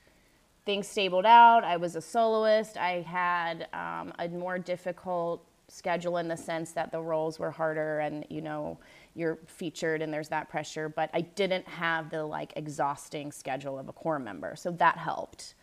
things 0.67 0.87
stabled 0.87 1.25
out. 1.25 1.65
I 1.65 1.79
was 1.79 1.97
a 1.97 2.03
soloist. 2.03 2.77
I 2.77 3.01
had 3.01 3.67
um, 3.73 4.13
a 4.19 4.29
more 4.29 4.59
difficult 4.59 5.43
schedule 5.69 6.19
in 6.19 6.29
the 6.29 6.37
sense 6.37 6.73
that 6.73 6.93
the 6.93 7.01
roles 7.01 7.39
were 7.39 7.51
harder, 7.51 8.01
and 8.01 8.27
you 8.29 8.43
know 8.43 8.77
you're 9.15 9.39
featured 9.47 10.03
and 10.03 10.13
there's 10.13 10.29
that 10.29 10.51
pressure. 10.51 10.91
But 10.91 11.09
I 11.15 11.23
didn't 11.23 11.67
have 11.67 12.11
the 12.11 12.25
like 12.27 12.53
exhausting 12.57 13.33
schedule 13.33 13.79
of 13.79 13.89
a 13.89 13.93
core 13.95 14.19
member, 14.19 14.55
so 14.55 14.71
that 14.73 14.99
helped. 14.99 15.55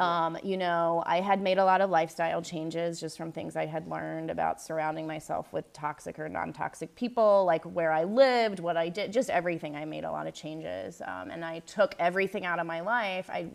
Um, 0.00 0.36
you 0.42 0.56
know, 0.56 1.04
I 1.06 1.20
had 1.20 1.40
made 1.40 1.58
a 1.58 1.64
lot 1.64 1.80
of 1.80 1.88
lifestyle 1.88 2.42
changes 2.42 2.98
just 2.98 3.16
from 3.16 3.30
things 3.30 3.54
I 3.54 3.66
had 3.66 3.86
learned 3.86 4.28
about 4.28 4.60
surrounding 4.60 5.06
myself 5.06 5.52
with 5.52 5.72
toxic 5.72 6.18
or 6.18 6.28
non 6.28 6.52
toxic 6.52 6.94
people, 6.96 7.44
like 7.44 7.64
where 7.64 7.92
I 7.92 8.02
lived, 8.02 8.58
what 8.58 8.76
I 8.76 8.88
did, 8.88 9.12
just 9.12 9.30
everything. 9.30 9.76
I 9.76 9.84
made 9.84 10.02
a 10.02 10.10
lot 10.10 10.26
of 10.26 10.34
changes. 10.34 11.00
Um, 11.06 11.30
and 11.30 11.44
I 11.44 11.60
took 11.60 11.94
everything 12.00 12.44
out 12.44 12.58
of 12.58 12.66
my 12.66 12.80
life. 12.80 13.30
I, 13.30 13.46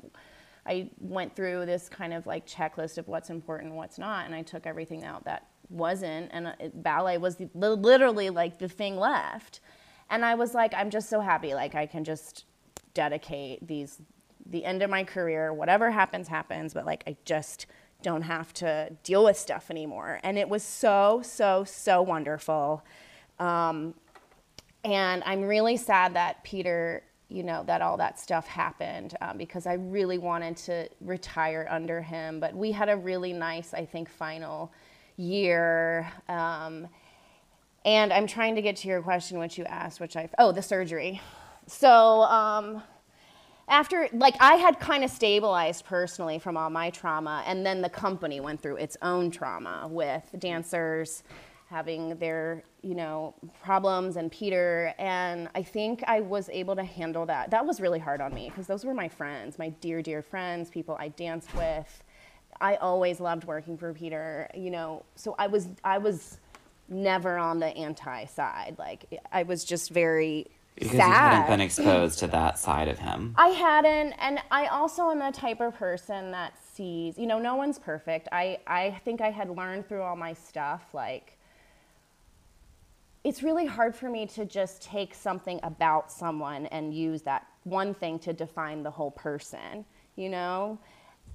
I 0.66 0.90
went 1.00 1.36
through 1.36 1.66
this 1.66 1.90
kind 1.90 2.14
of 2.14 2.26
like 2.26 2.48
checklist 2.48 2.98
of 2.98 3.10
what's 3.10 3.30
important 3.30 3.74
what's 3.74 3.98
not. 3.98 4.26
And 4.26 4.34
I 4.34 4.42
took 4.42 4.66
everything 4.66 5.04
out 5.04 5.26
that 5.26 5.48
wasn't. 5.70 6.30
And 6.32 6.54
it, 6.60 6.82
ballet 6.82 7.18
was 7.18 7.36
the, 7.36 7.50
literally 7.54 8.30
like 8.30 8.60
the 8.60 8.70
thing 8.70 8.96
left. 8.96 9.60
And 10.10 10.24
I 10.24 10.36
was 10.36 10.54
like, 10.54 10.74
I'm 10.74 10.90
just 10.90 11.10
so 11.10 11.20
happy. 11.20 11.54
Like, 11.54 11.76
I 11.76 11.86
can 11.86 12.04
just 12.04 12.46
dedicate 12.94 13.68
these 13.68 14.02
the 14.50 14.66
end 14.66 14.82
of 14.82 14.89
my 14.89 15.04
career 15.04 15.54
whatever 15.54 15.91
happens 15.91 16.28
happens 16.28 16.74
but 16.74 16.86
like 16.86 17.04
i 17.08 17.16
just 17.26 17.68
don't 18.02 18.22
have 18.22 18.54
to 18.54 18.89
deal 19.04 19.26
with 19.26 19.38
stuff 19.38 19.70
anymore. 19.70 20.20
And 20.24 20.38
it 20.38 20.47
was 20.47 20.64
so 20.64 21.22
so 21.24 21.64
so 21.64 22.02
wonderful. 22.02 22.84
Um, 23.39 23.93
and 24.86 25.22
i'm 25.26 25.41
really 25.41 25.76
sad 25.76 26.14
that 26.14 26.41
peter 26.45 27.04
you 27.28 27.43
know 27.43 27.64
that 27.66 27.82
all 27.82 27.97
that 27.97 28.18
stuff 28.18 28.47
happened 28.47 29.14
um, 29.20 29.38
because 29.38 29.68
i 29.68 29.74
really 29.74 30.18
wanted 30.18 30.56
to 30.56 30.88
retire 31.02 31.68
under 31.70 32.02
him. 32.02 32.39
But 32.39 32.56
we 32.56 32.72
had 32.72 32.88
a 32.88 32.95
really 32.95 33.34
nice 33.34 33.74
i 33.74 33.86
think 33.86 34.10
final 34.10 34.72
year 35.18 36.10
um, 36.30 36.88
and 37.84 38.14
i'm 38.14 38.26
trying 38.26 38.56
to 38.56 38.62
get 38.62 38.78
to 38.78 38.88
your 38.88 39.02
question 39.02 39.38
which 39.38 39.58
you 39.58 39.66
asked 39.66 40.00
which 40.00 40.16
i 40.16 40.30
oh 40.38 40.54
the 40.54 40.62
surgery. 40.62 41.20
So 41.68 41.89
um, 41.89 42.82
after 43.70 44.10
like 44.14 44.36
i 44.40 44.56
had 44.56 44.80
kind 44.80 45.04
of 45.04 45.10
stabilized 45.10 45.86
personally 45.86 46.40
from 46.40 46.58
all 46.58 46.70
my 46.70 46.90
trauma 46.90 47.44
and 47.46 47.66
then 47.66 47.82
the 47.82 47.90
company 47.90 48.40
went 48.40 48.62
through 48.62 48.76
its 48.76 48.98
own 49.02 49.32
trauma 49.32 49.88
with 49.90 50.24
dancers 50.40 51.24
having 51.70 52.16
their 52.18 52.64
you 52.82 52.96
know 52.96 53.34
problems 53.64 54.18
and 54.18 54.32
peter 54.32 54.94
and 54.98 55.48
i 55.54 55.62
think 55.62 56.04
i 56.08 56.20
was 56.20 56.50
able 56.50 56.76
to 56.76 56.84
handle 56.84 57.26
that. 57.26 57.52
That 57.52 57.66
was 57.66 57.80
really 57.80 58.00
hard 58.00 58.22
on 58.22 58.34
me 58.34 58.50
because 58.50 58.66
those 58.66 58.84
were 58.84 58.94
my 58.94 59.08
friends 59.08 59.60
my 59.60 59.70
dear 59.70 60.02
dear 60.02 60.22
friends 60.22 60.70
people 60.70 60.98
i 61.00 61.10
danced 61.10 61.54
with. 61.56 62.04
I 62.62 62.76
always 62.76 63.20
loved 63.20 63.46
working 63.46 63.78
for 63.78 63.94
peter 63.94 64.50
you 64.56 64.72
know 64.72 65.06
so 65.16 65.36
i 65.38 65.48
was 65.48 65.68
i 65.84 65.98
was 65.98 66.40
never 66.90 67.38
on 67.38 67.60
the 67.60 67.68
anti 67.68 68.26
side 68.26 68.76
like 68.80 69.06
i 69.32 69.44
was 69.44 69.64
just 69.64 69.92
very 69.92 70.48
Because 70.76 70.92
sad 70.92 71.08
you 71.08 71.14
hadn't 71.14 71.48
been 71.48 71.62
exposed 71.62 72.20
to 72.20 72.28
that 72.28 72.58
side 72.58 72.88
of 72.88 73.00
him. 73.00 73.36
I 73.38 73.50
hadn't, 73.50 74.14
and 74.14 74.40
I 74.50 74.68
also 74.68 75.10
am 75.10 75.20
the 75.20 75.32
type 75.32 75.60
of 75.60 75.76
person 75.76 76.32
that 76.32 76.54
sees, 76.74 77.18
you 77.18 77.28
know, 77.28 77.38
no 77.38 77.56
one's 77.56 77.78
perfect. 77.78 78.30
I, 78.32 78.60
I 78.66 79.00
think 79.04 79.20
I 79.20 79.30
had 79.30 79.50
learned 79.50 79.90
through 79.90 80.02
all 80.02 80.16
my 80.16 80.34
stuff, 80.34 80.84
like, 80.94 81.36
it's 83.26 83.44
really 83.44 83.66
hard 83.66 83.94
for 83.94 84.10
me 84.10 84.26
to 84.28 84.46
just 84.46 84.82
take 84.82 85.14
something 85.14 85.60
about 85.64 86.10
someone 86.10 86.68
and 86.68 86.94
use 86.94 87.22
that 87.24 87.46
one 87.64 87.94
thing 87.94 88.18
to 88.20 88.32
define 88.32 88.82
the 88.82 88.92
whole 88.92 89.12
person, 89.12 89.84
you 90.16 90.30
know? 90.30 90.80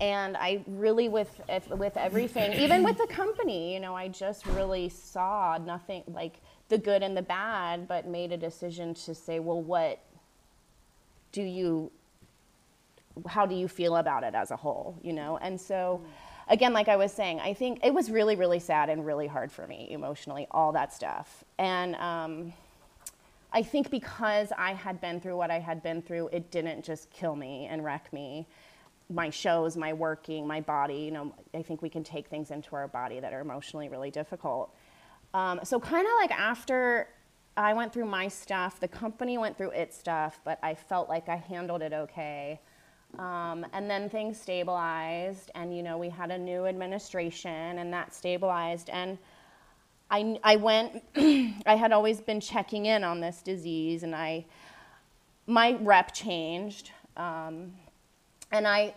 And 0.01 0.37
I 0.37 0.65
really, 0.67 1.09
with, 1.09 1.41
if, 1.49 1.69
with 1.69 1.97
everything, 1.97 2.55
even 2.55 2.83
with 2.83 2.97
the 2.97 3.07
company, 3.07 3.75
you 3.75 3.81
know, 3.81 3.95
I 3.95 4.09
just 4.09 4.47
really 4.47 4.89
saw 4.89 5.59
nothing 5.65 6.03
like 6.09 6.41
the 6.69 6.79
good 6.79 7.03
and 7.03 7.17
the 7.17 7.23
bad, 7.23 7.87
but 7.87 8.07
made 8.07 8.33
a 8.33 8.37
decision 8.37 8.95
to 8.95 9.15
say, 9.15 9.39
well, 9.39 9.61
what 9.61 10.01
do 11.33 11.43
you 11.43 11.91
how 13.29 13.47
do 13.47 13.55
you 13.55 13.69
feel 13.69 13.97
about 13.97 14.25
it 14.25 14.35
as 14.35 14.51
a 14.51 14.57
whole 14.57 14.99
you 15.03 15.13
know? 15.13 15.39
And 15.39 15.61
so 15.61 16.01
again 16.49 16.73
like 16.73 16.89
i 16.89 16.97
was 16.97 17.11
saying 17.11 17.41
i 17.41 17.55
think 17.55 17.81
it 17.83 17.93
was 17.93 18.11
really 18.11 18.37
really 18.37 18.59
sad 18.59 18.91
and 18.91 19.07
really 19.07 19.27
hard 19.27 19.51
for 19.51 19.67
me 19.67 19.89
emotionally 19.91 20.47
all 20.51 20.73
that 20.73 20.93
stuff. 20.93 21.45
And 21.59 21.95
um, 21.97 22.53
i 23.53 23.63
think 23.63 23.91
because 23.91 24.53
i 24.59 24.73
had 24.75 25.01
been 25.01 25.21
through 25.21 25.37
what 25.37 25.51
i 25.51 25.59
had 25.59 25.83
been 25.83 26.03
through 26.03 26.29
it 26.29 26.51
didn't 26.51 26.85
just 26.85 27.11
kill 27.11 27.37
me 27.37 27.67
and 27.71 27.85
wreck 27.85 28.13
me. 28.13 28.47
My 29.11 29.31
shows 29.31 29.77
my 29.77 29.93
working 29.93 30.47
my 30.47 30.61
body 30.61 30.97
you 30.97 31.11
know 31.11 31.35
i 31.55 31.63
think 31.63 31.83
we 31.83 31.89
can 31.91 32.05
take 32.05 32.27
things 32.29 32.51
into 32.51 32.75
our 32.75 32.89
body 32.89 33.21
that 33.21 33.33
are 33.33 33.41
emotionally 33.41 33.89
really 33.89 34.11
difficult 34.11 34.75
um, 35.35 35.61
so 35.65 35.79
kind 35.81 36.07
of 36.07 36.13
like 36.21 36.31
after 36.31 37.09
I 37.57 37.75
went 37.75 37.93
through 37.93 38.07
my 38.07 38.29
stuff, 38.29 38.81
the 38.81 38.89
company 38.89 39.37
went 39.37 39.59
through 39.59 39.71
its 39.71 39.97
stuff, 39.97 40.41
but 40.45 40.59
I 40.63 40.75
felt 40.75 41.09
like 41.09 41.29
I 41.29 41.37
handled 41.37 41.83
it 41.83 41.93
okay. 41.93 42.61
Um, 43.19 43.67
and 43.73 43.89
then 43.89 44.09
things 44.09 44.41
stabilized, 44.41 45.51
and 45.55 45.77
you 45.77 45.83
know 45.83 45.99
we 45.99 46.09
had 46.09 46.31
a 46.31 46.39
new 46.39 46.67
administration, 46.67 47.79
and 47.79 47.93
that 47.93 48.13
stabilized. 48.13 48.91
And 48.91 49.19
I, 50.11 50.39
I 50.43 50.57
went. 50.57 51.03
I 51.17 51.77
had 51.77 51.93
always 51.93 52.21
been 52.21 52.41
checking 52.41 52.87
in 52.87 53.05
on 53.05 53.21
this 53.21 53.41
disease, 53.43 54.03
and 54.03 54.17
I, 54.17 54.47
my 55.47 55.77
rep 55.81 56.13
changed, 56.13 56.91
um, 57.17 57.73
and 58.51 58.67
I 58.67 58.95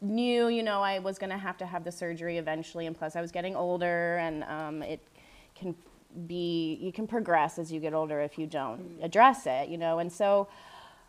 knew, 0.00 0.48
you 0.48 0.62
know, 0.62 0.82
I 0.82 0.98
was 0.98 1.18
going 1.18 1.30
to 1.30 1.38
have 1.38 1.56
to 1.58 1.66
have 1.66 1.84
the 1.84 1.92
surgery 1.92 2.38
eventually, 2.38 2.86
and 2.86 2.96
plus 2.96 3.16
I 3.16 3.20
was 3.20 3.32
getting 3.32 3.56
older, 3.56 4.18
and 4.18 4.44
um, 4.44 4.82
it 4.82 5.00
can 5.54 5.74
be 6.26 6.78
you 6.80 6.92
can 6.92 7.06
progress 7.06 7.58
as 7.58 7.70
you 7.70 7.80
get 7.80 7.92
older 7.92 8.20
if 8.20 8.38
you 8.38 8.46
don't 8.46 8.98
address 9.02 9.46
it, 9.46 9.68
you 9.68 9.78
know, 9.78 9.98
and 9.98 10.12
so 10.12 10.48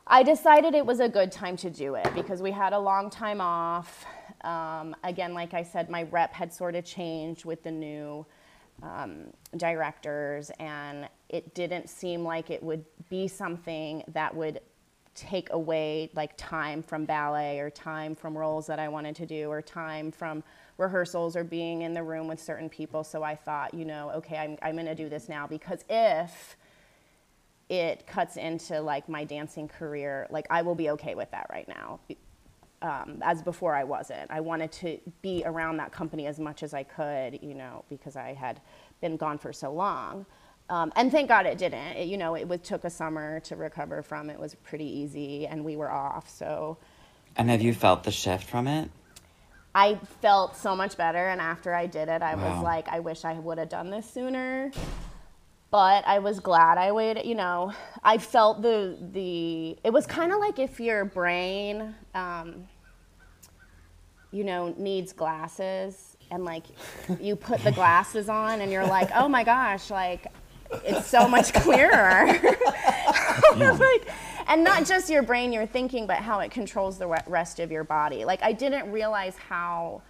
I 0.09 0.23
decided 0.23 0.73
it 0.73 0.85
was 0.85 1.01
a 1.01 1.09
good 1.09 1.31
time 1.31 1.57
to 1.57 1.69
do 1.69 1.95
it 1.95 2.07
because 2.15 2.41
we 2.41 2.51
had 2.51 2.71
a 2.71 2.79
long 2.79 3.09
time 3.09 3.41
off. 3.41 4.05
Um, 4.41 4.95
again, 5.03 5.33
like 5.33 5.53
I 5.53 5.63
said, 5.63 5.89
my 5.89 6.03
rep 6.03 6.33
had 6.33 6.53
sort 6.53 6.75
of 6.75 6.85
changed 6.85 7.43
with 7.43 7.61
the 7.63 7.71
new 7.71 8.25
um, 8.81 9.33
directors, 9.57 10.49
and 10.59 11.09
it 11.27 11.53
didn't 11.53 11.89
seem 11.89 12.23
like 12.23 12.49
it 12.49 12.63
would 12.63 12.85
be 13.09 13.27
something 13.27 14.03
that 14.13 14.33
would 14.33 14.61
take 15.17 15.51
away 15.51 16.09
like 16.15 16.31
time 16.37 16.83
from 16.83 17.03
ballet 17.03 17.59
or 17.59 17.69
time 17.69 18.13
from 18.13 18.37
roles 18.37 18.67
that 18.67 18.79
I 18.79 18.87
wanted 18.87 19.15
to 19.17 19.25
do 19.25 19.49
or 19.49 19.61
time 19.61 20.11
from 20.11 20.43
rehearsals 20.77 21.35
or 21.35 21.43
being 21.43 21.81
in 21.81 21.93
the 21.93 22.03
room 22.03 22.27
with 22.27 22.39
certain 22.39 22.69
people. 22.69 23.03
So 23.03 23.23
I 23.23 23.35
thought, 23.35 23.73
you 23.73 23.83
know, 23.83 24.11
okay, 24.11 24.37
I'm, 24.37 24.57
I'm 24.61 24.75
going 24.75 24.85
to 24.85 24.95
do 24.95 25.09
this 25.09 25.27
now 25.27 25.47
because 25.47 25.83
if 25.89 26.55
it 27.67 28.05
cuts 28.05 28.37
into 28.37 28.79
like 28.79 29.09
my 29.09 29.23
dancing 29.23 29.67
career, 29.67 30.27
like 30.29 30.45
I 30.49 30.61
will 30.61 30.75
be 30.75 30.91
okay 30.91 31.15
with 31.15 31.31
that 31.31 31.47
right 31.49 31.67
now. 31.67 31.99
Um, 32.83 33.17
as 33.23 33.41
before, 33.41 33.75
I 33.75 33.83
wasn't. 33.83 34.29
I 34.29 34.39
wanted 34.39 34.71
to 34.73 34.99
be 35.23 35.41
around 35.45 35.77
that 35.77 35.91
company 35.91 36.27
as 36.27 36.39
much 36.39 36.61
as 36.61 36.75
I 36.75 36.83
could, 36.83 37.39
you 37.41 37.55
know, 37.55 37.83
because 37.89 38.15
I 38.15 38.33
had 38.33 38.61
been 39.01 39.17
gone 39.17 39.39
for 39.39 39.51
so 39.51 39.73
long. 39.73 40.27
Um, 40.69 40.91
and 40.95 41.11
thank 41.11 41.29
God 41.29 41.45
it 41.45 41.57
didn't. 41.57 41.95
It, 41.97 42.07
you 42.07 42.17
know, 42.17 42.35
it 42.35 42.47
was, 42.47 42.59
took 42.61 42.83
a 42.83 42.89
summer 42.89 43.39
to 43.41 43.55
recover 43.55 44.01
from. 44.01 44.29
It 44.29 44.39
was 44.39 44.55
pretty 44.55 44.85
easy, 44.85 45.47
and 45.47 45.63
we 45.63 45.75
were 45.77 45.91
off. 45.91 46.29
So 46.29 46.77
And 47.37 47.49
have 47.49 47.61
you 47.61 47.73
felt 47.73 48.03
the 48.03 48.11
shift 48.11 48.43
from 48.45 48.67
it? 48.67 48.91
I 49.75 49.95
felt 50.21 50.57
so 50.57 50.75
much 50.75 50.97
better. 50.97 51.27
And 51.29 51.39
after 51.39 51.73
I 51.73 51.85
did 51.85 52.09
it, 52.09 52.21
I 52.21 52.35
Wow. 52.35 52.55
was 52.55 52.63
like, 52.63 52.89
I 52.89 52.99
wish 52.99 53.25
I 53.25 53.33
would 53.33 53.59
have 53.59 53.69
done 53.69 53.89
this 53.91 54.09
sooner. 54.09 54.71
But 55.69 56.07
I 56.07 56.19
was 56.19 56.39
glad 56.39 56.77
I 56.77 56.91
waited. 56.93 57.25
You 57.25 57.35
know, 57.35 57.73
I 58.03 58.17
felt 58.17 58.61
the 58.61 58.97
the. 59.13 59.77
It 59.83 59.91
was 59.91 60.05
kind 60.07 60.31
of 60.31 60.39
like 60.39 60.59
if 60.59 60.79
your 60.79 61.05
brain, 61.05 61.93
um, 62.15 62.67
you 64.31 64.43
know, 64.45 64.73
needs 64.77 65.13
glasses, 65.13 66.17
and 66.31 66.45
like 66.45 66.65
you 67.19 67.35
put 67.35 67.63
the 67.63 67.71
glasses 67.71 68.29
on, 68.29 68.61
and 68.61 68.71
you're 68.71 68.85
like, 68.87 69.09
oh 69.13 69.27
my 69.27 69.43
gosh, 69.43 69.89
like 69.91 70.27
it's 70.83 71.07
so 71.07 71.27
much 71.27 71.53
clearer. 71.53 72.27
like, 73.57 74.07
and 74.47 74.63
not 74.63 74.85
just 74.85 75.09
your 75.09 75.23
brain, 75.23 75.51
your 75.51 75.65
thinking, 75.65 76.07
but 76.07 76.17
how 76.17 76.39
it 76.39 76.51
controls 76.51 76.97
the 76.97 77.07
rest 77.27 77.59
of 77.59 77.71
your 77.71 77.83
body. 77.83 78.25
Like 78.25 78.41
I 78.41 78.53
didn't 78.53 78.91
realize 78.91 79.35
how 79.37 80.01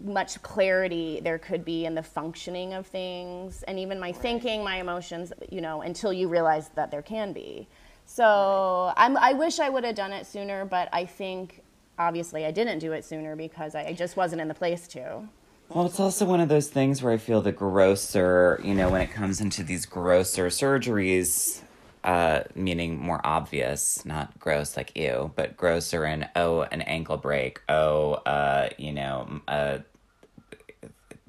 much 0.00 0.40
clarity 0.42 1.20
there 1.20 1.38
could 1.38 1.64
be 1.64 1.84
in 1.84 1.94
the 1.94 2.02
functioning 2.02 2.72
of 2.72 2.86
things 2.86 3.64
and 3.64 3.78
even 3.80 3.98
my 3.98 4.12
thinking 4.12 4.62
my 4.62 4.76
emotions 4.76 5.32
you 5.50 5.60
know 5.60 5.82
until 5.82 6.12
you 6.12 6.28
realize 6.28 6.68
that 6.70 6.90
there 6.90 7.02
can 7.02 7.32
be. 7.32 7.66
So 8.04 8.92
I'm, 8.96 9.16
i 9.16 9.32
wish 9.32 9.58
i 9.58 9.68
would 9.68 9.84
have 9.84 9.96
done 9.96 10.12
it 10.12 10.24
sooner 10.26 10.64
but 10.64 10.88
i 10.92 11.04
think 11.04 11.62
obviously 11.98 12.46
i 12.46 12.50
didn't 12.50 12.78
do 12.78 12.92
it 12.92 13.04
sooner 13.04 13.36
because 13.36 13.74
i, 13.74 13.86
I 13.86 13.92
just 13.92 14.16
wasn't 14.16 14.40
in 14.40 14.48
the 14.48 14.54
place 14.54 14.86
to 14.88 15.28
Well, 15.68 15.84
it's 15.84 16.00
also 16.00 16.24
one 16.24 16.40
of 16.40 16.48
those 16.48 16.68
things 16.68 17.02
where 17.02 17.12
I 17.12 17.18
feel 17.18 17.42
the 17.42 17.52
grosser, 17.52 18.58
you 18.64 18.74
know, 18.74 18.88
when 18.88 19.02
it 19.02 19.10
comes 19.10 19.40
into 19.40 19.62
these 19.62 19.84
grosser 19.84 20.46
surgeries, 20.46 21.60
uh, 22.04 22.44
meaning 22.54 22.98
more 22.98 23.20
obvious, 23.22 24.02
not 24.06 24.38
gross 24.38 24.78
like 24.78 24.96
ew, 24.96 25.30
but 25.36 25.58
grosser 25.58 26.06
in, 26.06 26.26
oh, 26.34 26.62
an 26.62 26.80
ankle 26.82 27.18
break, 27.18 27.60
oh, 27.68 28.14
uh, 28.14 28.70
you 28.78 28.92
know, 28.92 29.42
uh, 29.46 29.78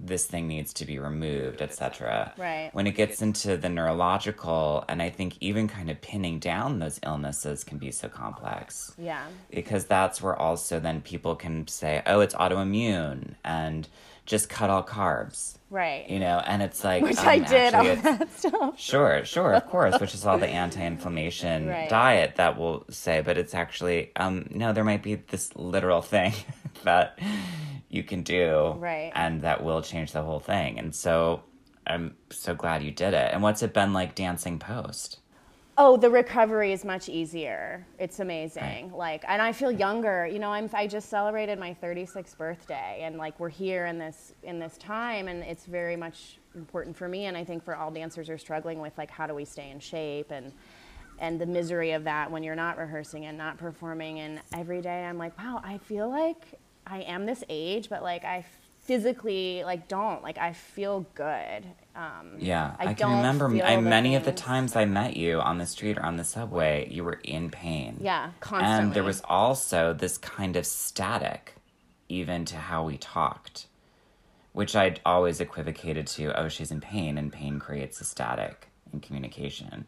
this 0.02 0.26
thing 0.26 0.48
needs 0.48 0.72
to 0.74 0.86
be 0.86 0.98
removed, 0.98 1.62
etc. 1.62 2.34
Right. 2.38 2.70
When 2.72 2.88
it 2.88 2.92
gets 2.94 3.22
into 3.22 3.58
the 3.58 3.68
neurological, 3.70 4.86
and 4.88 5.02
I 5.02 5.10
think 5.10 5.36
even 5.42 5.68
kind 5.68 5.90
of 5.92 6.00
pinning 6.02 6.40
down 6.40 6.80
those 6.80 7.00
illnesses 7.06 7.64
can 7.66 7.78
be 7.78 7.92
so 7.92 8.08
complex 8.08 8.94
yeah 8.98 9.26
because 9.52 9.86
that's 9.86 10.22
where 10.22 10.36
also 10.36 10.80
then 10.80 11.02
people 11.02 11.36
can 11.36 11.68
say, 11.68 12.02
oh, 12.06 12.22
it's 12.22 12.34
autoimmune 12.36 13.36
and 13.44 13.88
just 14.26 14.48
cut 14.48 14.70
all 14.70 14.84
carbs, 14.84 15.58
right 15.72 16.08
you 16.10 16.20
know, 16.20 16.42
and 16.46 16.62
it's 16.62 16.84
like, 16.84 17.02
which 17.04 17.18
um, 17.18 17.28
i 17.28 17.40
did 17.40 17.74
all 17.74 17.84
that 17.96 18.32
stuff 18.38 18.80
Sure, 18.80 19.26
sure, 19.26 19.54
of 19.54 19.66
course, 19.68 20.00
which 20.00 20.14
is 20.14 20.26
all 20.26 20.38
the 20.38 20.48
anti-inflammation 20.64 21.68
Right. 21.68 21.90
diet 21.90 22.36
that 22.36 22.58
will 22.58 22.86
say, 22.90 23.22
but 23.22 23.38
it's 23.38 23.54
actually 23.56 24.12
um 24.16 24.48
no, 24.52 24.72
there 24.72 24.84
might 24.84 25.04
be 25.04 25.16
this 25.16 25.56
literal 25.56 26.02
thing 26.02 26.34
that 26.84 27.18
you 27.90 28.04
can 28.04 28.24
do, 28.24 28.74
Right. 28.78 29.12
and 29.16 29.42
that 29.42 29.64
will 29.64 29.82
change 29.82 30.12
the 30.12 30.22
whole 30.22 30.40
thing. 30.40 30.78
And 30.80 30.94
so 30.94 31.44
I'm 31.88 32.16
so 32.30 32.54
glad 32.54 32.84
you 32.84 32.92
did 32.92 33.14
it. 33.14 33.34
And 33.34 33.42
what's 33.42 33.64
it 33.64 33.74
been 33.74 33.94
like 33.94 34.16
dancing 34.16 34.60
post? 34.60 35.20
Oh, 35.82 35.96
the 35.96 36.10
recovery 36.10 36.74
is 36.74 36.84
much 36.84 37.08
easier. 37.08 37.88
It's 37.98 38.20
amazing. 38.20 38.92
Like, 38.94 39.24
and 39.26 39.42
I 39.42 39.54
feel 39.54 39.72
younger. 39.72 40.28
You 40.28 40.38
know, 40.38 40.52
I'm 40.52 40.70
I 40.74 40.88
just 40.88 41.08
celebrated 41.10 41.58
my 41.58 41.74
36th 41.82 42.38
birthday, 42.38 43.00
and 43.04 43.18
like 43.18 43.40
we're 43.40 43.48
here 43.50 43.86
in 43.86 43.98
this 43.98 44.34
in 44.44 44.60
this 44.60 44.78
time, 44.78 45.30
and 45.30 45.42
it's 45.42 45.66
very 45.66 45.96
much 45.96 46.38
important 46.54 46.98
for 46.98 47.08
me, 47.08 47.26
and 47.28 47.38
I 47.38 47.46
think 47.46 47.64
for 47.64 47.78
all 47.78 47.92
dancers 47.92 48.28
who 48.28 48.34
are 48.34 48.38
struggling 48.38 48.82
with 48.82 48.98
like 48.98 49.10
how 49.10 49.26
do 49.26 49.34
we 49.34 49.46
stay 49.46 49.70
in 49.72 49.80
shape 49.80 50.32
and 50.32 50.52
and 51.18 51.40
the 51.40 51.46
misery 51.46 51.92
of 51.92 52.04
that 52.04 52.30
when 52.30 52.44
you're 52.44 52.56
not 52.56 52.78
rehearsing 52.78 53.26
and 53.26 53.38
not 53.38 53.58
performing, 53.58 54.20
and 54.20 54.42
every 54.54 54.82
day 54.82 55.06
I'm 55.06 55.18
like, 55.18 55.38
wow, 55.38 55.62
I 55.64 55.78
feel 55.78 56.10
like 56.10 56.60
I 56.90 57.02
am 57.02 57.26
this 57.26 57.44
age, 57.50 57.90
but 57.90 58.02
like 58.02 58.24
I 58.24 58.46
physically 58.90 59.64
like 59.64 59.88
don't 59.88 60.24
like 60.24 60.40
I 60.40 60.54
feel 60.54 61.06
good. 61.14 61.64
Um, 61.96 62.38
Yeah, 62.40 62.76
I, 62.80 62.94
can 62.94 62.96
don't 62.96 63.18
remember 63.18 63.64
I, 63.64 63.80
many 63.80 64.16
of 64.16 64.26
the 64.26 64.32
times 64.32 64.76
I 64.76 64.86
met 64.86 65.16
you 65.16 65.40
on 65.40 65.60
the 65.60 65.68
street 65.68 65.98
or 65.98 66.06
on 66.06 66.18
the 66.18 66.24
subway, 66.24 66.88
you 66.90 67.04
were 67.04 67.20
in 67.24 67.52
pain. 67.52 67.98
Yeah, 68.02 68.32
constantly. 68.40 68.86
And 68.86 68.94
there 68.94 69.04
was 69.04 69.22
also 69.26 69.94
this 69.94 70.18
kind 70.18 70.56
of 70.56 70.66
static, 70.66 71.56
even 72.08 72.46
to 72.46 72.56
how 72.56 72.84
we 72.86 72.98
talked, 72.98 73.68
which 74.54 74.76
I'd 74.76 75.02
always 75.06 75.40
equivocated 75.40 76.08
to 76.08 76.40
oh, 76.40 76.48
she's 76.48 76.72
in 76.72 76.82
pain, 76.82 77.18
and 77.18 77.32
pain 77.32 77.60
creates 77.60 78.02
a 78.02 78.06
static 78.06 78.70
in 78.92 79.00
communication. 79.02 79.86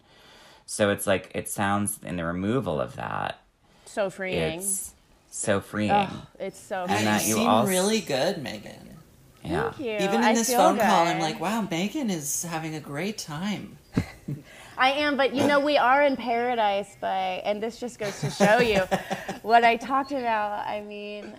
So 0.68 0.90
it's 0.92 1.08
like, 1.08 1.32
it 1.34 1.50
sounds 1.50 2.00
in 2.04 2.18
the 2.18 2.26
removal 2.26 2.80
of 2.80 2.96
that, 2.98 3.42
so 3.86 4.10
freeing. 4.10 4.60
it's 4.60 4.94
so 5.34 5.60
freeing. 5.62 5.92
Ugh, 5.92 6.10
it's 6.40 6.60
so 6.60 6.84
And 6.84 6.92
And 6.92 7.08
that 7.08 7.24
you 7.24 7.30
you 7.30 7.36
seem 7.36 7.48
also- 7.48 7.70
really 7.70 8.02
good, 8.02 8.38
Megan. 8.44 8.98
yeah. 9.44 9.72
Thank 9.72 9.80
you. 9.80 9.94
Even 9.96 10.16
in 10.16 10.24
I 10.24 10.34
this 10.34 10.50
feel 10.50 10.58
phone 10.60 10.78
call, 10.78 11.08
I'm 11.08 11.20
like, 11.20 11.40
wow, 11.40 11.62
Megan 11.70 12.10
is 12.12 12.44
having 12.44 12.76
a 12.76 12.80
great 12.80 13.18
time. 13.18 13.78
I 14.78 14.92
am, 14.92 15.16
but 15.18 15.34
you 15.36 15.46
know, 15.48 15.60
we 15.60 15.78
are 15.78 16.04
in 16.04 16.16
paradise 16.16 16.96
by, 17.00 17.42
and 17.46 17.62
this 17.62 17.80
just 17.80 17.98
goes 18.00 18.20
to 18.22 18.30
show 18.32 18.60
you 18.60 18.80
what 19.42 19.64
I 19.64 19.76
talked 19.78 20.12
about. 20.12 20.66
I 20.68 20.82
mean, 20.82 21.34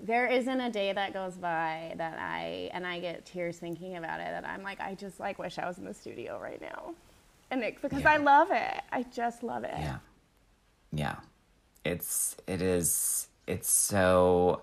there 0.00 0.26
isn't 0.26 0.60
a 0.60 0.70
day 0.70 0.92
that 0.92 1.12
goes 1.12 1.34
by 1.34 1.94
that 1.96 2.18
I, 2.18 2.70
and 2.72 2.86
I 2.86 3.00
get 3.00 3.24
tears 3.26 3.58
thinking 3.58 3.96
about 3.96 4.20
it, 4.20 4.26
that 4.26 4.44
I'm 4.46 4.62
like, 4.62 4.80
I 4.80 4.94
just 4.94 5.18
like 5.20 5.38
wish 5.38 5.58
I 5.58 5.66
was 5.66 5.78
in 5.78 5.84
the 5.84 5.94
studio 5.94 6.38
right 6.40 6.60
now. 6.60 6.94
And 7.50 7.62
it, 7.62 7.80
because 7.82 8.02
Yeah. 8.02 8.12
I 8.12 8.16
love 8.18 8.48
it. 8.50 8.80
I 8.92 9.02
just 9.04 9.42
love 9.42 9.64
it. 9.64 9.74
Yeah. 9.76 9.96
Yeah. 10.92 11.16
It's, 11.84 12.36
it 12.46 12.62
is, 12.62 13.28
it's 13.46 13.70
so. 13.70 14.62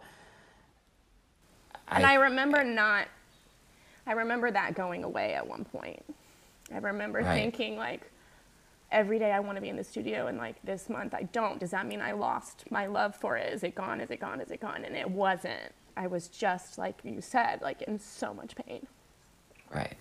And 1.88 2.06
I 2.06 2.15
remember 2.15 2.64
not, 2.64 3.07
I 4.07 4.14
remember 4.14 4.49
that 4.52 4.73
going 4.76 5.03
away 5.03 5.34
at 5.34 5.45
one 5.48 5.65
point. 5.65 6.03
I 6.73 6.77
remember 6.77 7.19
Right. 7.19 7.35
thinking, 7.35 7.77
like, 7.77 8.10
every 8.91 9.19
day 9.19 9.31
I 9.31 9.39
want 9.39 9.57
to 9.57 9.61
be 9.61 9.69
in 9.69 9.76
the 9.76 9.84
studio, 9.84 10.27
and 10.27 10.38
like 10.38 10.56
this 10.64 10.89
month 10.89 11.14
I 11.14 11.23
don't. 11.23 11.60
Does 11.60 11.72
that 11.72 11.85
mean 11.85 12.02
I 12.02 12.11
lost 12.14 12.69
my 12.72 12.88
love 12.88 13.15
for 13.15 13.38
it? 13.38 13.53
Is 13.53 13.64
it 13.64 13.76
gone? 13.76 14.02
Is 14.02 14.10
it 14.11 14.19
gone? 14.19 14.41
Is 14.41 14.52
it 14.52 14.60
gone? 14.61 14.84
And 14.85 14.95
it 14.95 15.10
wasn't. 15.10 15.73
I 15.98 16.07
was 16.07 16.27
just, 16.30 16.77
like 16.77 16.99
you 17.03 17.22
said, 17.22 17.61
like 17.61 17.81
in 17.84 17.99
so 17.99 18.34
much 18.34 18.56
pain. 18.56 18.88
Right. 19.73 19.95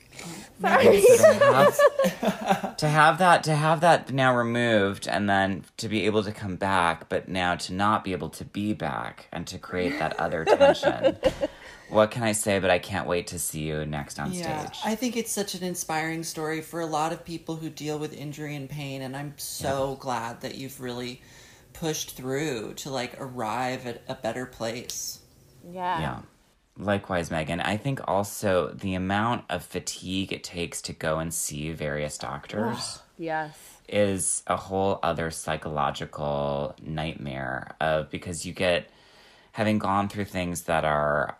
Sorry. 0.60 1.00
So 1.00 1.16
to 1.32 1.38
have, 1.38 2.76
to 2.76 2.88
have 2.88 3.18
that 3.18 3.44
to 3.44 3.54
have 3.54 3.80
that 3.80 4.12
now 4.12 4.36
removed 4.36 5.08
and 5.08 5.28
then 5.30 5.64
to 5.78 5.88
be 5.88 6.04
able 6.06 6.22
to 6.24 6.32
come 6.32 6.56
back 6.56 7.08
but 7.08 7.28
now 7.28 7.54
to 7.56 7.72
not 7.72 8.04
be 8.04 8.12
able 8.12 8.28
to 8.30 8.44
be 8.44 8.72
back 8.74 9.26
and 9.32 9.46
to 9.46 9.58
create 9.58 9.98
that 9.98 10.18
other 10.20 10.44
tension 10.44 11.16
what 11.88 12.10
can 12.10 12.22
i 12.22 12.32
say 12.32 12.58
but 12.58 12.68
i 12.70 12.78
can't 12.78 13.06
wait 13.06 13.28
to 13.28 13.38
see 13.38 13.60
you 13.62 13.86
next 13.86 14.18
on 14.20 14.32
Yeah, 14.32 14.66
stage 14.66 14.80
I 14.84 14.94
think 14.94 15.16
it's 15.16 15.32
such 15.32 15.54
an 15.54 15.62
inspiring 15.64 16.22
story 16.24 16.60
for 16.60 16.80
a 16.80 16.86
lot 16.86 17.12
of 17.12 17.24
people 17.24 17.56
who 17.56 17.70
deal 17.70 17.98
with 17.98 18.12
injury 18.12 18.54
and 18.54 18.68
pain, 18.68 19.00
and 19.02 19.16
I'm 19.16 19.34
so 19.38 19.96
glad 20.00 20.42
that 20.42 20.56
you've 20.56 20.80
really 20.80 21.22
pushed 21.72 22.16
through 22.16 22.74
to 22.74 22.90
like 22.90 23.14
arrive 23.18 23.86
at 23.86 24.02
a 24.08 24.14
better 24.14 24.44
place. 24.46 25.20
yeah. 25.66 26.00
yeah 26.00 26.18
likewise 26.80 27.30
megan 27.30 27.60
i 27.60 27.76
think 27.76 28.00
also 28.08 28.68
the 28.72 28.94
amount 28.94 29.44
of 29.50 29.62
fatigue 29.64 30.32
it 30.32 30.42
takes 30.42 30.80
to 30.82 30.92
go 30.92 31.18
and 31.18 31.32
see 31.34 31.70
various 31.72 32.16
doctors 32.18 33.00
Yes. 33.18 33.58
is 33.88 34.42
a 34.46 34.56
whole 34.56 34.98
other 35.02 35.30
psychological 35.30 36.74
nightmare 36.82 37.74
of 37.80 38.10
because 38.10 38.46
you 38.46 38.52
get 38.52 38.88
having 39.52 39.78
gone 39.78 40.08
through 40.08 40.24
things 40.24 40.62
that 40.62 40.84
are 40.84 41.36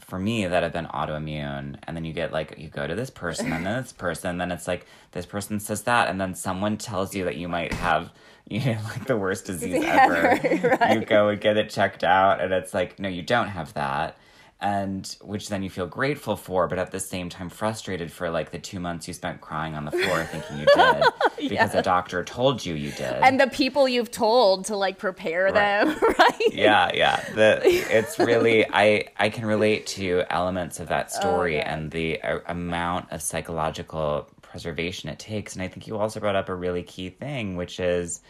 for 0.00 0.18
me 0.18 0.44
that 0.46 0.62
have 0.62 0.72
been 0.72 0.86
autoimmune 0.86 1.76
and 1.84 1.96
then 1.96 2.04
you 2.04 2.12
get 2.12 2.32
like 2.32 2.58
you 2.58 2.68
go 2.68 2.86
to 2.86 2.94
this 2.94 3.08
person 3.10 3.52
and 3.52 3.64
then 3.64 3.82
this 3.82 3.92
person 4.06 4.30
and 4.30 4.40
then 4.40 4.52
it's 4.52 4.68
like 4.68 4.86
this 5.12 5.24
person 5.24 5.58
says 5.60 5.82
that 5.82 6.08
and 6.08 6.20
then 6.20 6.34
someone 6.34 6.76
tells 6.76 7.14
you 7.14 7.24
that 7.24 7.36
you 7.36 7.48
might 7.48 7.72
have 7.72 8.10
you 8.50 8.60
know 8.60 8.78
like 8.84 9.06
the 9.06 9.16
worst 9.16 9.46
disease 9.46 9.82
ever 9.86 10.38
Right. 10.78 10.98
you 10.98 11.06
go 11.06 11.28
and 11.28 11.40
get 11.40 11.56
it 11.56 11.70
checked 11.70 12.04
out 12.04 12.40
and 12.42 12.52
it's 12.52 12.74
like 12.74 12.98
no 12.98 13.08
you 13.08 13.22
don't 13.22 13.48
have 13.48 13.72
that 13.74 14.16
and 14.64 15.18
which 15.20 15.50
then 15.50 15.62
you 15.62 15.68
feel 15.68 15.86
grateful 15.86 16.36
for 16.36 16.66
but 16.66 16.78
at 16.78 16.90
the 16.90 16.98
same 16.98 17.28
time 17.28 17.50
frustrated 17.50 18.10
for 18.10 18.30
like 18.30 18.50
the 18.50 18.58
two 18.58 18.80
months 18.80 19.06
you 19.06 19.12
spent 19.12 19.38
crying 19.42 19.74
on 19.74 19.84
the 19.84 19.90
floor 19.90 20.24
thinking 20.32 20.58
you 20.58 20.66
did 20.74 21.04
because 21.50 21.74
a 21.74 21.82
doctor 21.82 22.24
told 22.24 22.64
you 22.64 22.74
you 22.74 22.90
did. 22.92 23.12
And 23.22 23.38
the 23.38 23.48
people 23.48 23.86
you've 23.86 24.10
told 24.10 24.64
to 24.66 24.76
like 24.76 24.96
prepare 24.96 25.52
them, 25.52 25.88
right? 26.18 26.50
yeah 26.50 26.90
yeah. 26.94 27.22
The 27.34 27.60
it's 27.62 28.18
really 28.18 28.64
i 28.72 29.04
i 29.18 29.28
can 29.28 29.44
relate 29.44 29.86
to 29.88 30.24
elements 30.30 30.80
of 30.80 30.88
that 30.88 31.12
story 31.12 31.56
yeah. 31.56 31.74
and 31.74 31.90
the 31.90 32.22
uh, 32.22 32.38
amount 32.46 33.12
of 33.12 33.20
psychological 33.20 34.30
preservation 34.40 35.10
it 35.10 35.18
takes. 35.18 35.54
And 35.54 35.62
i 35.62 35.68
think 35.68 35.86
you 35.86 35.98
also 35.98 36.20
brought 36.20 36.36
up 36.36 36.48
a 36.48 36.54
really 36.54 36.82
key 36.82 37.10
thing 37.10 37.56
which 37.56 37.78
is 37.80 38.22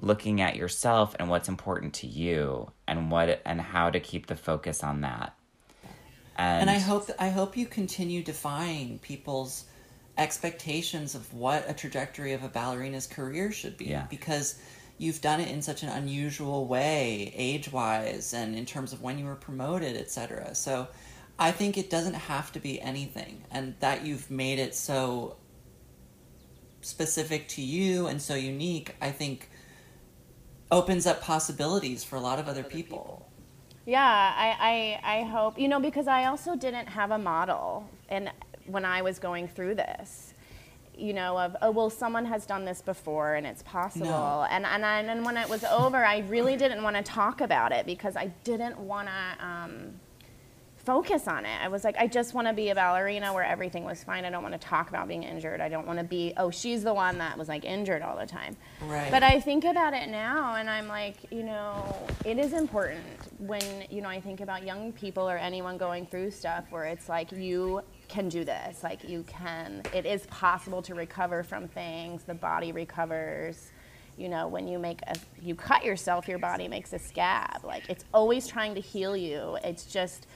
looking 0.00 0.40
at 0.40 0.56
yourself 0.56 1.14
and 1.20 1.30
what's 1.30 1.48
important 1.48 1.94
to 1.94 2.08
you 2.08 2.72
and 2.88 3.08
what 3.10 3.40
and 3.44 3.60
how 3.60 3.88
to 3.88 4.00
keep 4.00 4.26
the 4.26 4.36
focus 4.36 4.82
on 4.82 5.02
that 5.02 5.32
and, 6.36 6.62
And 6.62 6.70
I 6.70 6.78
hope 6.78 7.10
I 7.18 7.30
hope 7.30 7.56
you 7.56 7.66
continue 7.66 8.22
defying 8.22 8.98
people's 9.00 9.64
expectations 10.18 11.14
of 11.14 11.32
what 11.34 11.68
a 11.68 11.74
trajectory 11.74 12.32
of 12.32 12.42
a 12.42 12.48
ballerina's 12.48 13.06
career 13.06 13.52
should 13.52 13.76
be. 13.76 13.86
Yeah. 13.86 14.06
because 14.08 14.58
you've 14.98 15.20
done 15.20 15.40
it 15.40 15.48
in 15.48 15.62
such 15.62 15.82
an 15.82 15.88
unusual 15.90 16.66
way 16.66 17.32
age 17.36 17.70
wise 17.70 18.32
and 18.32 18.56
in 18.56 18.64
terms 18.64 18.92
of 18.92 19.02
when 19.02 19.18
you 19.18 19.26
were 19.26 19.34
promoted 19.34 19.96
etc 19.96 20.54
so 20.54 20.88
i 21.38 21.50
think 21.50 21.76
it 21.76 21.90
doesn't 21.90 22.14
have 22.14 22.50
to 22.52 22.58
be 22.58 22.80
anything 22.80 23.42
and 23.50 23.74
that 23.80 24.04
you've 24.04 24.30
made 24.30 24.58
it 24.58 24.74
so 24.74 25.36
specific 26.80 27.48
to 27.48 27.62
you 27.62 28.06
and 28.06 28.22
so 28.22 28.34
unique 28.34 28.94
i 29.00 29.10
think 29.10 29.50
opens 30.70 31.06
up 31.06 31.20
possibilities 31.20 32.02
for 32.02 32.16
a 32.16 32.20
lot 32.20 32.38
of 32.38 32.48
other 32.48 32.64
people 32.64 33.25
Yeah, 33.86 34.34
I, 34.36 34.98
I, 35.04 35.18
I 35.18 35.22
hope, 35.22 35.58
you 35.58 35.68
know, 35.68 35.78
because 35.78 36.08
I 36.08 36.24
also 36.24 36.56
didn't 36.56 36.88
have 36.88 37.12
a 37.12 37.18
model 37.18 37.88
and 38.08 38.30
when 38.66 38.84
I 38.84 39.00
was 39.02 39.20
going 39.20 39.46
through 39.46 39.76
this, 39.76 40.34
you 40.98 41.12
know, 41.12 41.38
of, 41.38 41.56
oh, 41.62 41.70
well, 41.70 41.88
someone 41.88 42.24
has 42.24 42.46
done 42.46 42.64
this 42.64 42.82
before 42.82 43.34
and 43.34 43.46
it's 43.46 43.62
possible. 43.62 44.06
No. 44.06 44.46
And, 44.50 44.66
and, 44.66 44.84
I, 44.84 45.00
and 45.00 45.24
when 45.24 45.36
it 45.36 45.48
was 45.48 45.62
over, 45.62 46.04
I 46.04 46.18
really 46.20 46.56
didn't 46.56 46.82
want 46.82 46.96
to 46.96 47.02
talk 47.02 47.40
about 47.40 47.70
it 47.70 47.86
because 47.86 48.16
I 48.16 48.26
didn't 48.44 48.78
want 48.78 49.08
to 49.08 49.46
um, 49.46 50.00
focus 50.78 51.28
on 51.28 51.44
it. 51.44 51.60
I 51.60 51.68
was 51.68 51.84
like, 51.84 51.96
I 51.98 52.06
just 52.06 52.32
want 52.32 52.48
to 52.48 52.54
be 52.54 52.70
a 52.70 52.74
ballerina 52.74 53.32
where 53.32 53.44
everything 53.44 53.84
was 53.84 54.02
fine. 54.02 54.24
I 54.24 54.30
don't 54.30 54.42
want 54.42 54.60
to 54.60 54.66
talk 54.66 54.88
about 54.88 55.06
being 55.06 55.22
injured. 55.22 55.60
I 55.60 55.68
don't 55.68 55.86
want 55.86 55.98
to 55.98 56.04
be, 56.04 56.32
oh, 56.38 56.50
she's 56.50 56.82
the 56.82 56.94
one 56.94 57.18
that 57.18 57.36
was 57.36 57.48
like 57.48 57.64
injured 57.64 58.02
all 58.02 58.16
the 58.16 58.26
time. 58.26 58.56
Right. 58.82 59.10
But 59.10 59.22
I 59.22 59.38
think 59.38 59.64
about 59.64 59.94
it 59.94 60.08
now 60.08 60.56
and 60.56 60.68
I'm 60.70 60.88
like, 60.88 61.16
you 61.30 61.42
know, 61.42 61.94
it 62.24 62.38
is 62.38 62.52
important 62.52 63.04
when, 63.38 63.84
you 63.90 64.00
know, 64.00 64.08
I 64.08 64.20
think 64.20 64.40
about 64.40 64.64
young 64.64 64.92
people 64.92 65.28
or 65.28 65.36
anyone 65.36 65.76
going 65.76 66.06
through 66.06 66.30
stuff 66.30 66.64
where 66.70 66.84
it's 66.84 67.08
like 67.08 67.32
you 67.32 67.82
can 68.08 68.28
do 68.28 68.44
this. 68.44 68.82
Like 68.82 69.08
you 69.08 69.24
can, 69.24 69.82
it 69.94 70.06
is 70.06 70.26
possible 70.26 70.82
to 70.82 70.94
recover 70.94 71.42
from 71.42 71.68
things. 71.68 72.24
The 72.24 72.34
body 72.34 72.72
recovers. 72.72 73.72
You 74.16 74.30
know, 74.30 74.48
when 74.48 74.66
you 74.66 74.78
make 74.78 75.00
a, 75.06 75.14
you 75.42 75.54
cut 75.54 75.84
yourself, 75.84 76.26
your 76.26 76.38
body 76.38 76.68
makes 76.68 76.92
a 76.94 76.98
scab. 76.98 77.64
Like 77.64 77.88
it's 77.90 78.04
always 78.14 78.46
trying 78.46 78.74
to 78.74 78.80
heal 78.80 79.14
you. 79.16 79.58
It's 79.62 79.84
just, 79.84 80.26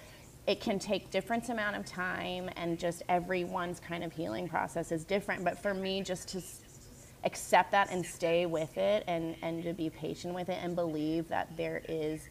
it 0.46 0.60
can 0.60 0.78
take 0.78 1.10
different 1.10 1.48
amount 1.48 1.76
of 1.76 1.86
time 1.86 2.50
and 2.56 2.78
just 2.78 3.02
everyone's 3.08 3.80
kind 3.80 4.04
of 4.04 4.12
healing 4.12 4.48
process 4.48 4.92
is 4.92 5.04
different. 5.04 5.44
But 5.44 5.58
for 5.58 5.72
me, 5.72 6.02
just 6.02 6.28
to 6.30 6.42
accept 7.24 7.70
that 7.72 7.90
and 7.90 8.04
stay 8.04 8.46
with 8.46 8.76
it 8.76 9.04
and, 9.06 9.36
and 9.42 9.62
to 9.62 9.72
be 9.72 9.90
patient 9.90 10.34
with 10.34 10.48
it 10.48 10.58
and 10.62 10.74
believe 10.74 11.28
that 11.28 11.56
there 11.56 11.82
is 11.88 12.28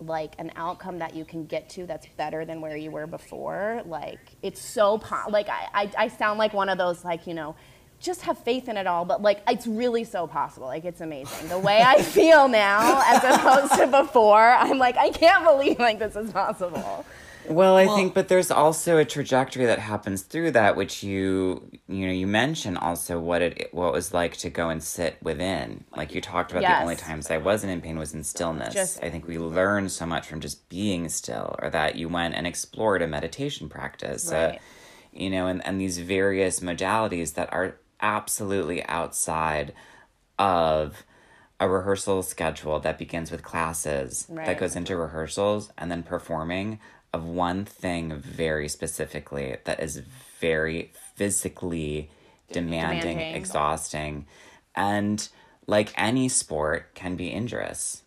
like 0.00 0.34
an 0.38 0.50
outcome 0.56 0.98
that 0.98 1.14
you 1.14 1.24
can 1.24 1.44
get 1.44 1.68
to 1.68 1.86
that's 1.86 2.06
better 2.16 2.44
than 2.44 2.60
where 2.60 2.76
you 2.76 2.90
were 2.90 3.06
before 3.06 3.82
like 3.86 4.18
it's 4.42 4.60
so 4.60 4.98
po- 4.98 5.28
like 5.28 5.48
I, 5.48 5.68
I 5.74 5.92
i 5.98 6.08
sound 6.08 6.38
like 6.38 6.54
one 6.54 6.68
of 6.68 6.78
those 6.78 7.04
like 7.04 7.26
you 7.26 7.34
know 7.34 7.54
just 8.00 8.22
have 8.22 8.38
faith 8.38 8.68
in 8.68 8.76
it 8.78 8.86
all 8.86 9.04
but 9.04 9.20
like 9.20 9.42
it's 9.46 9.66
really 9.66 10.04
so 10.04 10.26
possible 10.26 10.66
like 10.66 10.84
it's 10.86 11.02
amazing. 11.02 11.48
The 11.48 11.58
way 11.58 11.82
i 11.82 12.00
feel 12.02 12.48
now 12.48 13.02
as 13.06 13.22
opposed 13.22 13.74
to 13.74 13.86
before 13.86 14.52
i'm 14.52 14.78
like 14.78 14.96
i 14.96 15.10
can't 15.10 15.44
believe 15.44 15.78
like 15.78 15.98
this 15.98 16.16
is 16.16 16.32
possible 16.32 17.04
Well, 17.50 17.76
I 17.76 17.86
Well- 17.86 17.96
think, 17.96 18.14
but 18.14 18.28
there's 18.28 18.50
also 18.52 18.96
a 18.96 19.04
trajectory 19.04 19.66
that 19.66 19.80
happens 19.80 20.22
through 20.22 20.52
that, 20.52 20.76
which 20.76 21.02
you, 21.02 21.68
you 21.88 22.06
know, 22.06 22.12
you 22.12 22.26
mentioned 22.28 22.78
also 22.78 23.18
what 23.18 23.42
it, 23.42 23.68
what 23.72 23.88
it 23.88 23.92
was 23.92 24.14
like 24.14 24.36
to 24.38 24.50
go 24.50 24.68
and 24.68 24.80
sit 24.80 25.16
within. 25.20 25.82
Like 25.96 26.14
you 26.14 26.20
talked 26.20 26.52
about, 26.52 26.62
the 26.62 26.80
only 26.80 26.94
times 26.96 27.28
I 27.28 27.38
wasn't 27.38 27.72
in 27.72 27.80
pain 27.80 27.98
was 27.98 28.14
in 28.14 28.22
stillness. 28.22 28.72
Just- 28.72 29.02
I 29.02 29.10
think 29.10 29.26
we 29.26 29.36
learned 29.38 29.90
so 29.90 30.06
much 30.06 30.28
from 30.28 30.38
just 30.40 30.68
being 30.68 31.08
still, 31.08 31.56
or 31.60 31.70
that 31.70 31.96
you 31.96 32.08
went 32.08 32.36
and 32.36 32.46
explored 32.46 33.02
a 33.02 33.08
meditation 33.08 33.68
practice, 33.68 34.30
uh, 34.30 34.50
Right. 34.52 34.60
you 35.12 35.28
know, 35.28 35.48
and 35.48 35.60
and 35.66 35.80
these 35.80 35.98
various 35.98 36.60
modalities 36.60 37.34
that 37.34 37.52
are 37.52 37.76
absolutely 38.00 38.84
outside 38.86 39.74
of 40.38 41.04
a 41.58 41.68
rehearsal 41.68 42.22
schedule 42.22 42.78
that 42.80 42.96
begins 42.96 43.30
with 43.30 43.42
classes 43.42 44.26
that 44.34 44.56
goes 44.58 44.74
into 44.76 44.96
rehearsals 44.96 45.70
and 45.76 45.90
then 45.90 46.02
performing 46.02 46.78
of 47.12 47.24
one 47.24 47.64
thing 47.64 48.16
very 48.16 48.68
specifically 48.68 49.56
that 49.64 49.80
is 49.80 50.02
very 50.40 50.92
physically 51.16 52.10
demanding, 52.52 53.16
Demanding. 53.18 53.34
exhausting, 53.34 54.26
and 54.74 55.28
like 55.66 55.92
any 55.96 56.28
sport 56.28 56.94
can 56.94 57.16
be 57.16 57.30
injurious. 57.32 58.02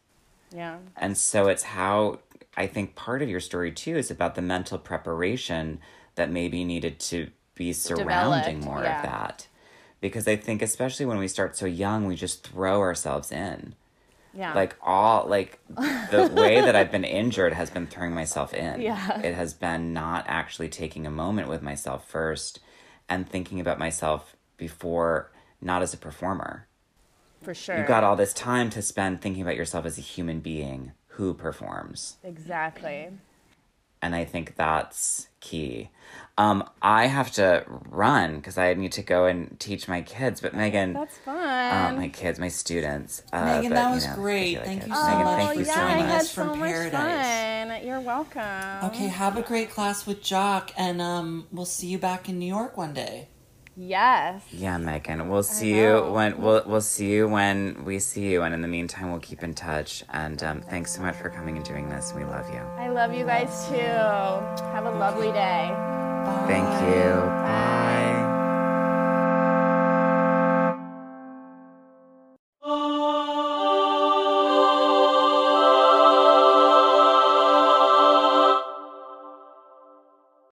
yeah 0.54 0.78
And 0.98 1.18
so 1.18 1.48
it's 1.48 1.64
how 1.64 2.20
I 2.56 2.68
think 2.68 2.96
part 2.96 3.22
of 3.22 3.30
your 3.30 3.40
story 3.40 3.72
too 3.72 3.96
is 3.98 4.12
about 4.12 4.36
the 4.36 4.42
mental 4.42 4.78
preparation 4.78 5.80
that 6.16 6.30
maybe 6.32 6.64
needed 6.64 7.00
to 7.00 7.30
be 7.56 7.74
surrounding 7.74 8.60
Developed, 8.60 8.66
more 8.66 8.84
yeah. 8.84 8.98
of 8.98 9.04
that. 9.04 9.48
Because 10.02 10.28
I 10.28 10.36
think 10.36 10.62
especially 10.62 11.06
when 11.06 11.18
we 11.18 11.28
start 11.28 11.56
so 11.56 11.66
young, 11.66 12.06
we 12.06 12.16
just 12.16 12.46
throw 12.48 12.82
ourselves 12.82 13.32
in. 13.32 13.76
Yeah 14.34 14.54
Like 14.54 14.76
all 14.82 15.28
like 15.28 15.60
the 15.68 16.32
way 16.34 16.62
that 16.62 16.76
I've 16.76 16.92
been 16.92 17.04
injured 17.04 17.54
has 17.54 17.70
been 17.70 17.88
throwing 17.88 18.14
myself 18.14 18.54
in. 18.54 18.82
Yeah. 18.82 19.20
It 19.22 19.36
has 19.36 19.54
been 19.54 19.94
not 19.94 20.26
actually 20.28 20.70
taking 20.70 21.06
a 21.06 21.12
moment 21.12 21.48
with 21.48 21.62
myself 21.62 22.08
first 22.10 22.60
and 23.08 23.30
thinking 23.30 23.60
about 23.60 23.78
myself 23.80 24.36
before 24.58 25.32
not 25.62 25.82
as 25.82 25.94
a 25.94 25.98
performer. 25.98 26.68
for 27.42 27.54
sure 27.54 27.78
You've 27.78 27.88
got 27.88 28.04
all 28.04 28.16
this 28.16 28.34
time 28.34 28.70
to 28.72 28.82
spend 28.82 29.22
thinking 29.22 29.42
about 29.42 29.56
yourself 29.56 29.86
as 29.86 29.98
a 29.98 30.02
human 30.02 30.40
being 30.40 30.94
who 31.10 31.34
performs. 31.34 32.18
exactly 32.24 33.10
And 34.02 34.16
I 34.16 34.26
think 34.26 34.56
that's 34.56 35.28
key. 35.40 35.90
Um, 36.36 36.68
I 36.82 37.06
have 37.06 37.32
to 37.34 37.64
run 37.68 38.38
because 38.38 38.58
I 38.58 38.74
need 38.74 38.94
to 38.94 39.04
go 39.04 39.26
and 39.26 39.56
teach 39.60 39.88
my 39.88 40.02
kids. 40.02 40.42
But 40.42 40.56
Megan, 40.56 40.94
that's 40.94 41.16
uh, 41.28 41.32
fun 41.32 41.98
my 41.98 42.08
kids, 42.10 42.40
my 42.40 42.48
students. 42.48 43.22
Uh, 43.32 43.46
Megan, 43.46 43.70
but, 43.70 43.76
that 43.76 43.90
you 43.90 43.96
was 43.96 44.08
know, 44.08 44.16
great. 44.16 44.56
like 44.58 44.66
Thank 44.66 44.84
I- 44.84 44.88
you 44.88 44.96
so 44.96 45.04
Megan, 45.04 45.24
much 45.24 45.38
thank 45.38 45.54
for 45.54 45.60
you 45.60 45.66
so 45.66 45.72
yeah, 45.72 45.78
I 45.86 45.90
joining 45.90 46.04
much. 46.06 46.12
had 46.14 46.22
us 46.22 46.34
from 46.34 46.48
so 46.50 46.56
much 46.56 46.72
Paradise. 46.72 47.70
fun. 47.80 47.88
You're 47.88 48.00
welcome. 48.02 48.90
Okay, 48.90 49.08
have 49.08 49.38
a 49.38 49.42
great 49.44 49.70
class 49.70 50.08
with 50.08 50.24
Jock, 50.24 50.72
and 50.76 51.02
um, 51.02 51.46
we'll 51.52 51.66
see 51.66 51.88
you 51.88 52.00
back 52.00 52.28
in 52.30 52.40
New 52.40 52.48
York 52.48 52.78
one 52.78 52.94
day. 52.94 53.30
Yes. 53.76 54.44
Yeah, 54.52 54.78
Megan. 54.78 55.30
We'll 55.30 55.44
see 55.44 55.76
you 55.76 56.04
when 56.04 56.40
we'll 56.40 56.64
we'll 56.66 56.82
see 56.82 57.12
you 57.12 57.28
when 57.28 57.84
we 57.86 57.98
see 58.00 58.32
you, 58.32 58.44
and 58.44 58.54
in 58.54 58.62
the 58.62 58.68
meantime, 58.68 59.10
we'll 59.10 59.20
keep 59.20 59.44
in 59.44 59.54
touch. 59.54 60.04
And 60.10 60.42
um, 60.44 60.62
thanks 60.62 60.92
so 60.92 61.02
much 61.02 61.16
for 61.16 61.30
coming 61.30 61.56
and 61.58 61.66
doing 61.66 61.90
this. 61.90 62.14
We 62.16 62.24
love 62.24 62.48
you. 62.54 62.62
I 62.78 62.90
love 62.90 63.14
you 63.14 63.26
guys 63.26 63.68
too. 63.68 63.76
Have 63.76 64.86
a 64.86 64.92
lovely 64.92 65.32
day. 65.32 65.72
Thank 66.48 66.70
you. 66.88 67.14
Bye. 67.14 68.13